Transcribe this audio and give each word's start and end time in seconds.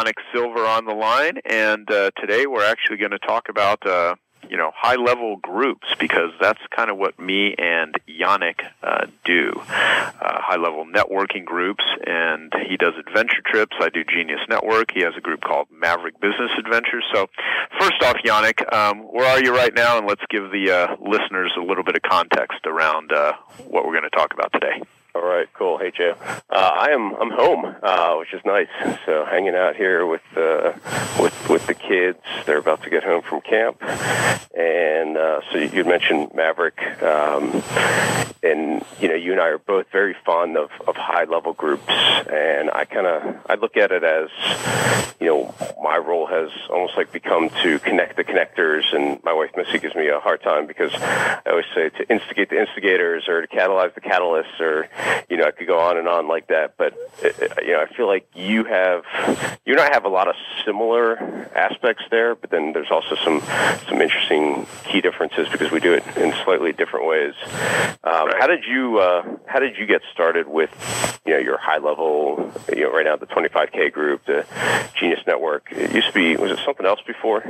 Yanik 0.00 0.14
Silver 0.32 0.66
on 0.66 0.84
the 0.84 0.94
line. 0.94 1.38
And 1.44 1.90
uh, 1.90 2.10
today 2.18 2.46
we're 2.46 2.64
actually 2.64 2.96
going 2.96 3.10
to 3.10 3.18
talk 3.18 3.48
about 3.48 3.86
uh, 3.86 4.14
you 4.48 4.56
know 4.56 4.70
high 4.74 4.96
level 4.96 5.36
groups 5.36 5.86
because 5.98 6.30
that's 6.40 6.60
kind 6.74 6.90
of 6.90 6.96
what 6.96 7.18
me 7.18 7.54
and 7.58 7.94
Yanik 8.08 8.60
uh, 8.82 9.06
do. 9.24 9.52
Uh, 9.56 10.40
high 10.40 10.56
level 10.56 10.86
networking 10.86 11.44
groups, 11.44 11.84
and 12.06 12.52
he 12.68 12.76
does 12.76 12.94
adventure 12.98 13.42
trips. 13.44 13.76
I 13.80 13.90
do 13.90 14.04
Genius 14.04 14.40
Network. 14.48 14.92
He 14.92 15.00
has 15.00 15.14
a 15.16 15.20
group 15.20 15.42
called 15.42 15.68
Maverick 15.70 16.20
Business 16.20 16.50
Adventures. 16.58 17.04
So, 17.12 17.28
first 17.78 18.02
off, 18.02 18.16
Yanik, 18.24 18.72
um, 18.72 19.00
where 19.00 19.26
are 19.26 19.42
you 19.42 19.54
right 19.54 19.74
now? 19.74 19.98
And 19.98 20.06
let's 20.06 20.24
give 20.30 20.50
the 20.50 20.70
uh, 20.70 20.96
listeners 21.00 21.52
a 21.58 21.62
little 21.62 21.84
bit 21.84 21.96
of 21.96 22.02
context 22.02 22.66
around 22.66 23.12
uh, 23.12 23.34
what 23.68 23.84
we're 23.84 23.98
going 23.98 24.10
to 24.10 24.16
talk 24.16 24.32
about 24.32 24.52
today. 24.52 24.80
All 25.12 25.22
right, 25.22 25.48
cool. 25.54 25.76
Hey, 25.76 25.90
Joe. 25.90 26.14
Uh, 26.22 26.54
I 26.54 26.90
am 26.90 27.14
I'm 27.16 27.30
home, 27.32 27.74
uh, 27.82 28.14
which 28.18 28.32
is 28.32 28.42
nice. 28.44 28.68
So 29.06 29.24
hanging 29.24 29.56
out 29.56 29.74
here 29.74 30.06
with 30.06 30.22
uh, 30.36 30.72
with 31.20 31.48
with 31.48 31.66
the 31.66 31.74
kids. 31.74 32.20
They're 32.46 32.58
about 32.58 32.84
to 32.84 32.90
get 32.90 33.02
home 33.02 33.22
from 33.22 33.40
camp, 33.40 33.82
and 34.56 35.16
uh, 35.16 35.40
so 35.50 35.58
you 35.58 35.84
mentioned 35.84 36.30
Maverick, 36.34 36.80
um, 37.02 37.60
and 38.44 38.84
you 39.00 39.08
know 39.08 39.16
you 39.16 39.32
and 39.32 39.40
I 39.40 39.48
are 39.48 39.58
both 39.58 39.86
very 39.90 40.14
fond 40.24 40.56
of, 40.56 40.70
of 40.86 40.94
high 40.94 41.24
level 41.24 41.54
groups, 41.54 41.88
and 41.88 42.70
I 42.70 42.84
kind 42.84 43.06
of 43.08 43.36
I 43.48 43.56
look 43.56 43.76
at 43.76 43.90
it 43.90 44.04
as 44.04 44.28
you 45.18 45.26
know 45.26 45.54
my 45.82 45.96
role 45.96 46.26
has 46.26 46.50
almost 46.68 46.96
like 46.96 47.10
become 47.10 47.50
to 47.62 47.80
connect 47.80 48.16
the 48.16 48.22
connectors, 48.24 48.94
and 48.94 49.22
my 49.24 49.32
wife 49.32 49.50
Missy 49.56 49.80
gives 49.80 49.96
me 49.96 50.06
a 50.08 50.20
hard 50.20 50.40
time 50.42 50.66
because 50.66 50.92
I 50.94 51.42
always 51.46 51.66
say 51.74 51.88
to 51.88 52.08
instigate 52.08 52.50
the 52.50 52.60
instigators 52.60 53.28
or 53.28 53.44
to 53.44 53.48
catalyze 53.48 53.94
the 53.94 54.00
catalysts 54.00 54.60
or 54.60 54.88
you 55.28 55.36
know, 55.36 55.44
I 55.44 55.50
could 55.50 55.66
go 55.66 55.78
on 55.78 55.96
and 55.96 56.08
on 56.08 56.28
like 56.28 56.48
that. 56.48 56.74
But 56.76 56.94
uh, 57.24 57.28
you 57.62 57.72
know, 57.72 57.80
I 57.80 57.94
feel 57.94 58.06
like 58.06 58.28
you 58.34 58.64
have 58.64 59.04
you 59.64 59.74
and 59.74 59.80
I 59.80 59.90
have 59.92 60.04
a 60.04 60.08
lot 60.08 60.28
of 60.28 60.34
similar 60.64 61.18
aspects 61.54 62.04
there, 62.10 62.34
but 62.34 62.50
then 62.50 62.72
there's 62.72 62.90
also 62.90 63.16
some 63.24 63.40
some 63.88 64.00
interesting 64.00 64.66
key 64.84 65.00
differences 65.00 65.48
because 65.50 65.70
we 65.70 65.80
do 65.80 65.94
it 65.94 66.04
in 66.16 66.32
slightly 66.44 66.72
different 66.72 67.06
ways. 67.06 67.34
Um, 68.02 68.30
how 68.38 68.46
did 68.46 68.64
you 68.64 68.98
uh, 68.98 69.22
how 69.46 69.58
did 69.58 69.76
you 69.76 69.86
get 69.86 70.02
started 70.12 70.48
with 70.48 70.70
you 71.26 71.34
know 71.34 71.38
your 71.38 71.58
high 71.58 71.78
level 71.78 72.52
you 72.74 72.84
know 72.84 72.92
right 72.92 73.04
now 73.04 73.16
the 73.16 73.26
25k 73.26 73.92
group, 73.92 74.24
the 74.26 74.46
Genius 74.98 75.20
Network? 75.26 75.68
It 75.70 75.92
used 75.92 76.08
to 76.08 76.14
be 76.14 76.36
was 76.36 76.50
it 76.50 76.58
something 76.64 76.86
else 76.86 77.00
before? 77.06 77.44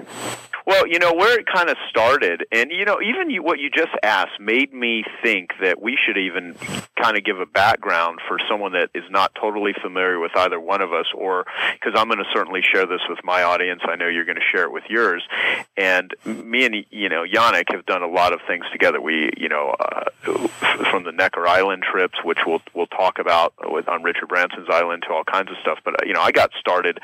Well, 0.67 0.87
you 0.87 0.98
know 0.98 1.14
where 1.14 1.39
it 1.39 1.47
kind 1.47 1.69
of 1.69 1.77
started, 1.89 2.45
and 2.53 2.70
you 2.70 2.85
know 2.85 3.01
even 3.01 3.31
you, 3.31 3.42
what 3.42 3.59
you 3.59 3.70
just 3.70 3.92
asked 4.03 4.39
made 4.39 4.73
me 4.73 5.05
think 5.23 5.51
that 5.61 5.81
we 5.81 5.98
should 6.05 6.17
even 6.17 6.55
kind 7.01 7.17
of 7.17 7.25
give 7.25 7.39
a 7.41 7.46
background 7.46 8.20
for 8.28 8.38
someone 8.48 8.72
that 8.72 8.91
is 8.94 9.05
not 9.10 9.34
totally 9.34 9.74
familiar 9.80 10.19
with 10.19 10.33
either 10.36 10.58
one 10.58 10.80
of 10.80 10.92
us, 10.92 11.06
or 11.14 11.46
because 11.74 11.98
I'm 11.98 12.08
going 12.08 12.19
to 12.19 12.30
certainly 12.33 12.62
share 12.62 12.86
this 12.86 13.00
with 13.08 13.19
my 13.24 13.42
audience. 13.42 13.83
I 13.84 13.96
know 13.96 14.08
you're 14.08 14.24
going 14.24 14.38
to 14.38 14.50
share 14.52 14.64
it 14.64 14.72
with 14.72 14.84
yours. 14.88 15.22
And 15.77 16.14
me 16.24 16.64
and 16.64 16.74
you 16.90 17.08
know 17.08 17.24
Yanik 17.24 17.73
have 17.73 17.86
done 17.86 18.02
a 18.02 18.08
lot 18.08 18.33
of 18.33 18.40
things 18.46 18.64
together. 18.73 19.00
We 19.00 19.30
you 19.36 19.48
know 19.48 19.74
uh, 19.79 20.11
from 20.90 21.05
the 21.05 21.12
Necker 21.12 21.46
Island 21.46 21.84
trips, 21.90 22.18
which 22.24 22.39
we'll 22.46 22.62
we'll 22.74 22.86
talk 22.86 23.18
about 23.18 23.55
with, 23.62 23.89
on 23.89 24.02
Richard 24.02 24.29
Branson's 24.29 24.68
island, 24.70 25.05
to 25.08 25.14
all 25.14 25.24
kinds 25.24 25.50
of 25.50 25.56
stuff. 25.62 25.79
But 25.84 26.02
uh, 26.02 26.06
you 26.06 26.12
know 26.12 26.20
I 26.20 26.33
got 26.33 26.50
started 26.58 26.98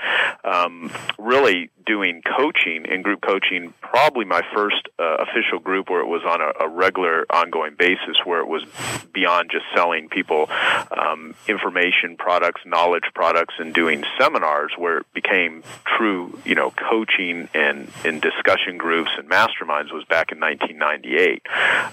um, 0.44 0.92
really 1.19 1.70
doing 1.86 2.20
coaching 2.36 2.84
and 2.91 3.02
group 3.04 3.22
coaching. 3.22 3.72
Probably 3.80 4.25
my 4.25 4.42
first 4.52 4.88
uh, 4.98 5.19
official 5.20 5.60
group 5.60 5.88
where 5.88 6.00
it 6.00 6.06
was 6.06 6.22
on 6.25 6.41
a, 6.41 6.64
a 6.64 6.69
regular, 6.69 7.25
ongoing 7.30 7.75
basis, 7.78 8.16
where 8.25 8.41
it 8.41 8.48
was 8.48 8.64
beyond 9.12 9.50
just 9.50 9.64
selling 9.75 10.08
people 10.08 10.25
people 10.26 10.48
um, 10.91 11.34
information 11.47 12.16
products, 12.16 12.60
knowledge 12.66 13.04
products, 13.14 13.54
and 13.59 13.75
doing 13.75 14.04
seminars 14.19 14.72
where 14.76 14.98
it 14.98 15.12
became 15.14 15.62
true, 15.97 16.38
you 16.44 16.54
know, 16.54 16.70
coaching 16.70 17.48
and 17.54 17.91
in 18.04 18.20
discussion 18.20 18.76
groups 18.76 19.10
and 19.19 19.28
masterminds 19.28 19.92
was 19.92 20.04
back 20.09 20.32
in 20.32 20.41
1998 20.41 21.42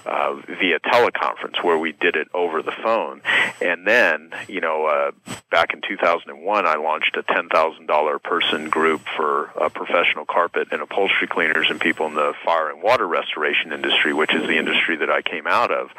uh, 0.06 0.34
via 0.60 0.80
teleconference 0.80 1.62
where 1.62 1.78
we 1.78 1.92
did 1.92 2.16
it 2.16 2.28
over 2.34 2.62
the 2.62 2.72
phone. 2.82 3.20
And 3.60 3.86
then, 3.86 4.30
you 4.48 4.60
know, 4.60 4.86
uh, 4.86 5.32
back 5.50 5.72
in 5.72 5.80
2001, 5.86 6.66
I 6.66 6.76
launched 6.76 7.16
a 7.16 7.22
$10,000 7.22 8.22
person 8.22 8.68
group 8.68 9.02
for 9.16 9.50
uh, 9.60 9.68
professional 9.68 10.24
carpet 10.24 10.68
and 10.72 10.82
upholstery 10.82 11.28
cleaners 11.28 11.68
and 11.70 11.80
people 11.80 12.06
in 12.06 12.14
the 12.14 12.34
fire 12.44 12.70
and 12.70 12.82
water 12.82 13.06
restoration 13.06 13.72
industry, 13.72 14.12
which 14.12 14.34
is 14.34 14.42
the 14.42 14.58
industry 14.58 14.96
that 14.96 15.10
I 15.10 15.22
came 15.22 15.46
out 15.46 15.70
of. 15.70 15.90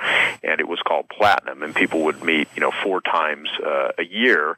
And 0.43 0.59
it 0.59 0.67
was 0.67 0.79
called 0.85 1.07
Platinum, 1.09 1.63
and 1.63 1.73
people 1.73 2.03
would 2.03 2.23
meet, 2.25 2.47
you 2.55 2.61
know, 2.61 2.71
four 2.83 3.01
times 3.01 3.49
uh, 3.65 3.91
a 3.97 4.03
year, 4.03 4.57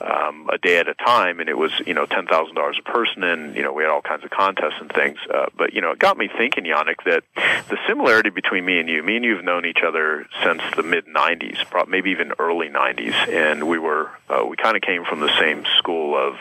um, 0.00 0.48
a 0.52 0.58
day 0.58 0.78
at 0.78 0.88
a 0.88 0.94
time, 0.94 1.40
and 1.40 1.48
it 1.48 1.56
was, 1.56 1.72
you 1.86 1.94
know, 1.94 2.06
ten 2.06 2.26
thousand 2.26 2.54
dollars 2.54 2.78
a 2.78 2.90
person, 2.90 3.22
and 3.22 3.56
you 3.56 3.62
know, 3.62 3.72
we 3.72 3.82
had 3.82 3.90
all 3.90 4.02
kinds 4.02 4.24
of 4.24 4.30
contests 4.30 4.80
and 4.80 4.90
things. 4.92 5.18
Uh, 5.32 5.46
but 5.56 5.72
you 5.72 5.80
know, 5.80 5.92
it 5.92 5.98
got 5.98 6.16
me 6.16 6.28
thinking, 6.28 6.64
Yanik, 6.64 7.04
that 7.04 7.24
the 7.68 7.78
similarity 7.88 8.30
between 8.30 8.64
me 8.64 8.78
and 8.78 8.88
you, 8.88 9.02
me 9.02 9.16
and 9.16 9.24
you 9.24 9.36
have 9.36 9.44
known 9.44 9.64
each 9.64 9.82
other 9.86 10.26
since 10.42 10.62
the 10.76 10.82
mid 10.82 11.06
'90s, 11.06 11.88
maybe 11.88 12.10
even 12.10 12.32
early 12.38 12.68
'90s, 12.68 13.14
and 13.28 13.68
we 13.68 13.78
were, 13.78 14.10
uh, 14.28 14.44
we 14.44 14.56
kind 14.56 14.76
of 14.76 14.82
came 14.82 15.04
from 15.04 15.20
the 15.20 15.30
same 15.38 15.64
school 15.78 16.16
of, 16.16 16.34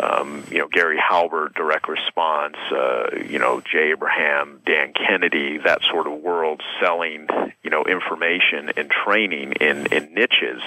um, 0.00 0.44
you 0.50 0.58
know, 0.58 0.68
Gary 0.68 0.98
Halbert, 0.98 1.54
direct 1.54 1.88
response, 1.88 2.56
uh, 2.70 3.10
you 3.28 3.38
know, 3.38 3.60
Jay 3.60 3.90
Abraham, 3.90 4.60
Dan 4.64 4.92
Kennedy, 4.92 5.58
that 5.58 5.80
sort 5.90 6.06
of 6.06 6.20
world, 6.20 6.62
selling, 6.80 7.28
you 7.62 7.70
know, 7.70 7.84
information 7.84 8.70
and 8.76 8.90
training 8.90 9.52
in 9.52 9.86
in 9.92 9.97
niches, 10.00 10.62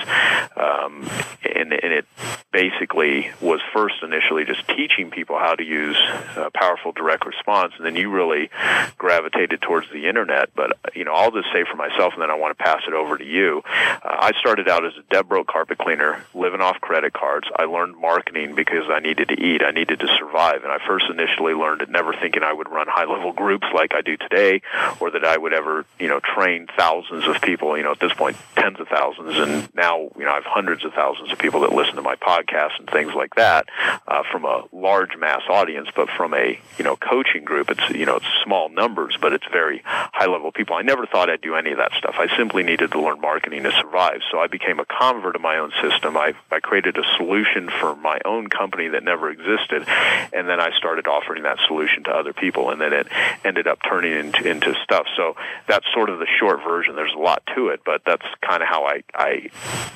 um, 0.56 1.10
and, 1.44 1.74
and 1.74 1.94
it 1.94 2.06
basically 2.52 3.32
was 3.40 3.62
first 3.74 3.96
initially 4.04 4.44
just 4.46 4.68
teaching 4.68 5.10
people 5.10 5.38
how 5.40 5.56
to 5.56 5.64
use 5.64 5.98
uh, 6.36 6.50
powerful 6.54 6.92
direct 6.92 7.26
response, 7.26 7.74
and 7.78 7.86
then 7.86 7.96
you 7.96 8.10
really 8.10 8.50
gravitated 8.98 9.62
towards 9.62 9.90
the 9.92 10.08
internet. 10.08 10.50
But 10.56 10.78
you 10.94 11.06
know, 11.06 11.14
I'll 11.14 11.32
just 11.32 11.48
say 11.54 11.64
for 11.70 11.78
myself, 11.78 12.14
and 12.14 12.22
then 12.22 12.30
I 12.30 12.36
want 12.36 12.58
to 12.58 12.64
pass 12.64 12.82
it 12.88 12.94
over 12.94 13.18
to 13.18 13.26
you. 13.26 13.62
Uh, 13.66 14.00
I 14.04 14.32
started 14.40 14.68
out 14.68 14.86
as 14.86 14.94
a 14.98 15.04
Deb 15.10 15.30
broke 15.30 15.48
carpet 15.48 15.78
cleaner, 15.78 16.24
living 16.34 16.62
off 16.62 16.82
credit 16.82 17.14
cards. 17.14 17.48
I 17.56 17.66
learned 17.66 17.98
marketing 17.98 18.56
because 18.56 18.90
I 18.90 19.00
needed 19.00 19.30
to 19.30 19.42
eat, 19.42 19.62
I 19.64 19.72
needed 19.72 20.00
to 20.02 20.08
survive, 20.20 20.64
and 20.64 20.72
I 20.72 20.86
first 20.86 21.06
initially 21.10 21.54
learned 21.54 21.82
it 21.82 21.90
never 21.90 22.14
thinking 22.14 22.44
I 22.44 22.54
would 22.54 22.70
run 22.70 22.88
high 22.90 23.06
level 23.06 23.32
groups 23.32 23.68
like 23.74 23.94
I 23.94 24.02
do 24.02 24.18
today, 24.18 24.62
or 25.00 25.12
that 25.12 25.24
I 25.24 25.38
would 25.38 25.54
ever 25.54 25.86
you 26.00 26.08
know 26.08 26.20
train 26.20 26.68
thousands 26.78 27.28
of 27.28 27.42
people. 27.42 27.78
You 27.78 27.84
know, 27.84 27.92
at 27.92 28.00
this 28.00 28.14
point, 28.14 28.36
tens 28.56 28.80
of 28.80 28.88
thousands 28.90 29.21
thousands, 29.22 29.38
and 29.38 29.76
now 29.76 30.10
you 30.18 30.24
know 30.24 30.32
I 30.32 30.36
have 30.36 30.46
hundreds 30.46 30.86
of 30.86 30.94
thousands 30.94 31.32
of 31.32 31.40
people 31.40 31.62
that 31.62 31.74
listen 31.74 31.96
to 31.96 32.02
my 32.02 32.16
podcast 32.16 32.80
and 32.80 32.90
things 32.90 33.14
like 33.14 33.36
that 33.36 33.68
uh, 34.08 34.24
from 34.32 34.46
a 34.46 34.64
large 34.72 35.18
mass 35.18 35.42
audience. 35.50 35.90
But 35.96 36.10
from 36.10 36.34
a 36.34 36.60
you 36.78 36.84
know 36.84 36.96
coaching 36.96 37.44
group, 37.44 37.70
it's 37.70 37.90
you 37.90 38.06
know 38.06 38.18
it's 38.18 38.26
small 38.44 38.70
numbers, 38.70 39.18
but 39.20 39.34
it's 39.34 39.46
very 39.52 39.82
high 39.86 40.28
level 40.28 40.52
people. 40.52 40.76
I 40.76 40.82
never 40.82 41.06
thought 41.06 41.30
I'd 41.30 41.42
do 41.42 41.56
any 41.56 41.72
of 41.72 41.78
that 41.78 41.92
stuff. 41.98 42.16
I 42.18 42.36
simply 42.38 42.64
needed 42.64 42.92
to 42.92 43.02
learn 43.02 43.22
marketing 43.22 43.64
to 43.64 43.72
survive. 43.72 44.22
So 44.32 44.40
I 44.40 44.48
became 44.48 44.80
a 44.80 44.86
convert 44.86 45.36
of 45.36 45.42
my 45.42 45.58
own 45.58 45.72
system. 45.82 46.18
I 46.18 46.34
I 46.52 46.60
created 46.60 46.98
a 46.98 47.04
solution 47.18 47.70
for 47.80 47.96
my 47.96 48.20
own 48.26 48.48
company 48.48 48.90
that 48.90 49.04
never 49.04 49.30
existed, 49.30 49.86
and 50.34 50.48
then 50.48 50.60
I 50.60 50.72
started 50.78 51.08
offering 51.08 51.44
that 51.44 51.60
solution 51.68 52.04
to 52.04 52.12
other 52.12 52.34
people, 52.34 52.70
and 52.70 52.82
then 52.82 52.94
it 52.94 53.08
ended 53.44 53.68
up 53.68 53.80
turning 53.88 54.14
into 54.14 54.50
into 54.50 54.76
stuff. 54.84 55.08
So 55.16 55.36
that's 55.68 55.86
sort 55.94 56.10
of 56.10 56.20
the 56.20 56.28
short 56.40 56.64
version. 56.64 56.96
There's 56.96 57.14
a 57.14 57.20
lot 57.20 57.44
to 57.56 57.70
it, 57.70 57.82
but 57.86 58.02
that's 58.06 58.26
kind 58.42 58.62
of 58.62 58.70
how 58.70 58.86
I 58.86 59.01
I 59.14 59.50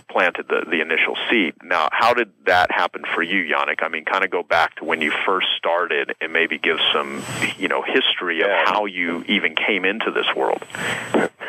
planted 0.10 0.48
the, 0.48 0.66
the 0.70 0.82
initial 0.82 1.16
seed. 1.30 1.56
Now, 1.64 1.90
how 1.92 2.14
did 2.14 2.32
that 2.46 2.72
happen 2.72 3.04
for 3.14 3.22
you, 3.22 3.44
Yanik? 3.54 3.84
I 3.84 3.90
mean, 3.90 4.06
kind 4.06 4.24
of 4.24 4.32
go 4.32 4.44
back 4.44 4.76
to 4.78 4.86
when 4.86 5.02
you 5.02 5.12
first 5.26 5.48
started 5.58 6.14
and 6.22 6.32
maybe 6.32 6.58
give 6.58 6.78
some, 6.94 7.24
you 7.58 7.68
know, 7.68 7.82
history 7.82 8.42
of 8.42 8.50
how 8.66 8.86
you 8.86 9.24
even 9.28 9.56
came 9.56 9.86
into 9.86 10.12
this 10.12 10.28
world. 10.36 10.64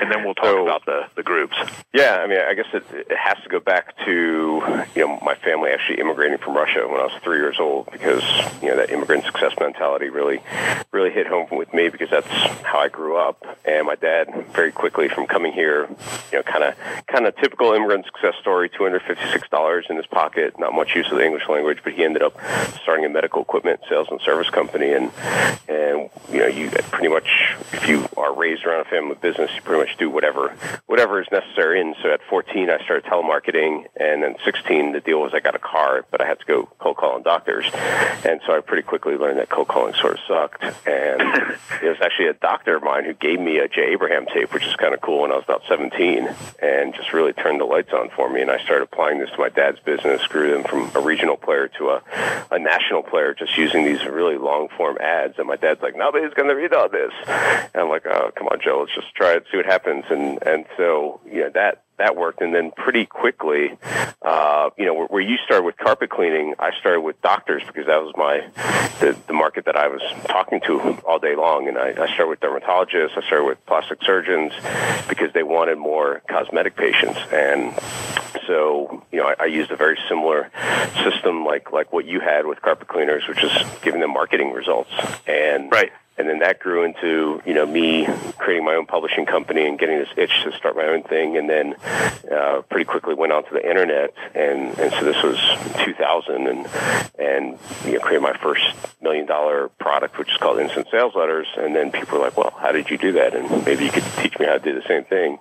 And 0.00 0.10
then 0.10 0.24
we'll 0.24 0.34
talk 0.34 0.44
so, 0.44 0.62
about 0.62 0.84
the, 0.84 1.06
the 1.14 1.22
groups. 1.22 1.56
Yeah, 1.92 2.16
I 2.16 2.26
mean, 2.26 2.38
I 2.38 2.54
guess 2.54 2.66
it, 2.72 2.84
it 2.92 3.16
has 3.16 3.42
to 3.42 3.48
go 3.48 3.60
back 3.60 3.96
to, 4.04 4.86
you 4.94 5.06
know, 5.06 5.18
my 5.22 5.34
family 5.36 5.70
actually 5.70 6.00
immigrating 6.00 6.38
from 6.38 6.54
Russia 6.54 6.86
when 6.86 7.00
I 7.00 7.04
was 7.04 7.12
three 7.22 7.38
years 7.38 7.58
old 7.58 7.90
because, 7.90 8.22
you 8.62 8.68
know, 8.68 8.76
that 8.76 8.90
immigrant 8.90 9.24
success 9.24 9.52
mentality 9.58 10.08
really, 10.08 10.40
really 10.92 11.10
hit 11.10 11.26
home 11.26 11.48
with 11.50 11.72
me 11.72 11.88
because 11.88 12.10
that's 12.10 12.28
how 12.62 12.78
I 12.78 12.88
grew 12.88 13.16
up. 13.16 13.44
And 13.64 13.86
my 13.86 13.94
dad, 13.94 14.28
very 14.52 14.72
quickly 14.72 15.08
from 15.08 15.26
coming 15.26 15.52
here, 15.52 15.88
you 16.32 16.38
know, 16.38 16.42
kind 16.42 16.64
of, 16.64 16.74
kind 17.06 17.26
of 17.26 17.36
typical 17.36 17.72
immigrant 17.72 18.04
success 18.06 18.34
story. 18.40 18.68
Two 18.68 18.82
hundred 18.82 19.02
fifty-six 19.02 19.48
dollars 19.48 19.86
in 19.88 19.96
his 19.96 20.06
pocket, 20.06 20.58
not 20.58 20.74
much 20.74 20.94
use 20.94 21.10
of 21.10 21.18
the 21.18 21.24
English 21.24 21.48
language, 21.48 21.78
but 21.82 21.92
he 21.92 22.04
ended 22.04 22.22
up 22.22 22.38
starting 22.82 23.04
a 23.04 23.08
medical 23.08 23.42
equipment 23.42 23.80
sales 23.88 24.08
and 24.10 24.20
service 24.20 24.50
company. 24.50 24.92
And 24.92 25.10
and 25.68 26.10
you 26.30 26.38
know, 26.40 26.46
you 26.46 26.70
pretty 26.90 27.08
much, 27.08 27.56
if 27.72 27.88
you 27.88 28.08
are 28.16 28.34
raised 28.34 28.64
around 28.64 28.80
a 28.80 28.90
family 28.90 29.16
business, 29.20 29.50
you 29.54 29.62
pretty 29.62 29.84
much 29.84 29.85
do 29.98 30.10
whatever 30.10 30.56
whatever 30.86 31.20
is 31.20 31.26
necessary. 31.30 31.80
And 31.80 31.94
so 32.02 32.12
at 32.12 32.20
14, 32.28 32.70
I 32.70 32.82
started 32.84 33.04
telemarketing, 33.04 33.84
and 33.96 34.22
then 34.22 34.36
16, 34.44 34.92
the 34.92 35.00
deal 35.00 35.20
was 35.20 35.32
I 35.34 35.40
got 35.40 35.54
a 35.54 35.58
car, 35.58 36.04
but 36.10 36.20
I 36.20 36.26
had 36.26 36.38
to 36.40 36.46
go 36.46 36.68
cold 36.78 36.96
calling 36.96 37.22
doctors. 37.22 37.66
And 38.24 38.40
so 38.46 38.56
I 38.56 38.60
pretty 38.60 38.82
quickly 38.82 39.16
learned 39.16 39.38
that 39.38 39.50
cold 39.50 39.68
calling 39.68 39.94
sort 39.94 40.14
of 40.14 40.20
sucked. 40.26 40.62
And 40.86 41.20
it 41.82 41.88
was 41.88 41.98
actually 42.00 42.28
a 42.28 42.34
doctor 42.34 42.76
of 42.76 42.82
mine 42.82 43.04
who 43.04 43.14
gave 43.14 43.40
me 43.40 43.58
a 43.58 43.68
Jay 43.68 43.92
Abraham 43.92 44.26
tape, 44.26 44.54
which 44.54 44.64
is 44.66 44.74
kind 44.76 44.94
of 44.94 45.00
cool 45.00 45.22
when 45.22 45.32
I 45.32 45.36
was 45.36 45.44
about 45.44 45.62
17, 45.68 46.28
and 46.62 46.94
just 46.94 47.12
really 47.12 47.32
turned 47.32 47.60
the 47.60 47.64
lights 47.64 47.92
on 47.92 48.10
for 48.16 48.30
me. 48.30 48.40
And 48.40 48.50
I 48.50 48.62
started 48.64 48.84
applying 48.84 49.18
this 49.18 49.30
to 49.30 49.38
my 49.38 49.48
dad's 49.48 49.80
business, 49.80 50.26
grew 50.26 50.52
them 50.52 50.64
from 50.64 50.90
a 50.94 51.00
regional 51.04 51.36
player 51.36 51.68
to 51.78 51.90
a, 51.90 52.02
a 52.50 52.58
national 52.58 53.02
player, 53.02 53.34
just 53.34 53.56
using 53.58 53.84
these 53.84 54.04
really 54.04 54.38
long 54.38 54.68
form 54.76 54.98
ads. 54.98 55.34
And 55.38 55.46
my 55.46 55.56
dad's 55.56 55.82
like, 55.82 55.96
nobody's 55.96 56.32
going 56.34 56.48
to 56.48 56.54
read 56.54 56.72
all 56.72 56.88
this. 56.88 57.12
And 57.26 57.76
I'm 57.76 57.88
like, 57.88 58.06
oh, 58.06 58.30
come 58.34 58.48
on, 58.48 58.60
Joe, 58.62 58.80
let's 58.80 58.94
just 58.94 59.14
try 59.14 59.34
it, 59.34 59.44
see 59.50 59.58
what 59.58 59.66
happens. 59.66 59.75
And 60.10 60.42
and 60.42 60.64
so 60.76 61.20
you 61.26 61.40
know 61.40 61.50
that 61.50 61.82
that 61.98 62.16
worked. 62.16 62.40
And 62.40 62.54
then 62.54 62.70
pretty 62.70 63.06
quickly, 63.06 63.76
uh, 64.22 64.70
you 64.76 64.84
know, 64.86 65.06
where, 65.06 65.22
you 65.22 65.36
started 65.44 65.64
with 65.64 65.76
carpet 65.76 66.10
cleaning, 66.10 66.54
I 66.58 66.70
started 66.78 67.00
with 67.00 67.20
doctors 67.22 67.62
because 67.66 67.86
that 67.86 68.02
was 68.02 68.14
my 68.16 68.46
the, 69.00 69.16
the 69.26 69.32
market 69.32 69.64
that 69.64 69.76
I 69.76 69.88
was 69.88 70.02
talking 70.26 70.60
to 70.66 70.98
all 71.06 71.18
day 71.18 71.36
long. 71.36 71.68
And 71.68 71.78
I, 71.78 71.90
I 71.90 72.12
started 72.14 72.28
with 72.28 72.40
dermatologists, 72.40 73.16
I 73.16 73.26
started 73.26 73.44
with 73.44 73.64
plastic 73.66 74.02
surgeons 74.02 74.52
because 75.08 75.32
they 75.32 75.42
wanted 75.42 75.78
more 75.78 76.22
cosmetic 76.28 76.76
patients. 76.76 77.18
And 77.32 77.74
so, 78.46 79.04
you 79.10 79.18
know, 79.18 79.26
I, 79.26 79.34
I 79.40 79.46
used 79.46 79.70
a 79.70 79.76
very 79.76 79.98
similar 80.08 80.50
system 81.02 81.44
like 81.44 81.72
like 81.72 81.92
what 81.92 82.04
you 82.04 82.20
had 82.20 82.46
with 82.46 82.60
carpet 82.62 82.88
cleaners, 82.88 83.26
which 83.28 83.42
is 83.42 83.52
giving 83.82 84.00
them 84.00 84.12
marketing 84.12 84.52
results. 84.52 84.90
And 85.26 85.70
right 85.72 85.92
and 86.18 86.28
then 86.28 86.38
that 86.38 86.58
grew 86.58 86.84
into 86.84 87.42
you 87.44 87.54
know 87.54 87.66
me 87.66 88.06
creating 88.38 88.64
my 88.64 88.74
own 88.74 88.86
publishing 88.86 89.26
company 89.26 89.66
and 89.66 89.78
getting 89.78 89.98
this 89.98 90.08
itch 90.16 90.32
to 90.44 90.52
start 90.56 90.76
my 90.76 90.86
own 90.86 91.02
thing. 91.02 91.36
And 91.36 91.48
then 91.48 91.74
uh, 92.30 92.62
pretty 92.68 92.84
quickly 92.84 93.14
went 93.14 93.32
onto 93.32 93.50
the 93.50 93.68
internet. 93.68 94.14
And 94.34 94.78
and 94.78 94.92
so 94.92 95.04
this 95.04 95.22
was 95.22 95.38
2000 95.84 96.46
and 96.46 96.66
and 97.18 97.58
you 97.84 97.94
know 97.94 98.00
created 98.00 98.22
my 98.22 98.36
first 98.38 98.64
million 99.02 99.26
dollar 99.26 99.68
product 99.78 100.18
which 100.18 100.30
is 100.30 100.36
called 100.38 100.58
instant 100.58 100.88
sales 100.90 101.14
letters. 101.14 101.46
And 101.56 101.74
then 101.74 101.92
people 101.92 102.18
were 102.18 102.24
like 102.24 102.36
well 102.36 102.54
how 102.58 102.72
did 102.72 102.90
you 102.90 102.98
do 102.98 103.12
that? 103.12 103.34
And 103.34 103.64
maybe 103.64 103.84
you 103.84 103.90
could 103.90 104.04
teach 104.16 104.38
me 104.38 104.46
how 104.46 104.54
to 104.54 104.60
do 104.60 104.74
the 104.74 104.86
same 104.86 105.04
thing. 105.04 105.38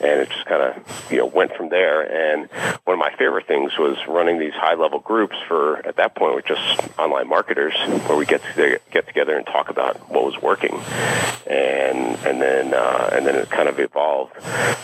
And 0.00 0.20
it 0.20 0.30
just 0.30 0.44
kind 0.46 0.62
of 0.62 1.10
you 1.10 1.18
know 1.18 1.26
went 1.26 1.54
from 1.56 1.70
there. 1.70 2.02
And 2.02 2.50
one 2.84 2.94
of 2.94 2.98
my 2.98 3.14
favorite 3.16 3.46
things 3.46 3.72
was 3.78 3.96
running 4.06 4.38
these 4.38 4.54
high 4.54 4.74
level 4.74 4.98
groups 4.98 5.36
for 5.48 5.84
at 5.86 5.96
that 5.96 6.14
point 6.14 6.34
with 6.34 6.46
just 6.46 6.98
online 6.98 7.28
marketers 7.28 7.74
where 8.06 8.16
we 8.16 8.26
get 8.26 8.42
to 8.54 8.80
get 8.90 9.06
together 9.06 9.36
and 9.36 9.46
talk 9.46 9.70
about 9.70 10.09
what 10.10 10.24
was 10.24 10.40
working, 10.42 10.74
and 11.46 12.16
and 12.26 12.40
then 12.42 12.74
uh, 12.74 13.10
and 13.12 13.26
then 13.26 13.36
it 13.36 13.50
kind 13.50 13.68
of 13.68 13.78
evolved 13.78 14.36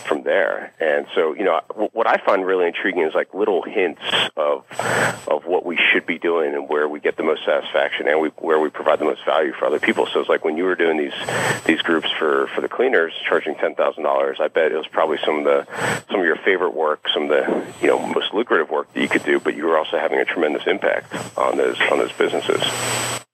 from 0.07 0.23
there. 0.23 0.73
And 0.79 1.05
so, 1.13 1.33
you 1.33 1.43
know, 1.43 1.59
what 1.91 2.07
I 2.07 2.17
find 2.17 2.45
really 2.45 2.67
intriguing 2.67 3.03
is 3.03 3.13
like 3.13 3.33
little 3.33 3.61
hints 3.61 4.01
of 4.35 4.65
of 5.27 5.45
what 5.45 5.65
we 5.65 5.77
should 5.91 6.05
be 6.05 6.17
doing 6.17 6.53
and 6.53 6.69
where 6.69 6.87
we 6.87 6.99
get 6.99 7.17
the 7.17 7.23
most 7.23 7.43
satisfaction 7.45 8.07
and 8.07 8.21
we, 8.21 8.29
where 8.37 8.59
we 8.59 8.69
provide 8.69 8.99
the 8.99 9.05
most 9.05 9.23
value 9.25 9.53
for 9.53 9.65
other 9.65 9.79
people. 9.79 10.07
So 10.11 10.21
it's 10.21 10.29
like 10.29 10.43
when 10.43 10.57
you 10.57 10.63
were 10.63 10.75
doing 10.75 10.97
these 10.97 11.13
these 11.65 11.81
groups 11.81 12.09
for 12.17 12.47
for 12.55 12.61
the 12.61 12.69
cleaners, 12.69 13.13
charging 13.27 13.55
ten 13.55 13.75
thousand 13.75 14.03
dollars. 14.03 14.37
I 14.39 14.47
bet 14.47 14.71
it 14.71 14.77
was 14.77 14.87
probably 14.87 15.17
some 15.25 15.39
of 15.39 15.43
the 15.43 15.67
some 16.09 16.21
of 16.21 16.25
your 16.25 16.37
favorite 16.37 16.73
work, 16.73 17.07
some 17.13 17.23
of 17.23 17.29
the 17.29 17.65
you 17.81 17.87
know 17.87 17.99
most 18.07 18.33
lucrative 18.33 18.69
work 18.69 18.91
that 18.93 19.01
you 19.01 19.09
could 19.09 19.23
do, 19.23 19.39
but 19.39 19.55
you 19.55 19.65
were 19.65 19.77
also 19.77 19.97
having 19.97 20.19
a 20.19 20.25
tremendous 20.25 20.65
impact 20.65 21.13
on 21.37 21.57
those 21.57 21.79
on 21.91 21.99
those 21.99 22.13
businesses. 22.13 22.63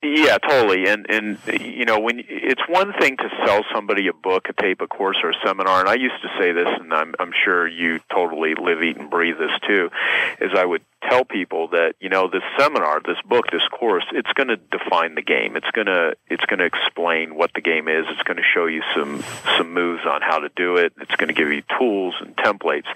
Yeah, 0.03 0.37
totally. 0.37 0.87
And 0.87 1.05
and 1.09 1.37
you 1.61 1.85
know, 1.85 1.97
when 1.99 2.23
it's 2.27 2.61
one 2.67 2.91
thing 2.99 3.15
to 3.17 3.29
sell 3.45 3.63
somebody 3.73 4.07
a 4.07 4.13
book, 4.13 4.47
a 4.49 4.61
tape, 4.61 4.81
a 4.81 4.87
course, 4.87 5.17
or 5.23 5.29
a 5.29 5.33
seminar. 5.45 5.79
And 5.79 5.87
I 5.87 5.95
used 5.95 6.21
to 6.21 6.29
say 6.37 6.51
this, 6.51 6.67
and 6.79 6.93
I'm 6.93 7.15
I'm 7.19 7.31
sure 7.45 7.65
you 7.65 7.99
totally 8.13 8.53
live, 8.55 8.83
eat, 8.83 8.97
and 8.97 9.09
breathe 9.09 9.37
this 9.37 9.51
too. 9.65 9.89
Is 10.41 10.51
I 10.55 10.65
would 10.65 10.81
tell 11.09 11.25
people 11.25 11.69
that 11.69 11.95
you 11.99 12.09
know 12.09 12.29
this 12.29 12.43
seminar, 12.57 13.01
this 13.05 13.21
book, 13.27 13.45
this 13.51 13.67
course, 13.71 14.05
it's 14.11 14.31
going 14.33 14.49
to 14.49 14.57
define 14.57 15.15
the 15.15 15.21
game. 15.21 15.55
It's 15.55 15.69
going 15.71 15.87
to 15.87 16.15
it's 16.29 16.45
going 16.45 16.59
to 16.59 16.65
explain 16.65 17.35
what 17.35 17.51
the 17.53 17.61
game 17.61 17.87
is. 17.87 18.05
It's 18.09 18.23
going 18.23 18.37
to 18.37 18.43
show 18.43 18.65
you 18.65 18.81
some 18.95 19.23
some 19.57 19.73
moves 19.73 20.03
on 20.05 20.21
how 20.21 20.39
to 20.39 20.49
do 20.55 20.77
it. 20.77 20.93
It's 20.99 21.15
going 21.15 21.27
to 21.27 21.33
give 21.33 21.49
you 21.49 21.63
tools 21.77 22.15
and 22.19 22.35
templates. 22.35 22.87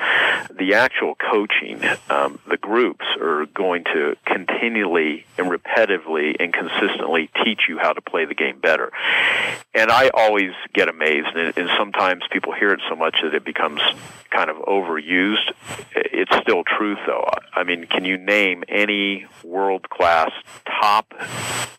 The 0.56 0.75
actual 0.75 1.15
coaching, 1.15 1.83
um, 2.09 2.39
the 2.48 2.57
groups 2.57 3.06
are 3.19 3.45
going 3.48 3.83
to 3.86 4.15
continually 4.25 5.25
and 5.38 5.48
repetitively 5.48 6.36
and 6.39 6.54
consistently 6.54 7.30
teach 7.44 7.62
you 7.69 7.77
how 7.77 7.94
to 7.94 8.01
play 8.01 8.25
the 8.25 8.36
game 8.36 8.59
better. 8.59 8.92
And 9.74 9.92
I 9.92 10.09
always 10.09 10.51
get 10.74 10.89
amazed, 10.89 11.27
and, 11.36 11.57
and 11.57 11.69
sometimes 11.77 12.24
people 12.31 12.54
hear 12.54 12.74
it 12.74 12.81
so 12.89 12.95
much 12.95 13.18
that 13.21 13.33
it 13.36 13.45
becomes 13.45 13.81
kind 14.30 14.50
of 14.50 14.57
overused. 14.57 15.51
It's 15.95 16.36
still 16.42 16.63
truth, 16.63 17.00
though. 17.06 17.30
I 17.54 17.63
mean, 17.63 17.86
can 17.97 18.05
you 18.05 18.17
name 18.19 18.63
any 18.69 19.25
world 19.44 19.89
class 19.89 20.29
top 20.79 21.15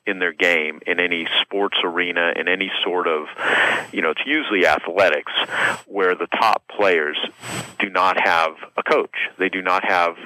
in 0.04 0.18
their 0.18 0.32
game 0.32 0.80
in 0.84 0.98
any 0.98 1.28
sports 1.42 1.76
arena 1.84 2.32
in 2.34 2.48
any 2.48 2.72
sort 2.82 3.06
of 3.06 3.26
you 3.92 4.02
know 4.02 4.10
it's 4.10 4.26
usually 4.26 4.66
athletics 4.66 5.30
where 5.86 6.16
the 6.16 6.26
top 6.26 6.64
players 6.76 7.16
do 7.78 7.88
not 7.88 8.16
have 8.20 8.50
a 8.76 8.82
coach 8.82 9.14
they 9.38 9.48
do 9.48 9.62
not 9.62 9.84
have 9.84 10.16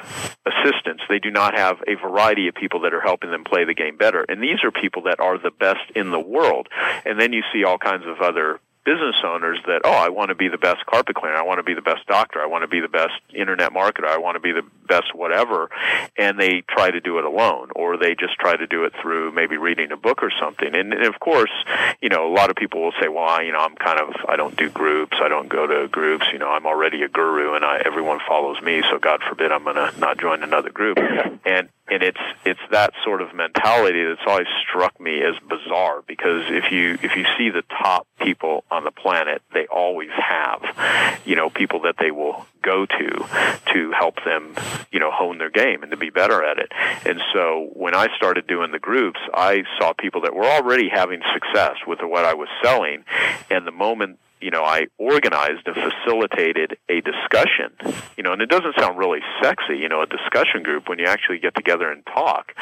assistants 0.47 1.03
they 1.11 1.19
do 1.19 1.31
not 1.31 1.55
have 1.55 1.77
a 1.87 1.95
variety 1.97 2.49
of 2.49 2.55
people 2.55 2.81
that 2.81 2.95
are 2.95 3.03
helping 3.03 3.31
them 3.31 3.45
play 3.45 3.65
the 3.65 3.75
game 3.75 3.97
better. 3.99 4.25
And 4.29 4.43
these 4.43 4.65
are 4.65 4.71
people 4.71 5.03
that 5.03 5.21
are 5.21 5.37
the 5.37 5.51
best 5.51 5.91
in 5.95 6.11
the 6.11 6.19
world. 6.19 6.69
And 7.05 7.21
then 7.21 7.33
you 7.33 7.43
see 7.53 7.65
all 7.65 7.77
kinds 7.77 8.05
of 8.07 8.21
other 8.21 8.61
business 8.85 9.17
owners 9.25 9.59
that 9.67 9.83
oh 9.85 9.93
I 9.93 10.09
want 10.09 10.31
to 10.31 10.35
be 10.35 10.49
the 10.49 10.59
best 10.59 10.85
carpet 10.87 11.17
cleaner 11.17 11.37
I 11.37 11.43
want 11.43 11.59
to 11.59 11.63
be 11.63 11.75
the 11.75 11.83
best 11.83 12.07
doctor 12.07 12.41
I 12.41 12.47
want 12.47 12.63
to 12.63 12.69
be 12.69 12.81
the 12.81 12.89
best 12.89 13.15
internet 13.33 13.73
marketer 13.73 14.07
I 14.07 14.19
want 14.19 14.37
to 14.37 14.41
be 14.41 14.53
the 14.53 14.65
best 14.89 15.15
whatever 15.15 15.71
and 16.17 16.39
they 16.39 16.63
try 16.69 16.91
to 16.91 17.01
do 17.01 17.19
it 17.19 17.25
alone 17.25 17.71
or 17.77 17.97
they 17.97 18.15
just 18.15 18.35
try 18.35 18.57
to 18.57 18.67
do 18.67 18.85
it 18.85 18.93
through 19.01 19.33
maybe 19.33 19.57
reading 19.57 19.93
a 19.93 19.97
book 19.97 20.23
or 20.23 20.33
something. 20.41 20.75
And, 20.75 20.93
and 20.93 21.07
of 21.07 21.21
course 21.21 21.53
you 22.01 22.09
know 22.09 22.27
a 22.27 22.33
lot 22.33 22.51
of 22.51 22.57
people 22.57 22.83
will 22.83 22.95
say 23.01 23.09
well 23.09 23.25
I, 23.25 23.43
you 23.43 23.53
know 23.53 23.61
I'm 23.61 23.77
kind 23.77 24.01
of 24.01 24.15
I 24.29 24.37
don't 24.37 24.57
do 24.57 24.69
groups 24.69 25.17
I 25.23 25.29
don't 25.29 25.49
go 25.49 25.67
to 25.67 25.89
groups 25.89 26.27
you 26.33 26.39
know 26.39 26.51
I'm 26.51 26.67
already 26.67 27.03
a 27.03 27.09
guru 27.09 27.55
and 27.55 27.65
I 27.65 27.83
everyone 27.85 28.19
follows 28.27 28.61
me 28.63 28.83
so 28.91 28.99
God 28.99 29.21
forbid 29.29 29.53
I'm 29.53 29.65
going 29.65 29.77
to 29.77 29.93
not 29.99 30.19
join 30.19 30.43
another 30.43 30.71
group. 30.71 30.99
And 31.45 31.69
and 31.93 32.03
it's 32.03 32.21
it's 32.47 32.61
that 32.71 32.95
sort 33.05 33.21
of 33.21 33.35
mentality 33.35 34.03
that's 34.05 34.27
always 34.27 34.47
struck 34.67 34.99
me 34.99 35.21
as 35.23 35.35
bizarre 35.47 36.03
because 36.07 36.45
if 36.49 36.73
you 36.73 36.95
if 37.03 37.15
you 37.17 37.25
see 37.37 37.51
the 37.51 37.63
top 37.83 38.07
people 38.19 38.65
on 38.71 38.85
the 38.85 38.91
planet, 38.91 39.43
they 39.53 39.67
always 39.67 40.11
have 40.11 41.21
you 41.27 41.37
know 41.37 41.51
people 41.51 41.83
that 41.83 41.97
they 41.99 42.11
will 42.11 42.47
go 42.63 42.87
to 42.87 43.27
to 43.73 43.93
help 43.93 44.25
them 44.25 44.55
you 44.91 45.01
know 45.01 45.11
hone 45.11 45.37
their 45.37 45.51
game 45.51 45.83
and 45.83 45.91
to 45.91 45.99
be 45.99 46.09
better 46.09 46.43
at 46.43 46.59
it. 46.59 46.73
And 47.05 47.21
so 47.35 47.69
when 47.75 47.95
I 47.95 48.09
started 48.17 48.47
doing 48.47 48.73
the 48.73 48.79
groups, 48.79 49.21
I 49.35 49.65
saw 49.79 49.93
people 49.93 50.23
that 50.23 50.35
were 50.35 50.47
already 50.47 50.89
having 50.89 51.21
success 51.35 51.77
with 51.87 52.01
what 52.01 52.25
I 52.25 52.35
was 52.35 52.49
selling, 52.63 53.05
and 53.51 53.67
the 53.67 53.73
moment 53.73 54.19
you 54.43 54.51
know, 54.51 54.65
I 54.65 54.87
organized 54.99 55.67
and 55.67 55.77
facilitated 55.77 56.77
a 56.89 57.01
discussion, 57.01 57.71
you 58.17 58.23
know, 58.23 58.33
and 58.33 58.43
it 58.43 58.51
doesn't 58.51 58.75
sound 58.79 58.99
really 58.99 59.21
sexy, 59.43 59.77
you 59.79 59.89
know, 59.89 60.03
a 60.03 60.07
discussion 60.07 60.63
group 60.63 60.89
when 60.89 60.99
you 60.99 61.07
actually 61.07 61.39
get 61.39 61.55
together 61.55 61.91
and 61.91 62.05
talk, 62.07 62.53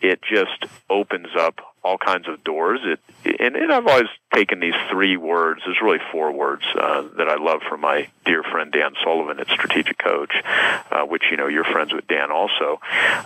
it 0.00 0.20
just 0.22 0.66
opens 0.90 1.28
up 1.38 1.60
all 1.88 1.96
kinds 1.96 2.28
of 2.28 2.44
doors. 2.44 2.80
It 2.84 3.00
and, 3.40 3.56
and 3.56 3.72
I've 3.72 3.86
always 3.86 4.08
taken 4.34 4.60
these 4.60 4.74
three 4.90 5.16
words. 5.16 5.62
There's 5.64 5.80
really 5.82 5.98
four 6.12 6.32
words 6.32 6.62
uh, 6.78 7.02
that 7.16 7.28
I 7.28 7.36
love 7.36 7.62
from 7.68 7.80
my 7.80 8.08
dear 8.26 8.42
friend 8.42 8.70
Dan 8.70 8.92
Sullivan 9.02 9.40
at 9.40 9.48
Strategic 9.48 9.96
Coach, 9.98 10.32
uh, 10.44 11.02
which 11.04 11.24
you 11.30 11.38
know 11.38 11.46
you're 11.46 11.64
friends 11.64 11.94
with 11.94 12.06
Dan 12.06 12.30
also. 12.30 12.80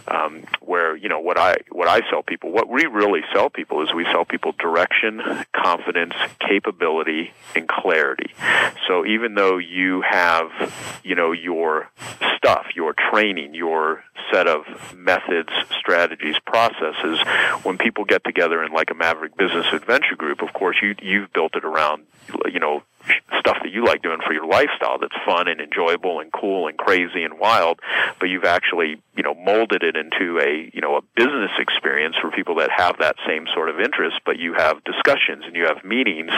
Um, 0.07 0.45
where 0.61 0.97
you 0.97 1.09
know 1.09 1.19
what 1.19 1.39
I 1.39 1.57
what 1.71 1.89
I 1.89 2.09
sell 2.09 2.23
people, 2.23 2.53
what 2.53 2.69
we 2.69 2.87
really 2.87 3.23
sell 3.33 3.51
people 3.51 3.83
is 3.83 3.93
we 3.93 4.05
sell 4.05 4.25
people 4.25 4.53
direction, 4.53 5.21
confidence, 5.53 6.15
capability, 6.39 7.33
and 7.57 7.69
clarity. 7.69 8.33
So 8.87 9.05
even 9.05 9.35
though 9.35 9.59
you 9.59 10.03
have 10.09 10.51
you 11.03 11.17
know 11.17 11.33
your 11.33 11.91
stuff, 12.37 12.67
your 12.75 12.95
training, 13.11 13.55
your 13.55 14.05
set 14.33 14.47
of 14.47 14.65
methods, 14.95 15.51
strategies, 15.79 16.37
processes, 16.47 17.19
when 17.63 17.79
people 17.79 18.05
get 18.05 18.25
together 18.25 18.52
together 18.53 18.65
in 18.65 18.73
like 18.73 18.91
a 18.91 18.95
Maverick 18.95 19.37
Business 19.37 19.67
Adventure 19.73 20.17
Group, 20.17 20.43
of 20.43 20.53
course, 20.53 20.77
you 20.83 20.95
you've 21.01 21.33
built 21.33 21.55
it 21.57 21.65
around, 21.65 22.05
you 22.53 22.61
know, 22.61 22.83
stuff 23.39 23.59
that 23.63 23.73
you 23.73 23.85
like 23.85 24.03
doing 24.03 24.19
for 24.25 24.33
your 24.33 24.47
lifestyle 24.47 24.99
that's 24.99 25.15
fun 25.25 25.49
and 25.49 25.61
enjoyable 25.61 26.21
and 26.21 26.33
cool 26.33 26.69
and 26.69 26.77
crazy 26.79 27.25
and 27.25 27.39
wild, 27.39 27.81
but 28.21 28.29
you've 28.29 28.45
actually, 28.45 29.01
you 29.17 29.23
know, 29.23 29.35
molded 29.35 29.83
it 29.83 29.97
into 29.97 30.39
a, 30.39 30.71
you 30.73 30.81
know, 30.81 30.97
a 30.97 31.03
business 31.17 31.51
experience 31.59 32.17
for 32.21 32.31
people 32.31 32.57
that 32.57 32.71
have 32.71 32.99
that 32.99 33.17
same 33.27 33.47
sort 33.53 33.69
of 33.69 33.81
interest, 33.81 34.21
but 34.25 34.39
you 34.39 34.55
have 34.55 34.83
discussions 34.85 35.45
and 35.47 35.57
you 35.57 35.67
have 35.67 35.85
meetings 35.85 36.31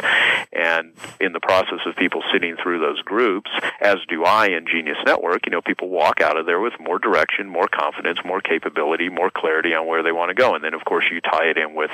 and 0.52 0.92
in 1.20 1.32
the 1.32 1.40
process 1.40 1.80
of 1.86 1.96
people 1.96 2.22
sitting 2.32 2.56
through 2.62 2.80
those 2.80 3.00
groups, 3.02 3.50
as 3.80 3.98
do 4.08 4.24
I 4.24 4.46
in 4.48 4.66
Genius 4.66 4.98
Network, 5.04 5.46
you 5.46 5.52
know, 5.52 5.60
people 5.60 5.88
walk 5.88 6.20
out 6.20 6.38
of 6.38 6.46
there 6.46 6.60
with 6.60 6.72
more 6.80 6.98
direction, 6.98 7.48
more 7.48 7.68
confidence, 7.68 8.18
more 8.24 8.40
capability, 8.40 9.08
more 9.08 9.30
clarity 9.30 9.74
on 9.74 9.86
where 9.86 10.02
they 10.02 10.12
want 10.12 10.30
to 10.30 10.34
go. 10.34 10.54
And 10.54 10.64
then 10.64 10.74
of 10.74 10.84
course 10.84 11.04
you 11.12 11.20
tie 11.20 11.46
it 11.50 11.58
in 11.58 11.74
with, 11.74 11.90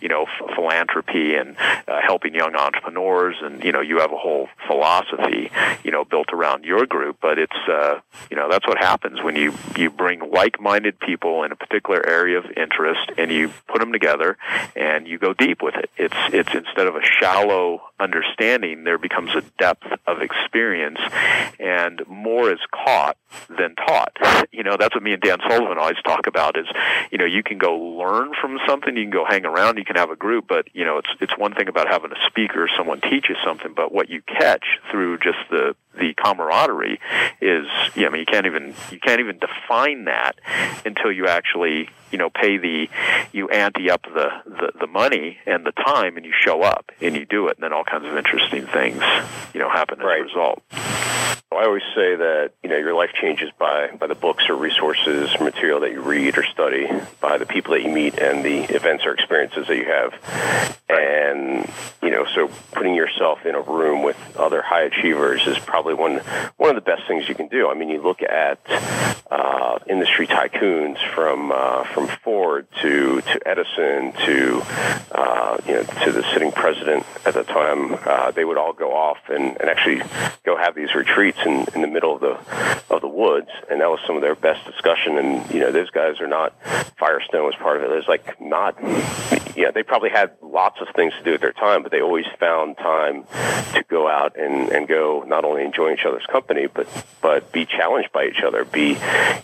you 0.00 0.08
know, 0.08 0.26
philanthropy 0.54 1.34
and 1.34 1.56
uh, 1.86 2.00
helping 2.04 2.34
young 2.34 2.54
entrepreneurs 2.54 3.36
and, 3.42 3.62
you 3.62 3.72
know, 3.72 3.80
you 3.80 3.98
have 3.98 4.12
a 4.14 4.18
whole 4.18 4.48
philosophy, 4.66 5.50
you 5.82 5.90
know, 5.90 6.04
built 6.04 6.28
around 6.32 6.64
your 6.64 6.86
group, 6.86 7.18
but 7.20 7.38
it's, 7.38 7.56
uh, 7.68 8.00
you 8.30 8.36
know, 8.36 8.48
that's 8.50 8.66
what 8.66 8.78
happens 8.78 9.22
when 9.22 9.36
you, 9.36 9.52
you 9.76 9.90
bring 9.90 10.20
like-minded 10.30 10.98
people 10.98 11.42
in 11.44 11.52
a 11.52 11.56
particular 11.56 12.04
area 12.06 12.38
of 12.38 12.44
interest 12.56 13.10
and 13.18 13.30
you 13.30 13.50
put 13.68 13.80
them 13.80 13.92
together 13.92 14.36
and 14.76 15.06
you 15.06 15.18
go 15.18 15.34
deep 15.34 15.62
with 15.62 15.74
it. 15.74 15.90
It's, 15.96 16.16
it's 16.32 16.54
instead 16.54 16.86
of 16.86 16.96
a 16.96 17.02
shallow 17.02 17.82
understanding, 17.98 18.84
there 18.84 18.98
becomes 18.98 19.30
a 19.34 19.42
depth 19.58 19.86
of 20.06 20.22
experience 20.22 21.00
and 21.58 22.02
more 22.08 22.52
is 22.52 22.60
caught 22.72 23.16
than 23.48 23.74
taught. 23.76 24.16
You 24.52 24.62
know, 24.62 24.76
that's 24.78 24.94
what 24.94 25.02
me 25.02 25.12
and 25.12 25.22
Dan 25.22 25.38
Sullivan 25.48 25.78
always 25.78 26.00
talk 26.04 26.26
about 26.26 26.58
is, 26.58 26.66
you 27.10 27.18
know, 27.18 27.24
you 27.24 27.42
can 27.42 27.58
go 27.58 27.76
learn 27.76 28.32
from 28.40 28.58
something, 28.66 28.96
you 28.96 29.04
can 29.04 29.10
go 29.10 29.24
hang 29.24 29.44
around, 29.44 29.78
you 29.78 29.84
can 29.84 29.96
have 29.96 30.10
a 30.10 30.16
group, 30.16 30.46
but, 30.48 30.68
you 30.72 30.84
know, 30.84 30.98
it's, 30.98 31.10
it's 31.20 31.36
one 31.36 31.54
thing 31.54 31.68
about 31.68 31.88
having 31.88 32.12
a 32.12 32.26
speaker, 32.26 32.68
someone 32.76 33.00
teaches 33.00 33.36
something, 33.44 33.72
but 33.74 33.92
what 33.92 34.08
you 34.08 34.22
catch 34.22 34.64
through 34.90 35.18
just 35.18 35.38
the, 35.50 35.74
the 35.98 36.14
camaraderie 36.14 37.00
is, 37.40 37.66
yeah, 37.94 38.06
I 38.06 38.10
mean, 38.10 38.20
you 38.20 38.26
can't 38.26 38.46
even, 38.46 38.74
you 38.90 38.98
can't 39.00 39.20
even 39.20 39.38
define 39.38 40.04
that 40.04 40.36
until 40.84 41.12
you 41.12 41.26
actually, 41.26 41.88
you 42.10 42.18
know, 42.18 42.30
pay 42.30 42.58
the, 42.58 42.88
you 43.32 43.48
ante 43.48 43.90
up 43.90 44.02
the, 44.02 44.30
the, 44.46 44.72
the 44.80 44.86
money 44.86 45.38
and 45.46 45.64
the 45.64 45.72
time 45.72 46.16
and 46.16 46.24
you 46.24 46.32
show 46.38 46.62
up 46.62 46.90
and 47.00 47.14
you 47.14 47.24
do 47.26 47.48
it 47.48 47.56
and 47.56 47.64
then 47.64 47.72
all 47.72 47.84
kinds 47.84 48.06
of 48.06 48.16
interesting 48.16 48.66
things, 48.66 49.02
you 49.52 49.60
know, 49.60 49.70
happen 49.70 50.00
as 50.00 50.04
right. 50.04 50.20
a 50.20 50.24
result. 50.24 50.62
I 51.56 51.66
always 51.66 51.82
say 51.94 52.16
that 52.16 52.52
you 52.62 52.68
know 52.68 52.76
your 52.76 52.94
life 52.94 53.10
changes 53.20 53.50
by 53.58 53.90
by 53.98 54.06
the 54.06 54.14
books 54.14 54.44
or 54.48 54.56
resources, 54.56 55.30
material 55.40 55.80
that 55.80 55.92
you 55.92 56.00
read 56.00 56.36
or 56.36 56.44
study, 56.44 56.88
by 57.20 57.38
the 57.38 57.46
people 57.46 57.74
that 57.74 57.82
you 57.82 57.90
meet, 57.90 58.18
and 58.18 58.44
the 58.44 58.64
events 58.74 59.04
or 59.06 59.14
experiences 59.14 59.66
that 59.68 59.76
you 59.76 59.84
have. 59.84 60.14
And 60.88 61.70
you 62.02 62.10
know, 62.10 62.26
so 62.34 62.50
putting 62.72 62.94
yourself 62.94 63.46
in 63.46 63.54
a 63.54 63.60
room 63.60 64.02
with 64.02 64.16
other 64.36 64.62
high 64.62 64.82
achievers 64.82 65.46
is 65.46 65.58
probably 65.58 65.83
one 65.92 66.18
one 66.56 66.70
of 66.70 66.76
the 66.76 66.80
best 66.80 67.06
things 67.06 67.28
you 67.28 67.34
can 67.34 67.48
do. 67.48 67.68
I 67.68 67.74
mean, 67.74 67.90
you 67.90 68.00
look 68.00 68.22
at 68.22 68.58
uh, 69.30 69.78
industry 69.86 70.26
tycoons 70.26 70.98
from 71.14 71.52
uh, 71.52 71.84
from 71.84 72.08
Ford 72.22 72.66
to 72.80 73.20
to 73.20 73.40
Edison 73.46 74.12
to 74.24 74.62
uh, 75.12 75.58
you 75.66 75.74
know 75.74 75.82
to 76.04 76.12
the 76.12 76.22
sitting 76.32 76.52
president 76.52 77.04
at 77.26 77.34
the 77.34 77.44
time. 77.44 77.98
Uh, 78.06 78.30
they 78.30 78.44
would 78.44 78.56
all 78.56 78.72
go 78.72 78.92
off 78.94 79.18
and, 79.28 79.60
and 79.60 79.68
actually 79.68 80.02
go 80.44 80.56
have 80.56 80.74
these 80.74 80.94
retreats 80.94 81.38
in, 81.44 81.66
in 81.74 81.82
the 81.82 81.88
middle 81.88 82.14
of 82.14 82.20
the 82.20 82.94
of 82.94 83.00
the 83.00 83.08
woods, 83.08 83.50
and 83.70 83.80
that 83.80 83.90
was 83.90 84.00
some 84.06 84.16
of 84.16 84.22
their 84.22 84.34
best 84.34 84.64
discussion. 84.64 85.18
And 85.18 85.50
you 85.52 85.60
know, 85.60 85.72
those 85.72 85.90
guys 85.90 86.20
are 86.20 86.28
not 86.28 86.54
Firestone 86.98 87.44
was 87.44 87.54
part 87.56 87.76
of 87.76 87.82
it. 87.82 87.88
There's 87.88 88.08
like 88.08 88.40
not, 88.40 88.76
yeah, 89.56 89.70
they 89.72 89.82
probably 89.82 90.10
had 90.10 90.32
lots 90.42 90.80
of 90.80 90.88
things 90.94 91.12
to 91.18 91.24
do 91.24 91.34
at 91.34 91.40
their 91.40 91.52
time, 91.52 91.82
but 91.82 91.92
they 91.92 92.00
always 92.00 92.26
found 92.38 92.76
time 92.78 93.24
to 93.74 93.84
go 93.88 94.08
out 94.08 94.38
and 94.38 94.70
and 94.70 94.86
go 94.86 95.24
not 95.26 95.44
only 95.44 95.64
enjoy 95.74 95.92
each 95.92 96.04
other's 96.04 96.26
company, 96.26 96.66
but 96.66 96.86
but 97.20 97.52
be 97.52 97.66
challenged 97.66 98.12
by 98.12 98.26
each 98.26 98.42
other, 98.46 98.64
be 98.64 98.96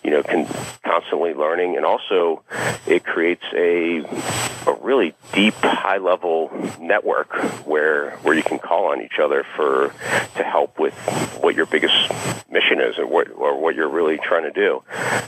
you 0.05 0.11
know 0.11 0.23
con- 0.23 0.49
constantly 0.85 1.35
learning, 1.35 1.77
and 1.77 1.85
also 1.85 2.43
it 2.87 3.05
creates 3.05 3.45
a 3.55 4.01
a 4.67 4.75
really 4.81 5.15
deep, 5.33 5.55
high 5.55 5.99
level 5.99 6.51
network 6.81 7.33
where 7.67 8.13
where 8.23 8.35
you 8.35 8.43
can 8.43 8.59
call 8.59 8.93
on 8.93 9.03
each 9.03 9.19
other 9.21 9.45
for 9.57 9.89
to 10.37 10.43
help 10.43 10.79
with 10.79 10.95
what 11.41 11.55
your 11.55 11.67
biggest 11.67 11.95
mission 12.51 12.81
is 12.81 12.99
or 12.99 13.07
what 13.07 13.31
or 13.31 13.61
what 13.61 13.75
you're 13.75 13.89
really 13.89 14.19
trying 14.19 14.45
to 14.45 14.53
do. 14.53 14.83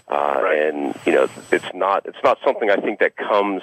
Uh, 0.08 0.40
right. 0.42 0.58
And 0.68 0.94
you 1.06 1.12
know, 1.12 1.28
it's 1.50 1.74
not 1.74 2.06
it's 2.06 2.22
not 2.22 2.38
something 2.44 2.70
I 2.70 2.76
think 2.76 3.00
that 3.00 3.16
comes 3.16 3.62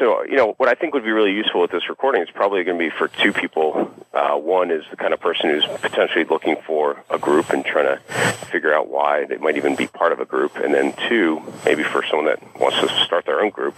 so, 0.00 0.22
you 0.22 0.36
know, 0.36 0.54
what 0.58 0.68
I 0.68 0.74
think 0.74 0.94
would 0.94 1.04
be 1.04 1.10
really 1.10 1.32
useful 1.32 1.60
with 1.60 1.72
this 1.72 1.88
recording 1.88 2.22
is 2.22 2.30
probably 2.30 2.62
going 2.62 2.78
to 2.78 2.84
be 2.84 2.90
for 2.90 3.08
two 3.08 3.32
people. 3.32 3.92
Uh, 4.14 4.36
one 4.36 4.70
is 4.70 4.84
the 4.90 4.96
kind 4.96 5.12
of 5.12 5.18
person 5.18 5.50
who's 5.50 5.64
potentially 5.80 6.24
looking 6.24 6.56
for 6.64 7.02
a 7.10 7.18
group 7.18 7.50
and 7.50 7.64
trying 7.64 7.86
to 7.86 8.14
figure 8.46 8.72
out 8.72 8.88
why 8.88 9.24
they 9.24 9.38
might 9.38 9.56
even 9.56 9.74
be 9.74 9.88
part 9.88 10.12
of 10.12 10.20
a 10.20 10.24
group. 10.24 10.54
And 10.56 10.72
then 10.72 10.94
two, 11.08 11.42
maybe 11.64 11.82
for 11.82 12.04
someone 12.04 12.26
that 12.26 12.60
wants 12.60 12.78
to 12.80 12.88
start 13.04 13.26
their 13.26 13.40
own 13.40 13.50
group 13.50 13.74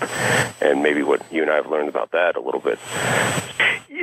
and 0.60 0.82
maybe 0.82 1.02
what 1.02 1.24
you 1.32 1.40
and 1.40 1.50
I 1.50 1.56
have 1.56 1.70
learned 1.70 1.88
about 1.88 2.10
that 2.12 2.36
a 2.36 2.40
little 2.40 2.60
bit. 2.60 2.78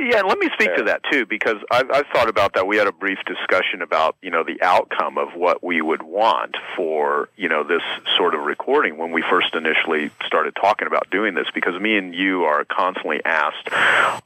Yeah, 0.08 0.22
let 0.22 0.38
me 0.38 0.48
speak 0.54 0.74
to 0.76 0.84
that 0.84 1.02
too 1.10 1.26
because 1.26 1.56
I've, 1.70 1.90
I've 1.90 2.06
thought 2.14 2.28
about 2.28 2.54
that. 2.54 2.66
We 2.66 2.76
had 2.76 2.86
a 2.86 2.92
brief 2.92 3.18
discussion 3.26 3.82
about 3.82 4.16
you 4.22 4.30
know 4.30 4.44
the 4.44 4.62
outcome 4.62 5.18
of 5.18 5.34
what 5.34 5.62
we 5.62 5.82
would 5.82 6.02
want 6.02 6.56
for 6.76 7.28
you 7.36 7.48
know 7.48 7.64
this 7.64 7.82
sort 8.16 8.34
of 8.34 8.42
recording 8.42 8.96
when 8.96 9.10
we 9.10 9.22
first 9.28 9.54
initially 9.54 10.10
started 10.24 10.54
talking 10.54 10.86
about 10.86 11.10
doing 11.10 11.34
this 11.34 11.46
because 11.52 11.78
me 11.80 11.98
and 11.98 12.07
you 12.14 12.44
are 12.44 12.64
constantly 12.64 13.20
asked 13.24 13.68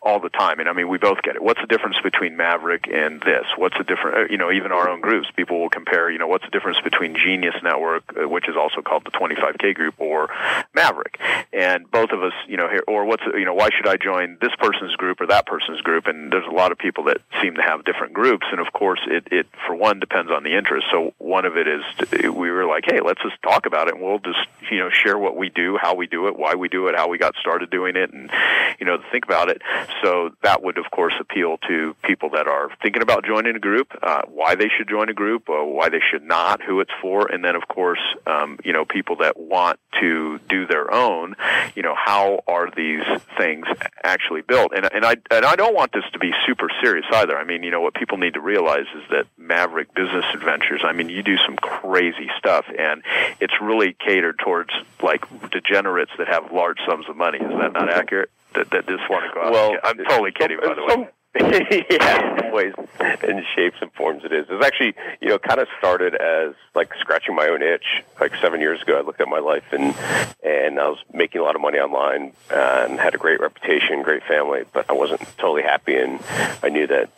all 0.02 0.20
the 0.20 0.28
time, 0.28 0.60
and 0.60 0.68
I 0.68 0.72
mean 0.72 0.88
we 0.88 0.98
both 0.98 1.22
get 1.22 1.36
it. 1.36 1.42
What's 1.42 1.60
the 1.60 1.66
difference 1.66 1.96
between 2.02 2.36
Maverick 2.36 2.88
and 2.92 3.20
this? 3.20 3.46
What's 3.56 3.76
the 3.76 3.84
difference? 3.84 4.16
Uh, 4.30 4.32
you 4.32 4.38
know, 4.38 4.50
even 4.50 4.72
our 4.72 4.88
own 4.88 5.00
groups, 5.00 5.28
people 5.34 5.60
will 5.60 5.70
compare. 5.70 6.10
You 6.10 6.18
know, 6.18 6.26
what's 6.26 6.44
the 6.44 6.50
difference 6.50 6.78
between 6.80 7.16
Genius 7.16 7.54
Network, 7.62 8.04
uh, 8.16 8.28
which 8.28 8.48
is 8.48 8.56
also 8.56 8.82
called 8.82 9.04
the 9.04 9.10
25K 9.10 9.74
group, 9.74 9.94
or 9.98 10.28
Maverick? 10.74 11.18
And 11.52 11.90
both 11.90 12.10
of 12.10 12.22
us, 12.22 12.32
you 12.48 12.56
know, 12.56 12.68
here 12.68 12.82
or 12.86 13.04
what's 13.04 13.22
you 13.34 13.44
know 13.44 13.54
why 13.54 13.70
should 13.76 13.88
I 13.88 13.96
join 13.96 14.38
this 14.40 14.52
person's 14.58 14.94
group 14.96 15.20
or 15.20 15.26
that 15.26 15.46
person's 15.46 15.80
group? 15.80 16.06
And 16.06 16.32
there's 16.32 16.46
a 16.46 16.54
lot 16.54 16.72
of 16.72 16.78
people 16.78 17.04
that 17.04 17.18
seem 17.42 17.54
to 17.56 17.62
have 17.62 17.84
different 17.84 18.12
groups, 18.12 18.46
and 18.50 18.60
of 18.60 18.72
course, 18.72 19.00
it 19.06 19.28
it 19.30 19.46
for 19.66 19.74
one 19.74 20.00
depends 20.00 20.30
on 20.30 20.42
the 20.42 20.56
interest. 20.56 20.86
So 20.90 21.14
one 21.18 21.44
of 21.44 21.56
it 21.56 21.66
is 21.68 21.82
we 22.22 22.50
were 22.50 22.66
like, 22.66 22.84
hey, 22.86 23.00
let's 23.00 23.22
just 23.22 23.40
talk 23.42 23.66
about 23.66 23.88
it, 23.88 23.94
and 23.94 24.02
we'll 24.02 24.18
just 24.18 24.46
you 24.70 24.78
know 24.78 24.90
share 24.90 25.18
what 25.18 25.36
we 25.36 25.48
do, 25.48 25.78
how 25.80 25.94
we 25.94 26.06
do 26.06 26.28
it, 26.28 26.36
why 26.36 26.54
we 26.54 26.68
do 26.68 26.88
it, 26.88 26.96
how 26.96 27.08
we 27.08 27.18
got 27.18 27.34
started 27.36 27.70
doing 27.72 27.96
it, 27.96 28.12
and 28.12 28.30
you 28.78 28.86
know 28.86 28.98
think 29.10 29.24
about 29.24 29.48
it. 29.48 29.62
So 30.02 30.30
that 30.42 30.62
would 30.62 30.78
of 30.78 30.90
course 30.92 31.14
appeal 31.18 31.58
to 31.68 31.96
people 32.04 32.30
that 32.30 32.46
are 32.46 32.68
thinking 32.82 33.02
about 33.02 33.24
joining 33.24 33.56
a 33.56 33.60
group, 33.60 33.88
uh, 34.02 34.22
why 34.28 34.54
they 34.54 34.68
should 34.68 34.88
join 34.88 35.08
a 35.08 35.14
group, 35.14 35.48
uh, 35.48 35.64
why 35.64 35.88
they 35.88 36.00
should 36.10 36.22
not, 36.22 36.62
who 36.62 36.80
it's 36.80 36.92
for, 37.00 37.26
and 37.26 37.44
then 37.44 37.56
of 37.56 37.66
course 37.66 38.00
um, 38.26 38.58
you 38.64 38.72
know 38.72 38.84
people 38.84 39.16
that 39.16 39.36
want 39.36 39.80
to 40.00 40.38
do 40.48 40.66
their 40.66 40.92
own. 40.92 41.34
You 41.74 41.82
know 41.82 41.94
how 41.96 42.42
are 42.46 42.70
these 42.70 43.02
things 43.36 43.66
actually 44.04 44.42
built? 44.42 44.72
And 44.76 44.88
and 44.92 45.04
I 45.04 45.16
and 45.30 45.44
I 45.44 45.56
don't 45.56 45.74
want 45.74 45.92
this 45.92 46.04
to 46.12 46.18
be 46.18 46.32
super 46.46 46.68
serious 46.82 47.06
either. 47.12 47.36
I 47.36 47.44
mean, 47.44 47.62
you 47.62 47.70
know, 47.70 47.80
what 47.80 47.94
people 47.94 48.18
need 48.18 48.34
to 48.34 48.40
realize 48.40 48.86
is 48.94 49.02
that 49.10 49.26
Maverick 49.36 49.94
Business 49.94 50.24
Adventures, 50.34 50.82
I 50.84 50.92
mean, 50.92 51.08
you 51.08 51.22
do 51.22 51.36
some 51.46 51.56
crazy 51.56 52.28
stuff, 52.38 52.66
and 52.76 53.02
it's 53.40 53.54
really 53.60 53.94
catered 53.94 54.38
towards 54.38 54.70
like 55.02 55.24
degenerates 55.50 56.10
that 56.18 56.28
have 56.28 56.52
large 56.52 56.78
sums 56.86 57.08
of 57.08 57.16
money. 57.16 57.38
Is 57.38 57.50
that 57.62 57.72
not 57.72 57.92
accurate? 57.92 58.30
That, 58.54 58.70
that 58.70 58.86
just 58.86 59.08
want 59.08 59.24
to 59.24 59.34
go 59.34 59.46
out. 59.46 59.52
Well, 59.52 59.76
I'm 59.84 59.96
totally 60.08 60.32
kidding, 60.32 60.58
by 60.58 60.74
the 60.74 60.84
way. 60.84 61.08
yeah, 61.90 62.41
ways 62.52 62.74
and 63.00 63.44
shapes 63.54 63.76
and 63.80 63.92
forms 63.92 64.24
it 64.24 64.32
is. 64.32 64.46
It's 64.48 64.64
actually, 64.64 64.94
you 65.20 65.28
know, 65.28 65.38
kind 65.38 65.60
of 65.60 65.68
started 65.78 66.14
as 66.14 66.54
like 66.74 66.92
scratching 67.00 67.34
my 67.34 67.48
own 67.48 67.62
itch. 67.62 68.04
Like 68.20 68.32
seven 68.40 68.60
years 68.60 68.80
ago, 68.82 68.98
I 68.98 69.02
looked 69.02 69.20
at 69.20 69.28
my 69.28 69.40
life 69.40 69.64
and 69.72 69.94
and 70.42 70.78
I 70.78 70.88
was 70.88 70.98
making 71.12 71.40
a 71.40 71.44
lot 71.44 71.54
of 71.54 71.60
money 71.60 71.78
online 71.78 72.32
uh, 72.50 72.86
and 72.88 72.98
had 72.98 73.14
a 73.14 73.18
great 73.18 73.40
reputation, 73.40 74.02
great 74.02 74.22
family, 74.24 74.62
but 74.72 74.88
I 74.88 74.94
wasn't 74.94 75.20
totally 75.38 75.62
happy, 75.62 75.96
and 75.96 76.20
I 76.62 76.68
knew 76.68 76.86
that 76.86 77.10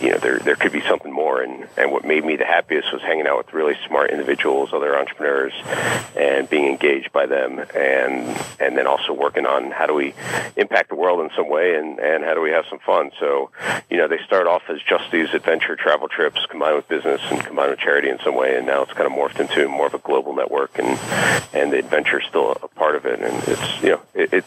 you 0.00 0.10
know 0.10 0.18
there 0.18 0.38
there 0.38 0.56
could 0.56 0.72
be 0.72 0.82
something 0.82 1.12
more. 1.12 1.42
And 1.42 1.66
and 1.76 1.92
what 1.92 2.04
made 2.04 2.24
me 2.24 2.36
the 2.36 2.46
happiest 2.46 2.92
was 2.92 3.02
hanging 3.02 3.26
out 3.26 3.38
with 3.38 3.52
really 3.52 3.76
smart 3.86 4.10
individuals, 4.10 4.70
other 4.72 4.98
entrepreneurs, 4.98 5.52
and 6.16 6.48
being 6.48 6.66
engaged 6.66 7.12
by 7.12 7.26
them, 7.26 7.60
and 7.74 8.36
and 8.60 8.76
then 8.76 8.86
also 8.86 9.12
working 9.12 9.46
on 9.46 9.70
how 9.70 9.86
do 9.86 9.94
we 9.94 10.14
impact 10.56 10.88
the 10.88 10.96
world 10.96 11.20
in 11.20 11.30
some 11.36 11.48
way, 11.48 11.76
and 11.76 11.98
and 11.98 12.24
how 12.24 12.34
do 12.34 12.40
we 12.40 12.50
have 12.50 12.64
some 12.68 12.78
fun. 12.80 13.10
So 13.20 13.50
you 13.90 13.96
know, 13.96 14.08
they 14.08 14.18
start 14.26 14.46
off 14.46 14.62
as 14.68 14.82
just 14.82 15.10
these 15.10 15.32
adventure 15.34 15.76
travel 15.76 16.08
trips 16.08 16.44
combined 16.46 16.76
with 16.76 16.88
business 16.88 17.20
and 17.30 17.44
combined 17.44 17.70
with 17.70 17.78
charity 17.78 18.08
in 18.08 18.18
some 18.20 18.34
way, 18.34 18.56
and 18.56 18.66
now 18.66 18.82
it's 18.82 18.92
kind 18.92 19.06
of 19.06 19.12
morphed 19.12 19.40
into 19.40 19.68
more 19.68 19.86
of 19.86 19.94
a 19.94 19.98
global 19.98 20.34
network, 20.34 20.78
and 20.78 20.98
and 21.52 21.72
the 21.72 21.78
adventure 21.78 22.20
is 22.20 22.26
still 22.28 22.52
a 22.62 22.68
part 22.68 22.96
of 22.96 23.06
it, 23.06 23.20
and 23.20 23.42
it's 23.48 23.82
you 23.82 23.90
know 23.90 24.00
it. 24.14 24.32
it 24.32 24.44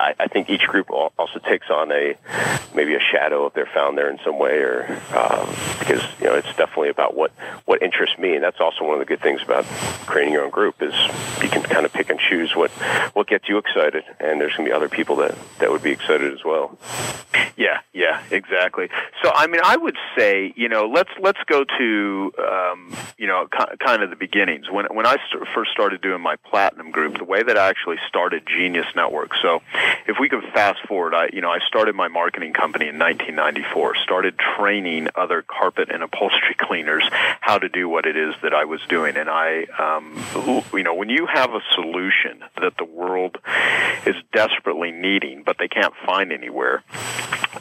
I, 0.00 0.14
I 0.18 0.28
think 0.28 0.48
each 0.48 0.66
group 0.66 0.90
also 0.90 1.38
takes 1.40 1.68
on 1.68 1.92
a 1.92 2.16
maybe 2.74 2.94
a 2.94 3.00
shadow 3.00 3.46
if 3.46 3.52
they're 3.52 3.66
found 3.66 3.98
there 3.98 4.10
in 4.10 4.18
some 4.24 4.38
way, 4.38 4.58
or 4.58 4.86
um, 5.14 5.48
because 5.78 6.02
you 6.20 6.26
know 6.26 6.34
it's 6.34 6.48
definitely 6.56 6.88
about 6.88 7.14
what 7.14 7.32
what 7.66 7.82
interests 7.82 8.18
me, 8.18 8.34
and 8.34 8.42
that's 8.42 8.60
also 8.60 8.84
one 8.84 8.94
of 8.94 9.00
the 9.00 9.04
good 9.04 9.20
things 9.20 9.42
about 9.42 9.64
creating 10.06 10.32
your 10.32 10.44
own 10.44 10.50
group 10.50 10.80
is 10.80 10.94
you 11.42 11.48
can 11.48 11.62
kind 11.62 11.84
of 11.84 11.92
pick 11.92 12.10
and 12.10 12.18
choose 12.18 12.54
what 12.56 12.70
what 13.12 13.26
gets 13.26 13.48
you 13.48 13.58
excited, 13.58 14.04
and 14.20 14.40
there's 14.40 14.54
going 14.56 14.66
to 14.66 14.70
be 14.70 14.72
other 14.72 14.88
people 14.88 15.16
that 15.16 15.36
that 15.58 15.70
would 15.70 15.82
be 15.82 15.90
excited 15.90 16.32
as 16.32 16.44
well. 16.44 16.78
Yeah, 17.56 17.80
yeah, 17.92 18.22
exactly. 18.30 18.88
So, 19.22 19.30
I 19.32 19.46
mean, 19.46 19.60
I 19.64 19.78
would 19.78 19.96
say, 20.14 20.52
you 20.56 20.68
know, 20.68 20.84
let's 20.84 21.08
let's 21.18 21.38
go 21.46 21.64
to, 21.64 22.32
um, 22.38 22.94
you 23.16 23.26
know, 23.26 23.48
kind 23.48 24.02
of 24.02 24.10
the 24.10 24.16
beginnings. 24.16 24.66
When 24.70 24.84
when 24.92 25.06
I 25.06 25.16
st- 25.30 25.48
first 25.54 25.70
started 25.70 26.02
doing 26.02 26.20
my 26.20 26.36
platinum 26.36 26.90
group, 26.90 27.16
the 27.16 27.24
way 27.24 27.42
that 27.42 27.56
I 27.56 27.70
actually 27.70 27.96
started 28.06 28.42
Genius 28.46 28.84
Network. 28.94 29.30
So, 29.40 29.62
if 30.06 30.18
we 30.20 30.28
could 30.28 30.42
fast 30.52 30.86
forward, 30.86 31.14
I, 31.14 31.30
you 31.32 31.40
know, 31.40 31.48
I 31.48 31.60
started 31.66 31.94
my 31.94 32.08
marketing 32.08 32.52
company 32.52 32.88
in 32.88 32.98
1994. 32.98 33.96
Started 34.04 34.34
training 34.38 35.08
other 35.14 35.40
carpet 35.40 35.88
and 35.90 36.02
upholstery 36.02 36.56
cleaners 36.58 37.08
how 37.40 37.56
to 37.56 37.70
do 37.70 37.88
what 37.88 38.04
it 38.04 38.18
is 38.18 38.34
that 38.42 38.52
I 38.52 38.66
was 38.66 38.82
doing, 38.90 39.16
and 39.16 39.30
I, 39.30 39.64
um, 39.78 40.66
you 40.74 40.82
know, 40.82 40.92
when 40.92 41.08
you 41.08 41.24
have 41.24 41.54
a 41.54 41.60
solution 41.72 42.44
that 42.60 42.76
the 42.76 42.84
world 42.84 43.38
is 44.04 44.16
desperately 44.30 44.92
needing, 44.92 45.42
but 45.42 45.56
they 45.56 45.68
can't 45.68 45.94
find 46.04 46.34
anywhere 46.34 46.84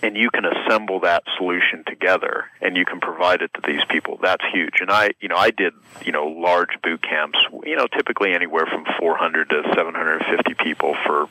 and 0.01 0.17
you 0.17 0.29
can 0.29 0.45
assemble 0.45 0.99
that 1.01 1.23
solution 1.37 1.83
together 1.93 2.45
and 2.61 2.75
you 2.75 2.85
can 2.85 2.99
provide 2.99 3.41
it 3.41 3.51
to 3.53 3.61
these 3.65 3.83
people 3.89 4.17
that's 4.21 4.43
huge. 4.53 4.81
And 4.81 4.89
i 4.91 5.11
you 5.19 5.29
know 5.29 5.35
i 5.37 5.51
did 5.51 5.73
you 6.05 6.11
know 6.11 6.25
large 6.27 6.81
boot 6.81 7.01
camps 7.01 7.37
you 7.63 7.75
know 7.75 7.87
typically 7.87 8.33
anywhere 8.33 8.65
from 8.65 8.85
400 8.99 9.49
to 9.49 9.63
750 9.75 10.53
people 10.55 10.95
for 11.05 11.27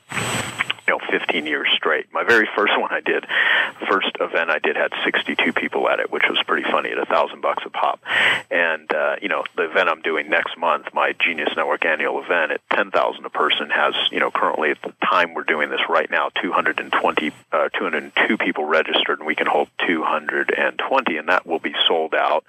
know 0.92 1.00
15 1.11 1.46
years 1.46 1.68
straight. 1.75 2.06
My 2.12 2.25
very 2.25 2.49
first 2.54 2.72
one 2.78 2.92
I 2.92 3.00
did, 3.00 3.26
first 3.88 4.11
event 4.20 4.50
I 4.50 4.58
did 4.58 4.76
had 4.76 4.92
62 5.04 5.52
people 5.52 5.88
at 5.88 6.00
it, 6.00 6.11
which 6.11 6.25
was 6.28 6.42
pretty 6.46 6.68
funny 6.70 6.90
at 6.90 6.99
a 6.99 7.06
thousand 7.06 7.40
bucks 7.40 7.62
a 7.66 7.70
pop. 7.70 8.00
And 8.50 8.92
uh, 8.92 9.16
you 9.20 9.28
know 9.28 9.44
the 9.56 9.70
event 9.70 9.88
I'm 9.88 10.02
doing 10.02 10.28
next 10.28 10.56
month, 10.58 10.87
my 10.92 11.14
Genius 11.18 11.50
Network 11.56 11.84
annual 11.84 12.22
event 12.22 12.52
at 12.52 12.61
10,000 12.72 13.25
a 13.25 13.30
person 13.30 13.70
has 13.70 13.94
you 14.11 14.20
know 14.20 14.30
currently 14.30 14.70
at 14.70 14.82
the 14.82 14.92
time 15.04 15.34
we're 15.34 15.44
doing 15.44 15.70
this 15.70 15.80
right 15.88 16.11
now 16.11 16.30
220 16.40 17.32
uh, 17.52 17.68
202 17.70 18.38
people 18.38 18.64
registered, 18.64 19.18
and 19.18 19.26
we 19.26 19.34
can 19.34 19.46
hold 19.46 19.68
220, 19.87 21.16
and 21.16 21.28
that 21.28 21.46
will 21.46 21.58
be 21.58 21.75
sold 21.87 22.14
out, 22.14 22.44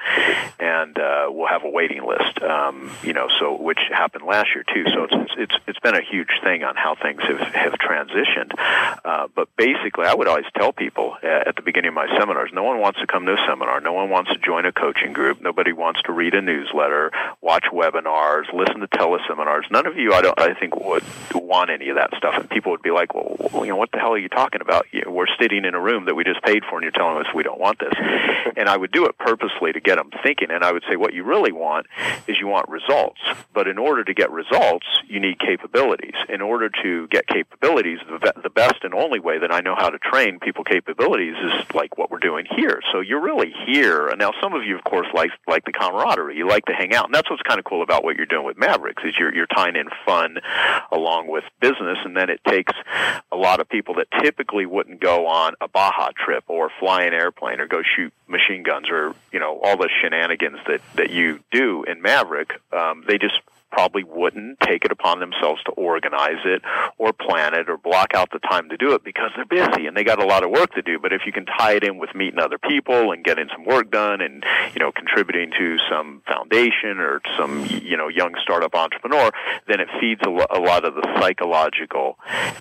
and 0.60 0.98
uh, 0.98 1.28
we'll 1.30 1.48
have 1.48 1.64
a 1.64 1.70
waiting 1.70 2.06
list. 2.06 2.42
Um, 2.42 2.92
you 3.04 3.14
know, 3.14 3.28
so 3.40 3.56
which 3.56 3.80
happened 3.90 4.26
last 4.26 4.50
year 4.56 4.64
too. 4.74 4.86
So 4.94 5.04
it's 5.04 5.34
it's 5.38 5.56
it's 5.68 5.80
been 5.80 5.96
a 5.96 6.02
huge 6.02 6.30
thing 6.44 6.64
on 6.64 6.76
how 6.76 6.96
things 6.96 7.22
have 7.24 7.40
have 7.40 7.74
transitioned 7.74 8.33
positioned. 8.34 8.54
Uh, 9.06 9.28
but 9.36 9.50
basically, 9.58 10.06
I 10.06 10.14
would 10.14 10.28
always 10.28 10.46
tell 10.58 10.72
people 10.72 11.18
at 11.24 11.56
the 11.56 11.62
beginning 11.62 11.90
of 11.90 11.94
my 11.94 12.08
seminars, 12.18 12.52
no 12.54 12.64
one 12.64 12.80
wants 12.80 13.00
to 13.00 13.08
come 13.08 13.26
to 13.26 13.34
a 13.34 13.46
seminar. 13.48 13.80
No 13.82 13.94
one 13.94 14.10
wants 14.10 14.32
to 14.32 14.38
join 14.40 14.66
a 14.66 14.72
coaching 14.72 15.14
group. 15.14 15.42
Nobody 15.42 15.74
wants 15.74 16.02
to 16.04 16.12
read 16.12 16.34
a 16.34 16.42
newsletter, 16.42 17.12
watch 17.42 17.66
webinars, 17.72 18.52
listen 18.54 18.80
to 18.80 18.88
teleseminars. 18.88 19.70
None 19.72 19.86
of 19.86 19.98
you, 19.98 20.14
I 20.14 20.22
don't, 20.22 20.40
I 20.40 20.54
think, 20.54 20.76
would 20.76 21.04
want 21.34 21.70
any 21.70 21.90
of 21.90 21.96
that 21.96 22.12
stuff. 22.18 22.36
And 22.38 22.50
people 22.50 22.72
would 22.72 22.82
be 22.82 22.92
like, 22.92 23.14
well, 23.14 23.66
you 23.66 23.68
know, 23.68 23.78
what 23.78 23.92
the 23.92 24.00
hell 24.00 24.14
are 24.14 24.18
you 24.18 24.30
talking 24.30 24.62
about? 24.62 24.88
We're 25.14 25.28
sitting 25.40 25.66
in 25.66 25.74
a 25.76 25.80
room 25.80 26.06
that 26.06 26.16
we 26.16 26.24
just 26.24 26.42
paid 26.44 26.64
for, 26.70 26.78
and 26.78 26.84
you're 26.84 26.92
telling 26.92 27.18
us 27.18 27.34
we 27.34 27.44
don't 27.44 27.60
want 27.60 27.80
this. 27.80 27.94
and 28.58 28.68
I 28.68 28.78
would 28.78 28.92
do 28.92 29.06
it 29.06 29.18
purposely 29.18 29.74
to 29.74 29.80
get 29.80 29.98
them 29.98 30.10
thinking. 30.24 30.52
And 30.52 30.64
I 30.64 30.72
would 30.72 30.84
say, 30.90 30.96
what 30.96 31.14
you 31.14 31.24
really 31.24 31.52
want 31.52 31.88
is 32.28 32.38
you 32.40 32.48
want 32.48 32.70
results. 32.70 33.20
But 33.54 33.68
in 33.68 33.78
order 33.78 34.04
to 34.04 34.14
get 34.14 34.32
results, 34.32 34.86
you 35.08 35.20
need 35.20 35.40
capabilities. 35.40 36.16
In 36.30 36.42
order 36.42 36.70
to 36.84 37.08
get 37.08 37.28
capabilities, 37.28 38.00
the, 38.08 38.34
the 38.42 38.50
best 38.50 38.84
and 38.84 38.94
only 38.94 39.20
way 39.20 39.40
that 39.40 39.52
I 39.52 39.62
know 39.62 39.76
how 39.78 39.90
to 39.90 40.00
train 40.00 40.40
people 40.40 40.64
capabilities 40.64 41.36
is 41.36 41.76
like 41.76 41.98
what 41.98 42.12
we're 42.12 42.20
doing 42.20 42.46
here. 42.56 42.82
So 42.92 43.00
you're 43.00 43.22
really 43.22 43.54
here. 43.66 44.08
And 44.08 44.20
now 44.20 44.32
some 44.42 44.54
of 44.54 44.64
you, 44.64 44.76
of 44.76 44.84
course, 44.84 45.08
like 45.14 45.32
like 45.48 45.66
the 45.66 45.72
camaraderie. 45.72 46.38
You 46.38 46.48
like 46.48 46.66
to 46.66 46.74
hang 46.74 46.94
out, 46.94 47.06
and 47.06 47.14
that's 47.14 47.30
what's 47.30 47.42
kind 47.44 47.60
of 47.60 47.66
cool 47.66 47.84
about 47.84 48.04
what 48.04 48.16
you're 48.16 48.26
doing 48.26 48.46
with 48.46 48.58
Mavericks 48.58 49.04
is 49.06 49.14
you're 49.18 49.34
you're 49.34 49.48
tying 49.48 49.76
in 49.76 49.88
fun 50.06 50.38
along 50.92 51.28
with 51.28 51.44
business, 51.60 51.98
and 52.04 52.16
then 52.16 52.30
it 52.30 52.42
takes 52.48 52.74
a 53.32 53.38
lot 53.38 53.60
of 53.60 53.70
people 53.70 53.96
that 53.96 54.08
typically 54.22 54.66
wouldn't 54.66 55.02
go 55.04 55.28
on 55.28 55.54
a 55.60 55.68
Baja 55.68 56.12
trip 56.16 56.46
or 56.48 56.72
fly 56.80 57.04
an 57.04 57.14
airplane 57.14 57.60
or 57.60 57.68
go 57.68 57.82
shoot 57.84 58.14
machine 58.26 58.64
guns 58.64 58.90
or 58.90 59.14
you 59.34 59.40
know 59.40 59.60
all 59.62 59.76
the 59.76 59.90
shenanigans 60.02 60.60
that 60.66 60.82
that 60.96 61.10
you 61.10 61.42
do 61.52 61.84
in 61.84 62.02
Maverick. 62.02 62.54
Um, 62.72 63.04
they 63.06 63.18
just 63.18 63.40
probably 63.74 64.04
wouldn't 64.04 64.60
take 64.60 64.86
it 64.86 64.92
upon 64.92 65.20
themselves 65.20 65.62
to 65.64 65.72
organize 65.72 66.46
it 66.46 66.62
or 67.00 67.12
plan 67.12 67.56
it 67.56 67.68
or 67.68 67.78
block 67.78 68.14
out 68.14 68.30
the 68.32 68.40
time 68.40 68.70
to 68.70 68.78
do 68.78 68.94
it 68.94 69.04
because 69.04 69.32
they're 69.36 69.46
busy 69.46 69.88
and 69.88 69.98
they 69.98 70.04
got 70.04 70.22
a 70.22 70.26
lot 70.26 70.44
of 70.44 70.52
work 70.52 70.72
to 70.76 70.82
do. 70.84 71.00
But 71.00 71.12
if 71.12 71.24
you 71.26 71.32
can 71.32 71.46
tie 71.46 71.74
it 71.74 71.84
in 71.84 71.98
with 71.98 72.14
meeting 72.14 72.40
other 72.40 72.60
people 72.60 73.12
and 73.12 73.26
getting 73.26 73.50
some 73.52 73.66
work 73.66 73.90
done 73.90 74.22
and, 74.22 74.46
you 74.76 74.80
know, 74.80 74.92
contributing 74.92 75.52
to 75.58 75.78
some 75.90 76.22
foundation 76.28 77.00
or 77.00 77.22
some, 77.38 77.66
you 77.66 77.98
know, 77.98 78.08
young 78.08 78.36
startup 78.44 78.76
entrepreneur, 78.76 79.32
then 79.68 79.80
it 79.80 79.90
feeds 80.00 80.22
a, 80.24 80.30
lo- 80.30 80.46
a 80.52 80.60
lot 80.60 80.86
of 80.86 80.94
the 80.94 81.04
psychological 81.20 82.20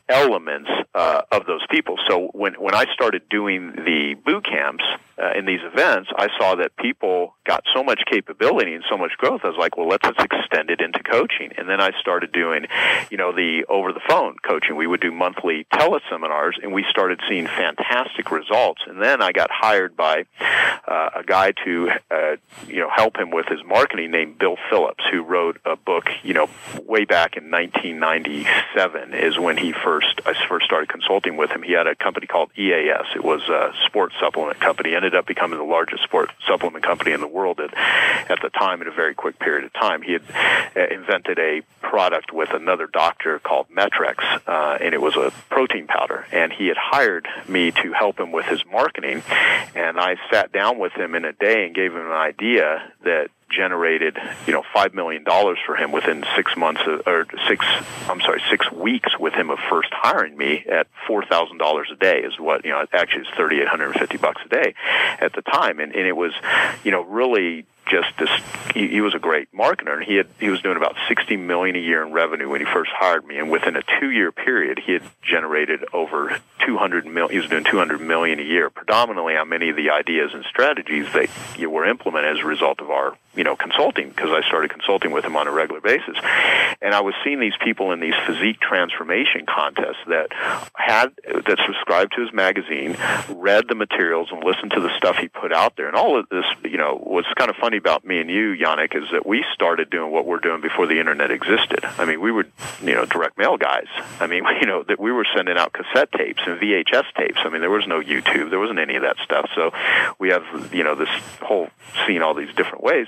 elements 0.09 0.71
uh, 0.95 1.21
of 1.31 1.45
those 1.45 1.65
people. 1.71 1.97
So 2.09 2.31
when, 2.33 2.55
when 2.55 2.75
I 2.75 2.87
started 2.95 3.29
doing 3.29 3.73
the 3.73 4.15
boot 4.25 4.47
camps, 4.47 4.85
uh, 5.23 5.39
in 5.39 5.45
these 5.45 5.61
events, 5.63 6.11
I 6.17 6.29
saw 6.39 6.57
that 6.57 6.77
people 6.77 7.35
got 7.47 7.65
so 7.75 7.85
much 7.85 8.01
capability 8.11 8.75
and 8.75 8.83
so 8.91 8.97
much 8.97 9.13
growth. 9.19 9.43
I 9.45 9.49
was 9.49 9.59
like, 9.59 9.77
well, 9.77 9.87
let's 9.87 10.07
just 10.09 10.21
extend 10.21 10.71
it 10.71 10.81
into 10.81 11.02
coaching. 11.03 11.53
And 11.57 11.69
then 11.69 11.81
I 11.81 11.91
started 12.01 12.33
doing, 12.33 12.67
you 13.11 13.17
know, 13.17 13.33
the 13.33 13.65
over 13.69 13.93
the 13.93 14.01
phone 14.09 14.37
coaching. 14.47 14.77
We 14.77 14.87
would 14.87 15.01
do 15.01 15.13
monthly 15.13 15.67
teleseminars, 15.73 16.63
and 16.63 16.73
we 16.73 16.85
started 16.91 17.21
seeing 17.29 17.47
fantastic 17.47 18.31
results. 18.31 18.83
And 18.87 19.03
then 19.03 19.23
I 19.23 19.33
got 19.33 19.51
hired 19.51 19.97
by 19.97 20.25
uh, 20.87 21.11
a 21.17 21.25
guy 21.25 21.53
to, 21.65 21.91
uh, 22.11 22.37
you 22.67 22.81
know, 22.81 22.91
help 22.95 23.17
him 23.17 23.31
with 23.31 23.47
his 23.47 23.61
marketing 23.65 24.11
named 24.11 24.39
Bill 24.39 24.57
Phillips, 24.71 25.05
who 25.11 25.23
wrote 25.23 25.59
a 25.65 25.77
book, 25.77 26.05
you 26.23 26.35
know, 26.35 26.49
way 26.85 27.05
back 27.05 27.37
in 27.37 27.51
1997 27.51 29.15
is 29.15 29.39
when 29.39 29.57
he 29.57 29.73
first 29.73 30.21
I 30.27 30.35
first 30.49 30.67
started 30.67 30.89
consulting 30.89 31.37
with 31.37 31.51
him. 31.51 31.63
He 31.63 31.73
had 31.73 31.87
a 31.87 31.95
company 31.95 32.27
called 32.27 32.51
EAS. 32.57 33.07
It 33.15 33.25
was 33.25 33.43
a 33.49 33.73
sports 33.87 34.15
supplement 34.21 34.61
company. 34.61 34.95
Ended 34.95 35.15
up 35.15 35.27
becoming 35.27 35.59
the 35.59 35.65
largest 35.65 36.03
sports 36.03 36.33
supplement 36.47 36.85
company 36.85 37.13
in 37.13 37.21
the 37.21 37.27
world 37.27 37.61
at, 37.61 37.75
at 38.31 38.39
the 38.43 38.51
time 38.51 38.83
in 38.83 38.89
a 38.89 38.93
very 38.93 39.15
quick 39.15 39.39
period 39.39 39.65
of 39.65 39.73
time. 39.73 40.03
He 40.03 40.13
had 40.13 40.23
invented 40.93 41.39
a 41.39 41.63
product 41.81 42.33
with 42.33 42.51
another 42.51 42.87
doctor 42.87 43.39
called 43.39 43.67
Met-Rx, 43.71 44.25
uh, 44.47 44.79
and 44.81 44.95
it 44.95 45.01
was 45.01 45.17
a 45.17 45.33
protein 45.51 45.87
powder. 45.87 46.27
And 46.33 46.53
he 46.53 46.69
had 46.69 46.77
hired 46.77 47.29
me 47.49 47.71
to 47.71 47.93
help 47.93 48.19
him 48.19 48.33
with 48.33 48.47
his 48.47 48.65
marketing. 48.71 49.23
And 49.75 49.99
I 49.99 50.17
sat 50.31 50.53
down 50.53 50.79
with 50.79 50.93
him 50.93 51.15
in 51.15 51.25
a 51.25 51.33
day 51.33 51.67
and 51.67 51.75
gave 51.75 51.93
him 51.93 52.07
an 52.07 52.13
idea 52.13 52.93
that 53.05 53.31
generated 53.53 54.17
you 54.47 54.53
know 54.53 54.63
five 54.73 54.95
million 54.95 55.23
dollars 55.25 55.59
for 55.67 55.77
him 55.77 55.93
within 55.93 56.25
six 56.37 56.57
months 56.57 56.81
or 57.07 57.27
six 57.49 57.65
I'm 58.09 58.21
sorry 58.21 58.43
six 58.51 58.71
weeks 58.73 59.19
with 59.19 59.35
him 59.35 59.51
of 59.51 59.59
first 59.69 59.91
hiring 59.93 60.37
me 60.37 60.65
at 60.71 60.87
four 61.07 61.25
thousand 61.25 61.59
dollars 61.59 61.89
a 61.93 61.97
day 61.97 62.21
is 62.21 62.39
what 62.39 62.65
you 62.65 62.71
know 62.71 62.85
actually 62.93 63.23
it's 63.23 63.37
thirty 63.37 63.61
eight 63.61 63.69
hundred 63.69 63.91
and 63.91 64.01
fifty 64.01 64.17
bucks 64.17 64.41
a 64.45 64.49
day 64.49 64.75
at 65.21 65.35
the 65.35 65.43
time 65.43 65.81
and, 65.81 65.95
and 65.95 66.07
it 66.07 66.17
was 66.17 66.33
you 66.83 66.91
know 66.91 67.03
really 67.03 67.67
just 67.87 68.09
this 68.19 68.31
he, 68.75 68.89
he 68.89 69.01
was 69.01 69.15
a 69.15 69.19
great 69.19 69.53
marketer 69.53 69.95
and 69.95 70.05
he 70.05 70.17
had 70.17 70.27
he 70.39 70.49
was 70.49 70.61
doing 70.63 70.77
about 70.77 70.95
60 71.09 71.37
million 71.37 71.77
a 71.77 71.79
year 71.79 72.05
in 72.05 72.13
revenue 72.13 72.49
when 72.49 72.61
he 72.61 72.67
first 72.73 72.91
hired 72.95 73.25
me 73.27 73.39
and 73.39 73.51
within 73.51 73.77
a 73.77 73.83
2 74.01 74.11
year 74.11 74.33
period 74.33 74.79
he 74.79 74.93
had 74.93 75.03
generated 75.23 75.85
over 75.93 76.39
200 76.67 77.07
million 77.07 77.33
he 77.33 77.39
was 77.39 77.49
doing 77.49 77.65
200 77.65 78.01
million 78.01 78.39
a 78.39 78.45
year 78.45 78.71
predominantly 78.71 79.37
on 79.37 79.49
many 79.49 79.69
of 79.69 79.77
the 79.77 79.91
ideas 79.91 80.33
and 80.33 80.45
strategies 80.45 81.07
that 81.13 81.29
you 81.59 81.69
were 81.69 81.85
implemented 81.85 82.37
as 82.37 82.43
a 82.43 82.47
result 82.47 82.81
of 82.81 82.91
our 82.91 83.17
you 83.35 83.45
know 83.45 83.57
consulting 83.57 84.09
because 84.09 84.31
I 84.31 84.47
started 84.47 84.71
consulting 84.71 85.13
with 85.13 85.25
him 85.25 85.37
on 85.37 85.47
a 85.47 85.53
regular 85.53 85.81
basis 85.81 86.17
and 86.81 86.95
I 86.95 87.01
was 87.01 87.15
seeing 87.25 87.41
these 87.41 87.57
people 87.63 87.93
in 87.93 88.01
these 88.01 88.15
physique 88.27 88.61
transformation 88.61 89.47
contests 89.47 90.03
that 90.09 90.29
had 90.75 91.13
that 91.27 91.59
subscribed 91.67 92.15
to 92.17 92.23
his 92.23 92.33
magazine 92.33 92.97
read 93.29 93.69
the 93.69 93.75
materials 93.75 94.29
and 94.31 94.43
listened 94.43 94.73
to 94.73 94.81
the 94.81 94.95
stuff 94.97 95.17
he 95.17 95.29
put 95.29 95.53
out 95.53 95.77
there 95.77 95.89
and 95.89 95.97
all 95.97 96.19
of 96.19 96.29
this 96.29 96.45
you 96.65 96.79
know 96.79 97.01
was 97.05 97.27
kind 97.37 97.51
of 97.51 97.57
funny 97.57 97.77
about 97.77 98.05
me 98.05 98.19
and 98.21 98.31
you, 98.31 98.55
Yanik, 98.55 98.97
is 98.97 99.09
that 99.13 99.27
we 99.27 99.45
started 99.53 99.91
doing 99.91 100.11
what 100.11 100.27
we're 100.27 100.39
doing 100.39 100.61
before 100.61 100.87
the 100.87 100.99
internet 100.99 101.31
existed. 101.31 101.85
I 101.85 102.05
mean, 102.05 102.21
we 102.21 102.33
were, 102.33 102.47
you 102.83 102.95
know, 102.95 103.05
direct 103.05 103.37
mail 103.39 103.57
guys. 103.57 103.87
I 104.21 104.27
mean, 104.27 104.45
you 104.61 104.67
know, 104.67 104.83
that 104.85 104.99
we 104.99 105.13
were 105.13 105.27
sending 105.35 105.57
out 105.57 105.73
cassette 105.73 106.11
tapes 106.13 106.41
and 106.47 106.59
VHS 106.61 107.05
tapes. 107.17 107.39
I 107.45 107.49
mean, 107.51 107.61
there 107.61 107.71
was 107.71 107.87
no 107.87 108.01
YouTube, 108.01 108.51
there 108.51 108.59
wasn't 108.59 108.79
any 108.79 108.97
of 108.97 109.03
that 109.03 109.17
stuff. 109.25 109.51
So 109.55 109.73
we 110.19 110.31
have, 110.31 110.45
you 110.73 110.85
know, 110.85 110.95
this 110.95 111.09
whole 111.41 111.69
scene 112.07 112.23
all 112.23 112.35
these 112.35 112.55
different 112.55 112.83
ways. 112.83 113.07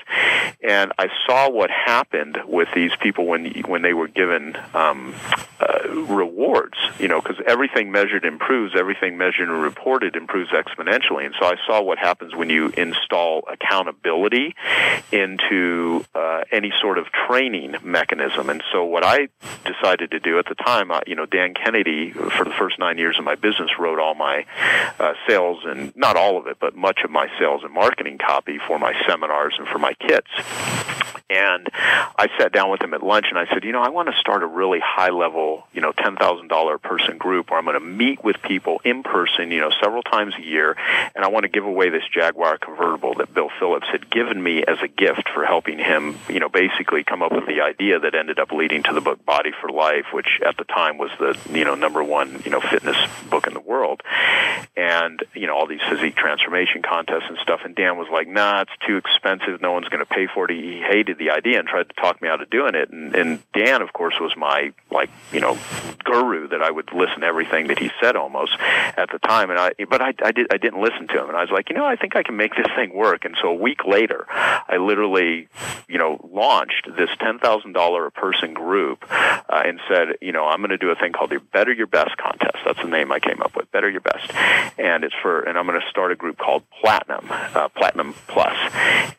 And 0.63 0.93
I 0.99 1.09
saw 1.27 1.51
what 1.51 1.71
happened 1.71 2.39
with 2.47 2.69
these 2.75 2.93
people 3.01 3.27
when 3.27 3.63
when 3.67 3.83
they 3.83 3.93
were 3.93 4.09
given 4.09 4.57
um, 4.75 5.15
uh, 5.61 5.89
rewards. 5.89 6.77
You 6.99 7.09
know, 7.09 7.21
because 7.21 7.37
everything 7.47 7.91
measured 7.91 8.25
improves, 8.25 8.75
everything 8.77 9.19
measured 9.19 9.49
and 9.49 9.63
reported 9.63 10.17
improves 10.17 10.51
exponentially. 10.51 11.27
And 11.27 11.35
so 11.39 11.47
I 11.47 11.57
saw 11.67 11.83
what 11.83 11.99
happens 11.99 12.35
when 12.35 12.51
you 12.51 12.69
install 12.69 13.45
accountability 13.51 14.55
into 15.13 16.05
uh, 16.15 16.45
any 16.51 16.73
sort 16.81 16.99
of 16.99 17.07
training 17.27 17.77
mechanism. 17.83 18.51
And 18.51 18.63
so 18.73 18.85
what 18.85 19.05
I 19.05 19.29
decided 19.65 20.11
to 20.13 20.21
do 20.21 20.39
at 20.39 20.47
the 20.47 20.55
time, 20.55 20.91
uh, 20.91 21.01
you 21.07 21.15
know, 21.15 21.27
Dan 21.27 21.55
Kennedy, 21.55 22.11
for 22.11 22.45
the 22.45 22.55
first 22.59 22.79
nine 22.79 22.99
years 22.99 23.19
of 23.19 23.25
my 23.25 23.35
business, 23.35 23.71
wrote 23.79 23.99
all 23.99 24.15
my 24.15 24.47
uh, 24.99 25.15
sales 25.27 25.59
and 25.65 25.95
not 25.97 26.17
all 26.17 26.39
of 26.39 26.47
it, 26.47 26.59
but 26.61 26.77
much 26.77 27.01
of 27.05 27.11
my 27.11 27.29
sales 27.39 27.63
and 27.65 27.73
marketing 27.73 28.19
copy 28.19 28.59
for 28.67 28.79
my 28.79 28.93
seminars 29.07 29.55
and 29.59 29.69
for 29.69 29.79
my 29.79 29.95
kits. 30.07 31.04
And 31.31 31.69
I 31.73 32.29
sat 32.39 32.53
down 32.53 32.71
with 32.71 32.83
him 32.83 32.93
at 32.93 33.03
lunch 33.03 33.27
and 33.31 33.39
I 33.39 33.47
said, 33.47 33.65
you 33.65 33.73
know, 33.73 33.81
I 33.81 33.89
want 33.89 34.09
to 34.09 34.15
start 34.21 34.43
a 34.43 34.47
really 34.47 34.79
high 34.85 35.09
level, 35.09 35.67
you 35.73 35.81
know, 35.81 35.93
$10,000 35.93 36.83
person 36.83 37.17
group 37.17 37.51
where 37.51 37.59
I'm 37.59 37.65
going 37.65 37.81
to 37.81 37.81
meet 37.81 38.23
with 38.23 38.37
people 38.43 38.83
in 38.85 39.03
person, 39.03 39.51
you 39.51 39.61
know, 39.61 39.71
several 39.83 40.03
times 40.03 40.35
a 40.39 40.43
year. 40.43 40.77
And 41.15 41.25
I 41.25 41.29
want 41.29 41.45
to 41.45 41.49
give 41.49 41.65
away 41.65 41.89
this 41.89 42.03
Jaguar 42.13 42.59
convertible 42.59 43.15
that 43.15 43.33
Bill 43.33 43.49
Phillips 43.59 43.87
had 43.91 44.11
given 44.11 44.43
me 44.43 44.65
as 44.65 44.77
a 44.83 44.89
gift 44.89 45.31
for 45.33 45.47
helping 45.47 45.79
him, 45.79 46.19
you 46.29 46.41
know, 46.41 46.51
basically 46.51 47.05
come 47.05 47.23
up 47.23 47.33
with 47.33 47.47
the 47.47 47.63
idea 47.63 48.01
that 48.01 48.15
ended 48.15 48.39
up 48.39 48.53
leading 48.53 48.83
to 48.83 48.93
the 48.93 49.01
book 49.01 49.25
Body 49.25 49.53
for 49.63 49.71
Life, 49.71 50.07
which 50.13 50.41
at 50.45 50.59
the 50.59 50.65
time 50.65 50.99
was 50.99 51.11
the, 51.19 51.39
you 51.51 51.65
know, 51.65 51.75
number 51.75 52.05
one, 52.05 52.43
you 52.45 52.51
know, 52.51 52.61
fitness 52.61 52.99
book 53.31 53.47
in 53.47 53.55
the 53.55 53.61
world. 53.61 54.03
And, 54.77 55.23
you 55.35 55.47
know, 55.47 55.55
all 55.55 55.67
these 55.67 55.81
physique 55.89 56.17
transformation 56.17 56.83
contests 56.83 57.29
and 57.29 57.39
stuff. 57.39 57.61
And 57.65 57.75
Dan 57.75 57.97
was 57.97 58.09
like, 58.13 58.29
nah, 58.29 58.63
it's 58.63 58.87
too 58.87 58.99
expensive. 58.99 59.63
No 59.63 59.73
one's 59.73 59.89
going 59.89 60.05
to 60.05 60.07
pay 60.07 60.27
for 60.27 60.51
it. 60.51 60.51
He 60.51 60.83
hated 60.87 61.14
the 61.19 61.31
idea 61.31 61.59
and 61.59 61.69
tried 61.69 61.89
to 61.89 61.95
talk 61.95 62.21
me 62.21 62.29
out 62.29 62.41
of 62.41 62.51
doing 62.51 62.75
it. 62.75 62.91
And, 62.91 63.15
and 63.15 63.43
Dan, 63.53 63.83
of 63.83 63.93
course, 63.93 64.15
was 64.21 64.37
my, 64.37 64.73
like, 64.91 65.11
you 65.33 65.41
know, 65.41 65.59
guru 66.05 66.49
that 66.49 66.63
I 66.63 66.71
would 66.71 66.93
listen 66.93 67.21
to 67.21 67.27
everything 67.27 67.69
that 67.69 67.79
he 67.79 67.91
said 68.01 68.17
almost 68.17 68.57
at 68.61 69.11
the 69.11 69.19
time. 69.19 69.51
And 69.51 69.59
I, 69.59 69.73
but 69.89 70.01
I, 70.01 70.15
I 70.23 70.33
did, 70.33 70.49
I 70.53 70.57
didn't 70.57 70.81
listen 70.81 71.09
to 71.09 71.23
him. 71.23 71.29
And 71.29 71.37
I 71.37 71.41
was 71.41 71.51
like, 71.51 71.71
you 71.71 71.77
know, 71.77 71.85
I 71.85 71.97
think 71.97 72.17
I 72.17 72.23
can 72.23 72.37
make 72.37 72.55
this 72.55 72.67
thing 72.77 72.95
work. 72.95 73.25
And 73.25 73.37
so 73.41 73.49
a 73.49 73.55
week 73.55 73.85
later, 73.85 74.27
I 74.29 74.77
literally, 74.79 75.49
you 75.89 75.99
know, 75.99 76.21
launched 76.33 76.89
this 76.97 77.11
$10,000 77.21 78.07
a 78.07 78.11
person 78.11 78.55
group 78.55 79.05
uh, 79.11 79.63
and 79.65 79.81
said, 79.89 80.17
you 80.21 80.33
know, 80.33 80.47
I'm 80.47 80.59
going 80.59 80.71
to 80.71 80.79
do 80.79 80.91
a 80.91 80.95
thing 80.95 81.13
called 81.13 81.31
the 81.31 81.41
Better 81.53 81.73
Your 81.73 81.87
Best 81.87 82.17
contest. 82.17 82.59
That's 82.65 82.81
the 82.81 82.89
name 82.89 83.13
I 83.13 83.21
came 83.21 83.41
up 83.43 83.57
with, 83.57 83.71
Better 83.73 83.91
Your 83.91 84.01
Best. 84.01 84.31
And 84.79 85.05
it's 85.05 85.15
for, 85.23 85.43
and 85.43 85.59
I'm 85.59 85.67
going 85.67 85.81
to 85.81 85.89
start 85.89 86.13
a 86.13 86.17
group 86.17 86.39
called 86.39 86.63
Platinum, 86.81 87.27
uh, 87.31 87.69
Platinum 87.69 88.15
Plus, 88.27 88.57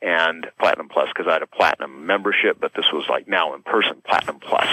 and 0.01 0.47
Platinum 0.59 0.89
Plus 0.89 1.09
because 1.09 1.27
I 1.27 1.33
had 1.33 1.41
a 1.41 1.47
Platinum 1.47 1.84
membership, 1.87 2.57
but 2.59 2.73
this 2.73 2.85
was 2.91 3.05
like 3.09 3.27
now 3.27 3.55
in 3.55 3.61
person 3.61 4.01
Platinum 4.05 4.39
Plus. 4.39 4.67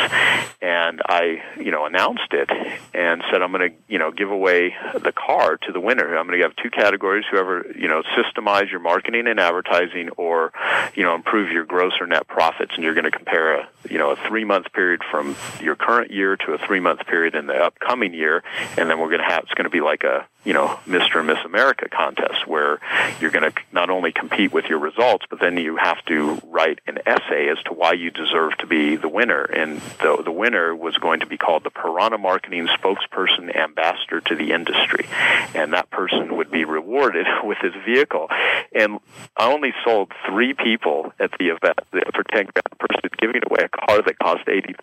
And 0.61 1.01
I, 1.07 1.42
you 1.59 1.70
know, 1.70 1.87
announced 1.87 2.33
it 2.33 2.51
and 2.94 3.22
said, 3.31 3.42
I'm 3.42 3.53
going 3.53 3.70
to, 3.70 3.77
you 3.88 3.98
know, 3.98 4.11
give 4.11 4.31
away 4.31 4.75
the 4.94 5.12
car 5.12 5.57
to 5.57 5.72
the 5.72 5.81
winner. 5.81 6.16
I'm 6.16 6.27
going 6.27 6.38
to 6.38 6.44
have 6.44 6.57
two 6.57 6.70
categories, 6.70 7.25
whoever, 7.31 7.66
you 7.77 7.88
know, 7.88 8.03
systemize 8.16 8.70
your 8.70 8.81
marketing 8.81 9.27
and 9.27 9.40
advertising 9.40 10.11
or, 10.16 10.53
you 10.94 11.03
know, 11.03 11.14
improve 11.14 11.51
your 11.51 11.64
gross 11.64 11.92
or 12.01 12.07
net 12.07 12.27
profits. 12.29 12.72
And 12.75 12.85
you're 12.85 12.94
going 12.94 13.05
to 13.05 13.11
compare 13.11 13.61
a, 13.61 13.68
you 13.88 13.99
know, 13.99 14.11
a 14.11 14.16
three 14.29 14.45
month 14.45 14.73
period 14.73 15.03
from 15.11 15.37
your 15.61 15.77
current 15.77 16.11
year 16.11 16.37
to 16.37 16.53
a 16.53 16.59
three 16.59 16.81
month 16.81 17.07
period 17.07 17.35
in 17.35 17.47
the 17.47 17.55
upcoming 17.55 18.14
year. 18.14 18.42
And 18.77 18.88
then 18.88 18.99
we're 18.99 19.09
going 19.09 19.21
to 19.21 19.27
have, 19.27 19.45
it's 19.45 19.55
going 19.55 19.64
to 19.64 19.71
be 19.71 19.81
like 19.81 20.05
a, 20.05 20.27
you 20.45 20.53
know, 20.53 20.79
Mr. 20.87 21.18
and 21.18 21.29
Miss 21.29 21.38
America 21.45 21.88
contest 21.88 22.47
where 22.47 22.81
you're 23.21 23.31
going 23.31 23.51
to 23.51 23.53
not 23.71 23.90
only 23.90 24.12
compete 24.12 24.53
with 24.53 24.64
your 24.66 24.81
results, 24.81 25.25
but 25.31 25.38
then 25.40 25.57
you 25.57 25.77
have 25.77 26.05
to 26.07 26.40
write 26.49 26.81
an 26.87 26.99
essay 27.07 27.49
as 27.49 27.62
to 27.64 27.73
why 27.73 27.92
you 27.92 28.11
deserve 28.11 28.57
to 28.59 28.66
be 28.66 28.97
the 28.97 29.09
winner. 29.09 29.42
And 29.42 29.81
the, 30.01 30.21
the 30.25 30.33
winner 30.33 30.75
was 30.75 30.97
going 30.97 31.21
to 31.21 31.27
be 31.27 31.38
called 31.38 31.62
the 31.64 31.71
Piranha 31.71 32.18
Marketing 32.18 32.66
Spokesperson 32.66 33.55
Ambassador 33.55 34.21
to 34.21 34.35
the 34.35 34.53
Industry. 34.53 35.07
And 35.55 35.73
that 35.75 35.90
person 35.90 36.37
would 36.37 36.51
be 36.51 36.64
rewarded 36.64 37.27
with 37.45 37.59
his 37.59 37.75
vehicle. 37.85 38.29
And 38.75 38.99
I 39.37 39.53
only 39.53 39.73
sold 39.85 40.12
three 40.29 40.55
people 40.55 41.12
at 41.21 41.31
the 41.38 41.49
event 41.49 41.79
for 41.90 42.25
10 42.25 42.47
grand 42.47 42.79
person 42.79 43.11
giving 43.18 43.42
away 43.49 43.68
car 43.72 44.02
that 44.02 44.18
cost 44.18 44.46
$80,000. 44.46 44.76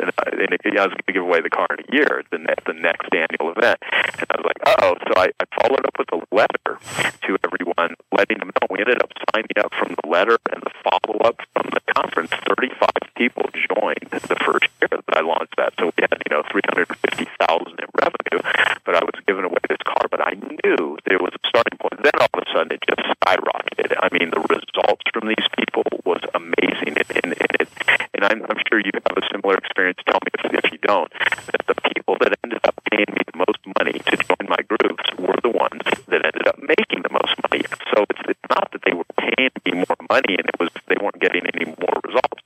And, 0.00 0.10
I, 0.18 0.30
and 0.64 0.78
I 0.78 0.86
was 0.86 0.92
going 0.96 1.06
to 1.06 1.12
give 1.12 1.22
away 1.22 1.40
the 1.40 1.50
car 1.50 1.68
in 1.76 1.84
a 1.84 1.92
year 1.92 2.22
the, 2.30 2.38
at 2.50 2.64
the 2.66 2.74
next 2.74 3.08
annual 3.12 3.52
event. 3.52 3.78
And 3.92 4.26
I 4.30 4.34
was 4.40 4.46
like, 4.46 4.60
oh, 4.66 4.96
so 5.06 5.12
I, 5.16 5.28
I 5.40 5.44
followed 5.62 5.86
up 5.86 5.96
with 5.98 6.10
a 6.12 6.20
letter 6.34 6.78
to 7.26 7.38
everyone, 7.44 7.94
letting 8.16 8.38
them 8.38 8.48
know. 8.48 8.66
We 8.70 8.80
ended 8.80 9.02
up 9.02 9.12
signing 9.32 9.56
up 9.58 9.72
from 9.74 9.94
the 9.94 10.08
letter 10.08 10.38
and 10.52 10.62
the 10.62 10.72
follow 10.82 11.20
up 11.20 11.40
from 11.54 11.70
the 11.72 11.80
conference. 11.94 12.30
35 12.48 12.88
people 13.16 13.44
joined 13.52 14.08
the 14.10 14.38
first 14.44 14.68
year 14.80 14.88
that 14.90 15.16
I 15.16 15.20
launched 15.20 15.56
that. 15.56 15.74
So 15.78 15.90
we 15.96 16.02
had, 16.02 16.22
you 16.24 16.30
know, 16.36 16.42
350000 16.50 17.80
in 17.80 17.88
revenue, 17.98 18.40
but 18.84 18.94
I 18.94 19.04
was 19.04 19.16
giving 19.26 19.44
away 19.44 19.62
this 19.68 19.82
car. 19.84 20.06
But 20.10 20.20
I 20.24 20.34
knew 20.34 20.96
there 21.06 21.18
was 21.18 21.34
a 21.34 21.42
starting 21.48 21.78
point. 21.78 22.02
Then 22.02 22.14
all 22.20 22.30
of 22.32 22.42
a 22.42 22.46
sudden 22.52 22.72
it 22.72 22.82
just 22.86 23.02
skyrocketed. 23.20 23.98
I 24.00 24.08
mean, 24.12 24.30
the 24.30 24.40
results 24.40 25.04
from 25.12 25.28
these 25.28 25.46
people 25.56 25.84
was 26.04 26.22
amazing. 26.34 26.96
And, 26.96 27.10
and, 27.24 27.32
and, 27.34 27.52
it, 27.60 27.68
and 28.14 28.24
I'm, 28.24 28.42
I'm 28.48 28.60
sure 28.68 28.80
you 28.80 28.90
have 28.94 29.16
a 29.16 29.26
similar 29.32 29.56
experience. 29.56 29.98
Tell 30.06 30.20
me 30.24 30.30
if, 30.34 30.64
if 30.64 30.72
you 30.72 30.78
don't. 30.78 31.12
That 31.52 31.64
the 31.66 31.76
people 31.94 32.16
that 32.20 32.38
ended 32.44 32.60
up 32.64 32.74
paying 32.90 33.10
me 33.10 33.22
the 33.26 33.38
most 33.38 33.60
money 33.78 33.98
to 33.98 34.16
join 34.16 34.48
my 34.48 34.62
groups 34.68 35.04
were 35.18 35.38
the 35.42 35.50
ones 35.50 35.82
that 36.08 36.24
ended 36.24 36.46
up 36.48 36.58
making 36.58 37.02
the 37.02 37.12
most 37.12 37.34
money. 37.50 37.64
So 37.94 38.04
it's, 38.10 38.22
it's 38.28 38.48
not 38.50 38.70
that 38.72 38.82
they 38.84 38.94
were 38.94 39.08
paying 39.18 39.50
me 39.64 39.84
more 39.84 40.00
money 40.10 40.36
and 40.38 40.46
it 40.48 40.56
was 40.58 40.70
they 40.88 40.96
weren't 41.00 41.20
getting 41.20 41.44
any 41.54 41.66
more 41.66 41.96
results. 42.04 42.42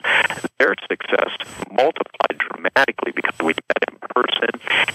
Their 0.59 0.75
success 0.89 1.31
multiplied 1.71 2.39
dramatically 2.39 3.13
because 3.15 3.39
we 3.41 3.55
met 3.55 3.83
in 3.91 3.97
person. 4.15 4.51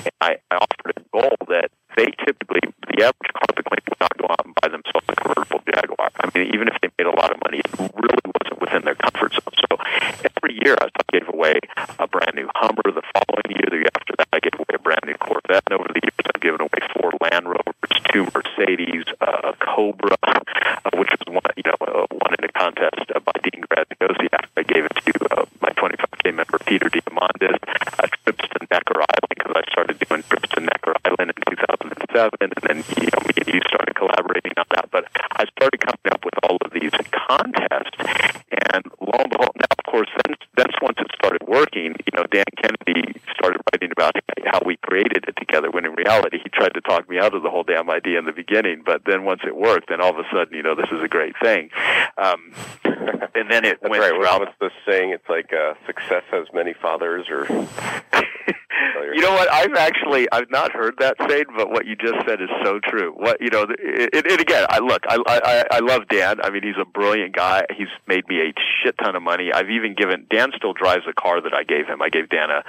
And 0.05 0.11
I, 0.21 0.37
I 0.51 0.55
offered 0.55 0.93
a 0.95 1.03
goal 1.11 1.35
that 1.47 1.71
they 1.95 2.13
typically, 2.25 2.61
the 2.87 3.03
average 3.03 3.33
carpet 3.33 3.65
cleaner 3.65 3.87
would 3.89 3.99
not 3.99 4.17
go 4.17 4.27
out 4.29 4.45
and 4.45 4.53
buy 4.61 4.69
themselves 4.69 5.05
a 5.09 5.15
convertible 5.15 5.61
Jaguar. 5.65 6.11
I 6.19 6.29
mean, 6.33 6.53
even 6.53 6.67
if 6.67 6.77
they 6.81 6.89
made 6.97 7.07
a 7.07 7.15
lot 7.15 7.31
of 7.31 7.37
money, 7.43 7.59
it 7.59 7.71
really 7.79 8.25
wasn't 8.25 8.61
within 8.61 8.83
their 8.85 8.95
comfort 8.95 9.33
zone. 9.33 9.55
So 9.57 9.77
year 10.63 10.75
I 10.79 10.89
gave 11.11 11.27
away 11.27 11.59
a 11.99 12.07
brand 12.07 12.35
new 12.35 12.49
Hummer. 12.55 12.83
The 12.85 13.03
following 13.13 13.49
year, 13.49 13.67
the 13.69 13.77
year 13.77 13.93
after 13.95 14.13
that, 14.17 14.27
I 14.33 14.39
gave 14.39 14.55
away 14.55 14.73
a 14.73 14.79
brand 14.79 15.03
new 15.05 15.15
Corvette. 15.15 15.63
And 15.69 15.79
over 15.79 15.89
the 15.93 16.01
years, 16.01 16.25
I've 16.25 16.41
given 16.41 16.61
away 16.61 16.81
four 16.93 17.11
Land 17.21 17.45
Rovers, 17.47 17.93
two 18.11 18.25
Mercedes, 18.33 19.05
a 19.21 19.53
Cobra, 19.59 20.17
uh, 20.23 20.91
which 20.95 21.09
was 21.11 21.27
one, 21.27 21.53
you 21.55 21.63
know, 21.65 21.77
uh, 21.81 22.05
won 22.11 22.35
in 22.37 22.45
a 22.45 22.51
contest 22.51 23.07
by 23.13 23.35
Dean 23.43 23.63
Graziosi. 23.69 24.27
I 24.57 24.63
gave 24.63 24.85
it 24.85 24.95
to 25.05 25.13
uh, 25.31 25.45
my 25.61 25.69
25K 25.69 26.33
member, 26.33 26.59
Peter 26.65 26.89
Diamandis. 26.89 27.57
Uh, 27.99 28.07
trips 28.25 28.49
to 28.51 28.67
Necker 28.71 28.99
Island, 28.99 29.29
because 29.29 29.53
I 29.55 29.63
started 29.71 29.99
doing 29.99 30.23
trips 30.29 30.49
to 30.49 30.59
Necker 30.61 30.93
Island 31.05 31.31
in 31.31 31.55
2007, 31.55 32.29
and 32.41 32.53
then, 32.63 32.77
you 32.99 33.09
know, 33.13 33.21
me 33.23 33.33
and 33.37 33.47
you 33.47 33.61
started 33.67 33.95
collaborating 33.95 34.53
on 34.57 34.65
that. 34.71 34.91
But 34.91 35.07
I 35.15 35.45
started 35.55 35.79
coming 35.79 36.11
up 36.11 36.25
with 36.25 36.35
all 36.43 36.57
of 36.59 36.71
these 36.73 36.91
contests, 37.11 37.95
and 38.73 38.83
lo 38.99 39.15
and 39.15 39.29
behold, 39.31 39.55
now, 39.55 39.71
of 39.71 39.83
course, 39.85 40.09
that's 40.57 40.73
once 40.81 40.97
it 40.99 41.07
started 41.15 41.41
working, 41.47 41.95
you 42.05 42.13
know, 42.17 42.25
Dan 42.31 42.45
Kennedy 42.61 43.21
started 43.37 43.61
writing 43.71 43.91
about 43.91 44.15
how 44.45 44.61
we 44.65 44.77
created 44.77 45.25
it 45.27 45.35
together, 45.37 45.69
when 45.69 45.85
in 45.85 45.93
reality, 45.93 46.39
he 46.43 46.49
tried 46.49 46.73
to 46.73 46.81
talk 46.81 47.09
me 47.09 47.19
out 47.19 47.33
of 47.33 47.43
the 47.43 47.49
whole 47.49 47.63
damn 47.63 47.89
idea 47.89 48.19
in 48.19 48.25
the 48.25 48.31
beginning, 48.31 48.81
but 48.85 49.01
then 49.05 49.23
once 49.23 49.41
it 49.45 49.55
worked, 49.55 49.89
then 49.89 50.01
all 50.01 50.09
of 50.09 50.17
a 50.17 50.27
sudden, 50.33 50.55
you 50.55 50.63
know, 50.63 50.75
this 50.75 50.89
is 50.91 51.01
a 51.03 51.07
great 51.07 51.35
thing. 51.41 51.69
Um, 52.17 52.51
and 52.83 53.49
then 53.49 53.65
it 53.65 53.79
That's 53.81 53.89
went 53.89 54.01
right. 54.01 54.11
throughout 54.11 54.39
What's 54.39 54.53
the 54.59 54.71
saying? 54.85 55.11
It's 55.11 55.29
like 55.29 55.51
uh, 55.53 55.73
success 55.85 56.23
has 56.31 56.47
many 56.53 56.73
fathers, 56.73 57.27
or 57.29 57.45
you 59.13 59.21
know 59.21 59.31
what? 59.31 59.51
I've 59.51 59.73
actually 59.75 60.27
I've 60.31 60.49
not 60.49 60.71
heard 60.71 60.95
that 60.99 61.15
saying, 61.27 61.45
but 61.55 61.69
what 61.69 61.85
you 61.85 61.95
just 61.95 62.25
said 62.25 62.41
is 62.41 62.49
so 62.63 62.79
true. 62.79 63.13
What 63.15 63.41
you 63.41 63.49
know, 63.49 63.63
it, 63.63 64.13
it, 64.13 64.27
it 64.27 64.41
again. 64.41 64.65
I 64.69 64.79
look, 64.79 65.03
I, 65.07 65.17
I 65.27 65.77
I 65.77 65.79
love 65.79 66.07
Dan. 66.09 66.39
I 66.43 66.49
mean, 66.49 66.63
he's 66.63 66.77
a 66.79 66.85
brilliant 66.85 67.35
guy. 67.35 67.65
He's 67.75 67.87
made 68.07 68.27
me 68.27 68.41
a 68.41 68.53
shit 68.83 68.97
ton 68.97 69.15
of 69.15 69.23
money. 69.23 69.51
I've 69.53 69.69
even 69.69 69.95
given 69.95 70.27
Dan 70.29 70.51
still 70.55 70.73
drives 70.73 71.05
a 71.07 71.13
car 71.13 71.41
that 71.41 71.53
I 71.53 71.63
gave 71.63 71.87
him. 71.87 72.01
I 72.01 72.09
gave 72.09 72.29
Dan 72.29 72.49
a, 72.49 72.63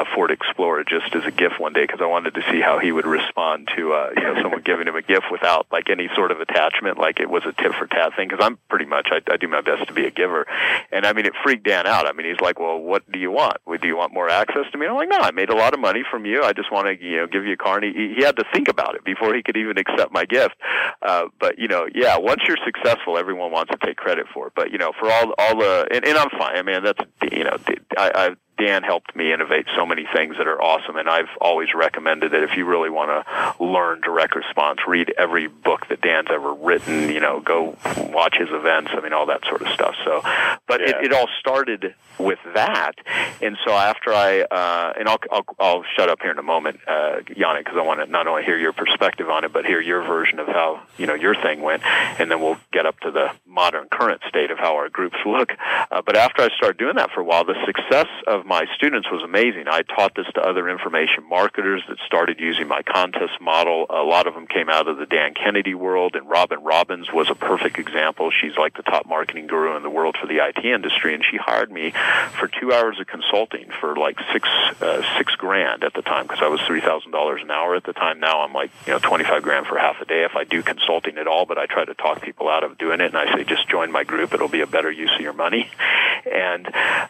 a 0.00 0.04
Ford 0.14 0.30
Explorer 0.30 0.84
just 0.84 1.14
as 1.14 1.24
a 1.24 1.30
gift 1.30 1.60
one 1.60 1.72
day 1.72 1.82
because 1.82 2.00
I 2.00 2.06
wanted 2.06 2.34
to 2.34 2.42
see 2.50 2.60
how 2.60 2.78
he 2.78 2.92
would 2.92 3.06
respond 3.06 3.68
to 3.76 3.92
uh, 3.92 4.10
you 4.16 4.22
know 4.22 4.40
someone 4.42 4.62
giving 4.62 4.88
him 4.88 4.96
a 4.96 5.02
gift 5.02 5.26
without 5.30 5.66
like 5.70 5.90
any 5.90 6.08
sort 6.14 6.30
of 6.30 6.40
attachment, 6.40 6.98
like 6.98 7.20
it 7.20 7.28
was 7.28 7.42
a 7.44 7.52
tip 7.52 7.74
for 7.74 7.86
tat 7.86 8.16
thing. 8.16 8.28
Because 8.28 8.44
I'm 8.44 8.58
pretty 8.68 8.86
much 8.86 9.08
I, 9.10 9.20
I 9.30 9.36
do 9.36 9.48
my 9.48 9.60
best 9.60 9.88
to 9.88 9.94
be 9.94 10.06
a 10.06 10.10
giver, 10.10 10.46
and 10.90 11.06
I 11.06 11.12
mean 11.12 11.26
it 11.26 11.34
freaked 11.42 11.64
Dan 11.64 11.86
out. 11.86 12.06
I 12.06 12.12
mean 12.12 12.26
he's 12.26 12.40
like, 12.40 12.58
well, 12.58 12.78
what 12.78 13.10
do 13.10 13.18
you 13.18 13.30
want? 13.30 13.58
Do 13.80 13.86
you 13.86 13.96
want 13.96 14.12
more 14.12 14.28
access 14.28 14.64
to 14.72 14.78
me? 14.78 14.86
And 14.86 14.92
I'm 14.92 14.96
like, 14.96 15.08
no, 15.08 15.18
I 15.18 15.30
made 15.30 15.49
a 15.50 15.54
lot 15.54 15.74
of 15.74 15.80
money 15.80 16.02
from 16.10 16.24
you. 16.24 16.42
I 16.42 16.52
just 16.52 16.72
want 16.72 16.86
to 16.86 17.04
you 17.04 17.18
know 17.18 17.26
give 17.26 17.44
you 17.44 17.52
a 17.52 17.56
car. 17.56 17.78
And 17.78 17.84
he, 17.84 18.14
he 18.16 18.24
had 18.24 18.36
to 18.36 18.44
think 18.52 18.68
about 18.68 18.94
it 18.94 19.04
before 19.04 19.34
he 19.34 19.42
could 19.42 19.56
even 19.56 19.78
accept 19.78 20.12
my 20.12 20.24
gift. 20.24 20.54
Uh, 21.02 21.26
but 21.38 21.58
you 21.58 21.68
know, 21.68 21.86
yeah, 21.94 22.16
once 22.18 22.42
you're 22.46 22.58
successful, 22.64 23.18
everyone 23.18 23.50
wants 23.50 23.70
to 23.72 23.86
take 23.86 23.96
credit 23.96 24.26
for 24.32 24.48
it. 24.48 24.52
But 24.54 24.70
you 24.70 24.78
know, 24.78 24.92
for 24.98 25.10
all 25.10 25.34
all 25.38 25.58
the 25.58 25.86
and, 25.90 26.04
and 26.04 26.16
I'm 26.16 26.30
fine. 26.30 26.56
I 26.56 26.62
mean, 26.62 26.82
that's 26.82 27.00
you 27.32 27.44
know, 27.44 27.56
I, 27.96 28.10
I 28.14 28.30
Dan 28.60 28.82
helped 28.82 29.16
me 29.16 29.32
innovate 29.32 29.66
so 29.74 29.86
many 29.86 30.06
things 30.14 30.36
that 30.36 30.46
are 30.46 30.60
awesome, 30.60 30.96
and 30.96 31.08
I've 31.08 31.30
always 31.40 31.68
recommended 31.74 32.32
that 32.32 32.42
if 32.42 32.56
you 32.56 32.66
really 32.66 32.90
want 32.90 33.10
to 33.10 33.64
learn 33.64 34.02
direct 34.02 34.36
response, 34.36 34.80
read 34.86 35.14
every 35.16 35.46
book 35.46 35.88
that 35.88 36.02
Dan's 36.02 36.28
ever 36.30 36.52
written. 36.52 37.08
You 37.08 37.20
know, 37.20 37.40
go 37.40 37.76
watch 37.96 38.36
his 38.38 38.50
events. 38.50 38.90
I 38.92 39.00
mean, 39.00 39.14
all 39.14 39.26
that 39.26 39.44
sort 39.46 39.62
of 39.62 39.68
stuff. 39.68 39.94
So, 40.04 40.20
but 40.66 40.80
yeah. 40.80 40.98
it, 40.98 41.06
it 41.06 41.12
all 41.12 41.28
started 41.38 41.94
with 42.18 42.38
that, 42.54 42.96
and 43.40 43.56
so 43.64 43.72
after 43.72 44.12
I 44.12 44.42
uh, 44.42 44.92
and 44.98 45.08
I'll, 45.08 45.18
I'll 45.32 45.46
I'll 45.58 45.84
shut 45.96 46.10
up 46.10 46.20
here 46.20 46.30
in 46.30 46.38
a 46.38 46.42
moment, 46.42 46.80
uh, 46.86 47.20
Yanik, 47.24 47.64
because 47.64 47.78
I 47.78 47.82
want 47.82 48.00
to 48.00 48.06
not 48.06 48.26
only 48.26 48.44
hear 48.44 48.58
your 48.58 48.74
perspective 48.74 49.30
on 49.30 49.44
it, 49.44 49.54
but 49.54 49.64
hear 49.64 49.80
your 49.80 50.02
version 50.02 50.38
of 50.38 50.46
how 50.48 50.82
you 50.98 51.06
know 51.06 51.14
your 51.14 51.34
thing 51.34 51.62
went, 51.62 51.82
and 51.84 52.30
then 52.30 52.42
we'll 52.42 52.58
get 52.72 52.84
up 52.84 53.00
to 53.00 53.10
the 53.10 53.30
modern 53.46 53.88
current 53.88 54.20
state 54.28 54.50
of 54.50 54.58
how 54.58 54.76
our 54.76 54.90
groups 54.90 55.16
look. 55.24 55.50
Uh, 55.90 56.02
but 56.02 56.16
after 56.16 56.42
I 56.42 56.48
started 56.56 56.76
doing 56.76 56.96
that 56.96 57.10
for 57.12 57.20
a 57.20 57.24
while, 57.24 57.44
the 57.44 57.56
success 57.64 58.08
of 58.26 58.44
my 58.50 58.66
students 58.74 59.06
was 59.12 59.22
amazing. 59.22 59.68
I 59.68 59.82
taught 59.82 60.16
this 60.16 60.26
to 60.34 60.40
other 60.40 60.68
information 60.68 61.22
marketers 61.22 61.84
that 61.88 61.98
started 62.04 62.40
using 62.40 62.66
my 62.66 62.82
contest 62.82 63.40
model. 63.40 63.86
A 63.88 64.02
lot 64.02 64.26
of 64.26 64.34
them 64.34 64.48
came 64.48 64.68
out 64.68 64.88
of 64.88 64.96
the 64.96 65.06
Dan 65.06 65.34
Kennedy 65.34 65.72
world, 65.72 66.16
and 66.16 66.28
Robin 66.28 66.58
Robins 66.64 67.12
was 67.12 67.30
a 67.30 67.36
perfect 67.36 67.78
example. 67.78 68.32
She's 68.32 68.56
like 68.58 68.76
the 68.76 68.82
top 68.82 69.06
marketing 69.06 69.46
guru 69.46 69.76
in 69.76 69.84
the 69.84 69.88
world 69.88 70.16
for 70.20 70.26
the 70.26 70.44
IT 70.44 70.64
industry, 70.64 71.14
and 71.14 71.24
she 71.24 71.36
hired 71.36 71.70
me 71.70 71.92
for 72.40 72.48
two 72.48 72.72
hours 72.72 72.98
of 72.98 73.06
consulting 73.06 73.70
for 73.80 73.94
like 73.94 74.18
six 74.32 74.48
uh, 74.80 75.00
six 75.16 75.32
grand 75.36 75.84
at 75.84 75.94
the 75.94 76.02
time 76.02 76.26
because 76.26 76.42
I 76.42 76.48
was 76.48 76.60
three 76.62 76.80
thousand 76.80 77.12
dollars 77.12 77.42
an 77.44 77.52
hour 77.52 77.76
at 77.76 77.84
the 77.84 77.92
time. 77.92 78.18
Now 78.18 78.40
I'm 78.40 78.52
like 78.52 78.72
you 78.84 78.92
know 78.92 78.98
twenty 78.98 79.22
five 79.22 79.44
grand 79.44 79.68
for 79.68 79.78
half 79.78 80.00
a 80.00 80.06
day 80.06 80.24
if 80.24 80.34
I 80.34 80.42
do 80.42 80.64
consulting 80.64 81.18
at 81.18 81.28
all. 81.28 81.46
But 81.46 81.58
I 81.58 81.66
try 81.66 81.84
to 81.84 81.94
talk 81.94 82.20
people 82.20 82.48
out 82.48 82.64
of 82.64 82.78
doing 82.78 83.00
it, 83.00 83.14
and 83.14 83.16
I 83.16 83.32
say 83.32 83.44
just 83.44 83.68
join 83.68 83.92
my 83.92 84.02
group. 84.02 84.34
It'll 84.34 84.48
be 84.48 84.62
a 84.62 84.66
better 84.66 84.90
use 84.90 85.12
of 85.14 85.20
your 85.20 85.34
money. 85.34 85.70
And 86.20 86.66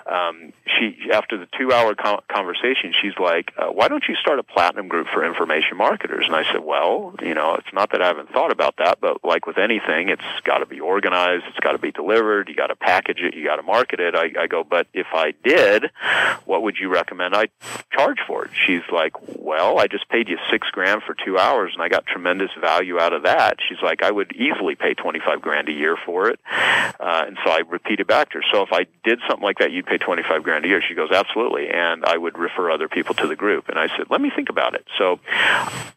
um, 0.07 0.53
she 0.67 1.11
after 1.13 1.30
the 1.39 1.49
two 1.59 1.73
hour 1.73 1.95
conversation, 1.95 2.93
she's 3.01 3.19
like, 3.19 3.53
uh, 3.57 3.67
"Why 3.67 3.89
don't 3.89 4.05
you 4.09 4.15
start 4.17 4.39
a 4.39 4.43
platinum 4.43 4.89
group 4.89 5.09
for 5.13 5.25
information 5.25 5.77
marketers?" 5.77 6.27
And 6.27 6.35
I 6.35 6.45
said, 6.51 6.65
"Well, 6.65 7.15
you 7.23 7.35
know, 7.35 7.55
it's 7.55 7.73
not 7.73 7.93
that 7.93 8.03
I 8.03 8.07
haven't 8.07 8.33
thought 8.33 8.53
about 8.53 8.77
that, 8.79 9.01
but 9.01 9.25
like 9.25 9.47
with 9.47 9.59
anything, 9.59 10.09
it's 10.09 10.23
got 10.45 10.59
to 10.59 10.67
be 10.67 10.81
organized, 10.81 11.45
it's 11.49 11.61
got 11.61 11.73
to 11.73 11.79
be 11.79 11.91
delivered, 11.93 12.49
you 12.49 12.55
got 12.55 12.69
to 12.69 12.77
package 12.77 13.21
it, 13.21 13.35
you 13.35 13.45
got 13.45 13.57
to 13.57 13.63
market 13.63 14.01
it." 14.01 14.15
I, 14.15 14.33
I 14.39 14.47
go, 14.47 14.65
"But 14.65 14.87
if 14.95 15.09
I 15.13 15.35
did, 15.45 15.91
what 16.45 16.63
would 16.63 16.79
you 16.79 16.89
recommend 16.89 17.35
I 17.35 17.49
charge 17.93 18.19
for 18.27 18.45
it?" 18.45 18.51
She's 18.67 18.83
like, 18.93 19.13
"Well, 19.37 19.79
I 19.79 19.87
just 19.87 20.09
paid 20.09 20.29
you 20.29 20.39
six 20.51 20.69
grand 20.71 21.03
for 21.03 21.15
two 21.15 21.39
hours, 21.39 21.73
and 21.75 21.83
I 21.83 21.89
got 21.89 22.07
tremendous 22.07 22.51
value 22.61 22.99
out 22.99 23.13
of 23.13 23.25
that." 23.25 23.59
She's 23.69 23.83
like, 23.83 24.03
"I 24.03 24.11
would 24.11 24.33
easily 24.33 24.75
pay 24.75 24.95
twenty 24.95 25.21
five 25.21 25.41
grand 25.41 25.69
a 25.69 25.73
year 25.73 25.97
for 25.97 26.29
it," 26.29 26.41
uh, 26.49 27.25
and 27.27 27.39
so 27.45 27.51
I 27.51 27.63
repeated 27.69 28.07
back 28.07 28.31
to 28.31 28.39
her. 28.39 28.45
So 28.53 28.63
if 28.63 28.73
I 28.73 28.87
did 29.05 29.21
something 29.29 29.45
like 29.45 29.59
that, 29.59 29.73
you'd 29.73 29.87
pay 29.87 29.99
twenty 29.99 30.23
five 30.23 30.43
grand 30.43 30.65
a 30.65 30.69
year. 30.69 30.83
She 30.87 30.95
goes, 30.95 31.10
"Absolutely," 31.13 31.69
and 31.69 32.05
I 32.05 32.17
would 32.17 32.39
refer 32.39 32.71
other 32.71 32.89
people 32.89 33.15
to 33.17 33.27
the 33.27 33.37
group. 33.37 33.69
And 33.69 33.79
I 33.79 33.89
said, 33.97 34.07
"Let 34.11 34.21
me 34.21 34.31
think 34.31 34.49
about 34.49 34.75
it." 34.75 34.87
So 34.99 35.21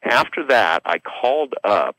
after 0.03 0.43
that, 0.45 0.81
I 0.85 0.99
called 0.99 1.55
up 1.63 1.97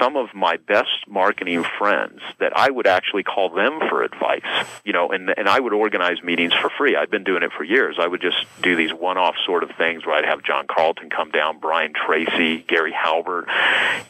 some 0.00 0.16
of 0.16 0.34
my 0.34 0.56
best 0.56 1.06
marketing 1.08 1.64
friends 1.78 2.20
that 2.38 2.52
I 2.56 2.70
would 2.70 2.86
actually 2.86 3.22
call 3.22 3.50
them 3.50 3.80
for 3.88 4.02
advice. 4.02 4.42
You 4.84 4.92
know, 4.92 5.10
and 5.10 5.32
and 5.36 5.48
I 5.48 5.60
would 5.60 5.72
organize 5.72 6.22
meetings 6.22 6.54
for 6.54 6.70
free. 6.70 6.96
I've 6.96 7.10
been 7.10 7.24
doing 7.24 7.42
it 7.42 7.52
for 7.56 7.64
years. 7.64 7.96
I 7.98 8.06
would 8.06 8.20
just 8.20 8.44
do 8.62 8.76
these 8.76 8.92
one-off 8.92 9.36
sort 9.44 9.62
of 9.62 9.70
things 9.76 10.06
where 10.06 10.16
I'd 10.16 10.24
have 10.24 10.42
John 10.42 10.66
Carlton 10.66 11.10
come 11.10 11.30
down, 11.30 11.58
Brian 11.58 11.92
Tracy, 11.92 12.64
Gary 12.68 12.92
Halbert, 12.92 13.48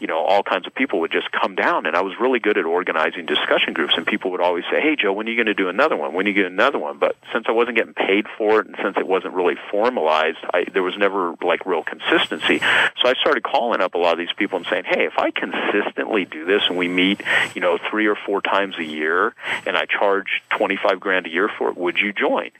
you 0.00 0.06
know, 0.06 0.18
all 0.18 0.42
kinds 0.42 0.66
of 0.66 0.74
people 0.74 1.00
would 1.00 1.12
just 1.12 1.30
come 1.32 1.54
down, 1.54 1.86
and 1.86 1.96
I 1.96 2.02
was 2.02 2.14
really 2.20 2.38
good 2.38 2.58
at 2.58 2.64
organizing 2.64 3.26
discussion 3.26 3.72
groups. 3.72 3.94
And 3.96 4.06
people 4.06 4.30
would 4.32 4.40
always 4.40 4.64
say, 4.70 4.80
"Hey, 4.80 4.96
Joe, 4.96 5.12
when 5.12 5.26
are 5.26 5.30
you 5.30 5.36
going 5.36 5.46
to 5.46 5.54
do 5.54 5.68
another 5.68 5.96
one? 5.96 6.12
When 6.12 6.26
are 6.26 6.30
you 6.30 6.34
going 6.34 6.44
to 6.44 6.50
get 6.50 6.52
another 6.52 6.78
one?" 6.78 6.98
But 6.98 7.16
since 7.32 7.46
I 7.48 7.52
wasn't 7.52 7.76
getting 7.76 7.94
paid 7.94 8.26
for 8.38 8.41
and 8.50 8.76
since 8.82 8.96
it 8.96 9.06
wasn't 9.06 9.34
really 9.34 9.56
formalized, 9.70 10.38
I, 10.52 10.64
there 10.72 10.82
was 10.82 10.96
never 10.96 11.34
like 11.42 11.66
real 11.66 11.82
consistency. 11.82 12.58
So 13.00 13.08
I 13.08 13.14
started 13.20 13.42
calling 13.42 13.80
up 13.80 13.94
a 13.94 13.98
lot 13.98 14.12
of 14.12 14.18
these 14.18 14.32
people 14.36 14.58
and 14.58 14.66
saying, 14.68 14.84
"Hey, 14.86 15.04
if 15.04 15.18
I 15.18 15.30
consistently 15.30 16.24
do 16.24 16.44
this 16.44 16.62
and 16.68 16.76
we 16.76 16.88
meet, 16.88 17.20
you 17.54 17.60
know, 17.60 17.78
three 17.90 18.06
or 18.06 18.16
four 18.16 18.40
times 18.40 18.76
a 18.78 18.84
year, 18.84 19.34
and 19.66 19.76
I 19.76 19.86
charge 19.86 20.42
twenty 20.50 20.76
five 20.76 21.00
grand 21.00 21.26
a 21.26 21.30
year 21.30 21.48
for 21.58 21.68
it, 21.68 21.76
would 21.76 21.98
you 21.98 22.12
join?" 22.12 22.50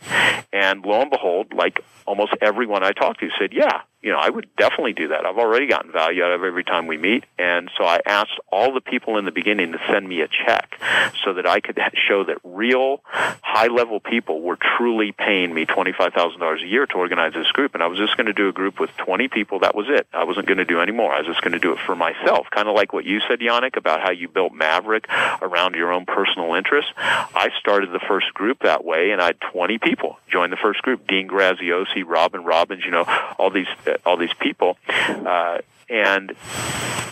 And 0.53 0.85
lo 0.85 1.01
and 1.01 1.11
behold, 1.11 1.53
like 1.53 1.81
almost 2.07 2.35
everyone 2.41 2.83
I 2.83 2.93
talked 2.93 3.21
to 3.21 3.31
said, 3.39 3.53
"Yeah, 3.53 3.83
you 4.03 4.11
know, 4.11 4.19
I 4.19 4.29
would 4.29 4.49
definitely 4.57 4.95
do 4.95 5.09
that. 5.09 5.25
I've 5.25 5.39
already 5.39 5.67
gotten 5.67 5.93
value 5.93 6.25
out 6.25 6.33
of 6.33 6.43
every 6.43 6.65
time 6.65 6.89
we 6.89 6.99
meet. 6.99 7.25
And 7.39 7.71
so 7.79 7.85
I 7.85 8.01
asked 8.05 8.39
all 8.51 8.75
the 8.75 8.81
people 8.81 9.17
in 9.17 9.25
the 9.25 9.31
beginning 9.31 9.73
to 9.73 9.79
send 9.89 10.09
me 10.09 10.23
a 10.23 10.29
check 10.29 10.81
so 11.25 11.35
that 11.35 11.47
I 11.47 11.61
could 11.61 11.79
show 12.09 12.25
that 12.25 12.39
real 12.43 13.01
high 13.05 13.69
level 13.69 14.01
people 14.01 14.43
were 14.43 14.59
truly 14.77 15.13
paying 15.13 15.55
me 15.55 15.67
$25,000 15.67 16.63
a 16.63 16.67
year 16.67 16.87
to 16.87 16.95
organize 16.95 17.33
this 17.33 17.47
group. 17.53 17.75
And 17.75 17.83
I 17.83 17.87
was 17.87 17.99
just 17.99 18.17
going 18.17 18.27
to 18.27 18.33
do 18.33 18.49
a 18.49 18.53
group 18.53 18.81
with 18.81 18.91
20 18.97 19.29
people. 19.29 19.61
That 19.61 19.77
was 19.77 19.87
it. 19.89 20.07
I 20.13 20.25
wasn't 20.25 20.47
going 20.47 20.59
to 20.59 20.65
do 20.65 20.81
any 20.81 20.93
more. 20.93 21.13
I 21.13 21.19
was 21.19 21.27
just 21.29 21.43
going 21.43 21.53
to 21.53 21.61
do 21.61 21.73
it 21.73 21.79
for 21.87 21.95
myself. 21.95 22.49
Kind 22.51 22.69
of 22.69 22.75
like 22.75 22.93
what 22.93 23.05
you 23.05 23.21
said, 23.29 23.39
Yanik, 23.39 23.77
about 23.77 24.01
how 24.01 24.11
you 24.11 24.29
built 24.29 24.53
Maverick 24.53 25.07
around 25.41 25.75
your 25.75 25.93
own 25.93 26.07
personal 26.07 26.55
interests. 26.55 26.91
I 26.97 27.51
started 27.61 27.93
the 27.93 28.01
first 28.01 28.35
group 28.35 28.63
that 28.63 28.85
way 28.85 29.13
and 29.13 29.23
I 29.23 29.27
had 29.27 29.41
20 29.53 29.79
people 29.79 30.19
join 30.29 30.51
the 30.51 30.57
first 30.57 30.83
group. 30.83 31.07
Dean 31.07 31.29
Graziosi, 31.29 32.03
Robin 32.05 32.43
Robins, 32.43 32.85
you 32.85 32.91
know, 32.91 33.05
all 33.39 33.51
these 33.51 33.69
all 34.05 34.17
these 34.17 34.35
people, 34.41 34.77
uh, 34.89 35.59
and 35.89 36.35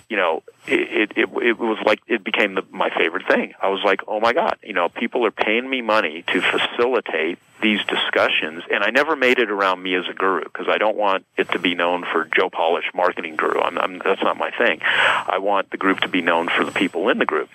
you 0.09 0.17
know, 0.17 0.43
it, 0.71 1.13
it 1.17 1.29
it 1.43 1.59
was 1.59 1.79
like 1.85 2.01
it 2.07 2.25
became 2.25 2.55
the, 2.55 2.63
my 2.71 2.91
favorite 2.91 3.27
thing. 3.27 3.55
I 3.61 3.69
was 3.69 3.81
like, 3.85 4.01
oh 4.07 4.21
my 4.21 4.33
god, 4.33 4.59
you 4.63 4.73
know, 4.73 4.89
people 4.89 5.27
are 5.27 5.31
paying 5.31 5.69
me 5.69 5.83
money 5.83 6.25
to 6.29 6.41
facilitate 6.41 7.39
these 7.61 7.81
discussions, 7.85 8.63
and 8.71 8.83
I 8.83 8.91
never 8.91 9.17
made 9.17 9.39
it 9.39 9.51
around 9.51 9.83
me 9.83 9.95
as 9.95 10.05
a 10.09 10.15
guru 10.15 10.45
because 10.45 10.67
I 10.69 10.79
don't 10.79 10.97
want 10.97 11.27
it 11.37 11.51
to 11.51 11.59
be 11.59 11.75
known 11.75 12.05
for 12.11 12.29
Joe 12.35 12.49
Polish 12.49 12.87
marketing 12.95 13.37
guru. 13.37 13.61
I'm, 13.61 13.79
I'm, 13.79 14.01
that's 14.03 14.23
not 14.23 14.39
my 14.39 14.51
thing. 14.51 14.81
I 14.83 15.39
want 15.39 15.71
the 15.71 15.77
group 15.77 16.01
to 16.01 16.09
be 16.09 16.23
known 16.23 16.49
for 16.49 16.65
the 16.65 16.73
people 16.73 17.09
in 17.11 17.19
the 17.19 17.27
group, 17.27 17.51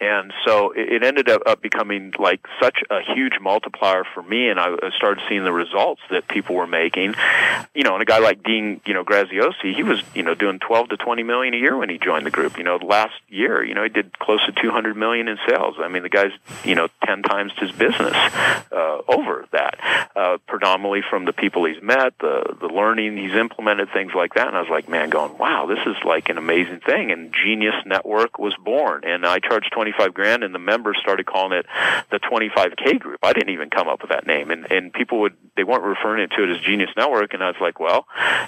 and 0.00 0.32
so 0.46 0.70
it, 0.72 0.92
it 0.94 1.02
ended 1.02 1.28
up, 1.28 1.42
up 1.46 1.62
becoming 1.62 2.12
like 2.18 2.46
such 2.60 2.78
a 2.90 3.00
huge 3.14 3.34
multiplier 3.40 4.04
for 4.14 4.22
me, 4.22 4.48
and 4.48 4.60
I 4.60 4.76
started 4.96 5.22
seeing 5.28 5.44
the 5.44 5.52
results 5.52 6.02
that 6.10 6.28
people 6.28 6.54
were 6.54 6.66
making. 6.66 7.14
You 7.74 7.82
know, 7.82 7.94
and 7.94 8.02
a 8.02 8.06
guy 8.06 8.18
like 8.18 8.42
Dean, 8.42 8.80
you 8.86 8.94
know, 8.94 9.04
Graziosi, 9.04 9.74
he 9.74 9.82
was 9.82 10.00
you 10.14 10.22
know 10.22 10.34
doing 10.34 10.58
12 10.58 10.90
to 10.90 10.96
20 10.96 11.22
million 11.22 11.54
a 11.54 11.58
year 11.58 11.76
when 11.76 11.88
he 11.88 11.98
joined 11.98 12.26
the 12.26 12.30
group. 12.34 12.58
You 12.58 12.64
know, 12.64 12.76
last 12.76 13.14
year, 13.28 13.64
you 13.64 13.74
know, 13.74 13.84
he 13.84 13.88
did 13.88 14.18
close 14.18 14.44
to 14.46 14.52
200 14.52 14.96
million 14.96 15.28
in 15.28 15.38
sales. 15.48 15.76
I 15.78 15.88
mean, 15.88 16.02
the 16.02 16.08
guy's 16.08 16.32
you 16.64 16.74
know 16.74 16.88
10 17.06 17.22
times 17.22 17.52
his 17.58 17.70
business 17.72 18.14
uh, 18.72 18.98
over 19.08 19.46
that, 19.52 20.10
uh, 20.16 20.38
predominantly 20.48 21.02
from 21.08 21.24
the 21.24 21.32
people 21.32 21.64
he's 21.64 21.82
met, 21.82 22.18
the 22.18 22.56
the 22.60 22.66
learning 22.66 23.16
he's 23.16 23.34
implemented, 23.34 23.88
things 23.92 24.12
like 24.14 24.34
that. 24.34 24.48
And 24.48 24.56
I 24.56 24.60
was 24.60 24.70
like, 24.70 24.88
man, 24.88 25.10
going, 25.10 25.38
wow, 25.38 25.66
this 25.66 25.78
is 25.86 25.96
like 26.04 26.28
an 26.28 26.38
amazing 26.38 26.80
thing. 26.80 27.12
And 27.12 27.32
Genius 27.32 27.76
Network 27.86 28.38
was 28.38 28.54
born, 28.56 29.04
and 29.04 29.24
I 29.24 29.38
charged 29.38 29.70
twenty 29.72 29.92
five 29.96 30.12
grand, 30.12 30.42
and 30.42 30.54
the 30.54 30.58
members 30.58 30.98
started 31.00 31.26
calling 31.26 31.56
it 31.56 31.66
the 32.10 32.18
twenty 32.18 32.50
five 32.54 32.74
K 32.76 32.98
group. 32.98 33.20
I 33.22 33.32
didn't 33.32 33.50
even 33.50 33.70
come 33.70 33.88
up 33.88 34.02
with 34.02 34.10
that 34.10 34.26
name, 34.26 34.50
and 34.50 34.70
and 34.70 34.92
people 34.92 35.20
would 35.20 35.36
they 35.56 35.64
weren't 35.64 35.84
referring 35.84 36.28
to 36.28 36.42
it 36.42 36.50
as 36.50 36.60
Genius 36.62 36.90
Network, 36.96 37.32
and 37.32 37.42
I 37.42 37.48
was 37.48 37.60
like, 37.60 37.78
well, 37.78 38.06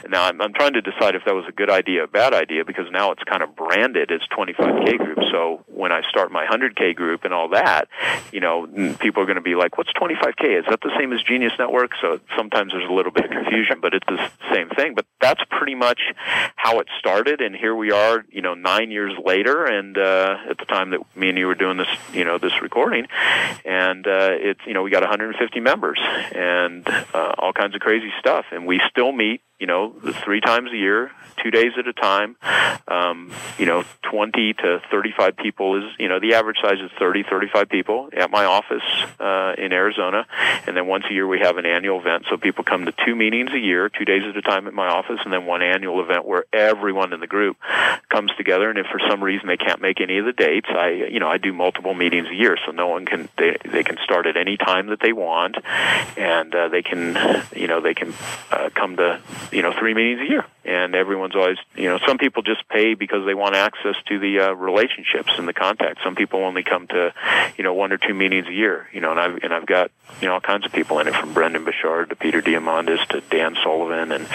now 0.09 0.25
I'm, 0.25 0.40
I'm 0.40 0.53
trying 0.53 0.72
to 0.72 0.83
decide 0.83 1.14
if 1.14 1.25
that 1.25 1.35
was 1.35 1.44
a 1.49 1.53
good 1.53 1.70
idea, 1.70 2.05
a 2.05 2.09
bad 2.09 2.35
idea, 2.35 2.64
because 2.64 2.90
now 2.90 3.12
it's 3.12 3.22
kind 3.25 3.42
of 3.42 3.55
branded 3.66 4.12
as 4.12 4.20
twenty 4.29 4.52
five 4.52 4.85
K 4.85 4.96
group. 4.96 5.18
So 5.31 5.64
when 5.66 5.92
I 5.92 6.02
start 6.09 6.31
my 6.31 6.46
hundred 6.46 6.76
K 6.76 6.94
group 6.94 7.24
and 7.24 7.35
all 7.35 7.50
that, 7.50 7.88
you 8.33 8.40
know, 8.40 8.66
people 9.00 9.22
are 9.22 9.26
going 9.26 9.37
to 9.37 9.42
be 9.42 9.55
like, 9.55 9.76
what's 9.76 9.92
twenty 9.92 10.14
five 10.14 10.37
K? 10.37 10.55
Is 10.55 10.64
that 10.68 10.81
the 10.81 10.92
same 10.98 11.12
as 11.12 11.22
Genius 11.22 11.52
Network? 11.59 11.92
So 12.00 12.20
sometimes 12.37 12.72
there's 12.72 12.88
a 12.88 12.92
little 12.92 13.12
bit 13.12 13.24
of 13.24 13.31
confusion, 13.31 13.79
but 13.81 13.94
it's 13.94 14.07
the 14.07 14.31
same 14.52 14.68
thing. 14.70 14.94
But 14.94 15.07
that's 15.20 15.42
pretty 15.50 15.74
much 15.74 16.00
how 16.55 16.79
it 16.81 16.88
started, 16.98 17.40
and 17.40 17.55
here 17.55 17.74
we 17.74 17.90
are, 17.90 18.24
you 18.31 18.42
know, 18.42 18.55
nine 18.55 18.90
years 18.90 19.12
later, 19.22 19.64
and 19.64 19.96
uh, 19.98 20.37
at 20.50 20.59
the 20.59 20.64
time 20.64 20.90
that 20.90 21.00
me 21.16 21.29
and 21.29 21.38
you 21.38 21.46
were 21.46 21.55
doing 21.55 21.76
this, 21.76 21.88
you 22.12 22.24
know, 22.24 22.38
this 22.38 22.62
recording, 22.62 23.07
and 23.64 24.07
uh, 24.07 24.31
it's 24.33 24.61
you 24.66 24.74
know 24.74 24.83
we 24.83 24.90
got 24.90 25.02
150 25.02 25.61
members 25.61 25.98
and 26.35 26.87
uh, 27.14 27.35
all 27.38 27.52
kinds 27.52 27.74
of 27.74 27.81
crazy 27.81 28.12
stuff, 28.20 28.46
and 28.52 28.66
we 28.66 28.81
still 28.90 29.12
meet 29.12 29.42
you 29.59 29.66
know, 29.66 29.95
three 30.25 30.40
times 30.40 30.71
a 30.71 30.77
year, 30.77 31.11
two 31.42 31.51
days 31.51 31.73
at 31.79 31.87
a 31.87 31.92
time. 31.92 32.37
Um, 32.88 33.33
you 33.59 33.64
know, 33.66 33.85
20 34.03 34.53
to 34.55 34.83
35 34.90 35.37
people 35.37 35.77
is, 35.83 35.90
you 35.99 36.09
know, 36.09 36.21
the 36.21 36.35
average 36.35 36.59
size 36.62 36.79
is 36.79 36.90
30, 36.99 37.25
35 37.29 37.69
people 37.69 38.09
at 38.14 38.31
my 38.31 38.45
office 38.45 38.83
uh, 39.19 39.55
in 39.57 39.73
Arizona. 39.73 40.27
And 40.66 40.77
then 40.77 40.87
once 40.87 41.05
a 41.11 41.12
year 41.12 41.27
we 41.27 41.40
have 41.40 41.57
an 41.57 41.64
annual 41.64 42.01
event. 42.01 42.27
So 42.29 42.37
people 42.37 42.64
come 42.64 42.85
to 42.87 42.95
two 43.05 43.16
meetings 43.16 43.51
a 43.53 43.59
year, 43.59 43.88
two 43.88 44.05
days 44.05 44.23
at 44.29 44.37
a 44.37 44.42
time 44.42 44.66
at 44.66 44.75
my 44.75 44.88
office, 44.88 45.21
and 45.25 45.33
then 45.33 45.47
one 45.47 45.62
annual 45.62 46.03
event 46.03 46.27
where 46.27 46.45
everyone 46.53 47.12
in 47.12 47.21
the 47.21 47.27
group 47.27 47.57
comes 48.11 48.33
together. 48.37 48.69
And 48.69 48.79
if 48.79 48.87
for 48.87 49.01
some 49.09 49.23
reason 49.25 49.49
they 49.49 49.57
can't 49.57 49.81
make 49.81 50.01
any 50.01 50.19
of 50.19 50.27
the 50.27 50.33
dates, 50.33 50.69
I, 50.69 50.90
you 51.11 51.21
know, 51.21 51.29
I 51.29 51.38
do 51.38 51.53
multiple 51.53 51.95
meetings 51.95 52.29
a 52.29 52.35
year. 52.35 52.59
So 52.66 52.73
no 52.73 52.88
one 52.88 53.07
can, 53.07 53.29
they, 53.38 53.57
they 53.64 53.85
can 53.85 53.97
start 54.05 54.27
at 54.27 54.37
any 54.37 54.57
time 54.59 54.88
that 54.88 55.01
they 55.01 55.12
want. 55.12 55.57
And 56.16 56.55
uh, 56.55 56.69
they 56.69 56.83
can, 56.83 57.42
you 57.55 57.69
know, 57.69 57.81
they 57.81 57.95
can 57.95 58.12
uh, 58.51 58.71
come 58.75 58.97
to 58.97 59.21
you 59.53 59.63
know 59.63 59.73
three 59.79 59.95
meetings 59.95 60.21
a 60.21 60.29
year 60.29 60.45
and 60.66 60.94
everyone's 60.94 61.35
always 61.35 61.59
you 61.74 61.88
know 61.88 61.98
some 62.07 62.18
people 62.18 62.42
just 62.42 62.68
pay 62.68 62.94
because 62.94 63.24
they 63.26 63.35
want 63.35 63.55
access 63.55 63.94
to 64.09 64.18
the 64.18 64.40
uh, 64.40 64.52
relationships 64.52 65.31
and 65.38 65.46
the 65.46 65.52
contacts 65.52 66.02
some 66.05 66.14
people 66.14 66.44
only 66.44 66.62
come 66.62 66.87
to 66.87 67.12
you 67.57 67.64
know 67.64 67.74
one 67.74 67.92
or 67.92 67.98
two 67.98 68.14
meetings 68.14 68.46
a 68.48 68.52
year 68.52 68.88
you 68.92 69.00
know 69.00 69.11
and 69.11 69.20
I've 69.20 69.37
and 69.42 69.55
I've 69.55 69.66
got 69.66 69.90
you 70.20 70.29
know 70.29 70.35
all 70.35 70.40
kinds 70.40 70.66
of 70.66 70.72
people 70.72 70.98
in 70.98 71.09
it 71.09 71.14
from 71.14 71.33
Brendon 71.33 71.64
Burchard 71.64 72.11
to 72.11 72.16
Peter 72.16 72.42
Diamandis 72.42 73.07
to 73.09 73.20
Dan 73.22 73.57
Sullivan 73.62 74.12
and 74.12 74.26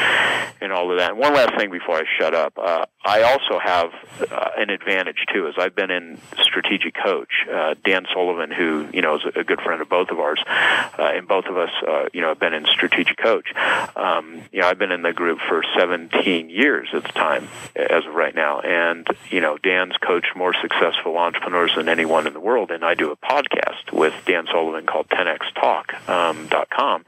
and 0.62 0.72
all 0.72 0.92
of 0.92 0.98
that. 0.98 1.12
And 1.12 1.20
one 1.20 1.34
last 1.34 1.56
thing 1.58 1.72
before 1.72 1.98
I 1.98 2.04
shut 2.20 2.34
up, 2.34 2.58
uh, 2.58 2.86
I 3.04 3.24
also 3.24 3.60
have 3.60 3.92
uh, 4.32 4.50
an 4.58 4.70
advantage 4.70 5.26
too, 5.34 5.48
as 5.48 5.56
I've 5.58 5.76
been 5.76 5.90
in 5.90 6.20
strategic 6.44 6.94
coach. 6.96 7.32
Uh, 7.52 7.74
Dan 7.84 8.06
Sullivan, 8.14 8.52
who 8.52 8.88
you 8.94 9.02
know 9.02 9.16
is 9.16 9.22
a 9.36 9.44
good 9.44 9.60
friend 9.62 9.82
of 9.82 9.90
both 9.90 10.10
of 10.10 10.20
ours, 10.20 10.42
uh, 10.48 11.12
and 11.16 11.28
both 11.28 11.46
of 11.46 11.58
us, 11.58 11.72
uh, 11.88 12.06
you 12.14 12.22
know, 12.22 12.30
have 12.30 12.40
been 12.40 12.54
in 12.54 12.66
strategic 12.66 13.18
coach. 13.18 13.48
Um, 13.96 14.42
you 14.52 14.62
know, 14.62 14.68
I've 14.68 14.78
been 14.78 14.92
in 14.92 15.02
the 15.02 15.14
group 15.14 15.40
for 15.48 15.64
17 15.78 16.21
years 16.28 16.90
at 16.94 17.04
the 17.04 17.10
time, 17.10 17.48
as 17.76 18.06
of 18.06 18.14
right 18.14 18.36
now, 18.36 18.60
and 18.60 19.08
you 19.30 19.42
know, 19.42 19.58
Dan's 19.58 19.96
coached 19.98 20.36
more 20.36 20.54
successful 20.62 21.18
entrepreneurs 21.18 21.74
than 21.76 21.90
anyone 21.90 22.28
in 22.28 22.34
the 22.34 22.40
world, 22.40 22.72
and 22.72 22.84
I 22.84 22.96
do 22.96 23.12
a 23.12 23.16
podcast 23.16 23.92
with 23.92 24.14
Dan 24.26 24.46
Sullivan 24.52 24.86
called 24.86 25.10
10xtalk.com, 25.10 26.96
um, 26.96 27.06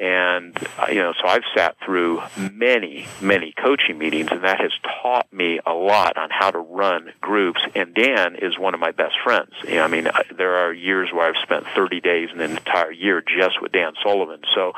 and 0.00 0.56
uh, 0.78 0.86
you 0.88 0.96
know, 0.96 1.12
so 1.20 1.26
I've 1.26 1.44
sat 1.54 1.76
through 1.84 2.22
many, 2.36 3.06
many 3.20 3.52
coaching 3.52 3.98
meetings, 3.98 4.28
and 4.30 4.44
that 4.44 4.60
has 4.60 4.72
taught 5.02 5.32
me 5.32 5.60
a 5.64 5.72
lot 5.72 6.16
on 6.16 6.30
how 6.30 6.50
to 6.50 6.58
run 6.58 7.12
groups. 7.20 7.60
And 7.74 7.94
Dan 7.94 8.36
is 8.36 8.58
one 8.58 8.74
of 8.74 8.80
my 8.80 8.90
best 8.92 9.14
friends. 9.22 9.52
You 9.66 9.76
know, 9.76 9.84
I 9.84 9.88
mean, 9.88 10.08
there 10.36 10.56
are 10.56 10.72
years 10.72 11.10
where 11.12 11.28
I've 11.28 11.42
spent 11.42 11.66
30 11.74 12.00
days 12.00 12.30
in 12.32 12.40
an 12.40 12.52
entire 12.52 12.92
year 12.92 13.22
just 13.22 13.60
with 13.60 13.72
Dan 13.72 13.92
Sullivan. 14.02 14.40
So 14.54 14.72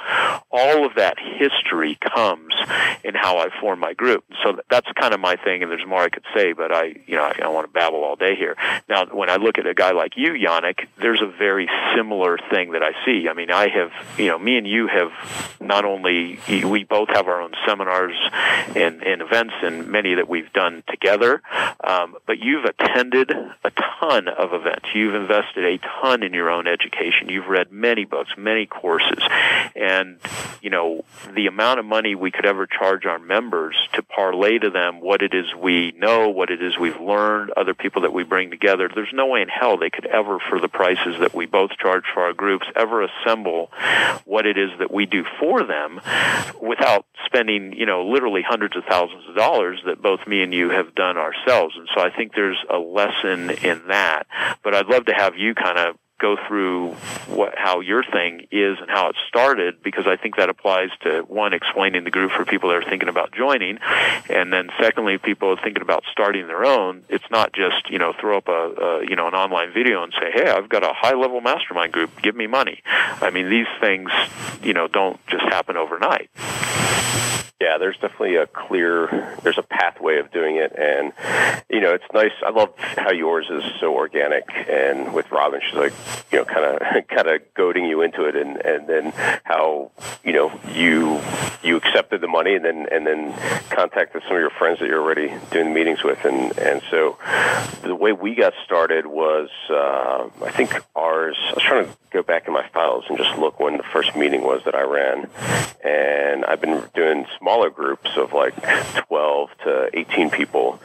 all 0.50 0.86
of 0.86 0.94
that 0.96 1.18
history 1.18 1.98
comes 2.14 2.54
in 3.02 3.14
how 3.14 3.38
I 3.38 3.48
form 3.64 3.80
my 3.80 3.94
group. 3.94 4.24
So 4.42 4.60
that's 4.68 4.86
kind 4.92 5.14
of 5.14 5.20
my 5.20 5.36
thing, 5.36 5.62
and 5.62 5.72
there's 5.72 5.86
more 5.86 6.02
I 6.02 6.10
could 6.10 6.26
say, 6.34 6.52
but 6.52 6.70
I, 6.70 6.96
you 7.06 7.16
know, 7.16 7.22
I 7.22 7.48
want 7.48 7.66
to 7.66 7.72
babble 7.72 8.04
all 8.04 8.14
day 8.14 8.36
here. 8.36 8.56
Now, 8.90 9.06
when 9.06 9.30
I 9.30 9.36
look 9.36 9.56
at 9.56 9.66
a 9.66 9.72
guy 9.72 9.92
like 9.92 10.18
you, 10.18 10.32
Yanik, 10.32 10.86
there's 11.00 11.22
a 11.22 11.26
very 11.26 11.66
similar 11.96 12.36
thing 12.50 12.72
that 12.72 12.82
I 12.82 12.92
see. 13.06 13.26
I 13.26 13.32
mean, 13.32 13.50
I 13.50 13.68
have, 13.68 13.90
you 14.18 14.26
know, 14.26 14.38
me 14.38 14.58
and 14.58 14.66
you 14.66 14.86
have 14.88 15.12
not 15.62 15.86
only 15.86 16.38
we 16.46 16.84
both 16.84 17.08
have 17.08 17.26
our 17.26 17.40
own 17.40 17.52
seminars 17.66 18.16
and, 18.76 19.02
and 19.02 19.22
events, 19.22 19.54
and 19.62 19.86
many 19.86 20.16
that 20.16 20.28
we've 20.28 20.52
done 20.52 20.82
together, 20.90 21.40
um, 21.82 22.16
but 22.26 22.40
you've 22.40 22.66
attended 22.66 23.30
a 23.30 23.70
ton 23.98 24.28
of 24.28 24.52
events. 24.52 24.88
You've 24.94 25.14
invested 25.14 25.64
a 25.64 25.78
ton 26.02 26.22
in 26.22 26.34
your 26.34 26.50
own 26.50 26.66
education. 26.66 27.30
You've 27.30 27.46
read 27.46 27.72
many 27.72 28.04
books, 28.04 28.32
many 28.36 28.66
courses, 28.66 29.22
and 29.74 30.18
you 30.60 30.68
know 30.68 31.06
the 31.34 31.46
amount 31.46 31.80
of 31.80 31.86
money 31.86 32.14
we 32.14 32.30
could 32.30 32.44
ever 32.44 32.66
charge 32.66 33.06
our 33.06 33.18
members 33.18 33.53
to 33.94 34.02
parlay 34.02 34.58
to 34.58 34.70
them 34.70 35.00
what 35.00 35.22
it 35.22 35.34
is 35.34 35.46
we 35.54 35.92
know, 35.96 36.28
what 36.28 36.50
it 36.50 36.62
is 36.62 36.78
we've 36.78 37.00
learned, 37.00 37.50
other 37.56 37.74
people 37.74 38.02
that 38.02 38.12
we 38.12 38.24
bring 38.24 38.50
together. 38.50 38.88
There's 38.92 39.12
no 39.12 39.26
way 39.26 39.42
in 39.42 39.48
hell 39.48 39.76
they 39.76 39.90
could 39.90 40.06
ever, 40.06 40.38
for 40.38 40.60
the 40.60 40.68
prices 40.68 41.16
that 41.20 41.34
we 41.34 41.46
both 41.46 41.70
charge 41.78 42.04
for 42.12 42.22
our 42.22 42.32
groups, 42.32 42.66
ever 42.76 43.02
assemble 43.02 43.70
what 44.24 44.46
it 44.46 44.58
is 44.58 44.70
that 44.78 44.92
we 44.92 45.06
do 45.06 45.24
for 45.38 45.64
them 45.64 46.00
without 46.60 47.06
spending, 47.26 47.72
you 47.72 47.86
know, 47.86 48.06
literally 48.06 48.42
hundreds 48.46 48.76
of 48.76 48.84
thousands 48.84 49.28
of 49.28 49.36
dollars 49.36 49.80
that 49.86 50.02
both 50.02 50.26
me 50.26 50.42
and 50.42 50.52
you 50.52 50.70
have 50.70 50.94
done 50.94 51.16
ourselves. 51.16 51.74
And 51.76 51.88
so 51.94 52.00
I 52.00 52.10
think 52.10 52.34
there's 52.34 52.62
a 52.70 52.78
lesson 52.78 53.50
in 53.50 53.88
that. 53.88 54.26
But 54.62 54.74
I'd 54.74 54.86
love 54.86 55.06
to 55.06 55.14
have 55.14 55.36
you 55.36 55.54
kind 55.54 55.78
of 55.78 55.96
go 56.20 56.36
through 56.46 56.92
what 57.26 57.54
how 57.56 57.80
your 57.80 58.02
thing 58.02 58.46
is 58.50 58.78
and 58.80 58.88
how 58.88 59.08
it 59.08 59.16
started 59.28 59.82
because 59.82 60.06
I 60.06 60.16
think 60.16 60.36
that 60.36 60.48
applies 60.48 60.90
to 61.02 61.22
one 61.22 61.52
explaining 61.52 62.04
the 62.04 62.10
group 62.10 62.30
for 62.30 62.44
people 62.44 62.70
that 62.70 62.76
are 62.76 62.88
thinking 62.88 63.08
about 63.08 63.32
joining, 63.32 63.78
and 64.28 64.52
then 64.52 64.70
secondly, 64.80 65.18
people 65.18 65.50
are 65.50 65.62
thinking 65.62 65.82
about 65.82 66.04
starting 66.10 66.46
their 66.46 66.64
own. 66.64 67.02
It's 67.08 67.28
not 67.30 67.52
just 67.52 67.90
you 67.90 67.98
know 67.98 68.12
throw 68.18 68.38
up 68.38 68.48
a, 68.48 68.52
a 68.52 69.04
you 69.08 69.16
know 69.16 69.28
an 69.28 69.34
online 69.34 69.72
video 69.72 70.02
and 70.02 70.12
say, 70.12 70.30
hey, 70.32 70.50
I've 70.50 70.68
got 70.68 70.82
a 70.82 70.92
high 70.92 71.14
level 71.14 71.40
mastermind 71.40 71.92
group, 71.92 72.10
give 72.22 72.36
me 72.36 72.46
money. 72.46 72.82
I 72.86 73.30
mean, 73.30 73.50
these 73.50 73.68
things 73.80 74.10
you 74.62 74.72
know 74.72 74.88
don't 74.88 75.18
just 75.26 75.44
happen 75.44 75.76
overnight. 75.76 76.30
Yeah, 77.60 77.78
there's 77.78 77.96
definitely 77.96 78.36
a 78.36 78.46
clear, 78.48 79.36
there's 79.42 79.58
a 79.58 79.62
pathway 79.62 80.18
of 80.18 80.32
doing 80.32 80.56
it, 80.56 80.72
and 80.76 81.12
you 81.70 81.80
know, 81.80 81.94
it's 81.94 82.04
nice. 82.12 82.32
I 82.44 82.50
love 82.50 82.74
how 82.78 83.12
yours 83.12 83.46
is 83.48 83.62
so 83.80 83.94
organic, 83.94 84.44
and 84.68 85.14
with 85.14 85.30
Robin, 85.30 85.60
she's 85.64 85.78
like, 85.78 85.92
you 86.32 86.38
know, 86.38 86.44
kind 86.44 86.64
of, 86.64 87.08
kind 87.08 87.28
of 87.28 87.54
goading 87.54 87.84
you 87.86 88.02
into 88.02 88.24
it, 88.24 88.34
and 88.34 88.56
and 88.56 88.88
then 88.88 89.12
how 89.44 89.92
you 90.24 90.32
know 90.32 90.52
you 90.72 91.20
you 91.62 91.76
accepted 91.76 92.20
the 92.20 92.28
money, 92.28 92.56
and 92.56 92.64
then 92.64 92.86
and 92.90 93.06
then 93.06 93.32
contacted 93.70 94.22
some 94.24 94.32
of 94.32 94.40
your 94.40 94.50
friends 94.50 94.80
that 94.80 94.88
you're 94.88 95.00
already 95.00 95.32
doing 95.52 95.72
meetings 95.72 96.02
with, 96.02 96.24
and 96.24 96.58
and 96.58 96.82
so 96.90 97.16
the 97.84 97.94
way 97.94 98.12
we 98.12 98.34
got 98.34 98.52
started 98.64 99.06
was, 99.06 99.48
uh, 99.70 100.28
I 100.44 100.50
think 100.50 100.74
ours. 100.96 101.36
I 101.40 101.52
was 101.54 101.62
trying 101.62 101.86
to 101.86 101.92
go 102.10 102.22
back 102.22 102.46
in 102.48 102.52
my 102.52 102.66
files 102.68 103.04
and 103.08 103.16
just 103.16 103.38
look 103.38 103.60
when 103.60 103.76
the 103.76 103.82
first 103.84 104.16
meeting 104.16 104.42
was 104.42 104.62
that 104.64 104.74
I 104.74 104.82
ran, 104.82 105.28
and 105.84 106.44
I've 106.44 106.60
been 106.60 106.82
doing 106.94 107.26
smaller 107.54 107.70
groups 107.70 108.10
of 108.16 108.32
like 108.32 108.54
12 109.06 109.50
to 109.64 109.90
18 109.92 110.30
people 110.30 110.78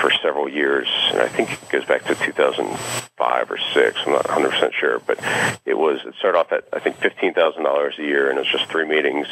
for 0.00 0.10
several 0.22 0.48
years, 0.48 0.86
and 1.10 1.20
I 1.20 1.28
think 1.28 1.52
it 1.52 1.68
goes 1.70 1.84
back 1.84 2.04
to 2.04 2.14
2005 2.14 3.50
or 3.50 3.58
six. 3.72 3.98
I'm 4.04 4.12
not 4.12 4.28
100 4.28 4.50
percent 4.50 4.74
sure, 4.74 4.98
but 5.00 5.18
it 5.64 5.78
was 5.78 6.00
it 6.04 6.14
started 6.18 6.38
off 6.38 6.52
at 6.52 6.64
I 6.72 6.78
think 6.78 6.96
fifteen 6.96 7.32
thousand 7.32 7.64
dollars 7.64 7.94
a 7.98 8.02
year, 8.02 8.28
and 8.28 8.38
it 8.38 8.42
was 8.42 8.50
just 8.50 8.66
three 8.66 8.86
meetings, 8.86 9.26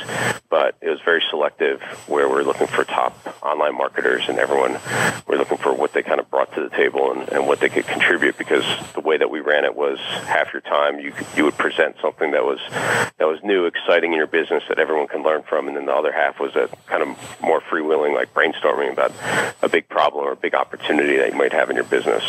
but 0.49 0.77
it 0.81 0.89
was 0.89 1.01
very 1.05 1.23
selective 1.31 1.83
where 2.07 2.29
we're 2.29 2.43
looking 2.43 2.67
for 2.67 2.85
top 2.85 3.17
online 3.43 3.77
marketers, 3.77 4.29
and 4.29 4.39
everyone 4.39 4.79
we're 5.27 5.39
looking 5.39 5.59
for 5.59 5.75
what 5.75 5.93
they 5.93 6.03
kind 6.03 6.21
of 6.21 6.31
brought 6.31 6.55
to 6.55 6.61
the 6.61 6.71
table 6.71 7.13
and, 7.13 7.29
and 7.31 7.47
what 7.47 7.61
they 7.61 7.69
could 7.69 7.87
contribute 7.87 8.37
because 8.39 8.65
the 8.95 9.01
way 9.01 9.17
that 9.17 9.31
we 9.31 9.41
ran 9.41 9.65
it 9.65 9.75
was 9.75 9.99
half 10.27 10.53
your 10.53 10.63
time 10.63 10.99
you 10.99 11.13
you 11.37 11.45
would 11.45 11.57
present 11.57 11.97
something 12.01 12.31
that 12.33 12.45
was 12.45 12.61
that 13.19 13.27
was 13.27 13.41
new, 13.43 13.67
exciting 13.67 14.13
in 14.13 14.19
your 14.19 14.27
business 14.27 14.63
that 14.69 14.79
everyone 14.79 15.09
can 15.09 15.23
learn 15.23 15.43
from, 15.43 15.69
and 15.69 15.77
then 15.77 15.87
the 15.87 15.93
other 15.93 16.13
half 16.13 16.39
was 16.39 16.55
kind 16.87 17.03
of 17.03 17.09
more 17.41 17.61
freewheeling, 17.61 18.15
like 18.15 18.33
brainstorming 18.35 18.93
about 18.93 19.13
a 19.63 19.69
big 19.69 19.89
problem 19.89 20.25
or 20.25 20.33
a 20.33 20.37
big 20.37 20.55
opportunity 20.55 21.17
that 21.19 21.33
you 21.33 21.39
might 21.39 21.53
have 21.53 21.71
in 21.71 21.77
your 21.77 21.85
business. 21.85 22.25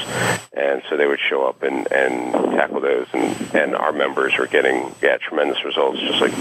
And 0.54 0.82
so 0.90 0.98
they 0.98 1.08
would 1.08 1.20
show 1.20 1.46
up 1.46 1.64
and, 1.64 1.92
and 1.92 2.34
tackle 2.52 2.82
those, 2.82 3.08
and, 3.14 3.56
and 3.56 3.76
our 3.76 3.92
members 3.92 4.38
were 4.38 4.48
getting 4.48 4.94
yeah 5.02 5.18
tremendous 5.18 5.64
results, 5.64 6.00
just 6.00 6.20
like 6.20 6.36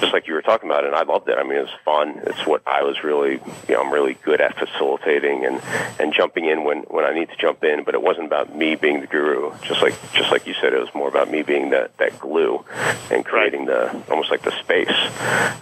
just 0.00 0.12
like 0.12 0.26
you 0.26 0.34
were 0.34 0.42
talking 0.42 0.70
about. 0.70 0.84
And 0.84 0.94
I 0.94 1.02
loved 1.02 1.28
it. 1.28 1.36
I 1.38 1.42
mean, 1.42 1.58
it 1.58 1.62
was 1.62 1.78
fun. 1.84 2.20
It's 2.24 2.46
what 2.46 2.62
I 2.66 2.82
was 2.82 3.02
really 3.02 3.40
you 3.68 3.74
know 3.74 3.82
I'm 3.82 3.92
really 3.92 4.14
good 4.24 4.40
at 4.40 4.56
facilitating 4.56 5.44
and 5.44 5.60
and 5.98 6.12
jumping 6.12 6.44
in 6.44 6.64
when 6.64 6.82
when 6.82 7.04
I 7.04 7.12
need 7.12 7.30
to 7.30 7.36
jump 7.36 7.64
in. 7.64 7.84
But 7.84 7.94
it 7.94 8.02
wasn't 8.02 8.26
about 8.26 8.54
me 8.54 8.76
being 8.76 9.00
the 9.00 9.06
guru. 9.06 9.52
Just 9.62 9.82
like 9.82 9.94
just 10.12 10.30
like 10.30 10.46
you 10.46 10.54
said, 10.54 10.72
it 10.72 10.80
was 10.80 10.94
more 10.94 11.08
about 11.08 11.30
me 11.30 11.42
being 11.42 11.70
that 11.70 11.96
that 11.98 12.18
glue 12.20 12.64
and 13.10 13.24
creating 13.24 13.66
the 13.66 13.90
almost 14.10 14.30
like 14.30 14.42
the 14.42 14.52
space 14.60 14.94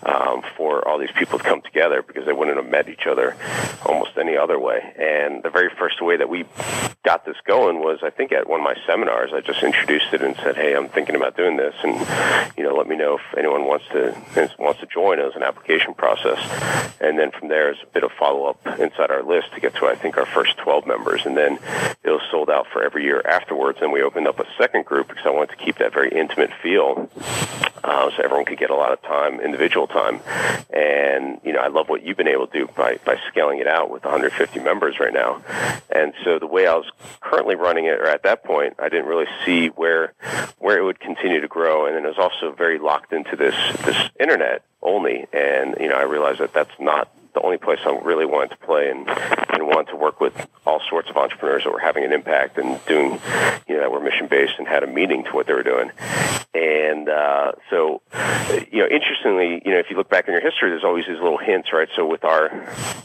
um, 0.05 0.43
for 0.57 0.87
all 0.87 0.99
these 0.99 1.13
people 1.13 1.39
to 1.39 1.45
come 1.45 1.63
together 1.63 1.82
because 1.91 2.27
they 2.27 2.33
wouldn't 2.33 2.57
have 2.57 2.69
met 2.69 2.89
each 2.89 3.07
other 3.07 3.37
almost 3.85 4.13
any 4.17 4.37
other 4.37 4.59
way. 4.59 4.81
And 4.97 5.43
the 5.43 5.51
very 5.51 5.71
first 5.77 6.01
way 6.01 6.17
that 6.17 6.29
we 6.29 6.45
got 7.05 7.25
this 7.25 7.37
going 7.47 7.81
was 7.81 7.99
I 8.03 8.11
think 8.11 8.31
at 8.33 8.49
one 8.49 8.61
of 8.61 8.65
my 8.65 8.77
seminars 8.87 9.33
I 9.33 9.41
just 9.41 9.63
introduced 9.63 10.13
it 10.13 10.23
and 10.23 10.37
said, 10.37 10.57
"Hey, 10.57 10.75
I'm 10.75 10.89
thinking 10.89 11.17
about 11.17 11.37
doing 11.37 11.57
this, 11.57 11.75
and 11.83 11.95
you 12.57 12.63
know, 12.63 12.75
let 12.75 12.87
me 12.87 12.97
know 12.97 13.17
if 13.17 13.37
anyone 13.37 13.65
wants 13.67 13.87
to 13.93 14.15
wants 14.59 14.81
to 14.81 14.87
join 14.87 15.19
as 15.19 15.35
an 15.35 15.43
application 15.43 15.95
process." 15.95 16.39
And 17.01 17.19
then 17.19 17.33
from 17.33 17.49
there 17.49 17.73
is 17.73 17.79
a 17.83 17.87
bit 17.87 18.05
of 18.05 18.13
follow 18.13 18.45
up 18.47 18.65
inside 18.79 19.11
our 19.11 19.23
list 19.23 19.53
to 19.55 19.61
get 19.61 19.75
to 19.77 19.87
I 19.87 19.97
think 19.97 20.17
our 20.17 20.27
first 20.27 20.57
12 20.59 20.87
members, 20.87 21.27
and 21.27 21.37
then 21.37 21.59
it 22.05 22.11
was 22.11 22.23
sold 22.31 22.51
out 22.51 22.67
for 22.73 22.83
every 22.83 23.05
year 23.05 23.21
afterwards. 23.27 23.79
And 23.83 23.93
we 23.93 24.03
opened 24.03 24.29
up 24.29 24.39
a 24.39 24.47
second 24.57 24.85
group 24.85 25.09
because 25.09 25.27
I 25.27 25.31
wanted 25.31 25.59
to 25.59 25.65
keep 25.65 25.79
that 25.79 25.93
very 25.93 26.11
intimate 26.11 26.51
feel, 26.63 27.11
uh, 27.83 28.11
so 28.11 28.23
everyone 28.23 28.45
could 28.45 28.59
get 28.59 28.71
a 28.71 28.77
lot 28.77 28.93
of 28.93 29.03
time, 29.03 29.41
individual 29.41 29.87
time. 29.87 30.21
And 30.71 31.41
you 31.45 31.53
know, 31.53 31.61
I 31.61 31.69
love 31.73 31.89
what 31.89 32.05
you've 32.05 32.17
been 32.17 32.29
able 32.29 32.47
to 32.47 32.59
do 32.59 32.69
by 32.77 32.99
by 33.05 33.17
scaling 33.29 33.59
it 33.59 33.67
out 33.67 33.91
with 33.91 34.05
150 34.05 34.61
members 34.61 34.99
right 35.01 35.13
now. 35.13 35.43
And 35.91 36.13
so 36.25 36.39
the 36.39 36.47
way 36.47 36.67
I 36.67 36.75
was 36.75 36.91
currently 37.21 37.55
running 37.55 37.87
it, 37.87 38.01
or 38.01 38.07
at 38.07 38.23
that 38.25 38.45
point, 38.45 38.75
I 38.79 38.89
didn't 38.89 39.07
really 39.07 39.27
see 39.45 39.69
where 39.69 40.13
where 40.59 40.79
it 40.79 40.85
would 40.85 41.01
continue 41.01 41.41
to 41.41 41.49
grow, 41.49 41.87
and 41.87 41.97
then 41.97 42.05
it 42.05 42.09
was 42.09 42.19
also 42.19 42.53
very 42.53 42.79
locked 42.79 43.13
into 43.13 43.37
this 43.37 43.55
this 43.85 43.97
internet 44.21 44.63
only. 44.83 45.27
And 45.33 45.77
you 45.81 45.89
know, 45.89 45.97
I 45.97 46.03
realized 46.03 46.41
that 46.41 46.53
that's 46.53 46.79
not 46.79 47.09
the 47.35 47.41
only 47.43 47.59
place 47.59 47.79
I 47.85 47.91
really 48.03 48.27
wanted 48.27 48.51
to 48.51 48.57
play 48.59 48.91
and, 48.91 49.09
and 49.09 49.67
wanted 49.67 49.91
to 49.91 49.97
work 49.97 50.21
with 50.21 50.35
all 50.67 50.81
sorts 50.89 51.09
of 51.09 51.17
entrepreneurs 51.17 51.65
that 51.65 51.73
were 51.73 51.81
having 51.81 52.05
an 52.05 52.13
impact 52.13 52.59
and 52.59 52.79
doing, 52.87 53.21
you 53.67 53.75
know, 53.75 53.81
that 53.81 53.91
were 53.91 54.01
mission 54.01 54.27
based 54.29 54.55
and 54.59 54.69
had 54.69 54.83
a 54.83 54.87
meaning 54.87 55.25
to 55.25 55.31
what 55.31 55.47
they 55.47 55.55
were 55.55 55.63
doing. 55.63 55.91
And 56.55 57.09
uh, 57.09 57.53
so, 57.71 58.03
you 58.71 58.81
know, 58.81 58.87
interestingly, 58.87 59.63
you 59.65 59.73
know, 59.73 59.79
if 59.79 59.87
you 59.89 59.97
look 59.97 60.11
back 60.11 60.29
in 60.29 60.33
your 60.33 60.43
history, 60.43 60.69
there's 60.71 60.85
always 60.85 61.07
these 61.07 61.19
little 61.19 61.39
hints, 61.39 61.73
right? 61.73 61.89
So 61.97 62.07
with 62.07 62.25
our 62.25 62.51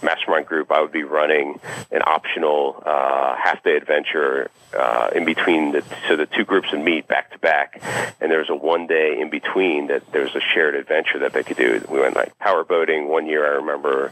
mastermind 0.04 0.46
group, 0.48 0.72
I 0.72 0.82
would 0.82 0.92
be 0.92 1.04
running 1.04 1.60
an 1.92 2.02
optional 2.06 2.84
uh, 2.86 3.36
half 3.38 3.63
day 3.63 3.78
adventure 3.78 4.50
uh, 4.78 5.10
in 5.16 5.24
between 5.24 5.72
the 5.72 5.84
so 6.08 6.18
the 6.18 6.26
two 6.26 6.44
groups 6.44 6.72
would 6.72 6.82
meet 6.82 7.08
back 7.08 7.32
to 7.32 7.40
back, 7.40 7.82
and 8.20 8.30
there 8.30 8.40
was 8.40 8.50
a 8.50 8.56
one 8.56 8.86
day 8.86 9.20
in 9.20 9.30
between 9.30 9.88
that 9.88 10.12
there 10.12 10.24
was 10.24 10.36
a 10.36 10.42
shared 10.42 10.76
adventure 10.76 11.20
that 11.20 11.32
they 11.32 11.44
could 11.44 11.58
do. 11.58 11.84
We 11.90 12.00
went 12.00 12.16
like 12.16 12.38
power 12.40 12.66
boating 12.66 13.08
one 13.08 13.28
year. 13.28 13.46
I 13.46 13.56
remember 13.58 14.12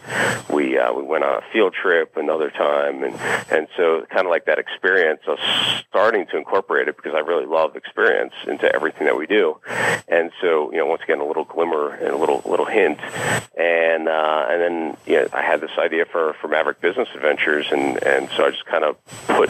we 0.50 0.78
uh, 0.78 0.94
we 0.94 1.04
went 1.04 1.24
on 1.24 1.38
a 1.38 1.42
field 1.52 1.74
trip 1.74 2.18
another 2.18 2.50
time, 2.50 3.04
and 3.04 3.16
and 3.52 3.68
so 3.76 4.06
kind 4.10 4.26
of 4.26 4.32
like 4.32 4.46
that 4.46 4.60
experience 4.60 5.22
of 5.28 5.38
starting 5.90 6.26
to 6.28 6.38
incorporate 6.38 6.88
it 6.88 6.96
because 6.96 7.14
I 7.16 7.20
really 7.20 7.46
love 7.46 7.76
experience 7.76 8.34
into 8.48 8.74
everything 8.74 9.06
that 9.06 9.18
we 9.18 9.28
do, 9.28 9.60
and 10.08 10.32
so 10.42 10.72
you 10.72 10.78
know 10.78 10.86
once 10.86 11.02
again 11.04 11.20
a 11.20 11.26
little 11.26 11.46
glimmer 11.46 11.94
and 11.94 12.10
a 12.10 12.18
little 12.18 12.42
little 12.46 12.66
hint, 12.66 13.00
and 13.58 14.08
uh, 14.08 14.46
and 14.50 14.62
then 14.62 14.98
you 15.06 15.22
know, 15.22 15.28
I 15.34 15.42
had 15.42 15.62
this 15.62 15.72
idea 15.78 16.06
for 16.06 16.34
for 16.42 16.48
Maverick 16.48 16.82
Business 16.82 17.10
Adventures, 17.16 17.68
and 17.72 18.02
and 18.04 18.30
so 18.36 18.46
I 18.46 18.52
just 18.52 18.66
kind 18.66 18.84
of 18.84 18.98
put 19.28 19.50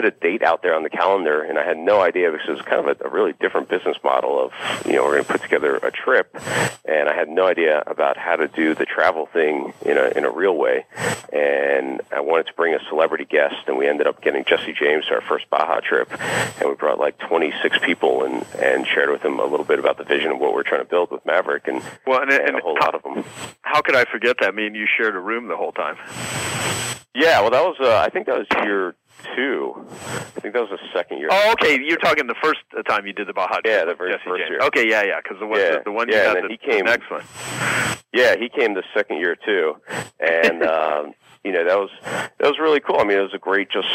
put 0.00 0.06
a 0.06 0.18
date 0.18 0.42
out 0.42 0.62
there 0.62 0.74
on 0.74 0.82
the 0.82 0.88
calendar, 0.88 1.42
and 1.42 1.58
I 1.58 1.64
had 1.64 1.76
no 1.76 2.00
idea 2.00 2.30
because 2.30 2.48
it 2.48 2.52
was 2.52 2.62
kind 2.62 2.88
of 2.88 3.00
a, 3.00 3.06
a 3.06 3.10
really 3.10 3.34
different 3.38 3.68
business 3.68 3.98
model 4.02 4.42
of 4.42 4.52
you 4.86 4.94
know 4.94 5.04
we're 5.04 5.12
going 5.12 5.24
to 5.24 5.32
put 5.32 5.42
together 5.42 5.76
a 5.76 5.90
trip, 5.90 6.34
and 6.86 7.08
I 7.08 7.14
had 7.14 7.28
no 7.28 7.46
idea 7.46 7.82
about 7.86 8.16
how 8.16 8.36
to 8.36 8.48
do 8.48 8.74
the 8.74 8.86
travel 8.86 9.26
thing 9.26 9.74
in 9.82 9.98
a 9.98 10.08
in 10.16 10.24
a 10.24 10.30
real 10.30 10.56
way, 10.56 10.86
and 11.32 12.00
I 12.10 12.20
wanted 12.20 12.46
to 12.46 12.54
bring 12.54 12.74
a 12.74 12.78
celebrity 12.88 13.26
guest, 13.26 13.56
and 13.66 13.76
we 13.76 13.86
ended 13.86 14.06
up 14.06 14.22
getting 14.22 14.44
Jesse 14.44 14.72
James 14.72 15.04
to 15.06 15.14
our 15.14 15.20
first 15.20 15.50
Baja 15.50 15.80
trip, 15.80 16.10
and 16.60 16.70
we 16.70 16.74
brought 16.76 16.98
like 16.98 17.18
26 17.18 17.78
people 17.80 18.24
and 18.24 18.46
and 18.58 18.86
shared 18.86 19.10
with 19.10 19.20
them 19.20 19.38
a 19.38 19.44
little 19.44 19.66
bit 19.66 19.78
about 19.78 19.98
the 19.98 20.04
vision 20.04 20.30
of 20.30 20.38
what 20.38 20.54
we're 20.54 20.62
trying 20.62 20.82
to 20.82 20.88
build 20.88 21.10
with 21.10 21.26
Maverick, 21.26 21.68
and 21.68 21.82
well, 22.06 22.22
and, 22.22 22.30
and, 22.30 22.48
and 22.48 22.56
a 22.56 22.60
whole 22.62 22.76
how, 22.80 22.86
lot 22.86 22.94
of 22.94 23.02
them. 23.02 23.22
How 23.60 23.82
could 23.82 23.96
I 23.96 24.06
forget 24.06 24.36
that? 24.40 24.48
I 24.48 24.52
mean, 24.52 24.74
you 24.74 24.86
shared 24.96 25.14
a 25.14 25.20
room 25.20 25.48
the 25.48 25.56
whole 25.58 25.72
time. 25.72 25.98
Yeah, 27.14 27.40
well, 27.40 27.50
that 27.50 27.64
was 27.64 27.76
uh, 27.80 27.96
I 27.96 28.08
think 28.08 28.26
that 28.26 28.38
was 28.38 28.46
year 28.64 28.94
two. 29.36 29.74
I 29.90 30.40
think 30.40 30.54
that 30.54 30.60
was 30.60 30.70
the 30.70 30.78
second 30.92 31.18
year. 31.18 31.28
Oh, 31.30 31.52
okay. 31.52 31.78
You're 31.82 31.98
talking 31.98 32.26
the 32.26 32.34
first 32.42 32.60
time 32.88 33.06
you 33.06 33.12
did 33.12 33.26
the 33.28 33.32
Baja. 33.32 33.58
Yeah, 33.64 33.84
the 33.84 33.94
very 33.94 34.12
Jesse 34.12 34.24
first 34.24 34.40
James. 34.40 34.50
year. 34.50 34.60
Okay, 34.62 34.88
yeah, 34.88 35.02
yeah. 35.02 35.20
Because 35.22 35.38
the 35.40 35.46
one, 35.46 35.60
Yeah, 35.60 35.76
the, 35.78 35.82
the 35.86 35.92
one 35.92 36.08
yeah, 36.08 36.28
you 36.28 36.34
then 36.34 36.42
the, 36.44 36.48
he 36.48 36.56
came- 36.58 36.78
the 36.84 36.90
next 36.90 37.10
one. 37.10 37.22
Yeah, 38.12 38.34
he 38.36 38.48
came 38.48 38.74
the 38.74 38.82
second 38.94 39.18
year 39.18 39.36
too, 39.36 39.76
and 40.18 40.62
um, 40.66 41.14
you 41.44 41.52
know 41.52 41.64
that 41.64 41.78
was 41.78 41.90
that 42.02 42.48
was 42.48 42.58
really 42.58 42.80
cool. 42.80 42.98
I 42.98 43.04
mean, 43.04 43.18
it 43.18 43.22
was 43.22 43.34
a 43.34 43.38
great 43.38 43.70
just 43.70 43.88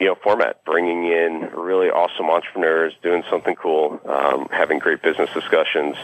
you 0.00 0.06
know 0.06 0.16
format, 0.16 0.64
bringing 0.64 1.06
in 1.06 1.50
really 1.54 1.88
awesome 1.88 2.28
entrepreneurs, 2.30 2.94
doing 3.02 3.22
something 3.30 3.54
cool, 3.54 4.00
um, 4.06 4.48
having 4.50 4.78
great 4.78 5.02
business 5.02 5.30
discussions. 5.32 5.96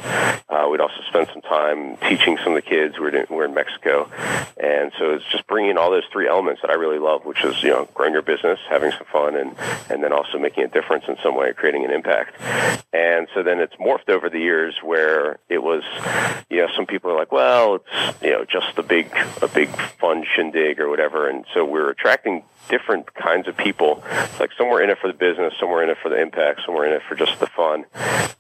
Uh, 0.48 0.68
we'd 0.70 0.80
also 0.80 1.00
spend 1.08 1.28
some 1.32 1.42
time 1.42 1.96
teaching 2.08 2.38
some 2.44 2.52
of 2.56 2.62
the 2.62 2.68
kids. 2.68 2.98
We're 2.98 3.16
in, 3.16 3.26
we're 3.30 3.46
in 3.46 3.54
Mexico, 3.54 4.08
and 4.56 4.92
so 4.98 5.10
it's 5.10 5.24
just 5.30 5.46
bringing 5.48 5.72
in 5.72 5.78
all 5.78 5.90
those 5.90 6.06
three 6.12 6.28
elements 6.28 6.62
that 6.62 6.70
I 6.70 6.74
really 6.74 6.98
love, 6.98 7.24
which 7.24 7.42
is 7.42 7.60
you 7.62 7.70
know 7.70 7.88
growing 7.94 8.12
your 8.12 8.22
business, 8.22 8.60
having 8.68 8.92
some 8.92 9.06
fun, 9.10 9.36
and 9.36 9.56
and 9.90 10.04
then 10.04 10.12
also 10.12 10.38
making 10.38 10.64
a 10.64 10.68
difference 10.68 11.04
in 11.08 11.16
some 11.22 11.34
way, 11.34 11.52
creating 11.52 11.84
an 11.84 11.90
impact. 11.90 12.40
And 12.92 13.26
so 13.34 13.42
then 13.42 13.60
it's 13.60 13.74
morphed 13.74 14.08
over 14.08 14.30
the 14.30 14.38
years 14.38 14.76
where 14.82 15.38
it 15.48 15.62
was, 15.62 15.82
you 16.48 16.58
know, 16.58 16.68
some 16.74 16.86
people 16.86 17.10
are 17.10 17.16
like, 17.16 17.32
well, 17.32 17.76
it's 17.76 18.22
you 18.22 18.30
know 18.30 18.44
just 18.44 18.78
a 18.78 18.82
big 18.82 19.10
a 19.42 19.48
big 19.48 19.68
fun 19.98 20.24
shindig 20.34 20.75
or 20.78 20.88
whatever, 20.88 21.28
and 21.28 21.44
so 21.54 21.64
we're 21.64 21.90
attracting 21.90 22.42
different 22.68 23.14
kinds 23.14 23.48
of 23.48 23.56
people. 23.56 24.02
Like 24.38 24.50
some 24.56 24.68
were 24.68 24.82
in 24.82 24.90
it 24.90 24.98
for 24.98 25.08
the 25.08 25.16
business, 25.18 25.54
some 25.58 25.70
were 25.70 25.82
in 25.82 25.90
it 25.90 25.98
for 26.02 26.08
the 26.08 26.20
impact, 26.20 26.62
some 26.64 26.74
were 26.74 26.86
in 26.86 26.92
it 26.92 27.02
for 27.08 27.14
just 27.14 27.38
the 27.40 27.46
fun, 27.46 27.84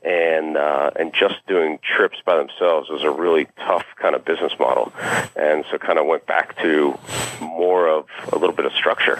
and 0.04 0.56
uh, 0.56 0.90
and 0.96 1.12
just 1.12 1.34
doing 1.46 1.78
trips 1.82 2.18
by 2.24 2.36
themselves 2.36 2.88
was 2.88 3.02
a 3.02 3.10
really 3.10 3.46
tough 3.56 3.84
kind 3.96 4.14
of 4.14 4.24
business 4.24 4.52
model, 4.58 4.92
and 5.36 5.64
so 5.70 5.78
kind 5.78 5.98
of 5.98 6.06
went 6.06 6.26
back 6.26 6.56
to 6.58 6.98
more 7.40 7.88
of 7.88 8.06
a 8.32 8.38
little 8.38 8.54
bit 8.54 8.66
of 8.66 8.72
structure 8.72 9.16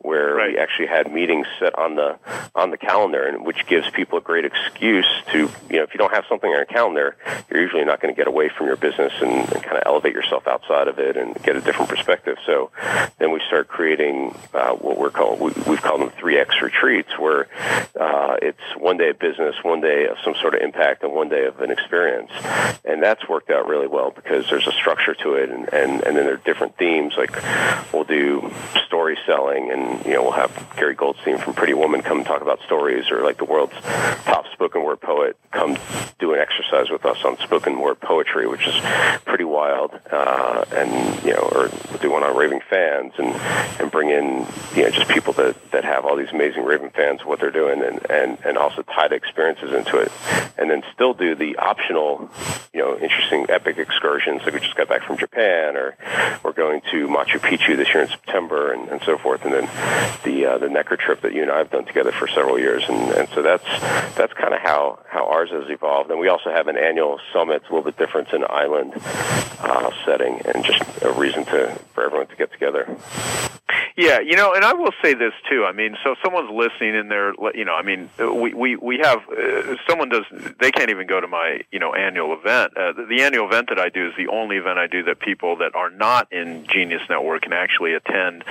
where 0.00 0.34
Right. 0.34 0.52
we 0.52 0.58
actually 0.58 0.86
had 0.86 1.12
meetings 1.12 1.46
set 1.58 1.76
on 1.78 1.96
the 1.96 2.18
on 2.54 2.70
the 2.70 2.78
calendar, 2.78 3.24
and 3.26 3.44
which 3.44 3.66
gives 3.66 3.88
people 3.90 4.18
a 4.18 4.20
great 4.20 4.44
excuse 4.44 5.06
to 5.32 5.50
you 5.68 5.76
know 5.76 5.82
if 5.82 5.92
you 5.94 5.98
don't 5.98 6.12
have 6.12 6.24
something 6.28 6.48
on 6.50 6.56
your 6.56 6.64
calendar, 6.66 7.16
you're 7.50 7.60
usually 7.60 7.84
not 7.84 8.00
going 8.00 8.14
to 8.14 8.18
get 8.18 8.26
away 8.28 8.48
from 8.48 8.66
your 8.66 8.76
business 8.76 9.12
and, 9.20 9.30
and 9.52 9.62
kind 9.62 9.76
of 9.76 9.82
elevate 9.86 10.14
yourself 10.14 10.46
outside 10.46 10.88
of 10.88 10.98
it 10.98 11.16
and 11.16 11.40
get 11.42 11.56
a 11.56 11.60
different 11.60 11.88
perspective. 11.88 12.36
So 12.46 12.70
then 13.18 13.32
we 13.32 13.40
start 13.46 13.68
creating 13.68 14.34
uh, 14.54 14.72
what 14.74 14.98
we're 14.98 15.10
called 15.10 15.40
we, 15.40 15.52
we've 15.66 15.82
called 15.82 16.00
them 16.00 16.10
three 16.18 16.38
X 16.38 16.60
retreats, 16.62 17.18
where 17.18 17.48
uh, 17.98 18.36
it's 18.42 18.60
one 18.76 18.96
day 18.96 19.10
of 19.10 19.18
business, 19.18 19.56
one 19.62 19.80
day 19.80 20.06
of 20.06 20.16
some 20.24 20.34
sort 20.40 20.54
of 20.54 20.60
impact, 20.60 21.02
and 21.02 21.12
one 21.12 21.28
day 21.28 21.46
of 21.46 21.60
an 21.60 21.70
experience, 21.70 22.30
and 22.84 23.02
that's 23.02 23.28
worked 23.28 23.50
out 23.50 23.66
really 23.66 23.86
well 23.86 24.10
because 24.10 24.48
there's 24.50 24.66
a 24.66 24.72
structure 24.72 25.14
to 25.14 25.34
it, 25.34 25.50
and 25.50 25.72
and, 25.72 26.02
and 26.02 26.16
then 26.16 26.24
there 26.26 26.34
are 26.34 26.44
different 26.44 26.76
themes. 26.76 27.14
Like 27.16 27.36
we'll 27.92 28.04
do 28.04 28.52
story 28.86 29.18
selling, 29.26 29.70
and 29.70 30.04
you 30.04 30.12
know 30.12 30.22
we'll 30.22 30.32
have 30.32 30.52
Gary 30.76 30.94
Goldstein 30.94 31.38
from 31.38 31.54
Pretty 31.54 31.74
Woman 31.74 32.02
come 32.02 32.24
talk 32.24 32.42
about 32.42 32.60
stories, 32.62 33.10
or 33.10 33.22
like 33.22 33.38
the 33.38 33.44
world's 33.44 33.74
top 34.24 34.46
spoken 34.52 34.82
word 34.84 35.00
poet 35.00 35.36
come 35.52 35.76
do 36.18 36.34
an 36.34 36.40
exercise 36.40 36.90
with 36.90 37.04
us 37.04 37.18
on 37.24 37.38
spoken 37.38 37.80
word 37.80 38.00
poetry, 38.00 38.46
which 38.46 38.66
is 38.66 38.74
pretty 39.24 39.44
wild, 39.44 39.98
uh, 40.10 40.64
and 40.72 41.24
you 41.24 41.32
know, 41.32 41.48
or 41.52 41.70
do 42.00 42.10
one 42.10 42.22
on 42.22 42.36
raving 42.36 42.60
fans, 42.68 43.12
and 43.18 43.28
and 43.80 43.90
bring 43.90 44.10
in 44.10 44.39
you 44.74 44.82
know 44.82 44.90
just 44.90 45.08
people 45.08 45.32
that 45.34 45.56
that 45.72 45.84
have 45.84 46.04
all 46.04 46.16
these 46.16 46.30
amazing 46.32 46.64
raving 46.64 46.90
fans, 46.90 47.24
what 47.24 47.40
they're 47.40 47.50
doing, 47.50 47.82
and 47.82 48.10
and 48.10 48.38
and 48.44 48.58
also 48.58 48.82
tie 48.82 49.08
the 49.08 49.14
experiences 49.14 49.72
into 49.72 49.98
it, 49.98 50.12
and 50.58 50.70
then 50.70 50.82
still 50.94 51.14
do 51.14 51.34
the 51.34 51.56
optional, 51.56 52.30
you 52.72 52.80
know, 52.80 52.96
interesting 52.98 53.46
epic 53.48 53.78
excursions. 53.78 54.42
Like 54.44 54.54
we 54.54 54.60
just 54.60 54.76
got 54.76 54.88
back 54.88 55.02
from 55.04 55.18
Japan, 55.18 55.76
or 55.76 55.96
we're 56.42 56.52
going 56.52 56.80
to 56.90 57.08
Machu 57.08 57.38
Picchu 57.38 57.76
this 57.76 57.88
year 57.88 58.02
in 58.02 58.08
September, 58.08 58.72
and, 58.72 58.88
and 58.88 59.00
so 59.02 59.18
forth, 59.18 59.44
and 59.44 59.52
then 59.52 59.68
the 60.24 60.46
uh, 60.46 60.58
the 60.58 60.68
Necker 60.68 60.96
trip 60.96 61.22
that 61.22 61.32
you 61.32 61.42
and 61.42 61.50
I 61.50 61.58
have 61.58 61.70
done 61.70 61.84
together 61.84 62.12
for 62.12 62.28
several 62.28 62.58
years, 62.58 62.84
and, 62.88 63.12
and 63.12 63.28
so 63.30 63.42
that's 63.42 63.64
that's 64.16 64.32
kind 64.34 64.54
of 64.54 64.60
how 64.60 64.98
how 65.08 65.26
ours 65.26 65.50
has 65.50 65.68
evolved. 65.68 66.10
And 66.10 66.20
we 66.20 66.28
also 66.28 66.50
have 66.50 66.68
an 66.68 66.76
annual 66.76 67.18
summit, 67.32 67.56
it's 67.56 67.66
a 67.66 67.74
little 67.74 67.84
bit 67.84 67.98
different, 67.98 68.28
it's 68.28 68.36
an 68.36 68.44
island 68.48 68.94
uh, 69.60 69.90
setting, 70.04 70.40
and 70.44 70.64
just 70.64 70.82
a 71.02 71.12
reason 71.12 71.44
to 71.46 71.78
for 71.94 72.04
everyone 72.04 72.26
to 72.28 72.36
get 72.36 72.52
together. 72.52 72.96
Yeah, 73.96 74.20
you 74.20 74.36
know, 74.36 74.54
and 74.54 74.64
I 74.64 74.72
will 74.72 74.92
say 75.02 75.14
this 75.14 75.32
too. 75.48 75.64
I 75.64 75.72
mean, 75.72 75.96
so 76.02 76.14
someone's 76.22 76.50
listening 76.50 76.96
and 76.96 77.10
they're, 77.10 77.32
you 77.54 77.64
know, 77.64 77.74
I 77.74 77.82
mean, 77.82 78.08
we 78.18 78.54
we 78.54 78.76
we 78.76 78.98
have 78.98 79.28
uh, 79.28 79.76
someone 79.88 80.08
does 80.08 80.24
they 80.58 80.70
can't 80.70 80.90
even 80.90 81.06
go 81.06 81.20
to 81.20 81.26
my 81.26 81.60
you 81.70 81.78
know 81.78 81.94
annual 81.94 82.32
event. 82.32 82.76
Uh, 82.76 82.92
the, 82.92 83.06
the 83.06 83.22
annual 83.22 83.46
event 83.46 83.68
that 83.68 83.78
I 83.78 83.88
do 83.88 84.08
is 84.08 84.14
the 84.16 84.28
only 84.28 84.56
event 84.56 84.78
I 84.78 84.86
do 84.86 85.02
that 85.04 85.18
people 85.20 85.56
that 85.56 85.74
are 85.74 85.90
not 85.90 86.32
in 86.32 86.66
Genius 86.66 87.02
Network 87.08 87.42
can 87.42 87.52
actually 87.52 87.94
attend 87.94 88.44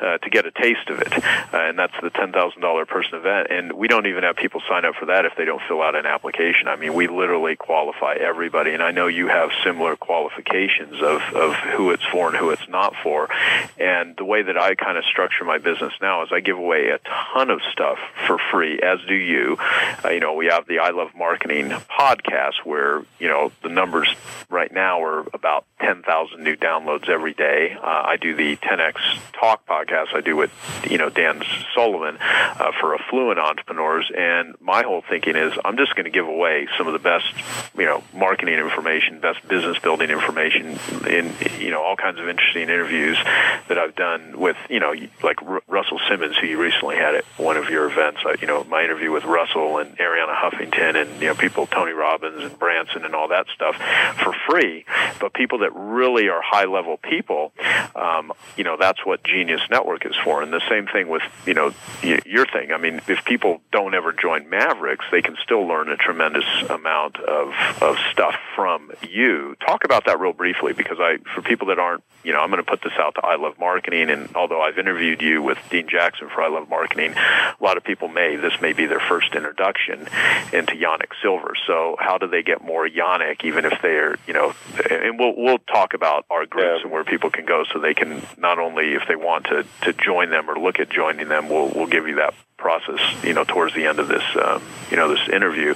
uh, 0.00 0.18
to 0.18 0.30
get 0.30 0.46
a 0.46 0.50
taste 0.50 0.88
of 0.88 1.00
it, 1.00 1.12
uh, 1.12 1.22
and 1.52 1.78
that's 1.78 1.94
the 2.02 2.10
ten 2.10 2.32
thousand 2.32 2.60
dollar 2.60 2.86
person 2.86 3.18
event. 3.18 3.48
And 3.50 3.72
we 3.72 3.88
don't 3.88 4.06
even 4.06 4.22
have 4.22 4.36
people 4.36 4.62
sign 4.68 4.84
up 4.84 4.94
for 4.96 5.06
that 5.06 5.24
if 5.24 5.32
they 5.36 5.44
don't 5.44 5.62
fill 5.68 5.82
out 5.82 5.94
an 5.94 6.06
application. 6.06 6.68
I 6.68 6.76
mean, 6.76 6.94
we 6.94 7.06
literally 7.06 7.56
qualify 7.56 8.14
everybody, 8.14 8.72
and 8.72 8.82
I 8.82 8.90
know 8.90 9.06
you 9.06 9.28
have 9.28 9.50
similar 9.62 9.96
qualifications 9.96 11.02
of 11.02 11.22
of 11.34 11.54
who 11.54 11.90
it's 11.90 12.04
for 12.04 12.28
and 12.28 12.36
who 12.36 12.50
it's 12.50 12.68
not 12.68 12.94
for. 13.02 13.28
And 13.78 14.16
the 14.16 14.24
way 14.24 14.42
that 14.42 14.56
I 14.56 14.74
kind 14.74 14.95
of 14.98 15.04
structure 15.04 15.44
my 15.44 15.58
business 15.58 15.92
now 16.00 16.22
is 16.22 16.28
I 16.32 16.40
give 16.40 16.58
away 16.58 16.88
a 16.88 16.98
ton 17.34 17.50
of 17.50 17.60
stuff 17.72 17.98
for 18.26 18.38
free, 18.50 18.80
as 18.80 18.98
do 19.06 19.14
you. 19.14 19.56
Uh, 20.04 20.10
you 20.10 20.20
know, 20.20 20.34
we 20.34 20.46
have 20.46 20.66
the 20.66 20.78
I 20.80 20.90
Love 20.90 21.14
Marketing 21.16 21.70
podcast 21.70 22.64
where, 22.64 23.02
you 23.18 23.28
know, 23.28 23.52
the 23.62 23.68
numbers 23.68 24.08
right 24.48 24.72
now 24.72 25.02
are 25.02 25.26
about 25.32 25.64
10,000 25.80 26.42
new 26.42 26.56
downloads 26.56 27.08
every 27.08 27.34
day. 27.34 27.76
Uh, 27.76 27.86
I 27.86 28.16
do 28.16 28.34
the 28.34 28.56
10X 28.56 28.94
Talk 29.32 29.66
podcast 29.66 30.14
I 30.14 30.20
do 30.20 30.36
with, 30.36 30.50
you 30.88 30.98
know, 30.98 31.10
Dan 31.10 31.42
Sullivan 31.74 32.16
uh, 32.20 32.72
for 32.80 32.94
affluent 32.94 33.38
entrepreneurs. 33.38 34.10
And 34.16 34.54
my 34.60 34.82
whole 34.82 35.02
thinking 35.08 35.36
is 35.36 35.52
I'm 35.64 35.76
just 35.76 35.94
going 35.94 36.04
to 36.04 36.10
give 36.10 36.26
away 36.26 36.68
some 36.78 36.86
of 36.86 36.92
the 36.92 36.98
best, 36.98 37.26
you 37.76 37.84
know, 37.84 38.02
marketing 38.14 38.58
information, 38.58 39.20
best 39.20 39.46
business 39.46 39.78
building 39.78 40.10
information 40.10 40.78
in, 41.06 41.32
you 41.58 41.70
know, 41.70 41.82
all 41.82 41.96
kinds 41.96 42.18
of 42.18 42.28
interesting 42.28 42.62
interviews 42.62 43.18
that 43.68 43.78
I've 43.78 43.94
done 43.94 44.38
with, 44.38 44.56
you 44.70 44.75
know, 44.80 44.94
like 45.22 45.42
R- 45.42 45.62
Russell 45.68 46.00
Simmons, 46.08 46.36
who 46.36 46.46
you 46.46 46.60
recently 46.60 46.96
had 46.96 47.14
at 47.14 47.24
one 47.36 47.56
of 47.56 47.70
your 47.70 47.90
events. 47.90 48.20
I, 48.24 48.36
you 48.40 48.46
know, 48.46 48.64
my 48.64 48.82
interview 48.82 49.10
with 49.10 49.24
Russell 49.24 49.78
and 49.78 49.96
Arianna 49.98 50.36
Huffington 50.36 51.00
and, 51.00 51.20
you 51.20 51.28
know, 51.28 51.34
people, 51.34 51.66
Tony 51.66 51.92
Robbins 51.92 52.42
and 52.42 52.58
Branson 52.58 53.04
and 53.04 53.14
all 53.14 53.28
that 53.28 53.46
stuff 53.54 53.76
for 54.22 54.34
free. 54.48 54.84
But 55.20 55.34
people 55.34 55.58
that 55.58 55.70
really 55.74 56.28
are 56.28 56.40
high 56.42 56.64
level 56.64 56.96
people, 56.96 57.52
um, 57.94 58.32
you 58.56 58.64
know, 58.64 58.76
that's 58.78 59.04
what 59.04 59.22
Genius 59.24 59.62
Network 59.70 60.06
is 60.06 60.14
for. 60.24 60.42
And 60.42 60.52
the 60.52 60.62
same 60.68 60.86
thing 60.86 61.08
with, 61.08 61.22
you 61.46 61.54
know, 61.54 61.72
y- 62.02 62.20
your 62.26 62.46
thing. 62.46 62.72
I 62.72 62.78
mean, 62.78 63.00
if 63.08 63.24
people 63.24 63.60
don't 63.72 63.94
ever 63.94 64.12
join 64.12 64.48
Mavericks, 64.48 65.04
they 65.10 65.22
can 65.22 65.36
still 65.42 65.66
learn 65.66 65.88
a 65.88 65.96
tremendous 65.96 66.44
amount 66.68 67.16
of, 67.20 67.52
of 67.82 67.96
stuff 68.12 68.34
from 68.54 68.90
you. 69.02 69.56
Talk 69.64 69.84
about 69.84 70.06
that 70.06 70.20
real 70.20 70.32
briefly 70.32 70.72
because 70.72 70.98
I, 71.00 71.18
for 71.34 71.42
people 71.42 71.68
that 71.68 71.78
aren't, 71.78 72.02
you 72.24 72.32
know, 72.32 72.40
I'm 72.40 72.50
going 72.50 72.62
to 72.62 72.68
put 72.68 72.82
this 72.82 72.92
out 72.98 73.14
to 73.16 73.24
I 73.24 73.36
Love 73.36 73.58
Marketing. 73.58 74.10
And 74.10 74.34
although 74.34 74.60
I've 74.66 74.78
interviewed 74.78 75.22
you 75.22 75.42
with 75.42 75.58
Dean 75.70 75.88
Jackson 75.88 76.28
for 76.28 76.42
I 76.42 76.48
Love 76.48 76.68
Marketing, 76.68 77.12
a 77.14 77.56
lot 77.62 77.76
of 77.76 77.84
people 77.84 78.08
may, 78.08 78.34
this 78.34 78.60
may 78.60 78.72
be 78.72 78.86
their 78.86 79.00
first 79.00 79.34
introduction 79.34 80.00
into 80.52 80.74
Yanik 80.74 81.12
Silver. 81.22 81.54
So 81.66 81.96
how 82.00 82.18
do 82.18 82.26
they 82.26 82.42
get 82.42 82.62
more 82.64 82.86
Yanik, 82.88 83.44
even 83.44 83.64
if 83.64 83.80
they're, 83.80 84.16
you 84.26 84.32
know, 84.34 84.54
and 84.90 85.18
we'll, 85.18 85.34
we'll 85.36 85.58
talk 85.58 85.94
about 85.94 86.26
our 86.30 86.46
groups 86.46 86.78
Yeah. 86.78 86.82
and 86.82 86.90
where 86.90 87.04
people 87.04 87.30
can 87.30 87.44
go 87.46 87.64
so 87.72 87.78
they 87.78 87.94
can 87.94 88.22
not 88.38 88.58
only 88.58 88.94
if 88.94 89.02
they 89.06 89.16
want 89.16 89.46
to, 89.46 89.64
to 89.82 89.92
join 89.92 90.30
them 90.30 90.50
or 90.50 90.58
look 90.58 90.80
at 90.80 90.90
joining 90.90 91.28
them, 91.28 91.48
we'll, 91.48 91.68
we'll 91.68 91.86
give 91.86 92.08
you 92.08 92.16
that 92.16 92.34
process, 92.56 93.00
you 93.22 93.34
know, 93.34 93.44
towards 93.44 93.74
the 93.74 93.86
end 93.86 93.98
of 93.98 94.08
this, 94.08 94.22
um, 94.42 94.62
you 94.90 94.96
know, 94.96 95.08
this 95.08 95.28
interview. 95.28 95.74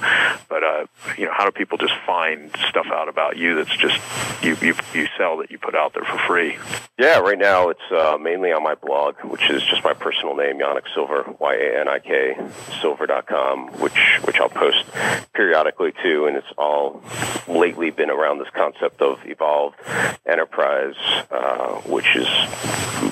But 0.49 0.63
uh, 0.63 0.85
you 1.17 1.25
know, 1.25 1.33
how 1.33 1.45
do 1.45 1.51
people 1.51 1.77
just 1.77 1.93
find 2.05 2.51
stuff 2.69 2.87
out 2.87 3.07
about 3.07 3.37
you 3.37 3.55
that's 3.55 3.75
just 3.77 3.99
you 4.43 4.57
you 4.61 4.75
you 4.93 5.07
sell 5.17 5.37
that 5.37 5.51
you 5.51 5.57
put 5.57 5.75
out 5.75 5.93
there 5.93 6.03
for 6.03 6.17
free? 6.27 6.57
Yeah, 6.97 7.19
right 7.19 7.37
now 7.37 7.69
it's 7.69 7.91
uh, 7.91 8.17
mainly 8.19 8.51
on 8.51 8.63
my 8.63 8.75
blog, 8.75 9.15
which 9.23 9.49
is 9.49 9.63
just 9.63 9.83
my 9.83 9.93
personal 9.93 10.35
name, 10.35 10.59
Yanik 10.59 10.83
Silver, 10.93 11.25
Y 11.39 11.55
A 11.55 11.79
N 11.81 11.87
I 11.87 11.99
K 11.99 12.37
Silver.com, 12.81 13.69
which 13.79 14.19
which 14.23 14.39
I'll 14.39 14.49
post 14.49 14.85
periodically 15.33 15.93
too, 16.03 16.25
and 16.25 16.37
it's 16.37 16.51
all 16.57 17.01
lately 17.47 17.89
been 17.89 18.09
around 18.09 18.39
this 18.39 18.49
concept 18.53 19.01
of 19.01 19.19
evolved 19.25 19.77
enterprise, 20.25 20.95
uh, 21.31 21.75
which 21.87 22.15
is 22.15 22.27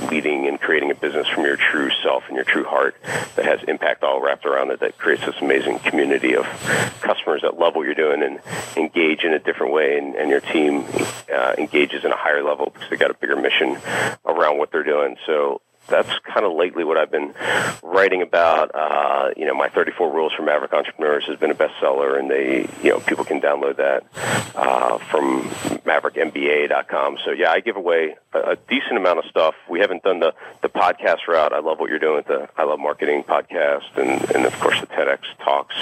leading 0.10 0.48
and 0.48 0.60
creating 0.60 0.92
a 0.92 0.96
business 0.96 1.28
from 1.28 1.44
your 1.44 1.58
true 1.58 1.90
self 2.04 2.24
and 2.28 2.36
your 2.36 2.46
true 2.46 2.64
heart 2.64 2.96
that 3.36 3.46
has 3.46 3.60
impact 3.68 4.04
all 4.04 4.22
wrapped 4.22 4.46
around 4.46 4.72
it 4.72 4.80
that 4.80 4.98
creates 4.98 5.26
this 5.26 5.36
amazing 5.42 5.80
community 5.80 6.36
of 6.36 6.46
customers 7.02 7.42
that 7.42 7.58
love 7.58 7.76
what 7.76 7.86
you're 7.86 7.96
doing 7.96 8.24
and 8.24 8.40
engage 8.78 9.24
in 9.24 9.34
a 9.34 9.40
different 9.40 9.74
way 9.74 9.98
and, 9.98 10.16
and 10.16 10.30
your 10.30 10.42
team 10.42 10.86
uh, 11.34 11.54
engages 11.58 12.04
in 12.06 12.12
a 12.12 12.18
higher 12.18 12.44
level 12.44 12.72
because 12.74 12.90
they 12.90 12.98
got 12.98 13.12
a 13.12 13.16
bigger 13.16 13.36
mission 13.36 13.78
around 14.26 14.58
what 14.58 14.72
they're 14.72 14.84
doing. 14.84 15.16
So 15.26 15.62
that's 15.90 16.10
kind 16.20 16.46
of 16.46 16.54
lately 16.54 16.84
what 16.84 16.98
I've 16.98 17.12
been 17.12 17.34
writing 17.84 18.22
about. 18.22 18.72
Uh, 18.74 19.30
you 19.36 19.46
know, 19.46 19.54
my 19.54 19.70
34 19.70 20.14
Rules 20.14 20.34
for 20.34 20.44
Maverick 20.44 20.74
Entrepreneurs 20.74 21.26
has 21.28 21.38
been 21.40 21.52
a 21.52 21.56
bestseller, 21.56 22.20
and 22.20 22.30
they, 22.30 22.70
you 22.84 22.92
know, 22.92 23.00
people 23.00 23.26
can 23.26 23.42
download 23.42 23.78
that 23.78 24.06
uh, 24.56 24.98
from 25.10 25.44
MaverickMBA.com. 25.86 27.18
So 27.26 27.32
yeah, 27.32 27.52
I 27.52 27.60
give 27.60 27.76
away 27.76 28.16
a, 28.34 28.52
a 28.52 28.56
decent 28.56 28.98
amount 28.98 29.20
of 29.20 29.26
stuff. 29.26 29.56
We 29.70 29.80
haven't 29.80 30.04
done 30.04 30.20
the 30.20 30.34
the 30.62 30.70
podcast 30.70 31.28
route. 31.28 31.54
I 31.54 31.60
love 31.60 31.80
what 31.80 31.90
you're 31.90 32.00
doing 32.00 32.18
with 32.18 32.28
the 32.28 32.50
I 32.58 32.64
Love 32.64 32.80
Marketing 32.80 33.24
podcast, 33.24 33.98
and 33.98 34.30
and 34.36 34.46
of 34.46 34.54
course 34.60 34.80
the 34.80 34.88
10X 34.88 35.20
Talks. 35.44 35.76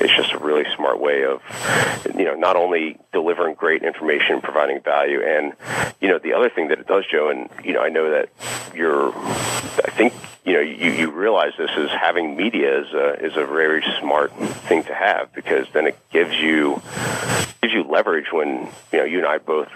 It's 0.00 0.14
just 0.14 0.32
a 0.32 0.38
really 0.38 0.64
smart 0.76 1.00
way 1.00 1.24
of, 1.24 1.42
you 2.16 2.24
know, 2.24 2.34
not 2.34 2.56
only 2.56 2.98
delivering 3.12 3.54
great 3.54 3.82
information, 3.82 4.40
providing 4.40 4.80
value, 4.80 5.20
and 5.22 5.52
you 6.00 6.08
know, 6.08 6.18
the 6.18 6.32
other 6.32 6.50
thing 6.50 6.68
that 6.68 6.78
it 6.78 6.86
does, 6.86 7.04
Joe, 7.10 7.28
and 7.28 7.48
you 7.64 7.72
know, 7.72 7.80
I 7.80 7.88
know 7.88 8.10
that 8.10 8.28
you're 8.74 9.12
I 9.84 9.90
think 9.90 10.12
you 10.44 10.54
know 10.54 10.60
you, 10.60 10.90
you 10.92 11.10
realize 11.10 11.52
this 11.58 11.70
is 11.76 11.90
having 11.90 12.36
media 12.36 12.80
is 12.80 12.92
a 12.92 13.24
is 13.24 13.36
a 13.36 13.44
very 13.46 13.84
smart 14.00 14.32
thing 14.68 14.84
to 14.84 14.94
have 14.94 15.32
because 15.34 15.66
then 15.72 15.86
it 15.86 15.98
gives 16.10 16.34
you 16.34 16.80
gives 17.62 17.72
you 17.72 17.84
leverage 17.84 18.32
when 18.32 18.68
you 18.92 18.98
know 18.98 19.04
you 19.04 19.18
and 19.18 19.26
I 19.26 19.38
both 19.38 19.68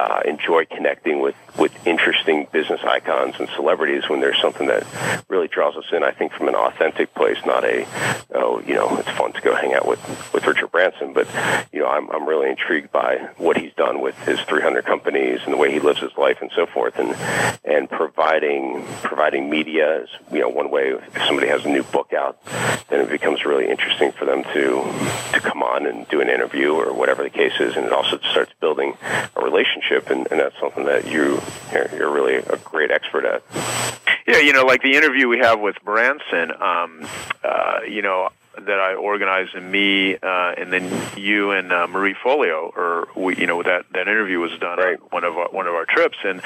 uh, 0.00 0.22
enjoy 0.24 0.64
connecting 0.64 1.20
with, 1.20 1.34
with 1.58 1.72
interesting 1.86 2.46
business 2.52 2.80
icons 2.84 3.34
and 3.38 3.50
celebrities 3.50 4.08
when 4.08 4.20
there's 4.20 4.40
something 4.40 4.66
that 4.66 4.86
really 5.28 5.46
draws 5.46 5.76
us 5.76 5.84
in. 5.92 6.02
I 6.02 6.10
think 6.10 6.32
from 6.32 6.48
an 6.48 6.54
authentic 6.54 7.14
place, 7.14 7.36
not 7.44 7.64
a 7.64 7.86
oh 8.34 8.62
you 8.66 8.74
know 8.74 8.96
it's 8.96 9.10
fun 9.10 9.32
to 9.34 9.40
go 9.42 9.54
hang 9.54 9.74
out 9.74 9.86
with 9.86 10.00
with 10.32 10.46
Richard 10.46 10.72
Branson, 10.72 11.12
but 11.12 11.28
you 11.70 11.80
know 11.80 11.86
I'm 11.86 12.10
I'm 12.10 12.26
really 12.26 12.48
intrigued 12.48 12.90
by 12.90 13.16
what 13.36 13.58
he's 13.58 13.74
done 13.74 14.00
with 14.00 14.16
his 14.20 14.40
300 14.40 14.86
companies 14.86 15.40
and 15.44 15.52
the 15.52 15.58
way 15.58 15.70
he 15.70 15.80
lives 15.80 16.00
his 16.00 16.16
life 16.16 16.38
and 16.40 16.50
so 16.54 16.64
forth, 16.64 16.98
and 16.98 17.14
and 17.64 17.90
providing 17.90 18.82
providing 19.02 19.50
media 19.50 20.02
is 20.02 20.08
you 20.32 20.40
know 20.40 20.48
one 20.48 20.70
way. 20.70 20.92
If 20.92 21.22
somebody 21.26 21.48
has 21.48 21.66
a 21.66 21.68
new 21.68 21.82
book 21.82 22.14
out, 22.14 22.42
then 22.88 23.02
it 23.02 23.10
becomes 23.10 23.44
really 23.44 23.68
interesting 23.68 24.12
for 24.12 24.24
them 24.24 24.44
to 24.44 24.60
to 25.34 25.40
come 25.40 25.62
on 25.62 25.86
and 25.86 26.08
do 26.08 26.22
an 26.22 26.30
interview 26.30 26.72
or 26.72 26.94
whatever 26.94 27.22
the 27.22 27.30
case 27.30 27.60
is, 27.60 27.76
and 27.76 27.84
it 27.84 27.92
also 27.92 28.18
starts 28.30 28.52
building 28.60 28.96
a 29.36 29.42
relationship 29.42 29.89
relationship, 29.90 30.10
and, 30.10 30.26
and 30.30 30.40
that's 30.40 30.58
something 30.58 30.84
that 30.84 31.06
you 31.06 31.40
you're 31.96 32.10
really 32.10 32.36
a 32.36 32.56
great 32.64 32.90
expert 32.90 33.24
at. 33.24 33.42
Yeah, 34.26 34.38
you 34.38 34.52
know, 34.52 34.64
like 34.64 34.82
the 34.82 34.94
interview 34.94 35.28
we 35.28 35.38
have 35.38 35.60
with 35.60 35.76
Branson. 35.84 36.52
Um, 36.60 37.06
uh, 37.42 37.80
you 37.88 38.02
know, 38.02 38.30
that 38.66 38.80
I 38.80 38.94
organized, 38.94 39.54
and 39.54 39.70
me, 39.70 40.16
uh, 40.16 40.54
and 40.56 40.72
then 40.72 40.90
you 41.16 41.50
and 41.52 41.72
uh, 41.72 41.86
Marie 41.86 42.14
Forleo, 42.14 42.76
or 42.76 43.08
we, 43.16 43.36
you 43.36 43.46
know, 43.46 43.62
that 43.62 43.86
that 43.92 44.08
interview 44.08 44.38
was 44.40 44.52
done 44.60 44.78
right. 44.78 45.00
on 45.00 45.08
one 45.10 45.24
of 45.24 45.36
our, 45.36 45.48
one 45.50 45.66
of 45.66 45.74
our 45.74 45.84
trips, 45.84 46.18
and 46.24 46.42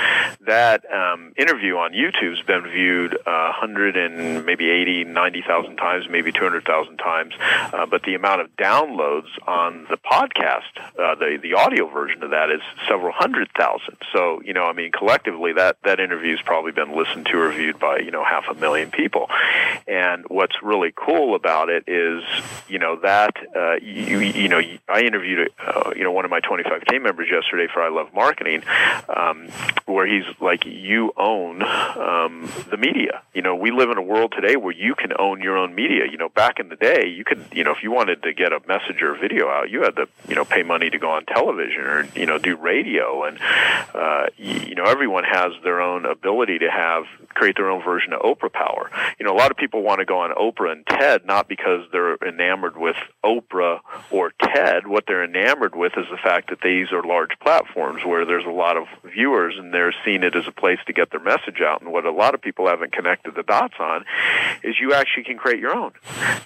that 0.47 0.85
um, 0.93 1.33
interview 1.37 1.77
on 1.77 1.93
YouTube's 1.93 2.43
been 2.43 2.63
viewed 2.63 3.15
uh, 3.27 3.53
hundred 3.53 3.97
and 3.97 4.45
maybe 4.47 4.71
eighty, 4.71 5.05
ninety 5.05 5.43
thousand 5.47 5.77
times, 5.77 6.07
maybe 6.09 6.33
two 6.33 6.43
hundred 6.43 6.65
thousand 6.65 6.97
times, 6.99 7.35
uh, 7.41 7.87
but 7.87 8.03
the 8.03 8.15
amount 8.15 8.41
of 8.41 8.55
downloads 8.57 9.29
on 9.47 9.87
the 9.91 9.97
podcast, 9.97 10.63
uh, 10.99 11.15
the 11.15 11.39
the 11.43 11.55
audio 11.55 11.89
version 11.89 12.23
of 12.23 12.31
that, 12.31 12.51
is 12.51 12.61
several 12.89 13.13
hundred 13.13 13.51
thousand. 13.57 13.97
So 14.13 14.41
you 14.45 14.53
know, 14.53 14.65
I 14.65 14.73
mean, 14.73 14.93
collectively, 14.93 15.53
that 15.55 15.77
that 15.85 16.01
interview's 16.01 16.41
probably 16.43 16.73
been 16.73 16.97
listened 16.97 17.27
to 17.27 17.39
or 17.39 17.53
viewed 17.53 17.79
by 17.79 17.99
you 17.99 18.11
know 18.11 18.25
half 18.25 18.45
a 18.49 18.55
million 18.55 18.91
people, 18.91 19.29
and 19.87 20.25
what's 20.29 20.55
really 20.63 20.93
cool 20.95 21.35
about 21.35 21.69
it 21.69 21.85
is 21.87 22.04
you 22.69 22.79
know 22.79 22.97
that 23.03 23.35
uh, 23.55 23.77
you 23.83 24.21
you 24.21 24.49
know 24.49 24.61
I 24.89 25.01
interviewed 25.01 25.51
uh, 25.59 25.93
you 25.97 26.05
know 26.05 26.13
one 26.13 26.25
of 26.25 26.31
my 26.31 26.41
25k 26.41 27.03
members 27.03 27.29
yesterday 27.31 27.67
for 27.73 27.83
I 27.83 27.89
Love 27.89 28.13
Marketing, 28.15 28.63
um, 29.15 29.49
where 29.87 30.07
he's 30.07 30.25
like 30.41 30.65
you 30.65 31.13
own 31.17 31.63
um, 31.63 32.51
the 32.71 32.77
media. 32.77 33.23
You 33.33 33.43
know 33.43 33.55
we 33.55 33.71
live 33.71 33.91
in 33.91 33.99
a 33.99 34.03
world 34.03 34.33
today 34.33 34.57
where 34.57 34.75
you 34.75 34.95
can 34.95 35.13
own 35.19 35.41
your 35.41 35.57
own 35.57 35.75
media. 35.75 36.05
You 36.11 36.17
know 36.17 36.29
back 36.29 36.59
in 36.59 36.69
the 36.69 36.77
day 36.77 37.07
you 37.07 37.25
could 37.25 37.45
you 37.53 37.65
know 37.65 37.73
if 37.73 37.83
you 37.83 37.91
wanted 37.91 38.23
to 38.23 38.33
get 38.33 38.53
a 38.53 38.61
message 38.67 39.03
or 39.03 39.15
a 39.15 39.19
video 39.19 39.49
out 39.49 39.71
you 39.71 39.83
had 39.83 39.97
to 39.97 40.09
you 40.29 40.35
know 40.35 40.45
pay 40.45 40.63
money 40.63 40.91
to 40.91 40.99
go 40.99 41.11
on 41.11 41.25
television 41.27 41.81
or 41.83 42.09
you 42.15 42.27
know 42.27 42.39
do 42.39 42.57
radio 42.57 43.25
and 43.25 43.39
uh, 43.95 44.27
you 44.37 44.75
know 44.75 44.85
everyone 44.85 45.25
has 45.25 45.53
their 45.63 45.81
own 45.81 46.05
ability 46.05 46.59
to 46.59 46.71
have 46.71 47.05
create 47.29 47.57
their 47.57 47.71
own 47.71 47.83
version 47.83 48.13
of 48.13 48.21
Oprah 48.21 48.53
power. 48.53 48.91
You 49.19 49.27
know 49.27 49.35
a 49.35 49.39
lot 49.39 49.51
of 49.51 49.57
people 49.57 49.83
want 49.83 50.01
to 50.01 50.05
go 50.05 50.19
on 50.19 50.31
Oprah 50.35 50.73
and 50.73 50.87
TED 50.87 51.27
not 51.27 51.49
because 51.49 51.84
they're 51.93 52.17
enamored 52.17 52.77
with 52.77 52.97
Oprah 53.25 53.81
or 54.11 54.33
TED. 54.43 54.87
What 54.87 55.05
they're 55.07 55.25
enamored 55.25 55.75
with 55.75 55.93
is 55.97 56.07
the 56.11 56.17
fact 56.17 56.51
that 56.51 56.61
these 56.61 56.93
are 56.93 57.03
large 57.03 57.39
platforms 57.41 58.05
where 58.05 58.25
there's 58.25 58.47
a 58.47 58.51
lot 58.51 58.77
of 58.77 58.87
viewers 59.05 59.55
and 59.59 59.73
they're 59.73 59.95
seeing 60.05 60.23
it 60.23 60.35
as 60.35 60.47
a 60.47 60.53
place 60.53 60.79
to 60.87 60.93
get 60.93 61.11
their 61.11 61.21
message 61.21 61.61
out. 61.61 61.83
And 61.83 61.93
what 61.93 62.05
a 62.05 62.11
lot 62.11 62.35
of 62.35 62.43
people 62.43 62.69
haven't 62.69 62.93
connected 62.93 63.35
the 63.35 63.43
dots 63.43 63.75
on 63.79 64.05
is 64.63 64.77
you 64.81 64.93
actually 64.95 65.25
can 65.25 65.37
create 65.37 65.61
your 65.61 65.75
own. 65.75 65.93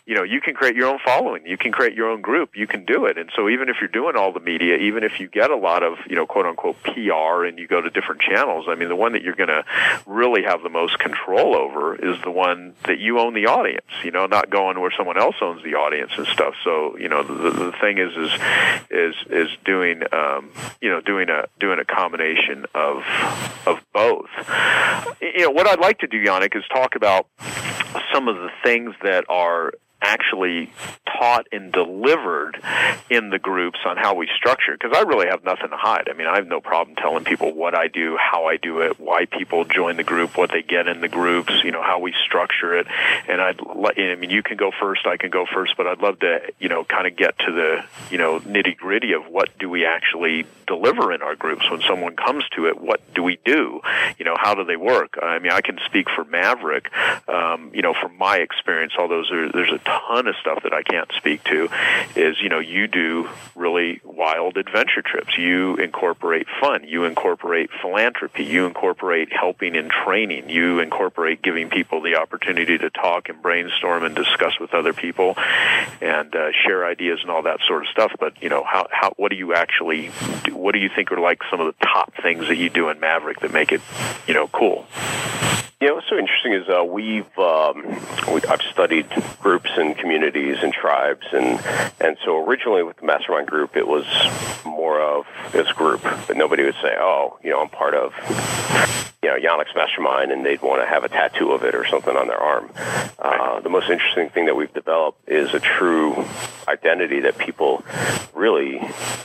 You 0.07 0.14
know, 0.14 0.22
you 0.22 0.41
can 0.41 0.55
create 0.55 0.74
your 0.74 0.89
own 0.89 0.99
following. 1.05 1.47
You 1.47 1.59
can 1.59 1.72
create 1.72 1.95
your 1.95 2.09
own 2.11 2.20
group. 2.20 2.57
You 2.57 2.66
can 2.66 2.84
do 2.84 3.07
it. 3.07 3.18
And 3.18 3.30
so 3.34 3.49
even 3.49 3.68
if 3.68 3.76
you're 3.80 3.89
doing 3.89 4.16
all 4.16 4.32
the 4.32 4.41
media, 4.41 4.76
even 4.76 5.05
if 5.05 5.20
you 5.20 5.28
get 5.28 5.51
a 5.51 5.57
lot 5.57 5.82
of, 5.82 5.99
you 6.09 6.16
know, 6.16 6.26
quote 6.26 6.47
unquote 6.47 6.82
PR 6.82 7.45
and 7.45 7.59
you 7.59 7.66
go 7.66 7.80
to 7.80 7.91
different 7.91 8.20
channels, 8.22 8.66
I 8.68 8.74
mean, 8.74 8.89
the 8.89 8.97
one 8.97 9.12
that 9.12 9.22
you're 9.22 9.34
going 9.34 9.49
to 9.49 9.64
really 10.07 10.43
have 10.43 10.62
the 10.62 10.68
most 10.68 10.99
control 10.99 11.55
over 11.55 11.95
is 11.95 12.20
the 12.22 12.30
one 12.30 12.74
that 12.84 12.99
you 12.99 13.18
own 13.18 13.34
the 13.34 13.47
audience, 13.47 13.86
you 14.05 14.11
know, 14.11 14.26
not 14.26 14.51
going 14.51 14.80
where 14.80 14.93
someone 14.97 15.18
else 15.18 15.28
owns 15.41 15.62
the 15.62 15.74
audience 15.74 16.12
and 16.16 16.26
stuff. 16.26 16.55
So 16.64 16.97
you 16.99 17.09
know 17.09 17.22
the, 17.22 17.51
the 17.51 17.72
thing 17.81 17.99
is 17.99 18.16
is 18.16 18.33
is 18.91 19.14
is 19.31 19.49
doing 19.64 20.03
um, 20.12 20.51
you 20.81 20.91
know 20.91 21.01
doing 21.01 21.29
a 21.29 21.47
doing 21.61 21.79
a 21.79 21.85
combination 21.85 22.66
of 22.74 23.03
of 23.66 23.81
both. 23.93 24.29
You 25.20 25.45
know 25.45 25.51
what 25.51 25.66
I'd 25.66 25.81
like 25.81 25.99
to 26.01 26.07
do, 26.07 26.22
Yanik, 26.22 26.57
is 26.57 26.64
talk 26.72 26.95
about 26.95 27.26
some 28.12 28.29
of 28.29 28.37
the 28.37 28.51
things 28.62 28.95
that 29.03 29.24
are 29.29 29.72
actually 30.01 30.72
taught 31.07 31.46
and 31.51 31.72
delivered 31.72 32.61
in 33.11 33.30
the 33.30 33.38
groups 33.38 33.78
on 33.84 33.96
how 33.96 34.14
we 34.14 34.28
structure 34.36 34.72
because 34.72 34.96
I 34.96 35.03
really 35.03 35.26
have 35.26 35.44
nothing 35.44 35.70
to 35.70 35.76
hide. 35.76 36.09
I 36.09 36.12
mean, 36.12 36.26
I 36.26 36.36
have 36.36 36.46
no 36.46 36.61
problem 36.61 36.96
telling 36.96 37.24
people 37.24 37.53
what 37.53 37.74
I 37.74 37.88
do, 37.88 38.16
how 38.16 38.46
I 38.46 38.57
do 38.57 38.80
it, 38.80 39.01
why 39.01 39.24
people 39.24 39.64
join 39.64 39.96
the 39.96 40.05
group, 40.05 40.36
what 40.36 40.51
they 40.51 40.62
get 40.62 40.86
in 40.86 41.01
the 41.01 41.09
groups, 41.09 41.53
you 41.64 41.72
know, 41.72 41.82
how 41.82 41.99
we 41.99 42.14
structure 42.24 42.76
it. 42.78 42.86
And 43.28 43.40
I'd 43.40 43.61
like 43.61 43.99
I 43.99 44.14
mean, 44.14 44.30
you 44.30 44.42
can 44.42 44.57
go 44.57 44.70
first, 44.78 45.07
I 45.07 45.16
can 45.16 45.30
go 45.30 45.46
first, 45.53 45.76
but 45.76 45.86
I'd 45.86 46.01
love 46.01 46.20
to, 46.20 46.40
you 46.59 46.68
know, 46.68 46.84
kind 46.84 47.07
of 47.07 47.16
get 47.16 47.38
to 47.40 47.53
the, 47.53 47.84
you 48.11 48.18
know, 48.18 48.40
nitty-gritty 48.40 49.12
of 49.12 49.26
what 49.26 49.57
do 49.59 49.68
we 49.68 49.84
actually 49.84 50.46
deliver 50.66 51.12
in 51.12 51.22
our 51.22 51.34
groups 51.34 51.68
when 51.70 51.80
someone 51.80 52.14
comes 52.14 52.44
to 52.55 52.66
it, 52.66 52.80
what 52.80 53.01
do 53.14 53.22
we 53.22 53.38
do? 53.44 53.80
You 54.18 54.24
know, 54.24 54.36
how 54.38 54.55
do 54.55 54.64
they 54.64 54.76
work? 54.76 55.18
I 55.20 55.38
mean, 55.38 55.53
I 55.53 55.61
can 55.61 55.78
speak 55.86 56.09
for 56.14 56.24
Maverick, 56.24 56.90
um, 57.26 57.72
you 57.74 57.82
know, 57.82 57.94
from 57.94 58.16
my 58.16 58.36
experience, 58.36 58.92
although 58.99 59.24
there's 59.53 59.72
a 59.72 59.78
ton 59.89 60.26
of 60.26 60.34
stuff 60.41 60.62
that 60.62 60.72
I 60.72 60.82
can't 60.82 61.11
speak 61.16 61.45
to, 61.45 61.68
is 62.16 62.41
you 62.41 62.49
know 62.49 62.59
you 62.59 62.86
do 62.86 63.28
really 63.55 64.01
wild 64.05 64.57
adventure 64.57 65.03
trips. 65.03 65.36
You 65.39 65.76
incorporate 65.76 66.47
fun. 66.61 66.84
You 66.86 67.05
incorporate 67.05 67.70
philanthropy. 67.80 68.45
You 68.45 68.66
incorporate 68.66 69.32
helping 69.32 69.76
and 69.76 69.91
training. 69.91 70.51
You 70.51 70.80
incorporate 70.80 71.43
giving 71.43 71.70
people 71.70 72.03
the 72.03 72.16
opportunity 72.16 72.78
to 72.78 72.91
talk 72.91 73.28
and 73.28 73.41
brainstorm 73.41 74.05
and 74.05 74.14
discuss 74.14 74.59
with 74.61 74.74
other 74.74 74.93
people 74.93 75.34
and 76.01 76.34
uh, 76.34 76.53
share 76.53 76.86
ideas 76.86 77.20
and 77.22 77.30
all 77.30 77.43
that 77.43 77.61
sort 77.66 77.82
of 77.82 77.89
stuff. 77.89 78.12
But 78.18 78.43
you 78.43 78.49
know 78.49 78.64
how 78.64 78.86
how 78.91 79.12
what 79.16 79.30
do 79.30 79.36
you 79.36 79.55
actually 79.55 80.11
do? 80.45 80.57
What 80.57 80.72
do 80.72 80.78
you 80.78 80.91
think 80.95 81.12
are 81.12 81.20
like 81.20 81.41
some 81.51 81.61
of 81.61 81.66
the 81.66 81.86
top 81.86 82.12
things 82.22 82.49
that 82.49 82.57
you 82.57 82.70
do 82.70 82.89
in 82.89 83.01
Maverick 83.01 83.41
that 83.41 83.53
make 83.53 83.72
it 83.72 83.80
you 84.26 84.34
know 84.34 84.49
cool? 84.49 84.86
Yeah, 85.80 85.93
what's 85.93 86.09
so 86.09 86.18
interesting 86.18 86.55
is 86.55 86.68
uh, 86.68 86.82
we've 86.82 87.39
um, 87.39 87.84
we, 88.32 88.43
I've 88.49 88.62
studied 88.72 89.07
groups 89.41 89.70
and 89.79 89.97
communities 89.97 90.59
and 90.62 90.72
tribes, 90.72 91.26
and 91.33 91.61
and 92.01 92.16
so 92.24 92.45
originally 92.45 92.83
with 92.83 92.97
the 92.99 93.07
mastermind 93.07 93.47
group, 93.47 93.76
it 93.76 93.87
was 93.87 94.05
more 94.64 95.01
of 95.01 95.26
this 95.53 95.70
group, 95.72 96.03
but 96.03 96.37
nobody 96.37 96.64
would 96.64 96.76
say, 96.83 96.95
oh, 96.99 97.39
you 97.43 97.51
know, 97.51 97.61
I'm 97.61 97.68
part 97.68 97.95
of 97.95 98.12
you 99.29 99.35
know 99.35 99.49
Yanik's 99.49 99.74
Mastermind 99.74 100.33
and 100.33 100.45
they'd 100.45 100.62
want 100.62 100.81
to 100.83 100.87
have 100.87 101.05
a 101.05 101.09
tattoo 101.09 101.53
of 101.53 101.62
it 101.62 101.74
or 101.74 101.87
something 101.87 102.16
on 102.16 102.29
their 102.29 102.39
arm. 102.41 102.70
Uh, 103.18 103.61
the 103.61 103.68
most 103.68 103.91
interesting 103.91 104.31
thing 104.31 104.47
that 104.47 104.57
we've 104.57 104.72
developed 104.72 105.29
is 105.29 105.53
a 105.53 105.61
true 105.61 106.24
identity 106.66 107.20
that 107.20 107.37
people 107.39 107.83
really, 108.35 108.74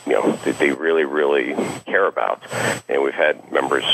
you 0.06 0.14
know, 0.14 0.32
that 0.32 0.58
they 0.60 0.72
really, 0.72 1.04
really 1.04 1.56
care 1.86 2.08
about. 2.08 2.42
And 2.90 3.04
we've 3.04 3.14
had 3.14 3.52
members, 3.52 3.86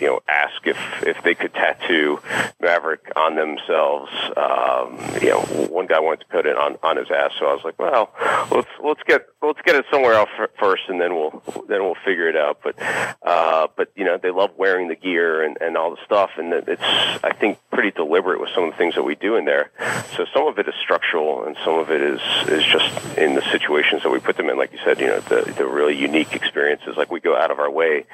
you 0.00 0.06
know, 0.06 0.20
ask 0.28 0.66
if, 0.66 0.78
if 1.02 1.22
they 1.22 1.34
could 1.34 1.52
tattoo 1.52 2.20
Maverick 2.60 3.12
on 3.16 3.34
themselves. 3.36 4.10
Um, 4.36 4.98
you 5.20 5.30
know, 5.30 5.40
one 5.68 5.86
guy 5.86 6.00
wanted 6.00 6.20
to 6.20 6.26
put 6.26 6.46
it 6.46 6.56
on, 6.56 6.78
on 6.82 6.96
his 6.96 7.10
ass, 7.10 7.32
so 7.38 7.46
I 7.46 7.54
was 7.54 7.64
like, 7.64 7.78
well, 7.78 8.10
let's 8.50 8.68
let's 8.82 9.02
get 9.06 9.26
let's 9.42 9.60
get 9.64 9.76
it 9.76 9.84
somewhere 9.90 10.14
else 10.14 10.30
first, 10.58 10.84
and 10.88 11.00
then 11.00 11.14
we'll 11.14 11.42
then 11.68 11.82
we'll 11.82 11.96
figure 12.04 12.28
it 12.28 12.36
out. 12.36 12.60
But 12.62 12.76
uh, 13.22 13.68
but 13.76 13.90
you 13.94 14.04
know, 14.04 14.18
they 14.20 14.30
love 14.30 14.50
wearing 14.56 14.88
the 14.88 14.96
gear 14.96 15.42
and, 15.42 15.51
and 15.60 15.76
all 15.76 15.90
the 15.90 16.04
stuff, 16.04 16.30
and 16.36 16.52
it's 16.52 16.82
I 16.82 17.32
think 17.32 17.58
pretty 17.70 17.90
deliberate 17.90 18.40
with 18.40 18.50
some 18.54 18.64
of 18.64 18.70
the 18.72 18.76
things 18.76 18.94
that 18.94 19.02
we 19.02 19.14
do 19.14 19.36
in 19.36 19.44
there. 19.44 19.70
So 20.16 20.26
some 20.32 20.46
of 20.46 20.58
it 20.58 20.68
is 20.68 20.74
structural, 20.82 21.44
and 21.44 21.56
some 21.64 21.78
of 21.78 21.90
it 21.90 22.00
is 22.00 22.20
is 22.48 22.64
just 22.64 23.18
in 23.18 23.34
the 23.34 23.42
situations 23.50 24.02
that 24.02 24.10
we 24.10 24.18
put 24.18 24.36
them 24.36 24.48
in. 24.48 24.56
Like 24.56 24.72
you 24.72 24.78
said, 24.84 25.00
you 25.00 25.06
know, 25.06 25.20
the 25.20 25.52
the 25.56 25.66
really 25.66 25.96
unique 25.96 26.34
experiences. 26.34 26.96
Like 26.96 27.10
we 27.10 27.20
go 27.20 27.36
out 27.36 27.50
of 27.50 27.58
our 27.58 27.70
way 27.70 28.04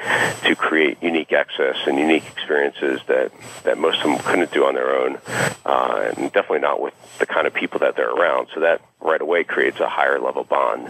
to 0.44 0.56
create 0.56 1.02
unique 1.02 1.32
access 1.32 1.76
and 1.86 1.98
unique 1.98 2.26
experiences 2.26 3.00
that 3.06 3.32
that 3.64 3.78
most 3.78 3.98
of 3.98 4.04
them 4.04 4.18
couldn't 4.18 4.52
do 4.52 4.64
on 4.64 4.74
their 4.74 4.96
own, 4.96 5.18
uh, 5.64 6.12
and 6.16 6.32
definitely 6.32 6.60
not 6.60 6.80
with 6.80 6.94
the 7.18 7.26
kind 7.26 7.46
of 7.46 7.54
people 7.54 7.80
that 7.80 7.96
they're 7.96 8.10
around. 8.10 8.48
So 8.54 8.60
that 8.60 8.80
right 9.00 9.20
away 9.20 9.44
creates 9.44 9.80
a 9.80 9.88
higher 9.88 10.18
level 10.18 10.44
bond. 10.44 10.88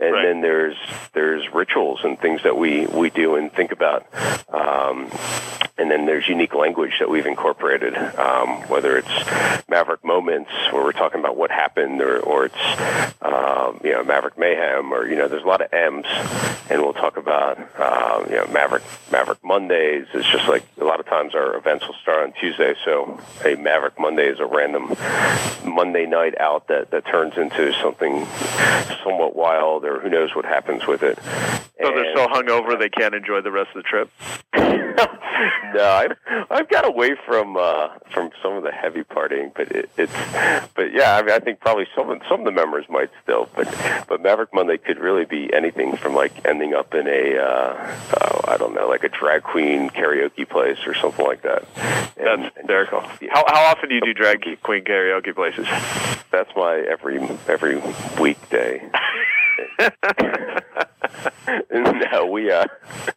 And 0.00 0.12
right. 0.12 0.24
then 0.24 0.40
there's 0.40 0.76
there's 1.12 1.52
rituals 1.52 2.00
and 2.04 2.18
things 2.18 2.42
that 2.44 2.56
we 2.56 2.86
we 2.86 3.10
do 3.10 3.36
and 3.36 3.52
think 3.52 3.72
about. 3.72 4.06
Um, 4.52 5.10
and 5.80 5.90
then 5.90 6.04
there's 6.04 6.28
unique 6.28 6.54
language 6.54 6.92
that 6.98 7.08
we've 7.08 7.24
incorporated, 7.24 7.96
um, 7.96 8.48
whether 8.68 8.98
it's 8.98 9.68
Maverick 9.68 10.04
moments 10.04 10.50
where 10.72 10.84
we're 10.84 10.92
talking 10.92 11.20
about 11.20 11.36
what 11.36 11.50
happened, 11.50 12.02
or, 12.02 12.20
or 12.20 12.46
it's 12.46 13.14
um, 13.22 13.80
you 13.82 13.92
know 13.92 14.04
Maverick 14.04 14.36
mayhem, 14.36 14.92
or 14.92 15.08
you 15.08 15.16
know 15.16 15.26
there's 15.26 15.42
a 15.42 15.46
lot 15.46 15.62
of 15.62 15.72
M's, 15.72 16.04
and 16.68 16.82
we'll 16.82 16.92
talk 16.92 17.16
about 17.16 17.58
um, 17.80 18.30
you 18.30 18.36
know 18.36 18.46
Maverick 18.48 18.82
Maverick 19.10 19.42
Mondays. 19.42 20.06
It's 20.12 20.30
just 20.30 20.46
like 20.48 20.64
a 20.78 20.84
lot 20.84 21.00
of 21.00 21.06
times 21.06 21.34
our 21.34 21.56
events 21.56 21.86
will 21.86 21.96
start 22.02 22.24
on 22.24 22.32
Tuesday, 22.38 22.74
so 22.84 23.18
a 23.44 23.54
Maverick 23.54 23.98
Monday 23.98 24.28
is 24.28 24.38
a 24.38 24.46
random 24.46 24.94
Monday 25.64 26.04
night 26.04 26.38
out 26.38 26.68
that 26.68 26.90
that 26.90 27.06
turns 27.06 27.38
into 27.38 27.49
something 27.80 28.26
somewhat 29.02 29.34
wild, 29.36 29.84
or 29.84 30.00
who 30.00 30.08
knows 30.08 30.34
what 30.34 30.44
happens 30.44 30.86
with 30.86 31.02
it. 31.02 31.18
So 31.22 31.88
and, 31.88 31.96
they're 31.96 32.16
so 32.16 32.26
hungover 32.26 32.78
they 32.78 32.88
can't 32.88 33.14
enjoy 33.14 33.40
the 33.40 33.50
rest 33.50 33.70
of 33.74 33.82
the 33.82 33.88
trip. 33.88 34.10
no, 35.74 35.84
I've 35.84 36.12
I've 36.50 36.68
got 36.68 36.86
away 36.86 37.16
from 37.26 37.56
uh, 37.56 37.88
from 38.12 38.30
some 38.42 38.54
of 38.54 38.62
the 38.62 38.72
heavy 38.72 39.02
partying, 39.02 39.52
but 39.54 39.70
it, 39.72 39.90
it's 39.96 40.12
but 40.74 40.92
yeah, 40.92 41.16
I 41.16 41.22
mean, 41.22 41.30
I 41.30 41.38
think 41.38 41.60
probably 41.60 41.86
some 41.94 42.10
of, 42.10 42.20
some 42.28 42.40
of 42.40 42.44
the 42.44 42.52
members 42.52 42.84
might 42.88 43.10
still, 43.22 43.48
but 43.54 43.66
but 44.08 44.20
Maverick 44.20 44.52
Monday 44.52 44.76
could 44.76 44.98
really 44.98 45.24
be 45.24 45.52
anything 45.52 45.96
from 45.96 46.14
like 46.14 46.32
ending 46.44 46.74
up 46.74 46.94
in 46.94 47.06
a 47.06 47.38
uh, 47.38 47.96
uh, 48.20 48.40
I 48.48 48.56
don't 48.58 48.74
know, 48.74 48.88
like 48.88 49.04
a 49.04 49.08
drag 49.08 49.42
queen 49.42 49.90
karaoke 49.90 50.48
place 50.48 50.78
or 50.86 50.94
something 50.94 51.24
like 51.24 51.42
that. 51.42 51.64
And, 52.16 52.44
That's 52.44 52.56
hysterical. 52.56 53.00
How 53.30 53.44
how 53.46 53.64
often 53.70 53.88
do 53.88 53.94
you 53.94 54.00
do 54.02 54.12
drag 54.12 54.44
queen 54.62 54.84
karaoke 54.84 55.34
places? 55.34 55.66
That's 56.30 56.50
my 56.54 56.78
every 56.78 57.18
every 57.48 57.82
weekday. 58.20 58.90
no, 61.70 62.26
we 62.26 62.50
uh. 62.50 62.66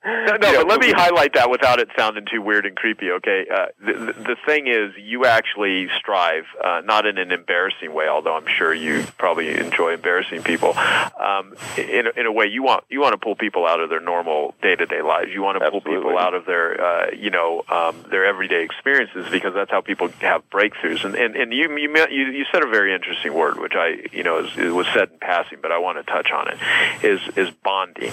No, 0.06 0.38
no 0.38 0.38
but 0.64 0.68
let 0.68 0.80
me 0.80 0.92
highlight 0.92 1.34
that 1.34 1.50
without 1.50 1.80
it 1.80 1.90
sounding 1.98 2.26
too 2.32 2.42
weird 2.42 2.66
and 2.66 2.76
creepy. 2.76 3.12
Okay, 3.12 3.46
uh, 3.54 3.68
the, 3.80 4.14
the 4.14 4.36
thing 4.46 4.68
is, 4.68 4.94
you 4.98 5.26
actually 5.26 5.90
strive, 5.98 6.46
uh, 6.64 6.82
not 6.84 7.06
in 7.06 7.18
an 7.18 7.32
embarrassing 7.32 7.94
way, 7.94 8.08
although 8.08 8.36
I'm 8.36 8.48
sure 8.48 8.74
you 8.74 9.06
probably 9.18 9.50
enjoy 9.58 9.94
embarrassing 9.94 10.44
people. 10.44 10.74
Um, 10.78 11.56
in 11.78 12.08
in 12.16 12.26
a 12.26 12.32
way, 12.32 12.48
you 12.48 12.64
want 12.64 12.84
you 12.90 13.00
want 13.02 13.14
to 13.14 13.18
pull 13.18 13.36
people 13.36 13.66
out 13.66 13.80
of 13.80 13.90
their 13.90 14.00
normal 14.00 14.56
day 14.62 14.76
to 14.76 14.86
day 14.86 15.02
lives. 15.02 15.32
You 15.32 15.42
want 15.42 15.62
to 15.62 15.72
pull 15.72 15.82
people 15.82 16.18
out 16.18 16.34
of 16.34 16.46
their 16.46 16.82
uh, 16.82 17.12
you 17.12 17.30
know 17.30 17.64
um, 17.70 18.04
their 18.10 18.26
everyday 18.26 18.64
experiences 18.64 19.28
because 19.32 19.54
that's 19.54 19.72
how 19.72 19.82
people 19.82 20.10
have 20.20 20.50
breakthroughs. 20.50 21.04
And 21.06 21.16
and, 21.16 21.36
and 21.36 21.54
you, 21.54 21.76
you 21.78 22.08
you 22.10 22.46
said 22.52 22.64
a 22.64 22.70
very 22.70 22.94
interesting 22.94 23.34
word, 23.34 23.60
which 23.60 23.74
I 23.76 24.08
you 24.12 24.24
know 24.24 24.46
is, 24.46 24.56
was 24.74 24.88
said 24.94 25.10
in 25.12 25.20
passing, 25.20 25.60
but 25.62 25.72
I 25.72 25.80
want 25.80 25.98
to 25.98 26.12
touch 26.12 26.32
on 26.32 26.48
it. 26.50 26.58
Is 27.04 27.22
is 27.38 27.54
bonding 27.86 28.12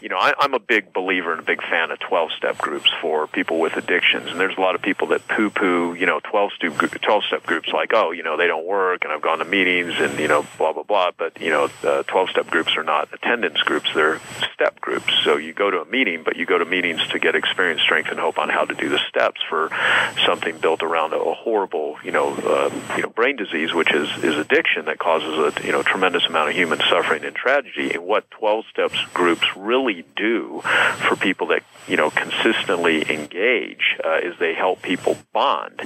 you 0.00 0.08
know, 0.08 0.16
I, 0.16 0.32
I'm 0.38 0.54
a 0.54 0.58
big 0.58 0.92
believer 0.92 1.32
and 1.32 1.40
a 1.40 1.44
big 1.44 1.62
fan 1.62 1.90
of 1.90 1.98
12 1.98 2.32
step 2.36 2.58
groups 2.58 2.90
for 3.00 3.26
people 3.26 3.60
with 3.60 3.76
addictions. 3.76 4.30
And 4.30 4.40
there's 4.40 4.56
a 4.56 4.60
lot 4.60 4.74
of 4.74 4.82
people 4.82 5.08
that 5.08 5.26
poo 5.28 5.50
poo, 5.50 5.94
you 5.94 6.06
know, 6.06 6.20
12 6.20 6.52
step, 6.56 6.72
12 7.02 7.24
step 7.24 7.44
groups 7.44 7.68
like, 7.72 7.90
oh, 7.94 8.10
you 8.10 8.22
know, 8.22 8.36
they 8.36 8.46
don't 8.46 8.66
work 8.66 9.04
and 9.04 9.12
I've 9.12 9.22
gone 9.22 9.38
to 9.38 9.44
meetings 9.44 9.94
and, 9.98 10.18
you 10.18 10.28
know, 10.28 10.46
blah, 10.56 10.72
blah, 10.72 10.84
blah. 10.84 11.10
But, 11.16 11.40
you 11.40 11.50
know, 11.50 11.68
12 12.06 12.30
step 12.30 12.50
groups 12.50 12.76
are 12.76 12.82
not 12.82 13.12
attendance 13.12 13.58
groups, 13.60 13.90
they're 13.94 14.20
step 14.54 14.80
groups. 14.80 15.12
So 15.24 15.36
you 15.36 15.52
go 15.52 15.70
to 15.70 15.82
a 15.82 15.86
meeting, 15.86 16.22
but 16.24 16.36
you 16.36 16.46
go 16.46 16.56
to 16.56 16.64
meetings 16.64 17.06
to 17.08 17.18
get 17.18 17.34
experience, 17.34 17.82
strength, 17.82 18.10
and 18.10 18.18
hope 18.18 18.38
on 18.38 18.48
how 18.48 18.64
to 18.64 18.74
do 18.74 18.88
the 18.88 19.00
steps 19.08 19.40
for 19.48 19.70
something 20.24 20.58
built 20.58 20.82
around 20.82 21.12
a, 21.12 21.18
a 21.18 21.34
horrible, 21.34 21.98
you 22.02 22.12
know, 22.12 22.34
uh, 22.34 22.70
you 22.96 23.02
know, 23.02 23.10
brain 23.10 23.36
disease, 23.36 23.74
which 23.74 23.92
is, 23.92 24.08
is 24.24 24.36
addiction 24.36 24.86
that 24.86 24.98
causes 24.98 25.56
a, 25.56 25.66
you 25.66 25.72
know, 25.72 25.82
tremendous 25.82 26.24
amount 26.26 26.48
of 26.48 26.56
human 26.56 26.78
suffering 26.88 27.24
and 27.24 27.36
tragedy. 27.36 27.92
And 27.92 28.04
what 28.04 28.30
12 28.30 28.64
steps 28.72 28.98
groups 29.14 29.44
really 29.56 30.04
do 30.16 30.60
for 31.08 31.16
people 31.16 31.48
that 31.48 31.62
you 31.88 31.96
know 31.96 32.10
consistently 32.10 33.10
engage 33.10 33.96
uh, 34.04 34.18
is 34.22 34.38
they 34.38 34.54
help 34.54 34.82
people 34.82 35.16
bond. 35.32 35.80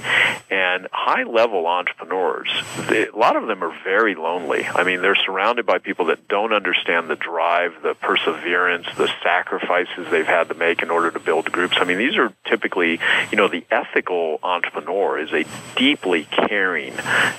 And 0.49 0.87
high 0.91 1.23
level 1.23 1.65
entrepreneurs, 1.67 2.49
they, 2.89 3.07
a 3.07 3.15
lot 3.15 3.35
of 3.35 3.47
them 3.47 3.63
are 3.63 3.75
very 3.83 4.15
lonely. 4.15 4.65
I 4.65 4.83
mean, 4.83 5.01
they're 5.01 5.15
surrounded 5.15 5.65
by 5.65 5.79
people 5.79 6.05
that 6.05 6.27
don't 6.27 6.53
understand 6.53 7.09
the 7.09 7.15
drive, 7.15 7.81
the 7.81 7.95
perseverance, 7.95 8.87
the 8.97 9.09
sacrifices 9.23 10.07
they've 10.11 10.25
had 10.25 10.49
to 10.49 10.55
make 10.55 10.81
in 10.81 10.91
order 10.91 11.11
to 11.11 11.19
build 11.19 11.51
groups. 11.51 11.77
I 11.79 11.85
mean, 11.85 11.97
these 11.97 12.17
are 12.17 12.31
typically, 12.45 12.99
you 13.31 13.37
know, 13.37 13.47
the 13.47 13.65
ethical 13.71 14.39
entrepreneur 14.43 15.19
is 15.19 15.31
a 15.33 15.45
deeply 15.75 16.25
caring, 16.25 16.93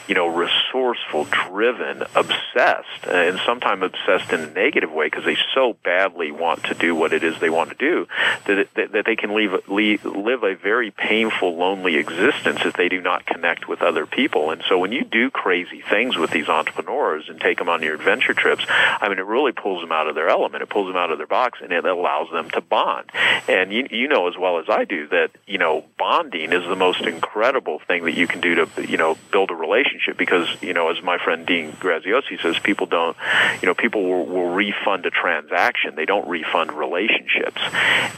you 0.09 0.15
know, 0.15 0.27
resourceful, 0.27 1.25
driven, 1.25 2.03
obsessed, 2.15 3.07
and 3.09 3.39
sometimes 3.47 3.83
obsessed 3.83 4.33
in 4.33 4.41
a 4.41 4.51
negative 4.51 4.91
way 4.91 5.07
because 5.07 5.25
they 5.25 5.37
so 5.55 5.76
badly 5.83 6.31
want 6.31 6.65
to 6.65 6.75
do 6.75 6.95
what 6.95 7.13
it 7.13 7.25
is 7.25 7.39
they 7.41 7.51
want 7.51 7.71
to 7.71 7.77
do 7.77 8.07
that, 8.47 8.69
that, 8.75 8.93
that 8.93 9.07
they 9.07 9.17
can 9.17 9.35
leave, 9.35 9.53
leave, 9.69 10.05
live 10.05 10.43
a 10.43 10.55
very 10.55 10.91
painful, 10.91 11.57
lonely 11.57 11.97
existence 11.97 12.61
if 12.65 12.75
they 12.75 12.89
do 12.89 13.01
not 13.01 13.27
connect 13.27 13.69
with 13.69 13.83
other 13.83 14.07
people. 14.07 14.51
And 14.51 14.63
so 14.69 14.79
when 14.79 14.93
you 14.93 15.05
do 15.05 15.31
crazy 15.31 15.83
things 15.89 16.17
with 16.17 16.31
these 16.31 16.49
entrepreneurs 16.49 17.29
and 17.29 17.41
take 17.41 17.59
them 17.59 17.69
on 17.69 17.83
your 17.83 17.95
adventure 17.95 18.35
trips, 18.35 18.65
I 18.69 19.09
mean, 19.09 19.19
it 19.19 19.27
really 19.27 19.53
pulls 19.53 19.83
them 19.83 19.93
out 19.93 20.09
of 20.09 20.15
their 20.15 20.29
element. 20.29 20.63
It 20.63 20.71
pulls 20.71 20.89
them 20.89 20.97
out 20.97 21.11
of 21.11 21.19
their 21.19 21.27
box 21.27 21.61
and 21.63 21.73
it 21.73 21.85
allows 21.85 22.31
them 22.31 22.51
to 22.51 22.61
bond. 22.61 23.11
And 23.49 23.73
you, 23.73 23.87
you 23.91 24.09
know 24.09 24.29
as 24.29 24.37
well 24.39 24.59
as 24.59 24.67
I 24.69 24.85
do 24.85 25.09
that, 25.09 25.31
you 25.47 25.59
know, 25.59 25.85
bonding 25.99 26.53
is 26.53 26.65
the 26.65 26.77
most 26.77 27.03
incredible 27.03 27.81
thing 27.87 28.05
that 28.05 28.15
you 28.15 28.27
can 28.27 28.41
do 28.41 28.55
to, 28.55 28.87
you 28.87 28.97
know, 28.97 29.17
build 29.33 29.51
a 29.51 29.55
relationship 29.55 30.17
because, 30.17 30.49
you 30.61 30.73
know, 30.73 30.91
as 30.91 31.03
my 31.03 31.19
friend 31.19 31.47
Dean 31.47 31.73
Graziosi 31.73 32.41
says, 32.41 32.59
people 32.59 32.87
don't, 32.87 33.17
you 33.61 33.67
know, 33.67 33.75
people 33.75 34.05
will, 34.09 34.27
will 34.27 34.51
refund 34.51 35.07
a 35.07 35.11
transaction. 35.11 35.66
They 35.97 36.05
don't 36.05 36.29
refund 36.29 36.73
relationships. 36.73 37.61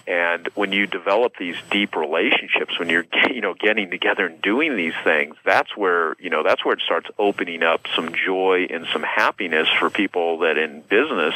And 0.07 0.49
when 0.55 0.72
you 0.72 0.86
develop 0.86 1.34
these 1.38 1.57
deep 1.70 1.96
relationships, 1.96 2.78
when 2.78 2.88
you're 2.88 3.07
you 3.30 3.40
know 3.40 3.55
getting 3.55 3.90
together 3.90 4.26
and 4.26 4.40
doing 4.42 4.76
these 4.76 4.94
things, 5.05 5.36
that's 5.44 5.76
where 5.76 6.16
you 6.18 6.30
know 6.30 6.42
that's 6.42 6.64
where 6.64 6.74
it 6.74 6.80
starts 6.84 7.09
opening 7.18 7.62
up 7.62 7.82
some 7.94 8.14
joy 8.14 8.66
and 8.70 8.86
some 8.92 9.03
happiness 9.03 9.68
for 9.78 9.90
people 9.90 10.40
that 10.40 10.59
in 10.59 10.82
business 10.82 11.34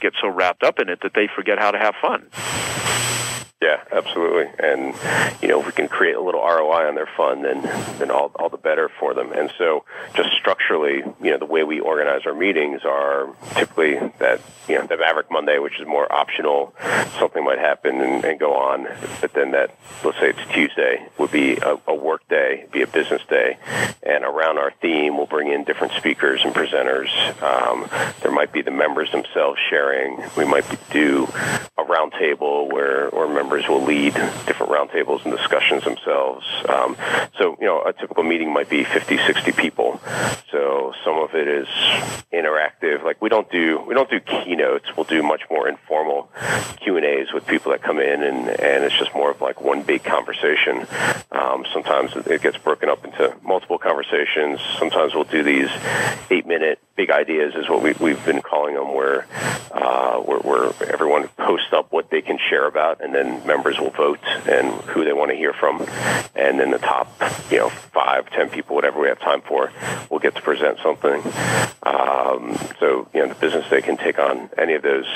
get 0.00 0.14
so 0.20 0.28
wrapped 0.28 0.62
up 0.62 0.78
in 0.78 0.88
it 0.88 1.00
that 1.02 1.14
they 1.14 1.28
forget 1.34 1.58
how 1.58 1.70
to 1.70 1.78
have 1.78 1.94
fun. 2.00 2.26
Yeah, 3.62 3.82
absolutely. 3.92 4.46
And 4.58 4.94
you 5.42 5.48
know, 5.48 5.60
if 5.60 5.66
we 5.66 5.72
can 5.72 5.86
create 5.88 6.16
a 6.16 6.20
little 6.20 6.40
ROI 6.40 6.88
on 6.88 6.94
their 6.94 7.08
fund, 7.14 7.44
then 7.44 7.60
then 7.98 8.10
all 8.10 8.32
all 8.36 8.48
the 8.48 8.56
better 8.56 8.88
for 8.98 9.12
them. 9.12 9.32
And 9.32 9.52
so, 9.58 9.84
just 10.14 10.30
structurally, 10.32 11.02
you 11.20 11.30
know, 11.30 11.36
the 11.36 11.44
way 11.44 11.62
we 11.62 11.78
organize 11.78 12.22
our 12.24 12.34
meetings 12.34 12.80
are 12.86 13.28
typically 13.56 13.98
that 14.18 14.40
you 14.66 14.76
know 14.76 14.86
the 14.86 14.96
Maverick 14.96 15.30
Monday, 15.30 15.58
which 15.58 15.78
is 15.78 15.86
more 15.86 16.10
optional, 16.10 16.72
something 17.18 17.44
might 17.44 17.58
happen 17.58 18.00
and, 18.00 18.24
and 18.24 18.40
go 18.40 18.54
on. 18.54 18.88
But 19.20 19.34
then 19.34 19.50
that, 19.50 19.74
let's 20.02 20.18
say 20.18 20.30
it's 20.30 20.52
Tuesday, 20.54 21.06
would 21.18 21.30
be 21.30 21.58
a, 21.58 21.76
a 21.86 21.94
work 21.94 22.26
day, 22.30 22.64
be 22.72 22.80
a 22.80 22.86
business 22.86 23.20
day, 23.28 23.58
and 24.02 24.24
around 24.24 24.56
our 24.56 24.72
theme, 24.80 25.18
we'll 25.18 25.26
bring 25.26 25.52
in 25.52 25.64
different 25.64 25.92
speakers 25.94 26.40
and 26.44 26.54
presenters. 26.54 27.10
Um, 27.42 27.86
there 28.22 28.32
might 28.32 28.54
be 28.54 28.62
the 28.62 28.70
members 28.70 29.12
themselves 29.12 29.60
sharing. 29.68 30.22
We 30.34 30.46
might 30.46 30.64
do 30.90 31.28
a 31.80 31.84
roundtable 31.84 32.72
where 32.72 33.08
or 33.08 33.28
members 33.28 33.66
will 33.68 33.82
lead 33.84 34.14
different 34.46 34.72
roundtables 34.72 35.24
and 35.24 35.36
discussions 35.36 35.84
themselves. 35.84 36.46
Um, 36.68 36.96
so, 37.38 37.56
you 37.60 37.66
know, 37.66 37.82
a 37.82 37.92
typical 37.92 38.22
meeting 38.22 38.52
might 38.52 38.68
be 38.68 38.84
50, 38.84 39.16
60 39.16 39.52
people. 39.52 40.00
So 40.50 40.92
some 41.04 41.18
of 41.18 41.34
it 41.34 41.48
is 41.48 41.68
interactive. 42.32 43.04
Like 43.04 43.20
we 43.22 43.28
don't 43.28 43.50
do 43.50 43.82
we 43.86 43.94
don't 43.94 44.10
do 44.10 44.20
keynotes. 44.20 44.86
We'll 44.96 45.04
do 45.04 45.22
much 45.22 45.42
more 45.50 45.68
informal 45.68 46.30
Q 46.80 46.96
and 46.96 47.04
A's 47.04 47.32
with 47.32 47.46
people 47.46 47.72
that 47.72 47.82
come 47.82 47.98
in, 47.98 48.22
and 48.22 48.48
and 48.48 48.84
it's 48.84 48.98
just 48.98 49.14
more 49.14 49.30
of 49.30 49.40
like 49.40 49.60
one 49.60 49.82
big 49.82 50.02
conversation. 50.02 50.86
Um, 51.30 51.64
sometimes 51.72 52.12
it 52.16 52.42
gets 52.42 52.58
broken 52.58 52.88
up 52.88 53.04
into 53.04 53.34
multiple 53.42 53.78
conversations. 53.78 54.60
Sometimes 54.78 55.14
we'll 55.14 55.24
do 55.24 55.42
these 55.42 55.70
eight 56.30 56.46
minute 56.46 56.80
big 57.00 57.10
ideas 57.10 57.54
is 57.54 57.66
what 57.66 57.82
we, 57.82 57.94
we've 57.98 58.22
been 58.26 58.42
calling 58.42 58.74
them, 58.74 58.94
where, 58.94 59.26
uh, 59.72 60.18
where 60.18 60.40
where 60.40 60.92
everyone 60.92 61.28
posts 61.28 61.72
up 61.72 61.90
what 61.90 62.10
they 62.10 62.20
can 62.20 62.38
share 62.50 62.66
about, 62.66 63.00
and 63.02 63.14
then 63.14 63.46
members 63.46 63.78
will 63.78 63.88
vote 63.88 64.20
and 64.46 64.70
who 64.90 65.02
they 65.02 65.14
want 65.14 65.30
to 65.30 65.34
hear 65.34 65.54
from, 65.54 65.80
and 66.34 66.60
then 66.60 66.70
the 66.70 66.78
top, 66.78 67.08
you 67.50 67.56
know, 67.56 67.70
five, 67.70 68.28
ten 68.32 68.50
people, 68.50 68.76
whatever 68.76 69.00
we 69.00 69.08
have 69.08 69.18
time 69.18 69.40
for, 69.40 69.72
will 70.10 70.18
get 70.18 70.34
to 70.34 70.42
present 70.42 70.78
something. 70.82 71.22
Um, 71.84 72.58
so 72.78 73.08
you 73.14 73.20
know, 73.20 73.28
the 73.28 73.38
business 73.40 73.66
day 73.70 73.80
can 73.80 73.96
take 73.96 74.18
on 74.18 74.50
any 74.58 74.74
of 74.74 74.82
those 74.82 75.06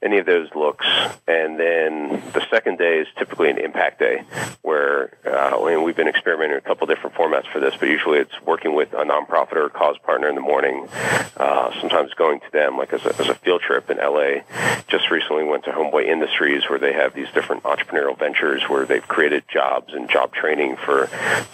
any 0.00 0.18
of 0.18 0.26
those 0.26 0.54
looks, 0.54 0.86
and 1.26 1.58
then 1.58 2.22
the 2.32 2.46
second 2.48 2.78
day 2.78 2.98
is 2.98 3.08
typically 3.18 3.50
an 3.50 3.58
impact 3.58 3.98
day, 3.98 4.22
where 4.62 5.16
uh, 5.26 5.58
we've 5.82 5.96
been 5.96 6.08
experimenting 6.08 6.56
a 6.56 6.60
couple 6.60 6.86
different 6.86 7.14
formats 7.16 7.50
for 7.52 7.60
this, 7.60 7.74
but 7.78 7.88
usually 7.88 8.18
it's 8.18 8.40
working 8.42 8.74
with 8.74 8.92
a 8.92 9.04
nonprofit 9.04 9.56
or 9.56 9.66
a 9.66 9.70
cause 9.70 9.96
partner 9.98 10.28
in 10.28 10.34
the 10.34 10.40
morning 10.40 10.88
uh, 11.36 11.70
sometimes 11.80 12.12
going 12.14 12.40
to 12.40 12.50
them 12.52 12.76
like 12.76 12.92
as 12.92 13.04
a, 13.04 13.20
as 13.20 13.28
a 13.28 13.34
field 13.34 13.62
trip 13.62 13.90
in 13.90 13.98
LA. 13.98 14.42
Just 14.88 15.10
recently 15.10 15.44
went 15.44 15.64
to 15.64 15.70
Homeboy 15.70 16.06
Industries 16.06 16.68
where 16.68 16.78
they 16.78 16.92
have 16.92 17.14
these 17.14 17.28
different 17.32 17.62
entrepreneurial 17.64 18.18
ventures 18.18 18.62
where 18.68 18.84
they've 18.84 19.06
created 19.06 19.44
jobs 19.48 19.92
and 19.94 20.08
job 20.08 20.32
training 20.32 20.76
for 20.76 21.06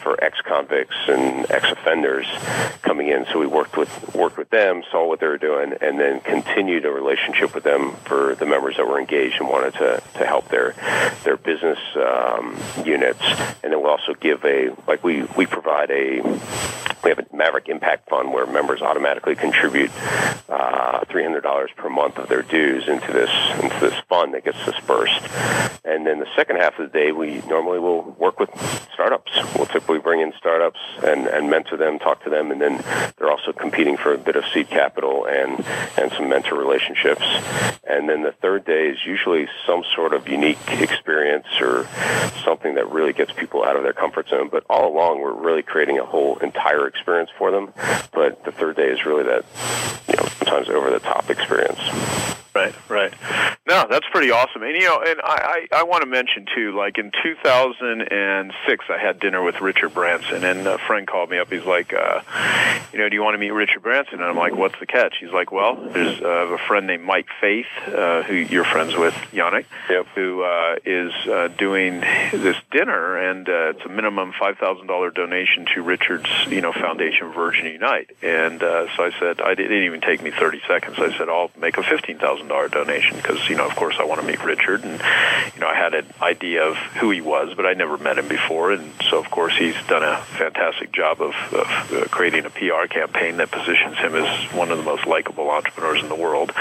for 0.03 0.23
ex 0.23 0.41
convicts 0.47 0.97
and 1.09 1.51
ex 1.51 1.71
offenders 1.71 2.27
coming 2.83 3.09
in. 3.09 3.27
So 3.33 3.39
we 3.39 3.47
worked 3.47 3.77
with 3.77 4.15
worked 4.15 4.37
with 4.37 4.51
them, 4.51 4.83
saw 4.91 5.07
what 5.07 5.21
they 5.21 5.27
were 5.27 5.39
doing, 5.39 5.75
and 5.81 5.99
then 5.99 6.21
continued 6.21 6.85
a 6.85 6.91
relationship 6.91 7.55
with 7.55 7.65
them 7.65 7.93
for 8.05 8.35
the 8.35 8.47
members 8.47 8.77
that 8.77 8.87
were 8.87 9.01
engaged 9.01 9.37
and 9.41 9.49
wanted 9.49 9.75
to 9.75 10.03
to 10.19 10.27
help 10.27 10.49
their 10.49 10.75
their 11.25 11.37
business 11.37 11.79
um, 11.97 12.57
units. 12.85 13.23
And 13.63 13.73
then 13.73 13.81
we'll 13.83 13.91
also 13.91 14.15
give 14.15 14.45
a 14.45 14.71
like 14.87 15.05
we 15.05 15.23
we 15.37 15.47
provide 15.47 15.91
a 15.91 16.21
we 17.03 17.11
have 17.11 17.19
a 17.19 17.27
Maverick 17.35 17.69
Impact 17.69 18.09
Fund 18.09 18.33
where 18.33 18.47
members 18.47 18.83
automatically 18.83 19.35
contribute 19.35 19.60
uh, 19.69 21.05
$300 21.05 21.77
per 21.77 21.89
month 21.89 22.19
of 22.19 22.29
their 22.29 22.43
dues 22.43 22.89
into 22.89 23.13
this 23.13 23.31
into 23.63 23.79
this 23.81 23.95
fund 24.09 24.35
that 24.35 24.45
gets 24.45 24.65
dispersed. 24.65 25.23
And 25.85 26.07
then 26.07 26.21
the 26.21 26.29
second 26.37 26.57
half 26.57 26.79
of 26.79 26.91
the 26.91 26.99
day, 26.99 27.13
we 27.13 27.41
normally 27.49 27.79
will 27.79 28.03
work 28.03 28.39
with 28.39 28.51
startups. 28.93 29.33
We'll 29.57 29.67
typically 29.67 29.99
bring 29.99 30.21
in 30.21 30.33
startups 30.39 30.79
and, 31.03 31.27
and 31.27 31.51
mentor 31.51 31.77
them, 31.77 31.99
talk 31.99 32.23
to 32.25 32.31
them, 32.31 32.51
and 32.51 32.61
then 32.61 32.85
they're 33.17 33.31
also 33.31 33.53
competing 33.53 33.97
for 33.97 34.13
a 34.15 34.19
bit 34.19 34.37
of 34.37 34.45
seed 34.53 34.69
capital 34.69 35.27
and 35.27 35.65
and 35.97 36.13
some 36.13 36.29
mentor 36.29 36.57
relationships. 36.57 37.25
And 37.85 38.09
then 38.09 38.23
the 38.23 38.33
third 38.33 38.65
day 38.65 38.89
is 38.89 38.99
usually 39.05 39.49
some 39.67 39.83
sort 39.95 40.15
of 40.15 40.29
unique 40.29 40.59
experience 40.69 41.47
or 41.61 41.87
something 42.45 42.75
that 42.75 42.91
really 42.91 43.13
gets 43.13 43.33
people 43.33 43.65
out 43.65 43.77
of 43.77 43.83
their 43.83 43.93
comfort 43.93 44.29
zone. 44.29 44.49
But 44.51 44.65
all 44.71 44.93
along, 44.93 45.21
we're 45.21 45.33
really 45.33 45.63
creating 45.63 45.99
a 45.99 46.05
whole 46.05 46.39
entire 46.39 46.87
experience 46.87 47.31
for 47.37 47.51
them. 47.51 47.73
But 48.13 48.45
the 48.45 48.53
third 48.53 48.77
day 48.77 48.89
is 48.89 49.05
really 49.05 49.25
that, 49.25 49.40
you 50.09 50.17
know, 50.17 50.27
sometimes 50.39 50.69
over 50.69 50.91
the 50.91 51.01
top 51.01 51.31
experience. 51.31 51.81
Right, 52.55 52.75
right. 52.89 53.15
No, 53.69 53.87
that's 53.89 54.07
pretty 54.11 54.33
awesome. 54.33 54.63
And 54.65 54.75
you 54.75 54.85
know, 54.85 55.01
and 55.07 55.21
I, 55.21 55.67
I, 55.73 55.79
I 55.81 55.83
want 55.85 56.03
to 56.03 56.07
mention 56.07 56.47
too, 56.53 56.77
like 56.77 56.99
in 56.99 57.13
2006, 57.23 58.85
I 58.89 58.99
had 58.99 59.21
dinner 59.21 59.43
with 59.43 59.61
Richard 59.61 59.95
Branson, 59.95 60.43
and 60.45 60.67
a 60.67 60.79
friend 60.79 61.07
called 61.07 61.31
me 61.31 61.39
up. 61.39 61.53
He's 61.53 61.65
like, 61.65 61.93
uh, 61.93 62.23
you 62.93 62.99
know, 62.99 63.09
do 63.09 63.15
you 63.15 63.23
want 63.23 63.35
to 63.35 63.39
meet 63.39 63.51
Richard 63.51 63.83
Branson? 63.83 64.15
And 64.15 64.25
I'm 64.25 64.37
like, 64.37 64.57
what's 64.57 64.79
the 64.81 64.87
catch? 64.87 65.17
He's 65.21 65.31
like, 65.31 65.53
well, 65.53 65.77
there's 65.77 66.21
uh, 66.21 66.27
a 66.27 66.59
friend 66.59 66.89
named 66.89 67.05
Mike 67.05 67.29
Faith, 67.41 67.67
uh, 67.87 68.23
who 68.25 68.35
you're 68.35 68.65
friends 68.65 68.97
with, 68.97 69.15
Yanik, 69.33 69.67
yep. 69.89 70.07
who 70.17 70.43
uh, 70.43 70.77
is 70.85 71.13
uh, 71.29 71.49
doing 71.57 72.01
this 72.01 72.57
dinner, 72.73 73.17
and 73.17 73.49
uh, 73.49 73.71
it's 73.77 73.85
a 73.85 73.89
minimum 73.89 74.33
five 74.39 74.59
thousand 74.59 74.89
dollar 74.89 75.11
donation 75.11 75.67
to 75.75 75.83
Richard's, 75.83 76.31
you 76.49 76.61
know, 76.61 76.73
Foundation 76.73 77.33
Virgin 77.33 77.67
Unite. 77.67 78.11
And 78.23 78.61
uh, 78.63 78.89
so 78.97 79.05
I 79.05 79.11
said, 79.21 79.41
I 79.41 79.55
didn't 79.55 79.85
even 79.85 80.01
take 80.01 80.23
me 80.23 80.33
30 80.33 80.63
seconds. 80.67 80.97
I 80.99 81.17
said, 81.17 81.29
I'll 81.29 81.53
make 81.57 81.79
a 81.79 81.85
fifteen 81.85 82.19
thousand 82.19 82.40
dollar 82.49 82.69
donation 82.69 83.17
because 83.17 83.49
you 83.49 83.57
know, 83.57 83.67
of 83.67 83.75
course, 83.77 83.97
I 83.99 84.05
want 84.05 84.21
to 84.21 84.27
meet 84.27 84.43
Richard, 84.45 84.85
and 84.85 85.01
you 85.55 85.61
know, 85.61 85.69
I 85.69 85.75
had 85.75 85.95
an 85.95 86.07
idea 86.21 86.65
of 86.65 86.77
who 86.77 87.11
he 87.11 87.21
was, 87.21 87.55
but 87.55 87.67
I 87.67 87.75
never 87.75 87.99
met 87.99 88.19
him 88.19 88.29
before, 88.29 88.73
and 88.73 88.93
so 89.11 89.19
of 89.19 89.31
course, 89.31 89.57
he's 89.57 89.75
done 89.89 90.03
a 90.03 90.19
fantastic 90.39 90.93
job 90.93 91.21
of, 91.21 91.35
of 91.53 91.93
uh, 91.93 92.05
creating 92.11 92.47
a 92.47 92.51
PR 92.51 92.87
campaign 92.89 93.39
that 93.39 93.51
positions 93.51 93.97
him 93.99 94.15
as 94.15 94.53
one 94.53 94.71
of 94.71 94.79
the 94.79 94.85
most 94.85 95.07
likable 95.07 95.51
entrepreneurs 95.51 96.03
in 96.03 96.09
the 96.09 96.15
world. 96.15 96.53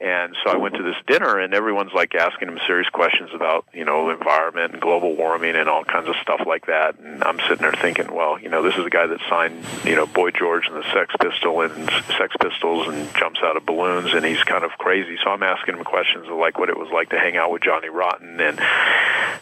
And 0.00 0.36
so 0.44 0.50
I 0.50 0.56
went 0.56 0.74
to 0.76 0.82
this 0.82 0.96
dinner, 1.06 1.38
and 1.38 1.54
everyone's 1.54 1.92
like 1.92 2.14
asking 2.14 2.48
him 2.48 2.58
serious 2.66 2.88
questions 2.90 3.30
about 3.34 3.66
you 3.72 3.84
know 3.84 4.06
the 4.06 4.14
environment 4.14 4.72
and 4.72 4.82
global 4.82 5.16
warming 5.16 5.56
and 5.56 5.68
all 5.68 5.84
kinds 5.84 6.08
of 6.08 6.16
stuff 6.22 6.42
like 6.46 6.66
that. 6.66 6.98
And 6.98 7.24
I'm 7.24 7.38
sitting 7.40 7.58
there 7.58 7.72
thinking, 7.72 8.14
well, 8.14 8.38
you 8.38 8.48
know, 8.48 8.62
this 8.62 8.76
is 8.76 8.84
a 8.84 8.90
guy 8.90 9.06
that 9.06 9.20
signed 9.28 9.64
you 9.84 9.94
know 9.94 10.06
Boy 10.06 10.30
George 10.30 10.66
and 10.68 10.76
the 10.76 10.92
Sex 10.92 11.14
Pistol 11.20 11.62
and 11.62 11.90
Sex 12.18 12.34
Pistols 12.40 12.88
and 12.88 13.14
jumps 13.16 13.40
out 13.42 13.56
of 13.56 13.64
balloons, 13.66 14.12
and 14.12 14.24
he's 14.24 14.42
kind 14.42 14.64
of 14.64 14.72
crazy. 14.78 15.15
So 15.22 15.30
I'm 15.30 15.42
asking 15.42 15.76
him 15.76 15.84
questions 15.84 16.26
of 16.28 16.36
like 16.36 16.58
what 16.58 16.68
it 16.68 16.76
was 16.76 16.88
like 16.92 17.10
to 17.10 17.18
hang 17.18 17.36
out 17.36 17.50
with 17.50 17.62
Johnny 17.62 17.88
Rotten 17.88 18.40
and 18.40 18.60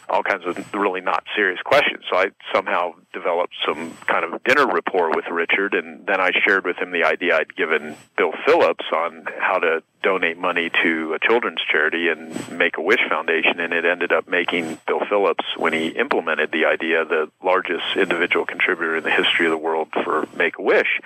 all 0.08 0.22
kinds 0.22 0.44
of 0.46 0.74
really 0.74 1.00
not 1.00 1.24
serious 1.34 1.60
questions. 1.64 2.04
So 2.10 2.16
I 2.16 2.26
somehow 2.52 2.94
developed 3.12 3.54
some 3.66 3.96
kind 4.06 4.24
of 4.24 4.42
dinner 4.44 4.66
rapport 4.66 5.10
with 5.14 5.26
Richard, 5.30 5.74
and 5.74 6.06
then 6.06 6.20
I 6.20 6.30
shared 6.46 6.64
with 6.64 6.76
him 6.76 6.92
the 6.92 7.04
idea 7.04 7.36
I'd 7.36 7.54
given 7.56 7.96
Bill 8.16 8.32
Phillips 8.46 8.84
on 8.92 9.26
how 9.38 9.58
to 9.58 9.82
donate 10.04 10.36
money 10.36 10.70
to 10.82 11.14
a 11.14 11.18
children's 11.18 11.60
charity 11.72 12.08
and 12.08 12.52
Make 12.52 12.76
a 12.76 12.82
Wish 12.82 13.00
Foundation, 13.08 13.58
and 13.58 13.72
it 13.72 13.86
ended 13.86 14.12
up 14.12 14.28
making 14.28 14.78
Bill 14.86 15.00
Phillips, 15.08 15.44
when 15.56 15.72
he 15.72 15.88
implemented 15.88 16.52
the 16.52 16.66
idea, 16.66 17.04
the 17.04 17.30
largest 17.42 17.96
individual 17.96 18.44
contributor 18.44 18.96
in 18.98 19.02
the 19.02 19.10
history 19.10 19.46
of 19.46 19.50
the 19.50 19.58
world 19.58 19.88
for 20.04 20.28
Make 20.36 20.58
a 20.58 20.62
Wish. 20.62 21.00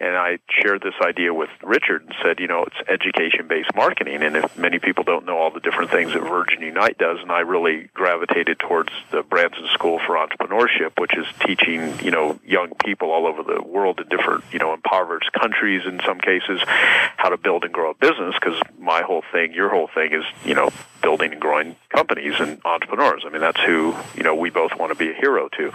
And 0.00 0.16
I 0.16 0.38
shared 0.48 0.82
this 0.82 0.94
idea 1.00 1.32
with 1.32 1.50
Richard 1.62 2.02
and 2.02 2.14
said, 2.22 2.40
you 2.40 2.48
know, 2.48 2.64
it's 2.64 2.88
education 2.88 3.46
based 3.46 3.70
marketing, 3.76 4.22
and 4.22 4.36
if 4.36 4.58
many 4.58 4.80
people 4.80 5.04
don't 5.04 5.24
know 5.24 5.38
all 5.38 5.52
the 5.52 5.60
different 5.60 5.92
things 5.92 6.12
that 6.12 6.20
Virgin 6.20 6.62
Unite 6.62 6.98
does, 6.98 7.18
and 7.22 7.30
I 7.30 7.40
really 7.40 7.88
gravitated 7.94 8.58
towards 8.58 8.90
the 9.12 9.22
Branson 9.22 9.68
School 9.72 10.00
for 10.04 10.16
Entrepreneurship, 10.16 10.98
which 10.98 11.16
is 11.16 11.26
teaching, 11.46 11.98
you 12.00 12.10
know, 12.10 12.40
young 12.44 12.72
people 12.84 13.12
all 13.12 13.26
over 13.26 13.44
the 13.44 13.62
world 13.62 14.00
in 14.00 14.08
different, 14.08 14.42
you 14.52 14.58
know, 14.58 14.74
impoverished 14.74 15.32
countries 15.32 15.82
in 15.86 16.00
some 16.04 16.18
cases, 16.18 16.60
how 16.66 17.28
to 17.28 17.36
build 17.36 17.62
and 17.62 17.72
grow 17.72 17.92
a 17.92 17.94
business 17.94 18.31
business 18.32 18.60
because 18.62 18.78
my 18.78 19.02
whole 19.02 19.22
thing, 19.32 19.52
your 19.52 19.68
whole 19.68 19.88
thing 19.94 20.12
is, 20.12 20.24
you 20.44 20.54
know, 20.54 20.70
building 21.02 21.32
and 21.32 21.40
growing 21.40 21.76
companies 21.88 22.34
and 22.38 22.60
entrepreneurs. 22.64 23.24
I 23.26 23.30
mean, 23.30 23.40
that's 23.40 23.60
who, 23.60 23.94
you 24.14 24.22
know, 24.22 24.34
we 24.34 24.50
both 24.50 24.72
want 24.78 24.92
to 24.92 24.98
be 24.98 25.10
a 25.10 25.14
hero 25.14 25.48
to. 25.48 25.72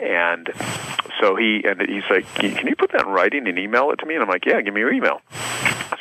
And 0.00 0.50
so 1.20 1.36
he, 1.36 1.64
and 1.66 1.80
he's 1.80 2.04
like, 2.10 2.26
can 2.34 2.66
you 2.66 2.76
put 2.76 2.92
that 2.92 3.02
in 3.02 3.08
writing 3.08 3.46
and 3.46 3.58
email 3.58 3.90
it 3.90 3.96
to 3.96 4.06
me? 4.06 4.14
And 4.14 4.22
I'm 4.22 4.28
like, 4.28 4.46
yeah, 4.46 4.60
give 4.62 4.74
me 4.74 4.80
your 4.80 4.92
email. 4.92 5.20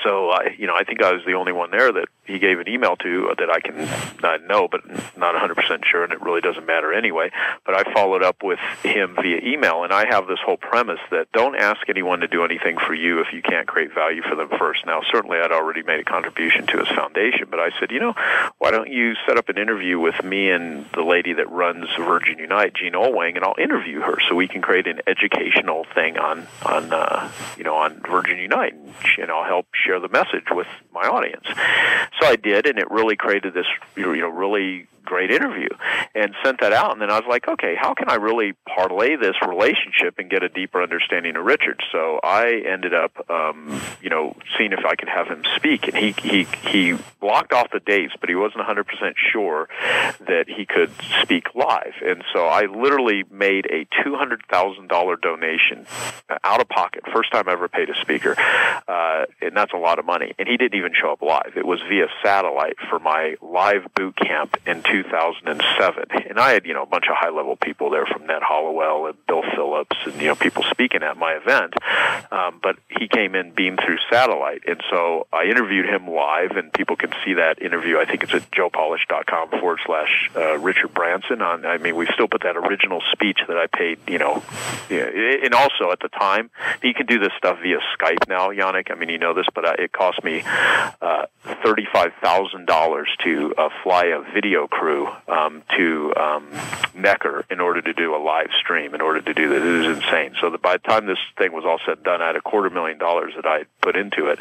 So 0.04 0.30
I, 0.32 0.56
you 0.58 0.68
know, 0.68 0.76
I 0.76 0.84
think 0.84 1.02
I 1.02 1.12
was 1.12 1.22
the 1.26 1.34
only 1.34 1.52
one 1.52 1.72
there 1.72 1.92
that 1.92 2.08
he 2.26 2.40
gave 2.40 2.60
an 2.60 2.68
email 2.68 2.96
to 2.98 3.34
that 3.38 3.50
I 3.50 3.60
can 3.60 3.88
not 4.22 4.46
know, 4.46 4.68
but 4.68 4.82
not 5.18 5.36
100% 5.36 5.86
sure, 5.86 6.04
and 6.04 6.12
it 6.12 6.22
really 6.22 6.42
doesn't 6.42 6.66
matter 6.66 6.94
anyway. 6.94 7.32
But 7.66 7.76
I 7.76 7.94
followed 7.94 8.24
up 8.24 8.44
with 8.44 8.60
him 8.82 9.16
via 9.16 9.40
email, 9.44 9.84
and 9.84 9.94
I 9.94 10.06
have 10.10 10.28
this 10.28 10.40
whole 10.44 10.58
premise 10.58 11.00
that 11.12 11.32
don't 11.32 11.56
ask 11.56 11.88
anyone 11.90 12.20
to 12.22 12.28
do 12.28 12.44
anything 12.44 12.78
for 12.78 12.94
you 12.94 13.22
if 13.22 13.28
you 13.34 13.42
can't 13.42 13.68
create 13.68 13.94
value 13.94 14.22
for 14.22 14.36
them 14.36 14.50
first. 14.58 14.86
Now, 14.86 15.02
certainly 15.12 15.38
I'd 15.38 15.52
already 15.52 15.84
made 15.84 15.93
a 16.00 16.04
contribution 16.04 16.68
to 16.68 16.80
his 16.80 16.88
foundation, 16.90 17.48
but 17.50 17.60
I 17.60 17.70
said, 17.80 17.92
you 17.92 18.00
know, 18.00 18.14
why 18.58 18.72
don't 18.72 18.90
you 18.90 19.16
set 19.28 19.38
up 19.38 19.50
an 19.50 19.58
interview 19.58 20.00
with 20.00 20.24
me 20.24 20.50
and 20.50 20.86
the 20.94 21.04
lady 21.04 21.34
that 21.34 21.50
runs 21.50 21.88
Virgin 21.98 22.40
Unite, 22.40 22.74
Jean 22.76 22.94
Oelwang, 22.94 23.36
and 23.36 23.44
I'll 23.44 23.56
interview 23.58 24.02
her 24.02 24.18
so 24.28 24.36
we 24.36 24.48
can 24.48 24.62
create 24.62 24.88
an 24.88 25.02
educational 25.08 25.86
thing 25.96 26.18
on 26.18 26.48
on 26.66 26.94
uh, 26.94 27.32
you 27.58 27.64
know 27.64 27.76
on 27.76 28.02
Virgin 28.02 28.38
Unite, 28.38 28.76
and 29.20 29.32
I'll 29.32 29.46
help 29.46 29.68
share 29.74 30.00
the 30.00 30.10
message 30.10 30.46
with 30.52 30.68
my 30.94 31.08
audience. 31.08 31.46
So 32.20 32.28
I 32.28 32.36
did, 32.36 32.66
and 32.66 32.80
it 32.80 32.90
really 32.92 33.16
created 33.16 33.54
this 33.54 33.68
you 33.96 34.18
know 34.18 34.30
really 34.30 34.88
great 35.06 35.32
interview 35.32 35.68
and 36.16 36.34
sent 36.44 36.62
that 36.62 36.74
out. 36.74 36.94
And 36.94 37.02
then 37.02 37.12
I 37.12 37.20
was 37.20 37.28
like 37.28 37.48
okay 37.48 37.76
how 37.76 37.94
can 37.94 38.10
I 38.10 38.16
really 38.16 38.54
parlay 38.68 39.16
this 39.16 39.36
relationship 39.46 40.18
and 40.18 40.30
get 40.30 40.44
a 40.44 40.50
deeper 40.50 40.82
understanding 40.82 41.36
of 41.36 41.44
Richard? 41.44 41.82
So 41.92 42.20
I 42.24 42.64
ended 42.66 42.94
up 42.94 43.30
um, 43.30 43.82
you 44.02 44.10
know 44.10 44.36
seeing 44.58 44.72
if 44.72 44.86
I 44.86 44.96
could 44.96 45.10
have 45.10 45.28
him 45.28 45.44
speak 45.56 45.83
he 45.94 46.12
he 46.12 46.44
he 46.44 46.98
blocked 47.20 47.54
off 47.54 47.72
the 47.72 47.80
dates 47.80 48.14
but 48.20 48.30
he 48.30 48.36
wasn't 48.36 48.62
100% 48.62 48.86
sure 49.32 49.70
that 50.28 50.46
he 50.48 50.66
could 50.66 50.92
speak 51.22 51.56
live. 51.56 51.94
And 52.06 52.24
so 52.34 52.46
I 52.46 52.66
literally 52.66 53.24
made 53.32 53.66
a 53.68 53.86
$200,000 54.06 55.22
donation 55.22 55.86
out 56.44 56.62
of 56.62 56.68
pocket 56.68 57.04
first 57.14 57.32
time 57.32 57.48
I 57.48 57.54
ever 57.54 57.68
paid 57.68 57.90
a 57.90 57.96
speaker 58.02 58.36
uh, 58.88 59.26
and 59.42 59.56
that's 59.56 59.74
a 59.74 59.78
lot 59.78 60.00
of 60.00 60.06
money. 60.06 60.34
And 60.38 60.48
he 60.48 60.58
didn't 60.58 60.78
even 60.78 60.94
show 61.00 61.12
up 61.12 61.22
live. 61.22 61.54
It 61.56 61.66
was 61.66 61.80
via 61.90 62.08
satellite 62.24 62.76
for 62.90 63.00
my 63.00 63.36
live 63.42 63.86
boot 63.96 64.16
camp 64.16 64.58
in 64.66 64.84
2007, 64.84 66.06
and 66.30 66.40
I 66.40 66.52
had 66.52 66.66
you 66.66 66.74
know 66.74 66.84
a 66.84 66.88
bunch 66.88 67.06
of 67.10 67.16
high 67.16 67.30
level 67.30 67.56
people 67.56 67.90
there 67.90 68.06
from 68.06 68.26
Ned 68.26 68.42
Hallowell 68.48 69.08
and 69.08 69.26
Bill 69.28 69.44
Phillips 69.56 69.96
and 70.06 70.16
you 70.22 70.28
know 70.28 70.36
people 70.36 70.64
speaking 70.70 71.04
at 71.04 71.18
my 71.18 71.34
event. 71.34 71.74
Um, 72.32 72.60
but 72.62 72.78
he 72.90 73.08
came 73.08 73.36
in 73.36 73.54
beamed 73.54 73.80
through 73.86 73.98
satellite, 74.12 74.64
and 74.68 74.82
so 74.90 75.28
I 75.32 75.46
interviewed 75.46 75.73
him 75.82 76.08
live, 76.08 76.52
and 76.52 76.72
people 76.72 76.96
can 76.96 77.12
see 77.26 77.34
that 77.34 77.62
interview. 77.62 77.98
I 77.98 78.06
think 78.06 78.24
it's 78.24 78.34
at 78.34 78.52
joepolish.com 78.52 79.50
forward 79.50 79.80
slash 79.86 80.30
uh, 80.36 80.60
Richard 80.60 80.94
Branson. 80.94 81.42
On 81.42 81.66
I 81.66 81.78
mean, 81.80 81.96
we 81.96 82.08
still 82.14 82.28
put 82.28 82.44
that 82.44 82.56
original 82.56 83.02
speech 83.12 83.40
that 83.48 83.58
I 83.58 83.68
paid, 83.68 84.00
you 84.08 84.20
know, 84.20 84.44
and 84.90 85.54
also 85.54 85.92
at 85.92 86.00
the 86.00 86.10
time 86.10 86.52
you 86.84 86.94
can 86.94 87.06
do 87.06 87.18
this 87.18 87.32
stuff 87.38 87.60
via 87.62 87.80
Skype 87.98 88.28
now, 88.28 88.50
Yanik. 88.50 88.92
I 88.92 88.96
mean, 88.96 89.10
you 89.10 89.18
know 89.18 89.34
this, 89.34 89.48
but 89.56 89.66
uh, 89.66 89.74
it 89.80 89.92
cost 89.92 90.24
me 90.24 90.44
uh, 90.46 91.26
thirty-five 91.64 92.12
thousand 92.22 92.68
dollars 92.68 93.10
to 93.24 93.56
uh, 93.58 93.70
fly 93.82 94.06
a 94.06 94.22
video 94.34 94.68
crew 94.68 95.08
um, 95.28 95.64
to 95.78 96.14
um, 96.16 96.48
Necker 96.94 97.46
in 97.50 97.60
order 97.60 97.82
to 97.82 97.94
do 97.94 98.16
a 98.16 98.22
live 98.22 98.50
stream. 98.60 98.94
In 98.94 99.02
order 99.02 99.22
to 99.22 99.34
do 99.34 99.50
that, 99.50 99.62
it 99.66 99.88
was 99.88 99.98
insane. 99.98 100.36
So 100.42 100.50
that 100.50 100.62
by 100.62 100.74
the 100.74 100.88
time 100.88 101.06
this 101.06 101.18
thing 101.38 101.54
was 101.54 101.64
all 101.66 101.80
said 101.86 101.98
and 101.98 102.04
done, 102.04 102.22
I 102.22 102.28
had 102.28 102.36
a 102.36 102.42
quarter 102.42 102.70
million 102.70 102.98
dollars 102.98 103.34
that 103.36 103.46
I 103.46 103.66
put 103.82 103.96
into 103.96 104.28
it, 104.28 104.40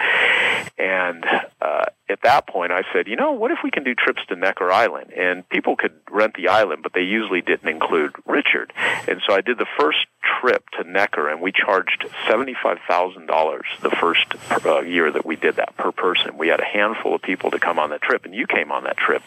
and 0.79 1.12
uh, 1.61 1.87
at 2.09 2.21
that 2.23 2.47
point, 2.47 2.73
I 2.73 2.83
said, 2.93 3.07
you 3.07 3.17
know, 3.17 3.33
what 3.33 3.51
if 3.51 3.59
we 3.65 3.71
can 3.71 3.85
do 3.85 3.95
trips 3.95 4.21
to 4.29 4.37
Necker 4.37 4.71
Island? 4.71 5.13
And 5.13 5.49
people 5.49 5.77
could 5.77 5.93
rent 6.11 6.35
the 6.35 6.49
island, 6.49 6.83
but 6.83 6.93
they 6.93 7.03
usually 7.03 7.41
didn't 7.41 7.69
include 7.69 8.13
Richard. 8.27 8.73
And 9.09 9.21
so 9.27 9.35
I 9.35 9.41
did 9.41 9.59
the 9.59 9.67
first 9.79 9.99
trip 10.41 10.65
to 10.79 10.85
Necker, 10.89 11.29
and 11.29 11.41
we 11.41 11.53
charged 11.53 12.05
seventy-five 12.29 12.79
thousand 12.89 13.27
dollars 13.27 13.67
the 13.83 13.91
first 13.91 14.27
uh, 14.65 14.81
year 14.81 15.11
that 15.11 15.25
we 15.25 15.37
did 15.37 15.57
that 15.57 15.77
per 15.77 15.93
person. 15.93 16.37
We 16.39 16.49
had 16.49 16.61
a 16.61 16.65
handful 16.65 17.15
of 17.15 17.23
people 17.23 17.51
to 17.51 17.59
come 17.59 17.79
on 17.79 17.91
that 17.91 18.03
trip, 18.03 18.25
and 18.25 18.35
you 18.35 18.47
came 18.47 18.71
on 18.71 18.85
that 18.85 18.97
trip, 18.97 19.23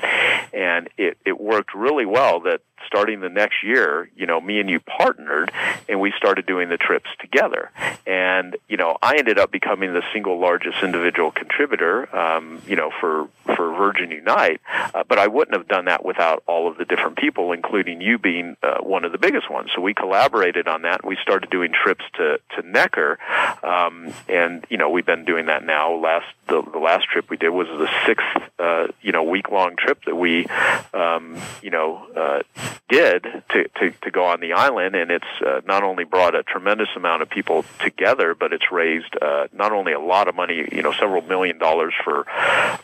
and 0.54 0.90
it 0.98 1.18
it 1.26 1.40
worked 1.40 1.74
really 1.74 2.06
well. 2.06 2.42
That 2.42 2.62
starting 2.88 3.22
the 3.22 3.30
next 3.30 3.64
year, 3.64 4.10
you 4.16 4.26
know, 4.26 4.40
me 4.40 4.60
and 4.60 4.70
you 4.70 4.80
partnered 4.80 5.52
and 5.90 6.00
we 6.00 6.14
started 6.18 6.46
doing 6.46 6.70
the 6.70 6.78
trips 6.78 7.10
together. 7.20 7.72
And, 8.06 8.58
you 8.68 8.78
know, 8.78 8.98
I 9.02 9.18
ended 9.18 9.40
up 9.40 9.52
becoming 9.52 9.94
the 9.94 10.04
single 10.14 10.40
largest 10.40 10.84
individual 10.84 11.32
contributor, 11.32 12.14
um, 12.16 12.62
you 12.68 12.76
know, 12.76 12.92
for, 13.00 13.28
for 13.46 13.74
Virgin 13.76 14.12
Unite. 14.12 14.62
Uh, 14.94 15.04
but 15.08 15.20
I 15.20 15.28
wouldn't 15.28 15.56
have 15.56 15.68
done 15.68 15.86
that 15.86 16.06
without 16.06 16.44
all 16.48 16.68
of 16.68 16.78
the 16.78 16.86
different 16.86 17.18
people, 17.18 17.52
including 17.52 18.02
you 18.02 18.18
being 18.18 18.58
uh, 18.64 18.78
one 18.80 19.06
of 19.06 19.12
the 19.12 19.18
biggest 19.18 19.50
ones. 19.50 19.72
So 19.76 19.82
we 19.82 19.94
collaborated 19.94 20.68
on 20.68 20.84
that. 20.84 21.06
We 21.06 21.18
started 21.22 21.50
doing 21.50 21.72
trips 21.74 22.04
to, 22.16 22.40
to 22.56 22.68
Necker. 22.68 23.20
Um, 23.64 24.14
and, 24.30 24.66
you 24.70 24.78
know, 24.78 24.90
we've 24.90 25.06
been 25.06 25.26
doing 25.26 25.48
that 25.48 25.66
now. 25.66 25.94
Last, 25.96 26.28
the, 26.48 26.62
the 26.62 26.80
last 26.80 27.06
trip 27.06 27.30
we 27.30 27.38
did 27.38 27.50
was 27.50 27.68
the 27.68 27.90
sixth, 28.06 28.52
uh, 28.60 28.88
you 29.02 29.12
know, 29.12 29.24
week 29.24 29.50
long 29.50 29.76
trip 29.76 30.04
that 30.06 30.16
we, 30.16 30.46
um, 30.94 31.38
you 31.62 31.72
know, 31.72 32.06
uh, 32.16 32.42
did 32.90 33.24
to, 33.50 33.68
to, 33.80 33.92
to 34.02 34.12
go 34.12 34.26
on 34.26 34.40
the 34.40 34.54
island, 34.54 34.96
and 34.96 35.12
it's 35.12 35.26
uh, 35.46 35.62
not 35.66 35.84
only 35.84 36.04
brought 36.04 36.36
a 36.36 36.44
tremendous 36.44 36.90
amount 36.96 37.22
of 37.22 37.30
people 37.30 37.66
together, 37.80 38.36
but 38.36 38.54
it's 38.54 38.72
raised 38.72 39.16
uh, 39.22 39.48
not 39.54 39.72
only 39.72 39.94
a 39.94 40.00
lot 40.00 40.28
of 40.28 40.36
money, 40.36 40.68
you 40.72 40.82
know, 40.82 40.92
several 40.94 41.22
million 41.22 41.58
dollars 41.58 41.94
for 42.04 42.26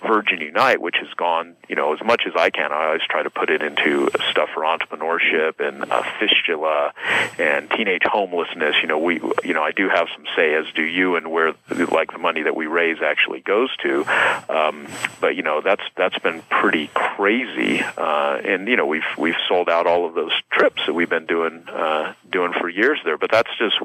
Virgin 0.02 0.42
Unite, 0.42 0.82
which 0.82 0.96
has 1.00 1.10
gone, 1.16 1.56
you 1.68 1.76
know, 1.76 1.94
as 1.94 2.04
much 2.04 2.24
as 2.28 2.34
I 2.36 2.50
can. 2.50 2.72
I 2.72 2.88
always 2.88 3.02
try 3.10 3.24
to 3.24 3.30
put 3.30 3.50
it 3.50 3.62
into 3.62 4.10
stuff 4.32 4.50
for 4.54 4.64
entrepreneurship 4.64 5.60
and 5.60 5.92
uh, 5.92 6.04
fistula 6.20 6.94
and 7.38 7.70
teenage 7.72 8.04
homelessness. 8.04 8.76
You 8.82 8.88
know, 8.88 9.00
we, 9.00 9.22
you 9.44 9.54
know, 9.54 9.64
I 9.64 9.72
do 9.72 9.90
have 9.90 10.08
some 10.16 10.26
say, 10.36 10.56
as 10.56 10.66
do 10.74 10.84
you, 10.84 11.16
and 11.16 11.32
where 11.32 11.54
like 11.92 12.12
the 12.12 12.20
money 12.20 12.44
that 12.44 12.56
we 12.56 12.68
raise 12.68 13.02
actually 13.02 13.42
goes 13.42 13.76
to. 13.78 14.06
Um, 14.50 14.88
but 15.20 15.36
you 15.36 15.44
know, 15.44 15.62
that's 15.62 15.84
that's 15.96 16.18
been 16.20 16.42
pretty 16.50 16.90
crazy, 16.94 17.82
uh, 17.82 18.42
and 18.44 18.68
you 18.68 18.76
know, 18.76 18.86
we've 18.86 19.04
we've 19.18 19.36
sold 19.48 19.70
out 19.70 19.81
all 19.88 20.08
of 20.08 20.16
those 20.16 20.32
trips 20.52 20.82
that 20.86 20.94
we've 20.94 21.10
been 21.10 21.26
doing 21.26 21.68
uh, 21.70 22.14
doing 22.32 22.54
for 22.60 22.70
years 22.70 23.00
there. 23.04 23.18
But 23.18 23.32
that's 23.32 23.50
just 23.58 23.76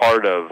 part 0.00 0.26
of 0.26 0.50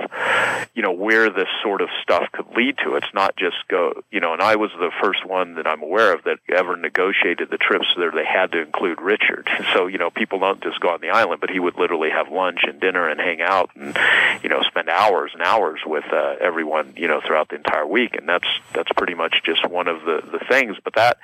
you 0.74 0.82
know 0.82 0.92
where 0.92 1.30
this 1.30 1.48
sort 1.62 1.80
of 1.80 1.88
stuff 2.02 2.30
could 2.32 2.46
lead 2.56 2.78
to. 2.84 2.96
It's 2.96 3.12
not 3.14 3.36
just 3.36 3.56
go 3.68 4.02
you 4.10 4.20
know. 4.20 4.32
And 4.32 4.42
I 4.42 4.56
was 4.56 4.70
the 4.78 4.90
first 5.00 5.24
one 5.26 5.54
that 5.56 5.66
I'm 5.66 5.82
aware 5.82 6.14
of 6.14 6.24
that 6.24 6.38
ever 6.48 6.76
negotiated 6.76 7.50
the 7.50 7.58
trips 7.58 7.86
so 7.94 8.10
they 8.10 8.24
had 8.24 8.52
to 8.52 8.60
include 8.60 9.00
Richard. 9.00 9.48
So 9.74 9.86
you 9.88 9.98
know 9.98 10.10
people 10.10 10.38
don't 10.38 10.62
just 10.62 10.78
go 10.78 10.90
on 10.90 11.00
the 11.00 11.10
island, 11.10 11.40
but 11.40 11.50
he 11.50 11.58
would 11.58 11.76
literally 11.76 12.10
have 12.10 12.30
lunch 12.30 12.60
and 12.62 12.80
dinner 12.80 13.08
and 13.08 13.18
hang 13.18 13.40
out 13.40 13.70
and 13.74 13.98
you 14.42 14.48
know 14.48 14.62
spend 14.62 14.88
hours 14.88 15.32
and 15.32 15.42
hours 15.42 15.80
with 15.84 16.04
uh, 16.12 16.36
everyone 16.40 16.92
you 16.96 17.08
know 17.08 17.20
throughout 17.26 17.48
the 17.48 17.56
entire 17.56 17.86
week. 17.86 18.14
And 18.14 18.28
that's 18.28 18.46
that's 18.72 18.90
pretty 18.96 19.14
much 19.14 19.34
just 19.44 19.68
one 19.68 19.88
of 19.88 20.02
the 20.02 20.20
the 20.30 20.38
things. 20.48 20.76
But 20.84 20.94
that 20.94 21.18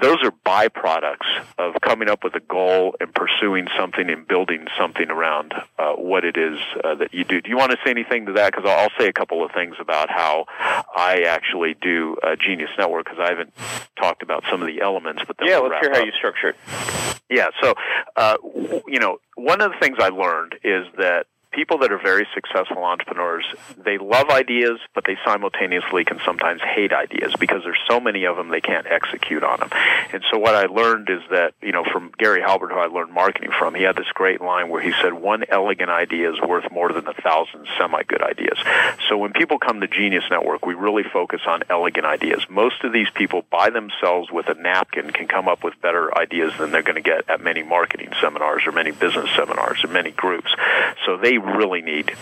those 0.00 0.18
are 0.22 0.32
byproducts 0.46 1.44
of 1.58 1.80
coming 1.80 2.08
up 2.08 2.22
with 2.22 2.34
a 2.34 2.40
goal 2.40 2.91
and 3.00 3.14
pursuing 3.14 3.66
something 3.78 4.08
and 4.10 4.26
building 4.26 4.66
something 4.78 5.10
around 5.10 5.54
uh, 5.78 5.92
what 5.92 6.24
it 6.24 6.36
is 6.36 6.58
uh, 6.84 6.94
that 6.96 7.12
you 7.12 7.24
do. 7.24 7.40
Do 7.40 7.50
you 7.50 7.56
want 7.56 7.72
to 7.72 7.78
say 7.84 7.90
anything 7.90 8.26
to 8.26 8.32
that? 8.32 8.52
Because 8.52 8.68
I'll 8.68 8.90
say 8.98 9.08
a 9.08 9.12
couple 9.12 9.44
of 9.44 9.52
things 9.52 9.76
about 9.80 10.10
how 10.10 10.46
I 10.94 11.22
actually 11.28 11.74
do 11.80 12.16
uh, 12.22 12.36
Genius 12.36 12.70
Network 12.78 13.04
because 13.04 13.20
I 13.20 13.28
haven't 13.28 13.52
talked 13.96 14.22
about 14.22 14.44
some 14.50 14.60
of 14.60 14.66
the 14.66 14.80
elements. 14.80 15.22
But 15.26 15.36
yeah, 15.42 15.58
we'll 15.58 15.70
let's 15.70 15.84
hear 15.84 15.92
up. 15.92 15.98
how 15.98 16.04
you 16.04 16.12
structure 16.12 16.50
it. 16.50 16.56
Yeah, 17.30 17.48
so 17.62 17.74
uh, 18.16 18.36
you 18.86 18.98
know, 18.98 19.18
one 19.36 19.60
of 19.60 19.72
the 19.72 19.78
things 19.78 19.96
I 20.00 20.08
learned 20.08 20.56
is 20.62 20.86
that 20.98 21.26
people 21.52 21.78
that 21.78 21.92
are 21.92 21.98
very 21.98 22.26
successful 22.34 22.82
entrepreneurs, 22.82 23.44
they 23.76 23.98
love 23.98 24.30
ideas, 24.30 24.80
but 24.94 25.04
they 25.04 25.16
simultaneously 25.24 26.04
can 26.04 26.18
sometimes 26.24 26.60
hate 26.62 26.92
ideas 26.92 27.34
because 27.38 27.62
there's 27.64 27.78
so 27.88 28.00
many 28.00 28.24
of 28.24 28.36
them 28.36 28.48
they 28.48 28.60
can't 28.60 28.86
execute 28.86 29.42
on 29.44 29.60
them. 29.60 29.70
And 30.12 30.22
so 30.30 30.38
what 30.38 30.54
I 30.54 30.66
learned 30.66 31.10
is 31.10 31.20
that, 31.30 31.54
you 31.62 31.72
know, 31.72 31.84
from 31.84 32.12
Gary 32.18 32.40
Halbert, 32.40 32.72
who 32.72 32.78
I 32.78 32.86
learned 32.86 33.12
marketing 33.12 33.50
from, 33.58 33.74
he 33.74 33.82
had 33.82 33.96
this 33.96 34.10
great 34.14 34.40
line 34.40 34.68
where 34.70 34.82
he 34.82 34.92
said, 35.02 35.12
one 35.12 35.44
elegant 35.48 35.90
idea 35.90 36.32
is 36.32 36.40
worth 36.40 36.70
more 36.72 36.92
than 36.92 37.06
a 37.06 37.14
thousand 37.14 37.66
semi-good 37.78 38.22
ideas. 38.22 38.58
So 39.08 39.18
when 39.18 39.32
people 39.32 39.58
come 39.58 39.80
to 39.80 39.88
Genius 39.88 40.24
Network, 40.30 40.64
we 40.64 40.74
really 40.74 41.04
focus 41.04 41.42
on 41.46 41.62
elegant 41.68 42.06
ideas. 42.06 42.44
Most 42.48 42.82
of 42.82 42.92
these 42.92 43.08
people 43.14 43.44
by 43.50 43.70
themselves 43.70 44.30
with 44.30 44.48
a 44.48 44.54
napkin 44.54 45.10
can 45.10 45.28
come 45.28 45.48
up 45.48 45.62
with 45.62 45.80
better 45.82 46.16
ideas 46.16 46.52
than 46.58 46.70
they're 46.70 46.82
going 46.82 46.96
to 46.96 47.02
get 47.02 47.28
at 47.28 47.42
many 47.42 47.62
marketing 47.62 48.10
seminars 48.20 48.62
or 48.66 48.72
many 48.72 48.90
business 48.90 49.28
seminars 49.36 49.84
or 49.84 49.88
many 49.88 50.10
groups. 50.10 50.50
So 51.04 51.16
they 51.16 51.38
really 51.42 51.82
need 51.82 52.12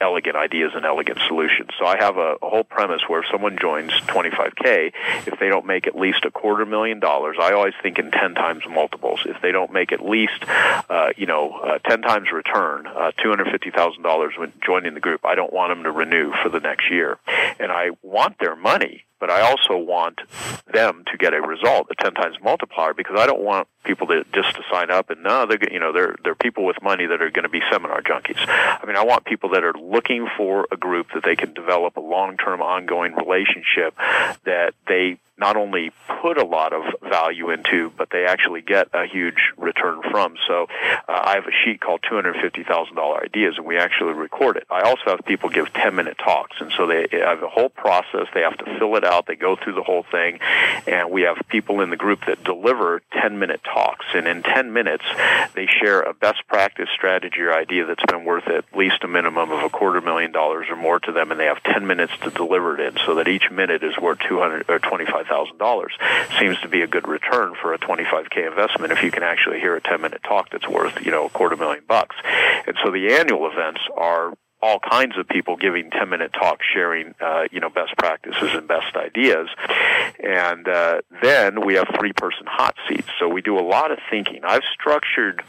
elegant 0.00 0.36
ideas 0.36 0.72
and 0.74 0.84
elegant 0.84 1.18
solutions. 1.28 1.70
So 1.78 1.86
I 1.86 1.96
have 1.98 2.16
a, 2.16 2.36
a, 2.42 2.48
whole 2.48 2.64
premise 2.64 3.02
where 3.06 3.20
if 3.20 3.26
someone 3.30 3.58
joins 3.60 3.92
25K, 3.92 4.92
if 5.26 5.38
they 5.38 5.48
don't 5.48 5.66
make 5.66 5.86
at 5.86 5.96
least 5.96 6.24
a 6.24 6.30
quarter 6.30 6.64
million 6.64 7.00
dollars, 7.00 7.36
I 7.40 7.52
always 7.52 7.74
think 7.82 7.98
in 7.98 8.10
10 8.10 8.34
times 8.34 8.62
multiples. 8.68 9.20
If 9.26 9.40
they 9.42 9.52
don't 9.52 9.72
make 9.72 9.92
at 9.92 10.04
least, 10.04 10.44
uh, 10.48 11.10
you 11.16 11.26
know, 11.26 11.52
uh, 11.52 11.78
10 11.78 12.02
times 12.02 12.32
return, 12.32 12.86
uh, 12.86 13.12
$250,000 13.24 14.38
when 14.38 14.52
joining 14.64 14.94
the 14.94 15.00
group, 15.00 15.24
I 15.24 15.34
don't 15.34 15.52
want 15.52 15.70
them 15.70 15.84
to 15.84 15.90
renew 15.90 16.32
for 16.42 16.48
the 16.48 16.60
next 16.60 16.90
year. 16.90 17.18
And 17.58 17.70
I 17.70 17.90
want 18.02 18.38
their 18.38 18.56
money 18.56 19.04
but 19.20 19.30
I 19.30 19.42
also 19.42 19.76
want 19.76 20.20
them 20.72 21.04
to 21.10 21.16
get 21.18 21.34
a 21.34 21.40
result, 21.40 21.88
a 21.90 22.02
10 22.02 22.14
times 22.14 22.36
multiplier, 22.42 22.94
because 22.94 23.16
I 23.18 23.26
don't 23.26 23.42
want 23.42 23.68
people 23.84 24.06
to 24.08 24.24
just 24.34 24.56
to 24.56 24.62
sign 24.72 24.90
up 24.90 25.10
and 25.10 25.22
no, 25.22 25.46
they're 25.46 25.58
you 25.70 25.78
know 25.78 25.92
they're 25.92 26.16
they're 26.24 26.34
people 26.34 26.64
with 26.66 26.82
money 26.82 27.06
that 27.06 27.22
are 27.22 27.30
going 27.30 27.44
to 27.44 27.48
be 27.48 27.60
seminar 27.70 28.02
junkies. 28.02 28.38
I 28.48 28.84
mean, 28.86 28.96
I 28.96 29.04
want 29.04 29.24
people 29.24 29.50
that 29.50 29.62
are 29.64 29.74
looking 29.74 30.26
for 30.36 30.66
a 30.72 30.76
group 30.76 31.08
that 31.14 31.22
they 31.24 31.36
can 31.36 31.54
develop 31.54 31.96
a 31.96 32.00
long-term, 32.00 32.60
ongoing 32.60 33.14
relationship 33.14 33.94
that 34.44 34.74
they 34.88 35.18
not 35.40 35.56
only 35.56 35.90
put 36.20 36.36
a 36.36 36.44
lot 36.44 36.72
of 36.72 36.82
value 37.02 37.50
into, 37.50 37.90
but 37.96 38.10
they 38.10 38.26
actually 38.26 38.60
get 38.60 38.88
a 38.92 39.06
huge 39.06 39.52
return 39.56 40.00
from. 40.10 40.36
So 40.46 40.66
uh, 41.08 41.20
I 41.24 41.34
have 41.34 41.46
a 41.46 41.64
sheet 41.64 41.80
called 41.80 42.02
$250,000 42.02 43.24
ideas, 43.24 43.54
and 43.56 43.66
we 43.66 43.78
actually 43.78 44.12
record 44.12 44.58
it. 44.58 44.66
I 44.70 44.82
also 44.82 45.02
have 45.06 45.20
people 45.24 45.48
give 45.48 45.72
10 45.72 45.94
minute 45.94 46.18
talks, 46.18 46.58
and 46.60 46.70
so 46.76 46.86
they 46.86 47.08
have 47.12 47.42
a 47.42 47.48
whole 47.48 47.70
process. 47.70 48.26
They 48.34 48.42
have 48.42 48.58
to 48.58 48.78
fill 48.78 48.96
it 48.96 49.04
out, 49.04 49.26
they 49.26 49.36
go 49.36 49.56
through 49.56 49.74
the 49.74 49.82
whole 49.82 50.04
thing, 50.10 50.40
and 50.86 51.10
we 51.10 51.22
have 51.22 51.38
people 51.48 51.80
in 51.80 51.88
the 51.88 51.96
group 51.96 52.26
that 52.26 52.44
deliver 52.44 53.02
10 53.12 53.38
minute 53.38 53.62
talks. 53.64 54.04
And 54.14 54.26
in 54.26 54.42
10 54.42 54.72
minutes, 54.72 55.04
they 55.54 55.66
share 55.66 56.02
a 56.02 56.12
best 56.12 56.46
practice 56.48 56.88
strategy 56.94 57.40
or 57.40 57.54
idea 57.54 57.86
that's 57.86 58.04
been 58.06 58.24
worth 58.24 58.46
at 58.48 58.64
least 58.76 59.02
a 59.04 59.08
minimum 59.08 59.50
of 59.50 59.62
a 59.62 59.70
quarter 59.70 60.00
million 60.02 60.32
dollars 60.32 60.66
or 60.68 60.76
more 60.76 61.00
to 61.00 61.12
them, 61.12 61.30
and 61.30 61.40
they 61.40 61.46
have 61.46 61.62
10 61.62 61.86
minutes 61.86 62.12
to 62.22 62.30
deliver 62.30 62.78
it 62.78 62.86
in 62.86 63.00
so 63.06 63.14
that 63.14 63.28
each 63.28 63.50
minute 63.50 63.82
is 63.82 63.96
worth 63.96 64.18
200 64.28 64.68
or 64.68 64.78
25 64.78 65.29
$100,000 65.30 66.38
seems 66.38 66.58
to 66.60 66.68
be 66.68 66.82
a 66.82 66.86
good 66.86 67.08
return 67.08 67.54
for 67.60 67.72
a 67.72 67.78
25K 67.78 68.48
investment 68.48 68.92
if 68.92 69.02
you 69.02 69.10
can 69.10 69.22
actually 69.22 69.60
hear 69.60 69.76
a 69.76 69.80
10 69.80 70.00
minute 70.00 70.22
talk 70.22 70.50
that's 70.50 70.68
worth, 70.68 71.04
you 71.04 71.10
know, 71.10 71.26
a 71.26 71.30
quarter 71.30 71.56
million 71.56 71.84
bucks. 71.86 72.16
And 72.66 72.76
so 72.84 72.90
the 72.90 73.14
annual 73.14 73.50
events 73.50 73.80
are 73.96 74.34
all 74.62 74.78
kinds 74.78 75.16
of 75.16 75.26
people 75.28 75.56
giving 75.56 75.90
10 75.90 76.08
minute 76.08 76.32
talks 76.32 76.66
sharing 76.72 77.14
uh, 77.20 77.44
you 77.50 77.60
know 77.60 77.70
best 77.70 77.96
practices 77.96 78.50
and 78.52 78.68
best 78.68 78.94
ideas. 78.96 79.48
And 80.22 80.68
uh, 80.68 81.00
then 81.22 81.64
we 81.64 81.74
have 81.74 81.88
three 81.98 82.12
person 82.12 82.46
hot 82.46 82.76
seats. 82.88 83.08
So 83.18 83.28
we 83.28 83.40
do 83.42 83.58
a 83.58 83.64
lot 83.66 83.90
of 83.90 83.98
thinking. 84.10 84.42
I've 84.44 84.62
structured 84.72 85.42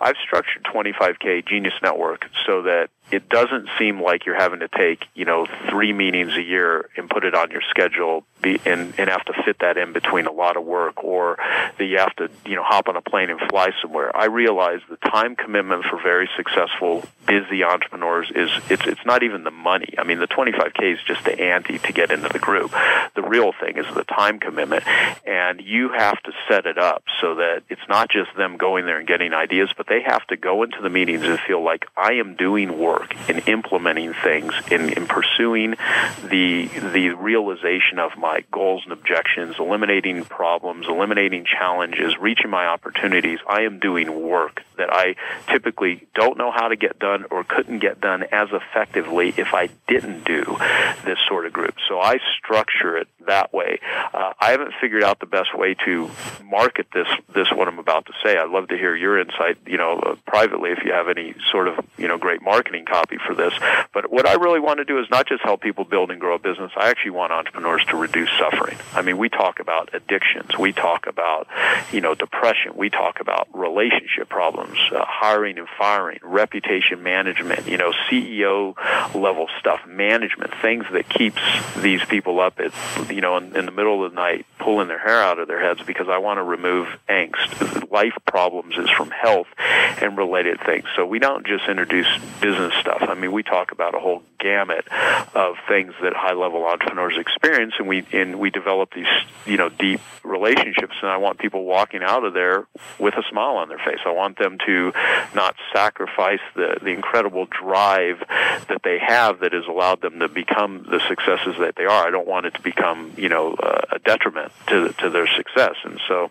i've 0.00 0.16
structured 0.24 0.64
25k 0.64 1.46
genius 1.46 1.74
network 1.82 2.26
so 2.46 2.62
that 2.62 2.88
it 3.10 3.28
doesn't 3.28 3.68
seem 3.78 4.00
like 4.00 4.26
you're 4.26 4.38
having 4.38 4.60
to 4.60 4.68
take 4.68 5.04
you 5.14 5.24
know 5.24 5.46
three 5.68 5.92
meetings 5.92 6.34
a 6.36 6.42
year 6.42 6.88
and 6.96 7.10
put 7.10 7.24
it 7.24 7.34
on 7.34 7.50
your 7.50 7.62
schedule 7.68 8.24
be 8.42 8.60
and 8.66 8.94
and 8.98 9.08
have 9.08 9.24
to 9.26 9.32
fit 9.44 9.58
that 9.60 9.76
in 9.76 9.92
between 9.92 10.26
a 10.26 10.32
lot 10.32 10.56
of 10.56 10.64
work 10.64 11.02
or 11.02 11.36
that 11.78 11.84
you 11.84 11.98
have 11.98 12.14
to 12.16 12.28
you 12.44 12.56
know 12.56 12.62
hop 12.62 12.88
on 12.88 12.96
a 12.96 13.00
plane 13.00 13.30
and 13.30 13.40
fly 13.48 13.70
somewhere. 13.80 14.14
I 14.16 14.26
realize 14.26 14.80
the 14.88 14.96
time 14.96 15.36
commitment 15.36 15.84
for 15.84 16.00
very 16.02 16.28
successful 16.36 17.04
busy 17.26 17.62
entrepreneurs 17.62 18.30
is 18.34 18.50
it's 18.68 18.86
it's 18.86 19.04
not 19.06 19.22
even 19.22 19.44
the 19.44 19.50
money. 19.50 19.94
I 19.98 20.04
mean, 20.04 20.18
the 20.18 20.26
25k 20.26 20.94
is 20.94 20.98
just 21.06 21.24
the 21.24 21.38
ante 21.40 21.78
to 21.78 21.92
get 21.92 22.10
into 22.10 22.28
the 22.28 22.38
group. 22.38 22.72
The 23.14 23.22
real 23.22 23.52
thing 23.52 23.78
is 23.78 23.86
the 23.94 24.04
time 24.04 24.40
commitment, 24.40 24.84
and 25.26 25.60
you 25.60 25.90
have 25.90 26.20
to 26.22 26.32
set 26.48 26.66
it 26.66 26.78
up 26.78 27.04
so 27.20 27.36
that 27.36 27.62
it's 27.68 27.88
not 27.88 28.10
just 28.10 28.34
them 28.36 28.56
going 28.56 28.86
there 28.86 28.98
and 28.98 29.06
getting 29.06 29.32
ideas, 29.32 29.70
but 29.76 29.86
they 29.86 30.02
have 30.02 30.26
to 30.28 30.36
go 30.36 30.62
into 30.62 30.80
the 30.82 30.90
meetings 30.90 31.24
and 31.24 31.38
feel 31.40 31.62
like 31.62 31.86
I 31.96 32.14
am 32.14 32.34
doing 32.34 32.78
work 32.78 33.14
and 33.28 33.46
implementing 33.48 34.14
things 34.14 34.52
in, 34.70 34.90
in 34.90 35.06
pursuing 35.06 35.76
the 36.22 36.68
the 36.92 37.10
realization 37.10 37.98
of 37.98 38.16
my 38.16 38.31
goals 38.50 38.82
and 38.84 38.92
objections, 38.92 39.56
eliminating 39.58 40.24
problems, 40.24 40.86
eliminating 40.88 41.44
challenges, 41.44 42.16
reaching 42.18 42.50
my 42.50 42.66
opportunities. 42.66 43.38
I 43.48 43.62
am 43.62 43.78
doing 43.78 44.22
work 44.22 44.62
that 44.76 44.92
I 44.92 45.14
typically 45.50 46.06
don't 46.14 46.38
know 46.38 46.50
how 46.50 46.68
to 46.68 46.76
get 46.76 46.98
done 46.98 47.26
or 47.30 47.44
couldn't 47.44 47.80
get 47.80 48.00
done 48.00 48.24
as 48.32 48.48
effectively 48.52 49.34
if 49.36 49.54
I 49.54 49.68
didn't 49.86 50.24
do 50.24 50.56
this 51.04 51.18
sort 51.28 51.46
of 51.46 51.52
group. 51.52 51.74
So 51.88 52.00
I 52.00 52.18
structure 52.38 52.96
it 52.96 53.08
that 53.26 53.52
way. 53.52 53.78
Uh, 54.12 54.32
I 54.40 54.50
haven't 54.50 54.72
figured 54.80 55.04
out 55.04 55.20
the 55.20 55.26
best 55.26 55.56
way 55.56 55.74
to 55.84 56.10
market 56.44 56.86
this 56.92 57.06
this 57.34 57.48
what 57.52 57.68
I'm 57.68 57.78
about 57.78 58.06
to 58.06 58.12
say. 58.24 58.36
I'd 58.36 58.50
love 58.50 58.68
to 58.68 58.76
hear 58.76 58.94
your 58.94 59.20
insight, 59.20 59.58
you 59.66 59.76
know, 59.76 59.98
uh, 59.98 60.16
privately 60.26 60.70
if 60.70 60.78
you 60.84 60.92
have 60.92 61.08
any 61.08 61.34
sort 61.50 61.68
of 61.68 61.84
you 61.96 62.08
know 62.08 62.18
great 62.18 62.42
marketing 62.42 62.84
copy 62.84 63.18
for 63.24 63.34
this. 63.34 63.52
But 63.92 64.10
what 64.10 64.26
I 64.26 64.34
really 64.34 64.60
want 64.60 64.78
to 64.78 64.84
do 64.84 64.98
is 64.98 65.06
not 65.10 65.26
just 65.26 65.42
help 65.42 65.60
people 65.60 65.84
build 65.84 66.10
and 66.10 66.20
grow 66.20 66.36
a 66.36 66.38
business. 66.38 66.72
I 66.76 66.90
actually 66.90 67.12
want 67.12 67.32
entrepreneurs 67.32 67.84
to 67.86 67.96
reduce 67.96 68.21
suffering. 68.38 68.76
I 68.94 69.02
mean, 69.02 69.18
we 69.18 69.28
talk 69.28 69.60
about 69.60 69.94
addictions, 69.94 70.56
we 70.58 70.72
talk 70.72 71.06
about 71.06 71.48
you 71.92 72.00
know 72.00 72.14
depression, 72.14 72.72
we 72.76 72.90
talk 72.90 73.20
about 73.20 73.48
relationship 73.52 74.28
problems, 74.28 74.78
uh, 74.94 75.04
hiring 75.06 75.58
and 75.58 75.68
firing, 75.78 76.18
reputation 76.22 77.02
management, 77.02 77.66
you 77.66 77.78
know, 77.78 77.92
CEO 78.10 78.74
level 79.14 79.48
stuff, 79.58 79.80
management, 79.86 80.52
things 80.60 80.84
that 80.92 81.08
keeps 81.08 81.40
these 81.76 82.04
people 82.04 82.40
up 82.40 82.60
at 82.60 82.72
you 83.10 83.20
know 83.20 83.36
in, 83.36 83.56
in 83.56 83.66
the 83.66 83.72
middle 83.72 84.04
of 84.04 84.12
the 84.12 84.14
night 84.14 84.46
pulling 84.58 84.88
their 84.88 84.98
hair 84.98 85.20
out 85.20 85.38
of 85.38 85.48
their 85.48 85.60
heads 85.60 85.82
because 85.86 86.08
I 86.08 86.18
want 86.18 86.38
to 86.38 86.42
remove 86.42 86.88
angst. 87.08 87.90
Life 87.90 88.14
problems 88.26 88.76
is 88.76 88.88
from 88.90 89.10
health 89.10 89.48
and 89.58 90.16
related 90.16 90.60
things. 90.64 90.86
So 90.96 91.04
we 91.04 91.18
don't 91.18 91.46
just 91.46 91.68
introduce 91.68 92.06
business 92.40 92.72
stuff. 92.80 93.02
I 93.02 93.14
mean, 93.14 93.32
we 93.32 93.42
talk 93.42 93.72
about 93.72 93.94
a 93.94 93.98
whole 93.98 94.22
gamut 94.38 94.86
of 95.34 95.56
things 95.68 95.92
that 96.02 96.14
high 96.14 96.34
level 96.34 96.64
entrepreneurs 96.64 97.16
experience 97.18 97.74
and 97.78 97.86
we 97.86 98.04
and 98.12 98.38
we 98.38 98.50
develop 98.50 98.92
these 98.94 99.06
you 99.46 99.56
know 99.56 99.68
deep 99.68 100.00
relationships 100.24 100.94
and 101.02 101.10
I 101.10 101.16
want 101.16 101.38
people 101.38 101.64
walking 101.64 102.02
out 102.02 102.24
of 102.24 102.34
there 102.34 102.66
with 102.98 103.14
a 103.14 103.22
smile 103.30 103.56
on 103.56 103.68
their 103.68 103.78
face. 103.78 103.98
I 104.04 104.12
want 104.12 104.38
them 104.38 104.58
to 104.66 104.92
not 105.34 105.54
sacrifice 105.72 106.40
the 106.54 106.76
the 106.80 106.90
incredible 106.90 107.46
drive 107.46 108.20
that 108.28 108.80
they 108.84 108.98
have 108.98 109.40
that 109.40 109.52
has 109.52 109.64
allowed 109.68 110.00
them 110.00 110.20
to 110.20 110.28
become 110.28 110.86
the 110.90 111.00
successes 111.08 111.56
that 111.58 111.74
they 111.76 111.84
are. 111.84 112.06
I 112.06 112.10
don't 112.10 112.26
want 112.26 112.46
it 112.46 112.54
to 112.54 112.62
become, 112.62 113.12
you 113.16 113.28
know, 113.28 113.54
uh, 113.54 113.80
a 113.92 113.98
detriment 113.98 114.52
to 114.68 114.92
to 115.00 115.10
their 115.10 115.26
success. 115.36 115.74
And 115.84 116.00
so 116.08 116.30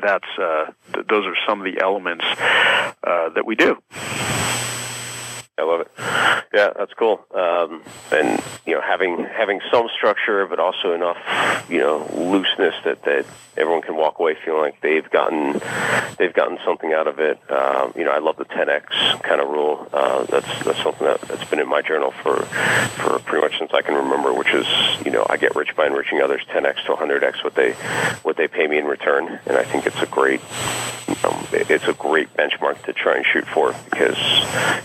that's 0.00 0.28
uh, 0.38 0.72
th- 0.92 1.06
those 1.08 1.26
are 1.26 1.36
some 1.46 1.60
of 1.60 1.72
the 1.72 1.80
elements 1.80 2.24
uh, 2.28 3.30
that 3.30 3.44
we 3.46 3.54
do. 3.54 3.78
I 5.58 5.62
love 5.62 5.80
it. 5.80 5.90
Yeah, 6.52 6.72
that's 6.76 6.92
cool. 6.92 7.24
Um, 7.34 7.82
and 8.12 8.42
you 8.66 8.74
know, 8.74 8.82
having 8.82 9.24
having 9.24 9.60
some 9.70 9.88
structure, 9.96 10.46
but 10.46 10.60
also 10.60 10.92
enough, 10.92 11.16
you 11.70 11.78
know, 11.78 12.06
looseness 12.14 12.74
that 12.84 13.02
that 13.04 13.24
everyone 13.56 13.80
can 13.80 13.96
walk 13.96 14.18
away 14.18 14.36
feeling 14.44 14.60
like 14.60 14.80
they've 14.82 15.08
gotten 15.08 15.60
they've 16.18 16.34
gotten 16.34 16.58
something 16.62 16.92
out 16.92 17.06
of 17.06 17.20
it. 17.20 17.38
Um, 17.50 17.94
you 17.96 18.04
know, 18.04 18.10
I 18.10 18.18
love 18.18 18.36
the 18.36 18.44
10x 18.44 19.22
kind 19.22 19.40
of 19.40 19.48
rule. 19.48 19.88
Uh, 19.94 20.24
that's 20.24 20.64
that's 20.64 20.82
something 20.82 21.06
that, 21.06 21.22
that's 21.22 21.48
been 21.48 21.60
in 21.60 21.68
my 21.68 21.80
journal 21.80 22.10
for 22.22 22.36
for 22.36 23.18
pretty 23.20 23.42
much 23.42 23.58
since 23.58 23.72
I 23.72 23.80
can 23.80 23.94
remember, 23.94 24.34
which 24.34 24.52
is 24.52 24.66
you 25.06 25.10
know, 25.10 25.26
I 25.26 25.38
get 25.38 25.56
rich 25.56 25.74
by 25.74 25.86
enriching 25.86 26.20
others, 26.20 26.42
10x 26.50 26.84
to 26.84 26.92
100x 26.92 27.42
what 27.42 27.54
they 27.54 27.72
what 28.22 28.36
they 28.36 28.46
pay 28.46 28.66
me 28.66 28.76
in 28.76 28.84
return, 28.84 29.40
and 29.46 29.56
I 29.56 29.64
think 29.64 29.86
it's 29.86 30.02
a 30.02 30.06
great 30.06 30.42
um, 31.24 31.46
it's 31.52 31.88
a 31.88 31.92
great 31.94 32.32
benchmark 32.34 32.82
to 32.84 32.92
try 32.92 33.16
and 33.16 33.24
shoot 33.24 33.46
for 33.46 33.74
because 33.90 34.18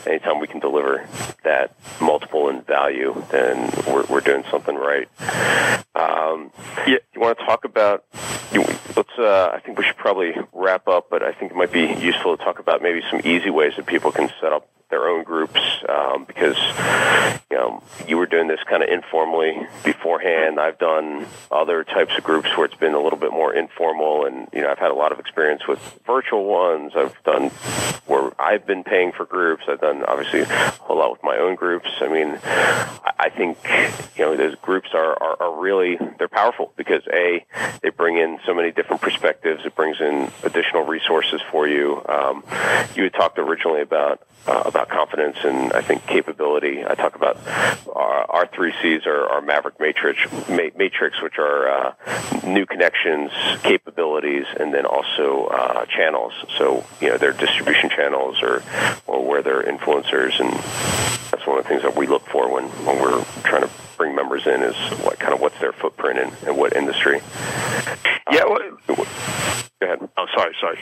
anytime 0.06 0.40
we 0.40 0.48
can 0.48 0.60
deliver 0.62 1.05
that 1.43 1.76
multiple 1.99 2.49
in 2.49 2.62
value, 2.62 3.24
then 3.32 3.72
we're, 3.88 4.05
we're 4.05 4.22
doing 4.22 4.43
something 4.49 4.76
right. 4.76 5.07
Um, 5.95 6.51
yeah, 6.88 6.97
you 7.14 7.22
want 7.22 7.38
to 7.38 7.45
talk 7.45 7.66
about? 7.66 8.05
You, 8.51 8.62
let's. 8.95 9.18
Uh, 9.18 9.51
I 9.53 9.59
think 9.59 9.78
we 9.78 9.84
should 9.86 9.97
probably 9.97 10.34
wrap 10.53 10.88
up, 10.88 11.07
but 11.09 11.24
I 11.24 11.34
think 11.34 11.51
it 11.51 11.55
might 11.55 11.72
be 11.72 11.93
useful 11.93 12.38
to 12.38 12.43
talk 12.43 12.59
about 12.59 12.82
maybe 12.82 13.01
some 13.09 13.22
easy 13.24 13.49
ways 13.49 13.74
that 13.78 13.86
people 13.86 14.12
can 14.12 14.32
set 14.39 14.53
up 14.53 14.68
their 14.92 15.08
own 15.08 15.24
groups 15.24 15.60
um, 15.89 16.26
because 16.26 16.58
you 17.50 17.58
know 17.58 17.82
you 18.08 18.18
were 18.18 18.28
doing 18.28 18.48
this 18.48 18.60
kind 18.70 18.84
of 18.84 18.89
informally 18.89 19.58
beforehand. 19.84 20.60
I've 20.60 20.78
done 20.78 21.26
other 21.50 21.84
types 21.84 22.16
of 22.18 22.24
groups 22.24 22.56
where 22.56 22.66
it's 22.66 22.76
been 22.76 22.94
a 22.94 23.02
little 23.02 23.18
bit 23.18 23.32
more 23.32 23.54
informal, 23.54 24.26
and 24.26 24.48
you 24.54 24.62
know 24.62 24.70
I've 24.70 24.80
had 24.80 24.92
a 24.92 24.96
lot 24.96 25.12
of 25.12 25.20
experience 25.20 25.68
with 25.68 25.80
virtual 26.06 26.46
ones. 26.46 26.94
I've 26.96 27.16
done 27.24 27.50
where 28.06 28.32
I've 28.39 28.66
been 28.66 28.84
paying 28.84 29.12
for 29.12 29.26
groups. 29.26 29.64
I've 29.68 29.82
done 29.82 30.04
obviously 30.04 30.42
a 30.42 30.46
whole 30.82 30.98
lot 30.98 31.12
with 31.12 31.24
my 31.24 31.38
own 31.38 31.56
groups. 31.56 31.89
I 32.02 32.08
mean, 32.08 32.38
I 32.44 33.30
think 33.30 33.58
you 34.18 34.26
know 34.26 34.36
those 34.36 34.56
groups 34.56 34.89
are, 34.94 35.14
are, 35.22 35.42
are 35.42 35.60
really 35.60 35.98
they're 36.18 36.28
powerful 36.28 36.74
because 36.76 37.04
a 37.12 37.46
they 37.82 37.89
bring 37.89 38.18
in 38.18 38.39
so 38.46 38.54
many 38.54 38.72
different 38.72 39.02
perspectives. 39.02 39.66
It 39.66 39.76
brings 39.76 40.02
in 40.02 40.32
additional 40.44 40.84
resources 40.84 41.42
for 41.52 41.68
you. 41.68 42.04
Um, 42.08 42.44
you 42.96 43.04
had 43.04 43.14
talked 43.14 43.39
originally 43.39 43.82
about 43.82 44.22
uh, 44.48 44.64
about 44.66 44.89
confidence 44.89 45.38
and 45.44 45.72
I 45.74 45.82
think 45.82 46.06
capability. 46.08 46.84
I 46.86 46.96
talk 46.96 47.16
about 47.16 47.38
our, 47.88 48.26
our 48.30 48.48
three 48.48 48.74
C's 48.82 49.06
are 49.06 49.28
our 49.28 49.42
Maverick 49.42 49.80
Matrix, 49.80 50.20
matrix, 50.50 51.22
which 51.22 51.38
are 51.38 51.70
uh, 51.70 51.94
new 52.46 52.66
connections, 52.66 53.32
capabilities, 53.64 54.46
and 54.60 54.74
then 54.74 54.86
also 54.86 55.46
uh, 55.46 55.86
channels. 55.86 56.34
So 56.58 56.86
you 57.00 57.10
know, 57.10 57.18
their 57.18 57.34
distribution 57.34 57.89
channels 57.89 58.42
or 58.42 58.64
or 59.08 59.26
where 59.26 59.42
they're 59.42 59.64
influencers, 59.64 60.39
and 60.39 60.52
that's 61.32 61.46
one 61.46 61.60
of 61.60 61.64
the 61.64 61.70
things 61.70 61.84
that 61.84 61.96
we 61.96 62.08
look 62.08 62.26
for 62.28 62.52
when 62.52 62.66
when 62.86 63.00
we're 63.00 63.24
trying 63.44 63.64
to 63.64 63.70
bring 63.98 64.16
members 64.16 64.48
in 64.48 64.64
is 64.64 64.76
what 65.04 65.20
kind 65.20 65.34
of 65.34 65.39
what's 65.39 65.60
their 65.60 65.74
footprint 65.74 66.18
and, 66.18 66.34
and 66.48 66.58
what 66.58 66.76
industry. 66.76 67.22
Yeah. 68.32 68.46
Well, 68.46 68.78
Go 68.96 69.88
ahead. 69.88 70.10
Oh, 70.16 70.28
sorry, 70.36 70.56
sorry. 70.62 70.80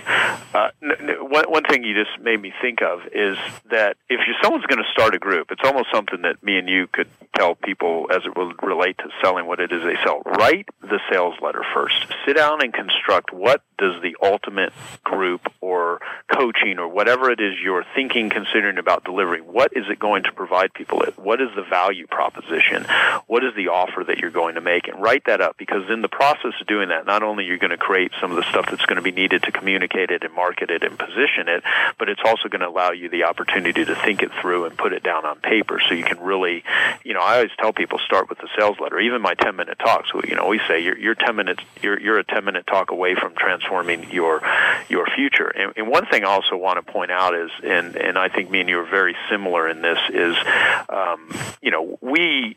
Uh, 0.53 0.70
n- 0.84 1.10
n- 1.10 1.30
one, 1.30 1.45
one 1.49 1.64
thing 1.64 1.84
you 1.84 1.93
just 1.93 2.20
made 2.22 2.41
me 2.41 2.51
think 2.62 2.82
of 2.82 2.99
is 3.14 3.38
that 3.72 3.95
if 4.10 4.20
you, 4.28 4.34
someone's 4.43 4.66
going 4.66 4.84
to 4.84 4.91
start 4.91 5.16
a 5.16 5.20
group, 5.20 5.51
it's 5.51 5.62
almost 5.64 5.88
something 5.93 6.24
that 6.24 6.43
me 6.43 6.57
and 6.57 6.68
you 6.68 6.88
could 6.88 7.07
tell 7.36 7.55
people 7.55 8.07
as 8.12 8.24
it 8.26 8.36
will 8.36 8.51
relate 8.62 8.97
to 8.97 9.05
selling 9.24 9.45
what 9.45 9.60
it 9.60 9.72
is 9.72 9.84
they 9.84 9.95
sell. 10.03 10.22
Write 10.26 10.68
the 10.82 10.99
sales 11.12 11.36
letter 11.41 11.64
first. 11.74 11.95
Sit 12.26 12.36
down 12.36 12.62
and 12.62 12.74
construct 12.74 13.32
what 13.32 13.62
does 13.78 14.01
the 14.01 14.18
ultimate 14.22 14.74
group 15.03 15.49
or 15.62 16.01
coaching 16.36 16.80
or 16.80 16.88
whatever 16.89 17.32
it 17.32 17.39
is 17.39 17.55
you're 17.64 17.86
thinking, 17.95 18.30
considering 18.30 18.78
about 18.78 19.05
delivering, 19.05 19.43
what 19.43 19.72
is 19.76 19.86
it 19.89 19.99
going 19.99 20.24
to 20.24 20.32
provide 20.34 20.74
people? 20.74 21.01
What 21.16 21.41
is 21.41 21.49
the 21.55 21.64
value 21.64 22.07
proposition? 22.07 22.86
What 23.28 23.45
is 23.45 23.53
the 23.55 23.70
offer 23.70 24.03
that 24.05 24.18
you're 24.18 24.32
going 24.32 24.55
to 24.55 24.62
make? 24.62 24.88
And 24.88 25.01
write 25.01 25.24
that 25.28 25.39
up 25.39 25.57
because 25.57 25.89
in 25.89 26.01
the 26.01 26.10
process 26.10 26.53
of 26.60 26.68
doing 26.68 26.89
that, 26.89 27.05
not 27.05 27.24
only 27.24 27.45
you're 27.45 27.57
going 27.57 27.70
to 27.72 27.78
create 27.78 27.99
some 28.22 28.32
of 28.32 28.38
the 28.38 28.50
stuff 28.50 28.68
that's 28.70 28.86
going 28.86 28.95
to 28.95 29.02
be 29.02 29.12
needed 29.12 29.43
to 29.43 29.52
communicate 29.52 30.12
it 30.12 30.24
and 30.24 30.34
market 30.34 30.70
it 30.70 30.84
and 30.84 30.97
position 30.97 31.47
it, 31.47 31.64
but 31.97 32.10
it's 32.10 32.22
also 32.24 32.50
going 32.50 32.62
to 32.62 32.68
allow 32.68 32.91
you 32.91 33.10
the 33.10 33.24
opportunity 33.24 33.84
to 33.84 33.95
think 33.95 34.22
it 34.22 34.32
through 34.41 34.66
and 34.66 34.78
put 34.78 34.93
it 34.93 35.04
down 35.04 35.26
on 35.26 35.39
paper 35.39 35.82
so 35.88 35.93
you 35.93 36.04
can 36.04 36.20
really, 36.20 36.64
you 37.04 37.14
know, 37.14 37.22
I 37.22 37.36
always 37.36 37.52
tell 37.60 37.74
people 37.74 38.00
start 38.00 38.30
with 38.30 38.39
the 38.39 38.50
sales 38.58 38.78
letter. 38.80 39.00
Even 39.00 39.22
my 39.22 39.34
10 39.34 39.56
minute 39.56 39.78
talks, 39.80 40.10
you 40.28 40.36
know, 40.36 40.47
we 40.47 40.60
say 40.68 40.82
you're, 40.82 40.97
you're 40.97 41.16
10 41.16 41.36
minutes, 41.36 41.64
you're, 41.82 42.00
you're 42.00 42.20
a 42.20 42.24
10 42.24 42.45
minute 42.45 42.66
talk 42.68 42.91
away 42.91 43.16
from 43.16 43.34
transforming 43.36 44.10
your, 44.12 44.41
your 44.88 45.06
future. 45.16 45.47
And, 45.47 45.74
and 45.76 45.88
one 45.88 46.06
thing 46.06 46.24
I 46.24 46.28
also 46.28 46.56
want 46.56 46.84
to 46.84 46.91
point 46.91 47.12
out 47.12 47.36
is, 47.36 47.52
and, 47.64 47.95
and 47.95 48.18
I 48.18 48.30
think 48.30 48.50
me 48.50 48.62
and 48.62 48.70
you 48.70 48.80
are 48.80 48.89
very 48.89 49.16
similar 49.30 49.68
in 49.68 49.82
this 49.82 50.00
is, 50.14 50.36
um, 50.89 51.30
you 51.62 51.72
know, 51.72 51.97
we 52.02 52.56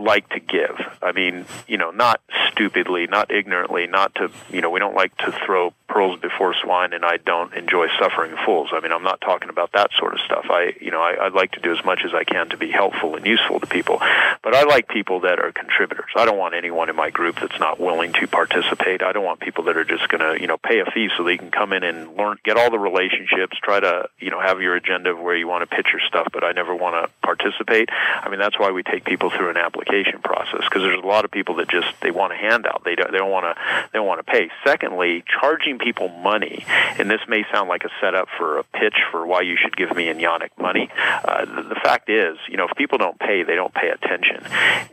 like 0.00 0.28
to 0.30 0.40
give. 0.40 0.80
I 1.02 1.12
mean, 1.12 1.44
you 1.66 1.78
know, 1.78 1.90
not 1.90 2.20
stupidly, 2.50 3.06
not 3.06 3.30
ignorantly, 3.30 3.86
not 3.86 4.14
to, 4.16 4.30
you 4.52 4.60
know, 4.60 4.70
we 4.70 4.80
don't 4.80 4.94
like 4.94 5.16
to 5.18 5.32
throw 5.46 5.72
pearls 5.88 6.20
before 6.20 6.54
swine 6.62 6.92
and 6.92 7.04
I 7.04 7.16
don't 7.16 7.52
enjoy 7.54 7.88
suffering 7.98 8.34
fools. 8.44 8.70
I 8.72 8.80
mean, 8.80 8.92
I'm 8.92 9.02
not 9.02 9.20
talking 9.20 9.48
about 9.48 9.72
that 9.72 9.90
sort 9.98 10.14
of 10.14 10.20
stuff. 10.20 10.46
I, 10.48 10.74
you 10.80 10.90
know, 10.90 11.00
I, 11.00 11.26
I'd 11.26 11.32
like 11.32 11.52
to 11.52 11.60
do 11.60 11.72
as 11.72 11.84
much 11.84 12.02
as 12.04 12.14
I 12.14 12.24
can 12.24 12.48
to 12.50 12.56
be 12.56 12.70
helpful 12.70 13.16
and 13.16 13.26
useful 13.26 13.60
to 13.60 13.66
people. 13.66 13.98
But 14.42 14.54
I 14.54 14.62
like 14.64 14.88
people 14.88 15.20
that 15.20 15.38
are 15.40 15.52
contributors. 15.52 16.10
I 16.16 16.24
don't 16.24 16.38
want 16.38 16.54
anyone 16.54 16.88
in 16.88 16.96
my 16.96 17.10
group 17.10 17.40
that's 17.40 17.58
not 17.58 17.80
willing 17.80 18.12
to 18.14 18.26
participate. 18.26 19.02
I 19.02 19.12
don't 19.12 19.24
want 19.24 19.40
people 19.40 19.64
that 19.64 19.76
are 19.76 19.84
just 19.84 20.08
going 20.08 20.20
to, 20.20 20.40
you 20.40 20.46
know, 20.46 20.58
pay 20.58 20.80
a 20.80 20.84
fee 20.86 21.08
so 21.16 21.24
they 21.24 21.36
can 21.36 21.50
come 21.50 21.72
in 21.72 21.82
and 21.82 22.16
learn, 22.16 22.38
get 22.44 22.56
all 22.56 22.70
the 22.70 22.78
relationships, 22.78 23.58
try 23.62 23.80
to, 23.80 24.08
you 24.18 24.30
know, 24.30 24.40
have 24.40 24.60
your 24.60 24.76
agenda 24.76 25.10
of 25.10 25.18
where 25.18 25.36
you 25.36 25.48
want 25.48 25.68
to 25.68 25.76
pitch 25.76 25.88
your 25.92 26.00
stuff, 26.06 26.28
but 26.32 26.44
I 26.44 26.52
never 26.52 26.74
want 26.74 27.04
to 27.04 27.12
participate. 27.20 27.88
I 27.90 28.28
mean, 28.30 28.38
that's 28.38 28.58
why 28.58 28.70
we 28.70 28.82
take 28.82 29.04
people 29.04 29.30
through 29.30 29.50
an 29.50 29.56
application 29.56 30.20
process 30.22 30.62
because 30.64 30.82
there's 30.82 31.02
a 31.02 31.06
lot 31.06 31.24
of 31.24 31.30
people 31.30 31.56
that 31.56 31.68
just 31.68 31.88
they 32.00 32.10
want 32.10 32.32
a 32.32 32.36
handout. 32.36 32.82
They 32.84 32.94
don't 32.94 33.10
they 33.10 33.18
don't 33.18 33.30
want 33.30 33.44
to 33.44 33.62
they 33.92 33.98
don't 33.98 34.06
want 34.06 34.24
to 34.24 34.30
pay. 34.30 34.39
Secondly, 34.64 35.24
charging 35.40 35.78
people 35.78 36.08
money, 36.08 36.64
and 36.98 37.10
this 37.10 37.20
may 37.28 37.44
sound 37.52 37.68
like 37.68 37.84
a 37.84 37.90
setup 38.00 38.28
for 38.38 38.58
a 38.58 38.64
pitch 38.64 38.96
for 39.10 39.26
why 39.26 39.42
you 39.42 39.56
should 39.60 39.76
give 39.76 39.94
me 39.94 40.08
and 40.08 40.20
Yanik 40.20 40.50
money. 40.58 40.88
Uh, 41.24 41.44
the, 41.44 41.62
the 41.62 41.80
fact 41.82 42.08
is, 42.08 42.38
you 42.48 42.56
know, 42.56 42.66
if 42.70 42.76
people 42.76 42.98
don't 42.98 43.18
pay, 43.18 43.42
they 43.42 43.56
don't 43.56 43.74
pay 43.74 43.88
attention, 43.88 44.44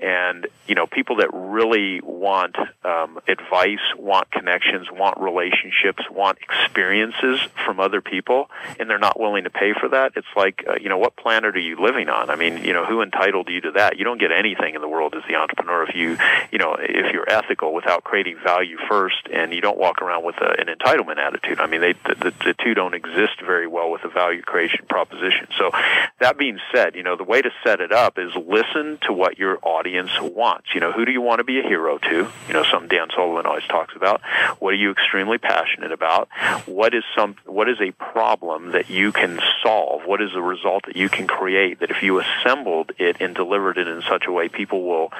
and 0.01 0.47
you 0.67 0.75
know, 0.75 0.85
people 0.85 1.17
that 1.17 1.29
really 1.33 2.01
want 2.01 2.55
um, 2.83 3.19
advice, 3.27 3.79
want 3.97 4.29
connections, 4.31 4.87
want 4.91 5.19
relationships, 5.19 6.03
want 6.11 6.37
experiences 6.39 7.39
from 7.65 7.79
other 7.79 8.01
people, 8.01 8.49
and 8.79 8.89
they're 8.89 8.99
not 8.99 9.19
willing 9.19 9.45
to 9.45 9.49
pay 9.49 9.73
for 9.79 9.89
that. 9.89 10.13
It's 10.15 10.27
like, 10.35 10.65
uh, 10.67 10.75
you 10.81 10.89
know, 10.89 10.97
what 10.97 11.15
planet 11.15 11.55
are 11.55 11.59
you 11.59 11.81
living 11.81 12.09
on? 12.09 12.29
I 12.29 12.35
mean, 12.35 12.63
you 12.63 12.73
know, 12.73 12.85
who 12.85 13.01
entitled 13.01 13.49
you 13.49 13.61
to 13.61 13.71
that? 13.71 13.97
You 13.97 14.03
don't 14.03 14.19
get 14.19 14.31
anything 14.31 14.75
in 14.75 14.81
the 14.81 14.87
world 14.87 15.15
as 15.15 15.23
the 15.27 15.35
entrepreneur 15.35 15.83
if 15.83 15.95
you, 15.95 16.17
you 16.51 16.57
know, 16.57 16.75
if 16.79 17.13
you're 17.13 17.29
ethical 17.29 17.73
without 17.73 18.03
creating 18.03 18.37
value 18.43 18.77
first, 18.89 19.27
and 19.38 19.53
you 19.53 19.61
don't 19.61 19.77
walk 19.77 20.01
around 20.01 20.25
with 20.25 20.35
a, 20.38 20.59
an 20.59 20.67
entitlement 20.67 21.17
attitude. 21.17 21.59
I 21.59 21.67
mean, 21.67 21.81
they, 21.81 21.93
the, 21.93 22.15
the, 22.15 22.33
the 22.45 22.55
two 22.63 22.73
don't 22.73 22.93
exist 22.93 23.41
very 23.45 23.67
well 23.67 23.91
with 23.91 24.03
a 24.03 24.09
value 24.09 24.41
creation 24.41 24.85
proposition. 24.89 25.47
So, 25.57 25.71
that 26.19 26.38
being 26.38 26.59
said, 26.73 26.95
you 26.95 27.03
know, 27.03 27.15
the 27.15 27.23
way 27.23 27.41
to 27.41 27.49
set 27.63 27.79
it 27.79 27.91
up 27.91 28.17
is 28.17 28.31
listen 28.35 28.97
to 29.03 29.13
what 29.13 29.38
your 29.38 29.59
audience 29.61 30.11
wants. 30.19 30.73
You 30.73 30.81
know, 30.81 30.91
who 30.91 31.05
do 31.05 31.11
you 31.11 31.21
want 31.21 31.39
to 31.39 31.43
be 31.43 31.59
a 31.59 31.63
hero 31.63 31.97
to? 31.97 32.27
You 32.47 32.53
know, 32.53 32.63
some 32.63 32.88
Dan 32.88 33.07
Sullivan 33.15 33.45
always 33.45 33.65
talks 33.65 33.95
about. 33.95 34.21
What 34.59 34.73
are 34.73 34.77
you 34.77 34.91
extremely 34.91 35.38
passionate 35.38 35.91
about? 35.91 36.29
What 36.65 36.93
is 36.93 37.03
some 37.15 37.35
what 37.45 37.69
is 37.69 37.77
a 37.79 37.91
problem 37.91 38.71
that 38.71 38.89
you 38.89 39.11
can 39.11 39.39
solve? 39.63 40.03
What 40.05 40.21
is 40.21 40.31
a 40.35 40.41
result 40.41 40.85
that 40.88 40.95
you 40.95 41.09
can 41.09 41.27
create 41.27 41.79
that 41.79 41.91
if 41.91 42.01
you 42.01 42.19
assembled 42.19 42.91
it 42.97 43.17
and 43.19 43.35
delivered 43.35 43.77
it 43.77 43.88
in 43.88 44.01
such 44.03 44.25
a 44.27 44.31
way 44.31 44.49
people 44.49 44.83
will, 44.83 45.11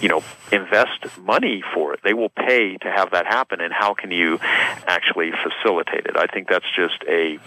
you 0.00 0.08
know, 0.08 0.22
invest 0.52 1.18
money 1.18 1.62
for 1.74 1.94
it. 1.94 2.00
They 2.02 2.14
will 2.14 2.28
pay 2.28 2.76
to 2.78 2.90
have 2.90 3.10
that 3.10 3.26
happen 3.26 3.60
and 3.66 3.74
how 3.74 3.94
can 3.94 4.12
you 4.12 4.38
actually 4.86 5.32
facilitate 5.32 6.06
it? 6.06 6.16
I 6.16 6.26
think 6.28 6.48
that's 6.48 6.70
just 6.76 7.02
a 7.08 7.38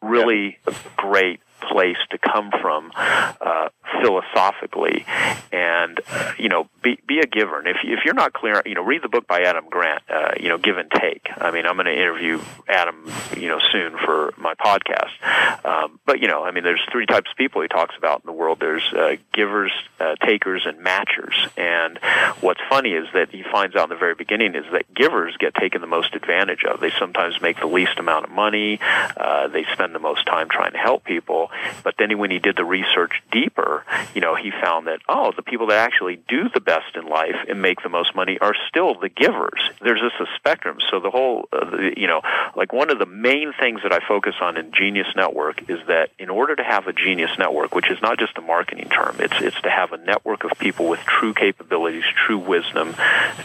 really 0.00 0.58
great 0.96 1.40
place 1.60 1.98
to 2.10 2.18
come 2.18 2.50
from 2.62 2.90
uh, 2.96 3.68
philosophically, 4.02 5.04
and 5.52 6.00
uh, 6.10 6.32
you 6.38 6.48
know, 6.48 6.68
be 6.82 6.98
be 7.06 7.20
a 7.20 7.26
giver. 7.26 7.58
And 7.58 7.68
if 7.68 7.78
if 7.82 8.04
you're 8.04 8.14
not 8.14 8.32
clear, 8.32 8.62
you 8.64 8.74
know, 8.74 8.82
read 8.82 9.02
the 9.02 9.08
book 9.08 9.26
by 9.26 9.42
Adam 9.42 9.66
Grant. 9.68 10.02
Uh, 10.08 10.32
you 10.38 10.48
know, 10.48 10.58
Give 10.58 10.78
and 10.78 10.90
Take. 10.90 11.28
I 11.36 11.50
mean, 11.50 11.66
I'm 11.66 11.74
going 11.74 11.86
to 11.86 11.92
interview 11.92 12.40
Adam, 12.68 13.10
you 13.36 13.48
know, 13.48 13.58
soon 13.72 13.96
for 13.98 14.32
my 14.36 14.54
podcast. 14.54 15.64
Um, 15.64 16.00
but 16.06 16.20
you 16.20 16.28
know, 16.28 16.44
I 16.44 16.50
mean, 16.50 16.64
there's 16.64 16.80
three 16.90 17.06
types 17.06 17.30
of 17.30 17.36
people 17.36 17.62
he 17.62 17.68
talks 17.68 17.94
about 17.96 18.20
in 18.20 18.26
the 18.26 18.32
world. 18.32 18.58
There's 18.60 18.92
uh, 18.92 19.16
givers, 19.32 19.72
uh, 19.98 20.16
takers, 20.16 20.66
and 20.66 20.78
matchers. 20.84 21.34
And 21.56 21.98
what's 22.40 22.60
funny 22.68 22.92
is 22.92 23.06
that 23.14 23.30
he 23.30 23.42
finds 23.42 23.76
out 23.76 23.84
in 23.84 23.90
the 23.90 23.96
very 23.96 24.14
beginning 24.14 24.54
is 24.54 24.64
that 24.72 24.92
givers 24.94 25.36
get 25.38 25.54
taken 25.54 25.80
the 25.80 25.86
most 25.86 26.14
advantage 26.14 26.64
of. 26.64 26.80
They 26.80 26.90
sometimes 26.98 27.40
make 27.40 27.60
the 27.60 27.66
least 27.66 27.98
amount 27.98 28.26
of 28.26 28.30
money. 28.30 28.78
Uh, 29.16 29.48
they 29.48 29.64
spend 29.72 29.94
the 29.94 29.98
most 29.98 30.26
time 30.26 30.48
trying 30.48 30.72
to 30.72 30.78
help 30.78 31.04
people. 31.04 31.50
But 31.82 31.94
then 31.98 32.18
when 32.18 32.30
he 32.30 32.38
did 32.38 32.56
the 32.56 32.64
research 32.64 33.22
deeper, 33.30 33.79
you 34.14 34.20
know, 34.20 34.34
he 34.34 34.50
found 34.50 34.86
that, 34.86 35.00
oh, 35.08 35.32
the 35.34 35.42
people 35.42 35.68
that 35.68 35.78
actually 35.78 36.16
do 36.28 36.48
the 36.52 36.60
best 36.60 36.96
in 36.96 37.06
life 37.06 37.36
and 37.48 37.62
make 37.62 37.82
the 37.82 37.88
most 37.88 38.14
money 38.14 38.38
are 38.40 38.54
still 38.68 38.98
the 38.98 39.08
givers. 39.08 39.60
There's 39.80 40.00
just 40.00 40.20
a 40.20 40.26
spectrum. 40.36 40.78
So 40.90 41.00
the 41.00 41.10
whole, 41.10 41.48
uh, 41.52 41.70
the, 41.70 41.94
you 41.96 42.06
know, 42.06 42.22
like 42.56 42.72
one 42.72 42.90
of 42.90 42.98
the 42.98 43.06
main 43.06 43.52
things 43.58 43.80
that 43.82 43.92
I 43.92 44.00
focus 44.06 44.34
on 44.40 44.56
in 44.56 44.72
Genius 44.72 45.08
Network 45.16 45.68
is 45.70 45.78
that 45.86 46.10
in 46.18 46.30
order 46.30 46.56
to 46.56 46.64
have 46.64 46.86
a 46.86 46.92
Genius 46.92 47.30
Network, 47.38 47.74
which 47.74 47.90
is 47.90 47.98
not 48.02 48.18
just 48.18 48.36
a 48.38 48.40
marketing 48.40 48.88
term, 48.88 49.16
it's, 49.20 49.40
it's 49.40 49.60
to 49.62 49.70
have 49.70 49.92
a 49.92 49.98
network 49.98 50.44
of 50.44 50.52
people 50.58 50.88
with 50.88 51.00
true 51.00 51.34
capabilities, 51.34 52.04
true 52.26 52.38
wisdom, 52.38 52.94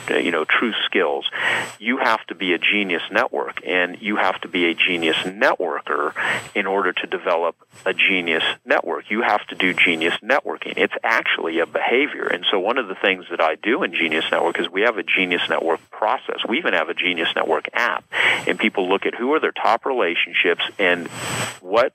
you 0.10 0.32
know, 0.32 0.46
true 0.46 0.74
skills, 0.86 1.30
you 1.80 1.98
have 1.98 2.26
to 2.28 2.36
be 2.36 2.54
a 2.54 2.58
genius 2.58 3.04
network 3.12 3.62
and 3.66 3.98
you 4.02 4.16
have 4.18 4.40
to 4.42 4.48
be 4.48 4.66
a 4.66 4.74
genius 4.74 5.18
networker 5.26 6.14
in 6.54 6.66
order 6.66 6.94
to 6.94 7.08
develop 7.08 7.56
a 7.86 7.94
genius 7.94 8.44
network. 8.66 9.10
You 9.10 9.22
have 9.22 9.46
to 9.48 9.56
do 9.56 9.74
genius 9.74 10.16
networking. 10.28 10.74
It's 10.78 10.94
actually 11.04 11.60
a 11.60 11.66
behavior. 11.66 12.28
And 12.28 12.46
so 12.50 12.60
one 12.60 12.78
of 12.78 12.88
the 12.88 12.96
things 12.96 13.26
that 13.30 13.42
I 13.42 13.56
do 13.56 13.84
in 13.84 13.94
Genius 13.94 14.26
Network 14.32 14.60
is 14.60 14.70
we 14.70 14.82
have 14.82 14.98
a 14.98 15.04
Genius 15.04 15.42
Network 15.50 15.80
process. 15.92 16.40
We 16.48 16.58
even 16.58 16.74
have 16.74 16.90
a 16.90 16.94
Genius 16.94 17.30
Network 17.36 17.70
app. 17.74 18.04
And 18.48 18.58
people 18.60 18.90
look 18.90 19.06
at 19.06 19.16
who 19.16 19.34
are 19.34 19.40
their 19.40 19.52
top 19.52 19.86
relationships 19.86 20.64
and 20.80 21.08
what 21.62 21.94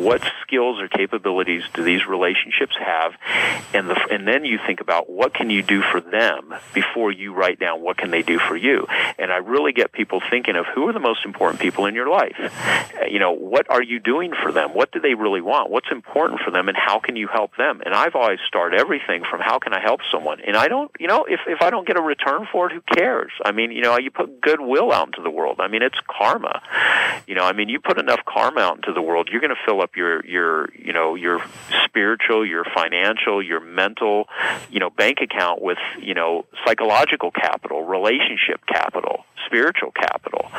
what 0.00 0.22
skills 0.42 0.80
or 0.80 0.88
capabilities 0.88 1.62
do 1.74 1.82
these 1.82 2.06
relationships 2.06 2.74
have 2.78 3.12
and 3.74 3.88
the, 3.90 4.08
and 4.10 4.26
then 4.26 4.44
you 4.44 4.58
think 4.66 4.80
about 4.80 5.10
what 5.10 5.34
can 5.34 5.50
you 5.50 5.62
do 5.62 5.82
for 5.82 6.00
them 6.00 6.54
before 6.72 7.12
you 7.12 7.34
write 7.34 7.58
down 7.58 7.82
what 7.82 7.98
can 7.98 8.10
they 8.10 8.22
do 8.22 8.38
for 8.38 8.56
you 8.56 8.86
and 9.18 9.30
I 9.30 9.38
really 9.38 9.72
get 9.72 9.92
people 9.92 10.22
thinking 10.30 10.56
of 10.56 10.64
who 10.66 10.88
are 10.88 10.92
the 10.92 11.00
most 11.00 11.24
important 11.26 11.60
people 11.60 11.86
in 11.86 11.94
your 11.94 12.08
life 12.08 12.38
you 13.10 13.18
know 13.18 13.32
what 13.32 13.68
are 13.68 13.82
you 13.82 14.00
doing 14.00 14.32
for 14.42 14.52
them 14.52 14.70
what 14.70 14.90
do 14.90 15.00
they 15.00 15.14
really 15.14 15.42
want 15.42 15.70
what's 15.70 15.90
important 15.90 16.40
for 16.40 16.50
them 16.50 16.68
and 16.68 16.76
how 16.76 16.98
can 17.00 17.16
you 17.16 17.28
help 17.28 17.39
them. 17.56 17.80
And 17.84 17.94
I've 17.94 18.14
always 18.14 18.38
started 18.46 18.78
everything 18.78 19.22
from 19.30 19.40
how 19.40 19.58
can 19.58 19.72
I 19.72 19.80
help 19.80 20.00
someone? 20.12 20.40
And 20.46 20.56
I 20.56 20.68
don't 20.68 20.90
you 20.98 21.08
know 21.08 21.24
if 21.28 21.40
if 21.46 21.62
I 21.62 21.70
don't 21.70 21.86
get 21.86 21.96
a 21.96 22.02
return 22.02 22.46
for 22.50 22.66
it 22.66 22.72
who 22.72 22.82
cares? 22.94 23.32
I 23.44 23.52
mean 23.52 23.72
you 23.72 23.82
know 23.82 23.98
you 23.98 24.10
put 24.10 24.40
goodwill 24.40 24.92
out 24.92 25.08
into 25.08 25.22
the 25.22 25.30
world. 25.30 25.60
I 25.60 25.68
mean 25.68 25.82
it's 25.82 25.98
karma. 26.06 26.62
You 27.26 27.34
know 27.34 27.44
I 27.44 27.52
mean 27.52 27.68
you 27.68 27.80
put 27.80 27.98
enough 27.98 28.20
karma 28.26 28.60
out 28.60 28.76
into 28.76 28.92
the 28.92 29.02
world 29.02 29.28
you're 29.30 29.40
going 29.40 29.54
to 29.54 29.62
fill 29.66 29.80
up 29.80 29.96
your 29.96 30.24
your 30.26 30.68
you 30.74 30.92
know 30.92 31.14
your 31.14 31.40
spiritual, 31.84 32.46
your 32.46 32.64
financial, 32.64 33.42
your 33.42 33.60
mental, 33.60 34.28
you 34.70 34.80
know 34.80 34.90
bank 34.90 35.18
account 35.20 35.60
with 35.60 35.78
you 36.00 36.14
know 36.14 36.44
psychological 36.66 37.30
capital, 37.30 37.84
relationship 37.84 38.60
capital, 38.66 39.24
spiritual 39.46 39.90
capital, 39.92 40.50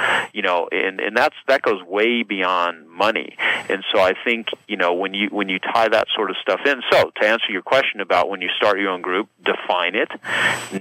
you 0.41 0.47
know, 0.47 0.67
and 0.71 0.99
and 0.99 1.15
that's 1.15 1.35
that 1.47 1.61
goes 1.61 1.83
way 1.83 2.23
beyond 2.23 2.89
money. 2.89 3.35
And 3.69 3.83
so 3.93 3.99
I 3.99 4.15
think 4.23 4.47
you 4.67 4.75
know 4.75 4.95
when 4.95 5.13
you 5.13 5.27
when 5.29 5.49
you 5.49 5.59
tie 5.59 5.87
that 5.87 6.07
sort 6.15 6.31
of 6.31 6.37
stuff 6.41 6.61
in. 6.65 6.81
So 6.91 7.11
to 7.21 7.27
answer 7.27 7.51
your 7.51 7.61
question 7.61 8.01
about 8.01 8.27
when 8.27 8.41
you 8.41 8.49
start 8.57 8.79
your 8.79 8.89
own 8.89 9.03
group, 9.03 9.29
define 9.45 9.93
it, 9.93 10.09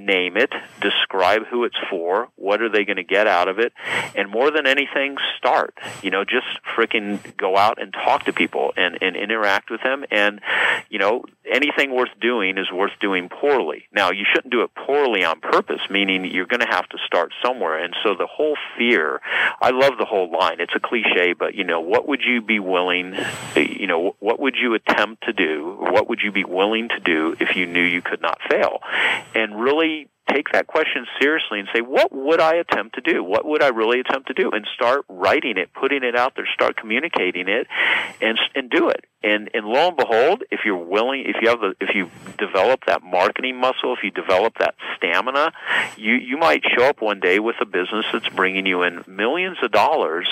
name 0.01 0.39
it, 0.39 0.51
describe 0.81 1.43
who 1.51 1.65
it's 1.65 1.77
for, 1.91 2.29
what 2.37 2.63
are 2.63 2.71
they 2.71 2.87
going 2.87 2.97
to 2.97 3.05
get 3.05 3.27
out 3.27 3.49
of 3.49 3.59
it, 3.59 3.75
and 4.15 4.31
more 4.31 4.51
than 4.51 4.67
anything, 4.67 5.19
start. 5.37 5.77
You 6.03 6.11
know, 6.11 6.25
just 6.25 6.47
freaking 6.75 7.21
go 7.37 7.59
out 7.59 7.83
and 7.83 7.93
talk 7.93 8.25
to 8.25 8.33
people 8.33 8.73
and 8.79 8.97
and 9.03 9.15
interact 9.15 9.71
with 9.71 9.83
them. 9.83 10.07
And 10.11 10.41
you 10.89 10.99
know, 10.99 11.25
anything 11.51 11.95
worth 11.95 12.19
doing 12.19 12.57
is 12.57 12.73
worth 12.73 12.93
doing 12.99 13.29
poorly. 13.29 13.85
Now, 13.93 14.11
you 14.11 14.25
shouldn't 14.33 14.53
do 14.53 14.63
it 14.63 14.71
poorly 14.75 15.23
on 15.23 15.41
purpose, 15.41 15.83
meaning 15.91 16.25
you're 16.25 16.47
going 16.47 16.61
to 16.61 16.67
have 16.67 16.89
to 16.89 16.99
start 17.07 17.33
somewhere. 17.45 17.83
And 17.83 17.95
so 18.03 18.15
the 18.15 18.27
whole 18.27 18.57
fear, 18.79 19.21
I 19.61 19.71
love 19.71 19.99
the 19.99 20.05
whole 20.05 20.31
line. 20.31 20.61
It's 20.61 20.75
a 20.75 20.81
cliche, 20.81 21.33
but 21.33 21.55
you 21.55 21.65
know, 21.65 21.81
what 21.81 22.09
would 22.09 22.23
you 22.23 22.41
be 22.43 22.59
willing, 22.59 23.15
you 23.57 23.87
know, 23.87 24.17
what 24.19 24.41
would 24.41 24.57
you 24.57 24.75
attempt 24.75 25.25
to 25.25 25.33
do? 25.33 25.77
What 25.79 26.09
would 26.09 26.21
you 26.23 26.33
be 26.33 26.45
willing 26.45 26.89
to 26.89 27.01
do 27.01 27.37
if 27.41 27.57
you 27.57 27.67
knew 27.67 27.83
you 27.83 28.03
could 28.03 28.21
not 28.21 28.39
fail? 28.49 28.81
And 29.35 29.61
really 29.61 30.09
take 30.33 30.53
that 30.53 30.67
question 30.67 31.07
seriously 31.21 31.59
and 31.59 31.69
say, 31.75 31.81
what 31.81 32.13
would 32.13 32.41
I 32.41 32.55
attempt 32.55 32.95
to 32.95 33.01
do? 33.01 33.23
What 33.25 33.45
would 33.45 33.63
I 33.63 33.69
really 33.69 34.01
attempt 34.01 34.29
to 34.29 34.35
do? 34.35 34.51
And 34.51 34.67
start 34.75 35.05
writing 35.09 35.59
it, 35.59 35.73
putting 35.73 36.05
it 36.05 36.17
out 36.17 36.35
there, 36.37 36.47
start 36.53 36.77
communicating 36.77 37.49
it, 37.49 37.67
and 38.21 38.39
and 38.55 38.71
do 38.71 38.89
it. 38.89 39.05
And 39.23 39.51
and 39.53 39.67
lo 39.67 39.89
and 39.89 39.97
behold, 39.97 40.45
if 40.51 40.61
you're 40.65 40.77
willing, 40.77 41.25
if 41.27 41.37
you 41.43 41.51
have 41.51 41.61
the, 41.61 41.75
if 41.79 41.95
you 41.95 42.11
develop 42.39 42.87
that 42.87 43.03
marketing 43.03 43.61
muscle, 43.61 43.93
if 43.93 44.03
you 44.03 44.11
develop 44.11 44.55
that 44.59 44.75
stamina, 44.97 45.53
you 45.99 46.15
you 46.15 46.39
might 46.39 46.63
show 46.77 46.85
up 46.85 47.03
one 47.03 47.21
day 47.21 47.39
with 47.39 47.57
a 47.61 47.67
business 47.67 48.07
that's 48.13 48.29
bringing 48.31 48.65
you 48.65 48.83
in 48.83 49.05
millions 49.07 49.59
of 49.63 49.73
dollars, 49.73 50.27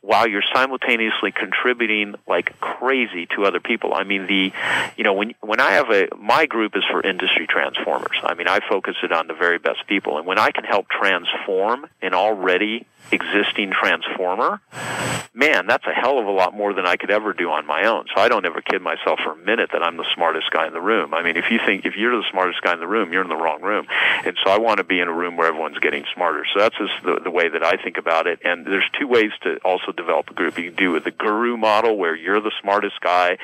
while 0.00 0.26
you're 0.26 0.42
simultaneously 0.54 1.30
contributing 1.30 2.14
like 2.26 2.58
crazy 2.60 3.26
to 3.36 3.44
other 3.44 3.60
people. 3.60 3.92
I 3.92 4.04
mean, 4.04 4.26
the, 4.26 4.50
you 4.96 5.04
know, 5.04 5.12
when 5.12 5.34
when 5.40 5.60
I 5.60 5.72
have 5.72 5.90
a 5.90 6.08
my 6.16 6.46
group 6.46 6.74
is 6.74 6.84
for 6.90 7.02
industry 7.02 7.46
transformers. 7.46 8.16
I 8.22 8.32
mean, 8.32 8.48
I 8.48 8.60
focus 8.66 8.96
it 9.02 9.12
on 9.12 9.26
the 9.26 9.34
very 9.34 9.58
best 9.58 9.86
people, 9.86 10.16
and 10.16 10.26
when 10.26 10.38
I 10.38 10.52
can 10.52 10.64
help 10.64 10.88
transform 10.88 11.86
an 12.00 12.14
already 12.14 12.86
existing 13.10 13.72
transformer, 13.72 14.60
man, 15.34 15.66
that's 15.66 15.84
a 15.86 15.92
hell 15.92 16.18
of 16.18 16.26
a 16.26 16.30
lot 16.30 16.54
more 16.54 16.72
than 16.72 16.86
I 16.86 16.96
could 16.96 17.10
ever 17.10 17.32
do 17.32 17.50
on 17.50 17.66
my 17.66 17.86
own. 17.86 18.06
So 18.14 18.21
I 18.22 18.28
don't 18.28 18.46
ever 18.46 18.60
kid 18.60 18.80
myself 18.82 19.18
for 19.18 19.32
a 19.32 19.36
minute 19.36 19.70
that 19.72 19.82
I'm 19.82 19.96
the 19.96 20.06
smartest 20.14 20.52
guy 20.52 20.68
in 20.68 20.72
the 20.72 20.80
room. 20.80 21.12
I 21.12 21.24
mean, 21.24 21.36
if 21.36 21.50
you 21.50 21.58
think 21.66 21.84
if 21.84 21.96
you're 21.96 22.16
the 22.16 22.24
smartest 22.30 22.62
guy 22.62 22.72
in 22.72 22.78
the 22.78 22.86
room, 22.86 23.12
you're 23.12 23.22
in 23.22 23.28
the 23.28 23.34
wrong 23.34 23.60
room. 23.62 23.88
And 24.24 24.38
so 24.44 24.50
I 24.52 24.58
want 24.58 24.78
to 24.78 24.84
be 24.84 25.00
in 25.00 25.08
a 25.08 25.12
room 25.12 25.36
where 25.36 25.48
everyone's 25.48 25.80
getting 25.80 26.04
smarter. 26.14 26.44
So 26.54 26.60
that's 26.60 26.78
just 26.78 26.92
the, 27.02 27.18
the 27.24 27.32
way 27.32 27.48
that 27.48 27.64
I 27.64 27.82
think 27.82 27.98
about 27.98 28.28
it. 28.28 28.38
And 28.44 28.64
there's 28.64 28.88
two 28.96 29.08
ways 29.08 29.32
to 29.42 29.56
also 29.64 29.90
develop 29.90 30.30
a 30.30 30.34
group. 30.34 30.56
You 30.56 30.70
can 30.70 30.76
do 30.76 30.92
with 30.92 31.02
the 31.02 31.10
guru 31.10 31.56
model 31.56 31.96
where 31.96 32.14
you're 32.14 32.40
the 32.40 32.52
smartest 32.60 33.00
guy. 33.00 33.38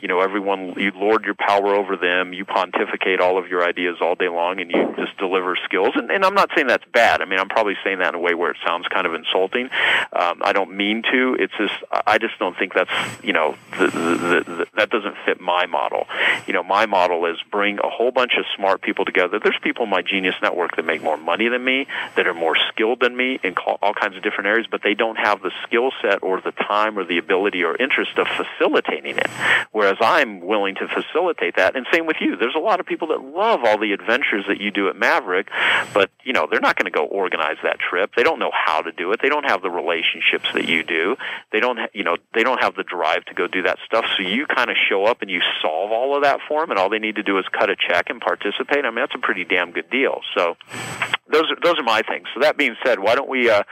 You 0.00 0.08
know, 0.08 0.18
everyone, 0.18 0.74
you 0.80 0.90
lord 0.96 1.24
your 1.24 1.36
power 1.36 1.76
over 1.76 1.96
them. 1.96 2.32
You 2.32 2.44
pontificate 2.44 3.20
all 3.20 3.38
of 3.38 3.46
your 3.46 3.64
ideas 3.64 3.98
all 4.00 4.16
day 4.16 4.28
long 4.28 4.58
and 4.58 4.68
you 4.68 4.94
just 4.96 5.16
deliver 5.16 5.54
skills. 5.64 5.90
And, 5.94 6.10
and 6.10 6.24
I'm 6.24 6.34
not 6.34 6.50
saying 6.56 6.66
that's 6.66 6.84
bad. 6.92 7.22
I 7.22 7.24
mean, 7.24 7.38
I'm 7.38 7.48
probably 7.48 7.76
saying 7.84 8.00
that 8.00 8.08
in 8.08 8.14
a 8.16 8.18
way 8.18 8.34
where 8.34 8.50
it 8.50 8.56
sounds 8.66 8.88
kind 8.88 9.06
of 9.06 9.14
insulting. 9.14 9.66
Um, 10.12 10.42
I 10.42 10.52
don't 10.52 10.76
mean 10.76 11.04
to. 11.12 11.36
It's 11.38 11.54
just, 11.56 11.74
I 12.04 12.18
just 12.18 12.36
don't 12.40 12.58
think 12.58 12.74
that's, 12.74 12.90
you 13.22 13.32
know, 13.32 13.54
the, 13.78 13.86
the, 13.86 14.23
the, 14.24 14.66
that 14.76 14.90
doesn't 14.90 15.14
fit 15.24 15.40
my 15.40 15.66
model. 15.66 16.06
You 16.46 16.52
know, 16.52 16.62
my 16.62 16.86
model 16.86 17.26
is 17.26 17.36
bring 17.50 17.78
a 17.78 17.88
whole 17.88 18.10
bunch 18.10 18.32
of 18.38 18.44
smart 18.56 18.82
people 18.82 19.04
together. 19.04 19.38
There's 19.42 19.58
people 19.62 19.84
in 19.84 19.90
my 19.90 20.02
Genius 20.02 20.34
Network 20.42 20.76
that 20.76 20.84
make 20.84 21.02
more 21.02 21.16
money 21.16 21.48
than 21.48 21.64
me, 21.64 21.86
that 22.16 22.26
are 22.26 22.34
more 22.34 22.56
skilled 22.68 23.00
than 23.00 23.16
me 23.16 23.38
in 23.42 23.54
all 23.82 23.94
kinds 23.94 24.16
of 24.16 24.22
different 24.22 24.48
areas, 24.48 24.66
but 24.70 24.82
they 24.82 24.94
don't 24.94 25.16
have 25.16 25.42
the 25.42 25.50
skill 25.66 25.90
set 26.02 26.22
or 26.22 26.40
the 26.40 26.52
time 26.52 26.98
or 26.98 27.04
the 27.04 27.18
ability 27.18 27.62
or 27.62 27.76
interest 27.76 28.18
of 28.18 28.26
facilitating 28.28 29.18
it. 29.18 29.28
Whereas 29.72 29.96
I'm 30.00 30.40
willing 30.40 30.74
to 30.76 30.88
facilitate 30.88 31.56
that. 31.56 31.76
And 31.76 31.86
same 31.92 32.06
with 32.06 32.16
you. 32.20 32.36
There's 32.36 32.54
a 32.56 32.60
lot 32.60 32.80
of 32.80 32.86
people 32.86 33.08
that 33.08 33.22
love 33.22 33.60
all 33.64 33.78
the 33.78 33.92
adventures 33.92 34.44
that 34.48 34.60
you 34.60 34.70
do 34.70 34.88
at 34.88 34.96
Maverick, 34.96 35.48
but 35.92 36.10
you 36.24 36.32
know, 36.32 36.46
they're 36.50 36.60
not 36.60 36.76
going 36.76 36.90
to 36.90 36.96
go 36.96 37.04
organize 37.04 37.56
that 37.62 37.78
trip. 37.78 38.12
They 38.16 38.22
don't 38.22 38.38
know 38.38 38.52
how 38.52 38.82
to 38.82 38.92
do 38.92 39.12
it. 39.12 39.20
They 39.22 39.28
don't 39.28 39.44
have 39.44 39.62
the 39.62 39.70
relationships 39.70 40.46
that 40.54 40.68
you 40.68 40.82
do. 40.82 41.16
They 41.52 41.60
don't, 41.60 41.78
you 41.92 42.04
know, 42.04 42.16
they 42.34 42.42
don't 42.42 42.60
have 42.60 42.74
the 42.74 42.82
drive 42.82 43.24
to 43.26 43.34
go 43.34 43.46
do 43.46 43.62
that 43.62 43.78
stuff. 43.86 44.04
So 44.16 44.22
you 44.22 44.46
kind 44.46 44.70
of 44.70 44.76
show 44.88 45.04
up 45.04 45.22
and 45.22 45.30
you 45.30 45.40
solve 45.60 45.90
all 45.92 46.16
of 46.16 46.22
that 46.22 46.40
for 46.48 46.60
them, 46.60 46.70
and 46.70 46.78
all 46.78 46.88
they 46.88 46.98
need 46.98 47.16
to 47.16 47.22
do 47.22 47.38
is 47.38 47.44
cut 47.52 47.70
a 47.70 47.76
check 47.76 48.10
and 48.10 48.20
participate. 48.20 48.84
I 48.84 48.90
mean, 48.90 48.96
that's 48.96 49.14
a 49.14 49.18
pretty 49.18 49.44
damn 49.44 49.72
good 49.72 49.90
deal. 49.90 50.20
So 50.36 50.56
those 51.30 51.50
are 51.50 51.56
those 51.62 51.78
are 51.78 51.82
my 51.82 52.02
things. 52.02 52.26
So 52.34 52.40
that 52.40 52.56
being 52.56 52.76
said, 52.84 52.98
why 52.98 53.14
don't 53.14 53.28
we 53.28 53.48
uh, 53.48 53.62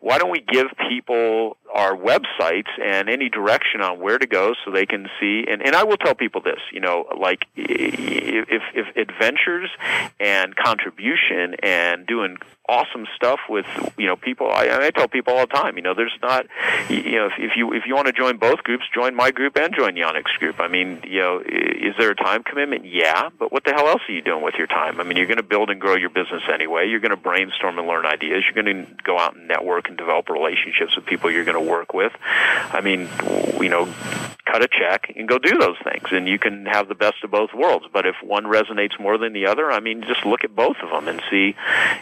why 0.00 0.18
don't 0.18 0.30
we 0.30 0.40
give 0.40 0.66
people 0.88 1.56
our 1.72 1.96
websites 1.96 2.68
and 2.80 3.08
any 3.08 3.28
direction 3.28 3.80
on 3.80 4.00
where 4.00 4.18
to 4.18 4.26
go 4.26 4.54
so 4.64 4.70
they 4.70 4.86
can 4.86 5.08
see? 5.20 5.44
And, 5.48 5.60
and 5.60 5.74
I 5.74 5.82
will 5.84 5.96
tell 5.96 6.14
people 6.14 6.40
this, 6.40 6.60
you 6.72 6.80
know, 6.80 7.06
like 7.18 7.46
if 7.56 8.62
if 8.74 8.96
adventures 8.96 9.70
and 10.20 10.54
contribution 10.56 11.56
and 11.62 12.06
doing 12.06 12.36
awesome 12.68 13.06
stuff 13.14 13.40
with 13.48 13.66
you 13.98 14.06
know 14.06 14.16
people 14.16 14.50
I, 14.50 14.86
I 14.86 14.90
tell 14.90 15.08
people 15.08 15.34
all 15.34 15.46
the 15.46 15.52
time 15.52 15.76
you 15.76 15.82
know 15.82 15.92
there's 15.92 16.16
not 16.22 16.46
you 16.88 17.16
know 17.16 17.26
if, 17.26 17.34
if 17.36 17.56
you 17.56 17.74
if 17.74 17.84
you 17.86 17.94
want 17.94 18.06
to 18.06 18.12
join 18.12 18.38
both 18.38 18.62
groups 18.62 18.84
join 18.94 19.14
my 19.14 19.30
group 19.30 19.58
and 19.58 19.74
join 19.74 19.94
Yanik's 19.96 20.32
group. 20.38 20.60
I 20.60 20.68
mean 20.68 21.00
you 21.04 21.20
know 21.20 21.42
is 21.44 21.94
there 21.98 22.10
a 22.10 22.14
time 22.14 22.42
commitment? 22.42 22.86
Yeah 22.86 23.28
but 23.38 23.52
what 23.52 23.64
the 23.64 23.72
hell 23.72 23.88
else 23.88 24.00
are 24.08 24.12
you 24.12 24.22
doing 24.22 24.42
with 24.42 24.54
your 24.54 24.66
time? 24.66 24.98
I 25.00 25.04
mean 25.04 25.18
you're 25.18 25.26
going 25.26 25.36
to 25.36 25.42
build 25.42 25.68
and 25.68 25.80
grow 25.80 25.96
your 25.96 26.08
business 26.08 26.42
anyway 26.52 26.83
you're 26.88 27.00
going 27.00 27.10
to 27.10 27.16
brainstorm 27.16 27.78
and 27.78 27.86
learn 27.86 28.06
ideas. 28.06 28.44
You're 28.44 28.62
going 28.62 28.86
to 28.86 28.92
go 29.02 29.18
out 29.18 29.36
and 29.36 29.48
network 29.48 29.88
and 29.88 29.96
develop 29.96 30.28
relationships 30.28 30.96
with 30.96 31.06
people 31.06 31.30
you're 31.30 31.44
going 31.44 31.62
to 31.62 31.70
work 31.70 31.94
with. 31.94 32.12
I 32.22 32.80
mean 32.80 33.08
you 33.60 33.68
know 33.68 33.92
cut 34.44 34.62
a 34.62 34.68
check 34.68 35.12
and 35.16 35.28
go 35.28 35.38
do 35.38 35.58
those 35.58 35.76
things. 35.82 36.08
And 36.10 36.28
you 36.28 36.38
can 36.38 36.66
have 36.66 36.88
the 36.88 36.94
best 36.94 37.24
of 37.24 37.30
both 37.30 37.50
worlds. 37.54 37.86
But 37.92 38.06
if 38.06 38.16
one 38.22 38.44
resonates 38.44 38.98
more 39.00 39.18
than 39.18 39.32
the 39.32 39.46
other 39.46 39.70
I 39.70 39.80
mean 39.80 40.02
just 40.02 40.24
look 40.26 40.44
at 40.44 40.54
both 40.54 40.76
of 40.82 40.90
them 40.90 41.08
and 41.08 41.22
see 41.30 41.54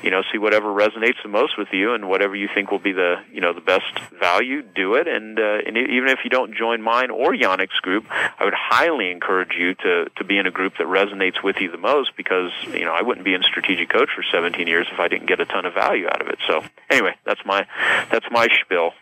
you 0.02 0.10
know 0.10 0.22
see 0.32 0.38
whatever 0.38 0.68
resonates 0.68 1.22
the 1.22 1.28
most 1.28 1.56
with 1.56 1.68
you 1.72 1.94
and 1.94 2.08
whatever 2.08 2.34
you 2.34 2.48
think 2.52 2.70
will 2.70 2.78
be 2.78 2.92
the 2.92 3.16
you 3.32 3.40
know 3.40 3.52
the 3.52 3.60
best 3.60 3.98
value 4.18 4.62
do 4.62 4.94
it. 4.94 5.06
And 5.06 5.38
uh, 5.38 5.58
and 5.66 5.76
even 5.76 6.08
if 6.08 6.20
you 6.24 6.30
don't 6.30 6.54
join 6.54 6.82
mine 6.82 7.10
or 7.10 7.32
Yanik's 7.32 7.80
group 7.80 8.06
I 8.10 8.44
would 8.44 8.54
highly 8.54 9.10
encourage 9.10 9.54
you 9.58 9.74
to 9.74 10.10
to 10.16 10.24
be 10.24 10.38
in 10.38 10.46
a 10.46 10.50
group 10.50 10.74
that 10.78 10.86
resonates 10.86 11.42
with 11.42 11.56
you 11.60 11.70
the 11.70 11.78
most 11.78 12.16
because 12.16 12.50
you 12.72 12.84
know 12.84 12.92
I 12.92 13.02
wouldn't 13.02 13.24
be 13.24 13.34
in 13.34 13.42
strategic 13.42 13.90
coach 13.90 14.10
for 14.14 14.24
17 14.32 14.66
years 14.66 14.86
if 14.92 14.98
I 14.98 15.08
didn't 15.08 15.26
get 15.26 15.40
a 15.40 15.46
ton 15.46 15.66
of 15.66 15.74
value 15.74 16.06
out 16.06 16.20
of 16.20 16.28
it. 16.28 16.38
So 16.46 16.62
anyway 16.90 17.14
that's 17.24 17.44
my 17.44 17.66
that's 18.10 18.26
my 18.30 18.48
spiel 18.64 18.92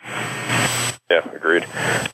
yeah, 1.11 1.29
agreed. 1.35 1.67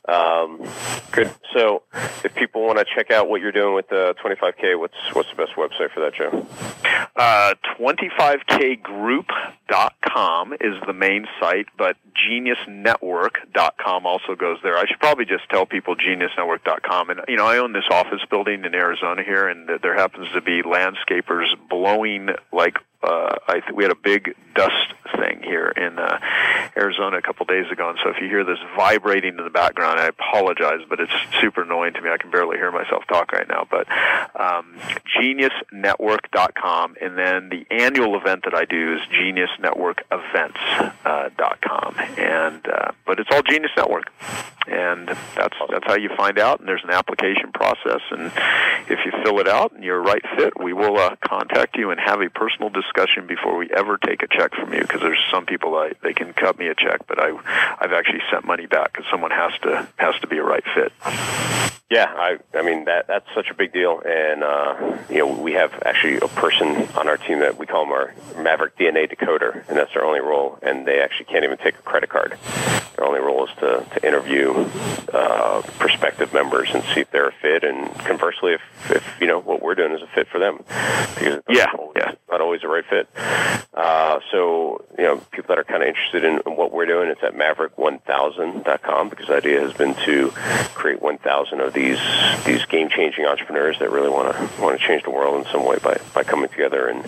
Um, 0.09 0.67
good. 1.13 1.31
So, 1.55 1.83
if 2.25 2.35
people 2.35 2.67
want 2.67 2.79
to 2.79 2.87
check 2.95 3.11
out 3.11 3.29
what 3.29 3.43
you're 3.43 3.53
doing 3.53 3.75
with 3.75 3.89
the 3.89 4.15
25K, 4.25 4.79
what's 4.79 4.95
what's 5.13 5.29
the 5.31 5.37
best 5.37 5.53
website 5.57 5.91
for 5.93 6.01
that, 6.01 6.15
Joe? 6.15 6.47
Uh, 7.15 7.55
25kgroup.com 7.79 10.55
is 10.55 10.75
the 10.87 10.93
main 10.93 11.27
site, 11.41 11.67
but 11.77 11.97
geniusnetwork.com 12.29 14.07
also 14.07 14.35
goes 14.35 14.59
there. 14.63 14.77
I 14.77 14.87
should 14.87 15.01
probably 15.01 15.27
just 15.27 15.49
tell 15.51 15.67
people 15.67 15.97
geniusnetwork.com. 15.97 17.11
And 17.11 17.21
you 17.29 17.37
know, 17.37 17.47
I 17.47 17.59
own 17.59 17.73
this 17.73 17.85
office 17.91 18.21
building 18.31 18.65
in 18.65 18.75
Arizona 18.75 19.23
here, 19.23 19.47
and 19.49 19.69
there 19.83 19.95
happens 19.95 20.29
to 20.35 20.41
be 20.41 20.63
landscapers 20.63 21.55
blowing 21.69 22.31
like 22.53 22.79
uh, 23.03 23.37
I 23.47 23.61
th- 23.61 23.73
we 23.75 23.85
had 23.85 23.93
a 23.93 23.97
big 23.97 24.35
dust 24.55 24.95
thing 25.19 25.43
here 25.43 25.69
in 25.69 25.99
uh, 25.99 26.19
Arizona 26.77 27.17
a 27.19 27.23
couple 27.23 27.45
days 27.47 27.71
ago, 27.71 27.91
and 27.91 27.99
so 28.03 28.09
if 28.11 28.17
you 28.21 28.27
hear 28.29 28.43
this 28.45 28.59
vibrating 28.77 29.39
in 29.39 29.45
the 29.45 29.51
background, 29.51 30.01
I 30.01 30.07
apologize, 30.07 30.81
but 30.89 30.99
it's 31.01 31.13
super 31.41 31.63
annoying 31.63 31.93
to 31.95 32.01
me. 32.01 32.11
I 32.11 32.17
can 32.17 32.31
barely 32.31 32.57
hear 32.57 32.73
myself 32.73 33.05
talk 33.09 33.33
right 33.33 33.49
now. 33.49 33.67
But 33.71 33.87
um, 34.39 34.75
geniusnetwork.com, 35.19 36.97
and 37.01 37.19
then 37.19 37.49
the 37.51 37.67
annual 37.71 38.17
event 38.17 38.45
that 38.45 38.55
I 38.55 38.65
do 38.65 38.95
is 38.95 39.01
geniusnetworkevents.com, 39.13 40.93
uh, 41.05 41.29
and 42.19 42.67
uh, 42.67 42.93
but 43.07 43.21
it's 43.21 43.29
all 43.31 43.43
Genius 43.43 43.73
Network, 43.77 44.11
and 44.67 45.09
that's 45.09 45.55
that's 45.71 45.85
how 45.87 45.97
you 45.97 46.09
find 46.17 46.39
out. 46.39 46.61
And 46.61 46.69
there's 46.69 46.85
an 46.85 46.91
application 46.91 47.53
process, 47.53 48.01
and 48.11 48.33
if 48.89 49.01
you 49.05 49.13
fill 49.23 49.41
it 49.41 49.49
out 49.49 49.73
and 49.73 49.85
you're 49.85 49.99
a 49.99 50.03
right 50.03 50.23
fit, 50.37 50.59
we 50.61 50.73
will 50.73 50.99
uh, 50.99 51.17
contact 51.27 51.77
you 51.77 51.91
and 51.91 52.01
have 52.01 52.21
a 52.21 52.31
personal 52.31 52.71
discussion 52.71 52.86
discussion 52.87 53.27
before 53.27 53.57
we 53.57 53.71
ever 53.71 53.99
take 53.99 54.23
a 54.23 54.29
check 54.29 54.55
from 54.55 54.73
you 54.73 54.81
because 54.81 55.01
there's 55.01 55.23
some 55.31 55.45
people 55.47 55.75
I 55.75 55.93
they 56.03 56.13
can 56.13 56.33
cut 56.33 56.59
me 56.59 56.69
a 56.69 56.75
check, 56.75 57.07
but 57.07 57.19
I 57.21 57.31
I've 57.81 57.93
actually 57.93 58.23
sent 58.31 58.45
money 58.45 58.67
back 58.67 58.93
because 58.93 59.11
someone 59.11 59.31
has 59.31 59.53
to 59.63 59.89
has 59.97 60.15
to 60.21 60.27
be 60.27 60.39
a 60.39 60.45
right 60.45 60.65
fit. 60.75 60.93
Yeah, 61.89 62.07
I 62.09 62.39
I 62.53 62.63
mean 62.63 62.87
that 62.87 63.07
that's 63.07 63.27
such 63.33 63.49
a 63.49 63.55
big 63.55 63.73
deal, 63.73 64.03
and 64.05 64.43
uh, 64.43 64.99
you 65.09 65.19
know 65.19 65.29
we 65.29 65.53
have 65.53 65.73
actually 65.85 66.17
a 66.17 66.27
person 66.27 66.67
on 66.97 67.07
our 67.07 67.17
team 67.17 67.39
that 67.41 67.59
we 67.59 67.67
call 67.67 67.85
them 67.85 67.93
our 67.93 68.13
Maverick 68.43 68.77
DNA 68.77 69.09
decoder, 69.09 69.63
and 69.69 69.77
that's 69.77 69.95
their 69.95 70.05
only 70.05 70.19
role, 70.19 70.59
and 70.63 70.85
they 70.85 71.01
actually 71.01 71.27
can't 71.27 71.45
even 71.45 71.59
take 71.59 71.79
a 71.79 71.83
credit 71.83 72.11
card. 72.11 72.37
Their 72.97 73.07
only 73.07 73.21
role 73.21 73.47
is 73.47 73.55
to, 73.61 73.87
to 73.95 74.07
interview 74.07 74.53
uh, 75.13 75.63
prospective 75.79 76.33
members 76.33 76.71
and 76.75 76.83
see 76.93 77.03
if 77.03 77.11
they're 77.13 77.29
a 77.29 77.33
fit, 77.41 77.63
and 77.63 77.95
conversely, 78.01 78.55
if, 78.55 78.91
if 78.91 79.05
you 79.21 79.29
know 79.29 79.39
what 79.39 79.63
we're 79.63 79.77
doing 79.77 79.93
is 79.93 80.03
a 80.03 80.09
fit 80.09 80.27
for 80.27 80.41
them, 80.41 80.59
because 81.15 81.41
yeah, 81.49 81.67
always, 81.79 81.97
yeah, 81.97 82.15
not 82.29 82.41
always 82.41 82.63
the 82.63 82.69
right 82.69 82.85
fit. 82.91 83.09
Uh, 83.73 84.19
so 84.33 84.85
you 84.99 85.05
know, 85.05 85.19
people 85.31 85.49
that 85.49 85.59
are 85.59 85.65
kind 85.65 85.83
of 85.83 85.89
interested 85.89 86.25
in, 86.25 86.41
in 86.47 86.57
what 86.57 86.73
we're 86.73 86.87
doing, 86.87 87.09
it's 87.11 87.23
at 87.23 87.35
maverick1000.com 87.35 89.09
because 89.09 89.27
the 89.29 89.37
idea 89.37 89.61
has 89.61 89.73
been 89.75 89.95
to 89.95 90.31
create 90.75 91.01
1,000 91.01 91.61
of 91.61 91.76
these 91.77 92.01
these 92.47 92.65
game 92.65 92.89
changing 92.89 93.27
entrepreneurs 93.27 93.79
that 93.79 93.91
really 93.91 94.09
want 94.09 94.35
to 94.35 94.63
want 94.63 94.81
to 94.81 94.85
change 94.85 95.03
the 95.03 95.11
world 95.11 95.45
in 95.45 95.53
some 95.53 95.65
way 95.65 95.77
by, 95.83 96.01
by 96.15 96.25
coming 96.25 96.49
together 96.49 96.89
and 96.89 97.07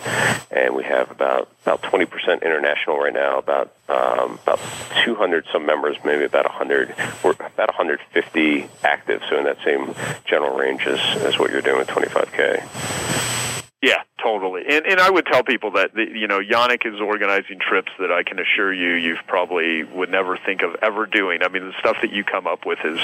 and 0.50 0.74
we 0.76 0.84
have 0.84 1.10
about 1.10 1.48
about 1.62 1.82
20 1.82 2.04
percent 2.04 2.42
international 2.42 2.98
right 2.98 3.12
now, 3.12 3.38
about 3.38 3.72
um, 3.88 4.38
about 4.42 4.60
200 5.04 5.46
some 5.50 5.64
members, 5.64 5.96
maybe 6.04 6.24
about 6.24 6.44
100. 6.44 6.94
We're 7.24 7.30
about 7.30 7.68
150 7.68 8.68
active, 8.84 9.22
so 9.28 9.38
in 9.38 9.44
that 9.44 9.58
same 9.64 9.94
general 10.26 10.56
range 10.56 10.86
as, 10.86 11.00
as 11.22 11.38
what 11.38 11.50
you're 11.50 11.62
doing 11.62 11.78
with 11.78 11.88
25k. 11.88 13.64
Yeah, 13.80 14.02
totally. 14.22 14.64
And 14.68 14.86
and 14.86 15.00
I 15.00 15.10
would 15.10 15.26
tell 15.26 15.42
people 15.42 15.72
that 15.72 15.90
you 15.96 16.26
know 16.26 16.40
Yanik 16.40 16.86
is 16.86 17.00
organizing 17.00 17.58
trips 17.60 17.92
that 17.98 18.12
I 18.12 18.22
can 18.22 18.38
assure 18.38 18.72
you 18.72 18.94
you've 18.94 19.26
probably 19.26 19.84
would 19.84 20.10
never 20.10 20.36
think 20.36 20.62
of 20.62 20.76
ever 20.82 21.06
doing. 21.06 21.42
I 21.42 21.48
mean, 21.48 21.66
the 21.66 21.74
stuff 21.80 21.96
that 22.02 22.12
you 22.12 22.24
come 22.24 22.46
up 22.46 22.66
with 22.66 22.78
is 22.84 23.00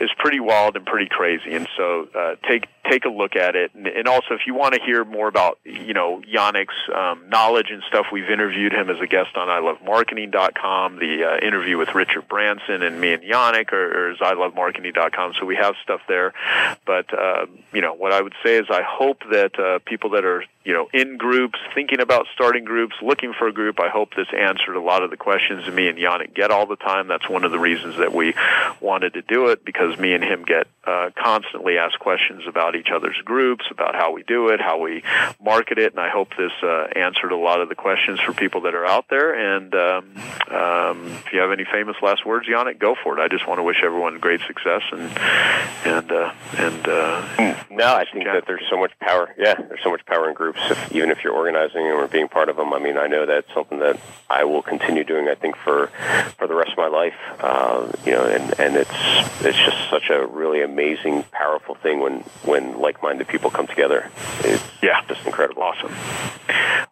is 0.00 0.10
pretty 0.18 0.40
wild 0.40 0.76
and 0.76 0.84
pretty 0.84 1.08
crazy. 1.08 1.54
And 1.54 1.68
so 1.76 2.08
uh, 2.14 2.34
take 2.48 2.66
take 2.90 3.04
a 3.04 3.08
look 3.10 3.36
at 3.36 3.56
it. 3.56 3.74
And, 3.74 3.86
and 3.86 4.08
also, 4.08 4.34
if 4.34 4.46
you 4.46 4.54
want 4.54 4.74
to 4.74 4.80
hear 4.80 5.04
more 5.04 5.28
about 5.28 5.58
you 5.64 5.94
know 5.94 6.22
Yanik's 6.22 6.74
um, 6.94 7.28
knowledge 7.28 7.70
and 7.70 7.82
stuff, 7.88 8.06
we've 8.12 8.30
interviewed 8.30 8.72
him 8.72 8.90
as 8.90 9.00
a 9.00 9.06
guest 9.06 9.36
on 9.36 9.48
i 9.48 9.58
love 9.58 9.78
ilovemarketing.com. 9.78 10.96
The 10.96 11.24
uh, 11.24 11.46
interview 11.46 11.78
with 11.78 11.94
Richard 11.94 12.28
Branson 12.28 12.82
and 12.82 13.00
me 13.00 13.12
and 13.12 13.22
Yanik, 13.22 13.72
or, 13.72 14.08
or 14.08 14.10
is 14.12 14.18
ilovemarketing.com. 14.18 15.34
So 15.38 15.46
we 15.46 15.56
have 15.56 15.74
stuff 15.82 16.00
there. 16.08 16.32
But 16.86 17.12
uh, 17.16 17.46
you 17.72 17.80
know 17.80 17.94
what 17.94 18.12
I 18.12 18.20
would 18.20 18.34
say 18.44 18.56
is 18.56 18.66
I 18.70 18.82
hope 18.82 19.22
that 19.30 19.58
uh, 19.58 19.78
people 19.84 20.10
that 20.14 20.24
are 20.24 20.44
you 20.64 20.72
know 20.72 20.88
in 20.92 21.16
groups, 21.16 21.58
thinking 21.74 22.00
about 22.00 22.26
starting 22.34 22.64
groups, 22.64 22.96
looking 23.02 23.32
for 23.32 23.46
a 23.46 23.52
group. 23.52 23.78
I 23.78 23.88
hope 23.88 24.14
this 24.16 24.28
answered 24.36 24.76
a 24.76 24.80
lot 24.80 25.02
of 25.02 25.10
the 25.10 25.16
questions 25.16 25.66
me 25.72 25.88
and 25.88 25.98
Yanik 25.98 26.34
get 26.34 26.50
all 26.50 26.66
the 26.66 26.76
time. 26.76 27.06
That's 27.06 27.28
one 27.28 27.44
of 27.44 27.52
the 27.52 27.58
reasons 27.58 27.98
that 27.98 28.12
we 28.12 28.34
wanted 28.80 29.14
to 29.14 29.22
do 29.22 29.48
it 29.48 29.64
because 29.64 29.98
me 29.98 30.14
and 30.14 30.24
him 30.24 30.44
get 30.44 30.66
uh, 30.86 31.10
constantly 31.16 31.78
ask 31.78 31.98
questions 31.98 32.42
about 32.46 32.76
each 32.76 32.88
other's 32.90 33.16
groups, 33.24 33.64
about 33.70 33.94
how 33.94 34.12
we 34.12 34.22
do 34.22 34.48
it, 34.48 34.60
how 34.60 34.78
we 34.78 35.02
market 35.42 35.78
it, 35.78 35.92
and 35.92 36.00
I 36.00 36.10
hope 36.10 36.30
this 36.36 36.52
uh, 36.62 36.88
answered 36.96 37.32
a 37.32 37.36
lot 37.36 37.60
of 37.60 37.68
the 37.68 37.74
questions 37.74 38.20
for 38.20 38.32
people 38.32 38.62
that 38.62 38.74
are 38.74 38.86
out 38.86 39.06
there. 39.08 39.32
And 39.32 39.74
um, 39.74 40.16
um, 40.50 41.06
if 41.26 41.32
you 41.32 41.40
have 41.40 41.52
any 41.52 41.64
famous 41.64 41.96
last 42.02 42.26
words, 42.26 42.46
Yanik, 42.46 42.78
go 42.78 42.94
for 43.02 43.18
it. 43.18 43.22
I 43.22 43.28
just 43.28 43.46
want 43.46 43.58
to 43.58 43.62
wish 43.62 43.82
everyone 43.84 44.18
great 44.18 44.40
success 44.46 44.82
and 44.92 45.02
and 45.84 46.12
uh, 46.12 46.32
and. 46.56 46.88
Uh, 46.88 47.54
no, 47.70 47.94
I 47.94 48.04
think 48.10 48.24
that 48.24 48.44
there's 48.46 48.64
so 48.70 48.78
much 48.78 48.92
power. 49.00 49.34
Yeah, 49.36 49.54
there's 49.54 49.82
so 49.82 49.90
much 49.90 50.04
power 50.06 50.28
in 50.28 50.34
groups. 50.34 50.60
If, 50.70 50.92
even 50.92 51.10
if 51.10 51.24
you're 51.24 51.32
organizing 51.32 51.82
or 51.82 52.06
being 52.06 52.28
part 52.28 52.48
of 52.48 52.56
them, 52.56 52.72
I 52.72 52.78
mean, 52.78 52.96
I 52.96 53.06
know 53.06 53.26
that's 53.26 53.52
something 53.52 53.80
that 53.80 53.98
I 54.30 54.44
will 54.44 54.62
continue 54.62 55.04
doing. 55.04 55.28
I 55.28 55.34
think 55.34 55.56
for 55.56 55.88
for 56.38 56.46
the 56.46 56.54
rest 56.54 56.72
of 56.72 56.78
my 56.78 56.88
life. 56.88 57.14
Uh, 57.40 57.90
you 58.04 58.12
know, 58.12 58.24
and 58.24 58.60
and 58.60 58.76
it's 58.76 59.44
it's 59.44 59.58
just 59.58 59.90
such 59.90 60.10
a 60.10 60.26
really 60.26 60.62
amazing, 60.62 60.73
powerful 61.32 61.74
thing 61.76 62.00
when 62.00 62.20
when 62.44 62.78
like-minded 62.80 63.28
people 63.28 63.50
come 63.50 63.66
together. 63.66 64.10
It's 64.40 64.62
yeah, 64.82 65.02
just 65.06 65.24
incredible. 65.26 65.62
Awesome. 65.62 65.94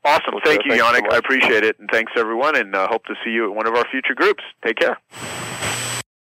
Awesome. 0.04 0.34
Well, 0.34 0.42
Thank 0.44 0.64
you, 0.64 0.72
Yanik. 0.72 1.09
So 1.09 1.14
I 1.14 1.18
appreciate 1.18 1.64
it, 1.64 1.78
and 1.78 1.88
thanks 1.90 2.12
everyone, 2.16 2.56
and 2.56 2.74
uh, 2.74 2.88
hope 2.88 3.04
to 3.06 3.14
see 3.24 3.30
you 3.30 3.44
at 3.50 3.54
one 3.54 3.66
of 3.66 3.74
our 3.74 3.84
future 3.90 4.14
groups. 4.14 4.42
Take 4.64 4.76
care. 4.76 4.98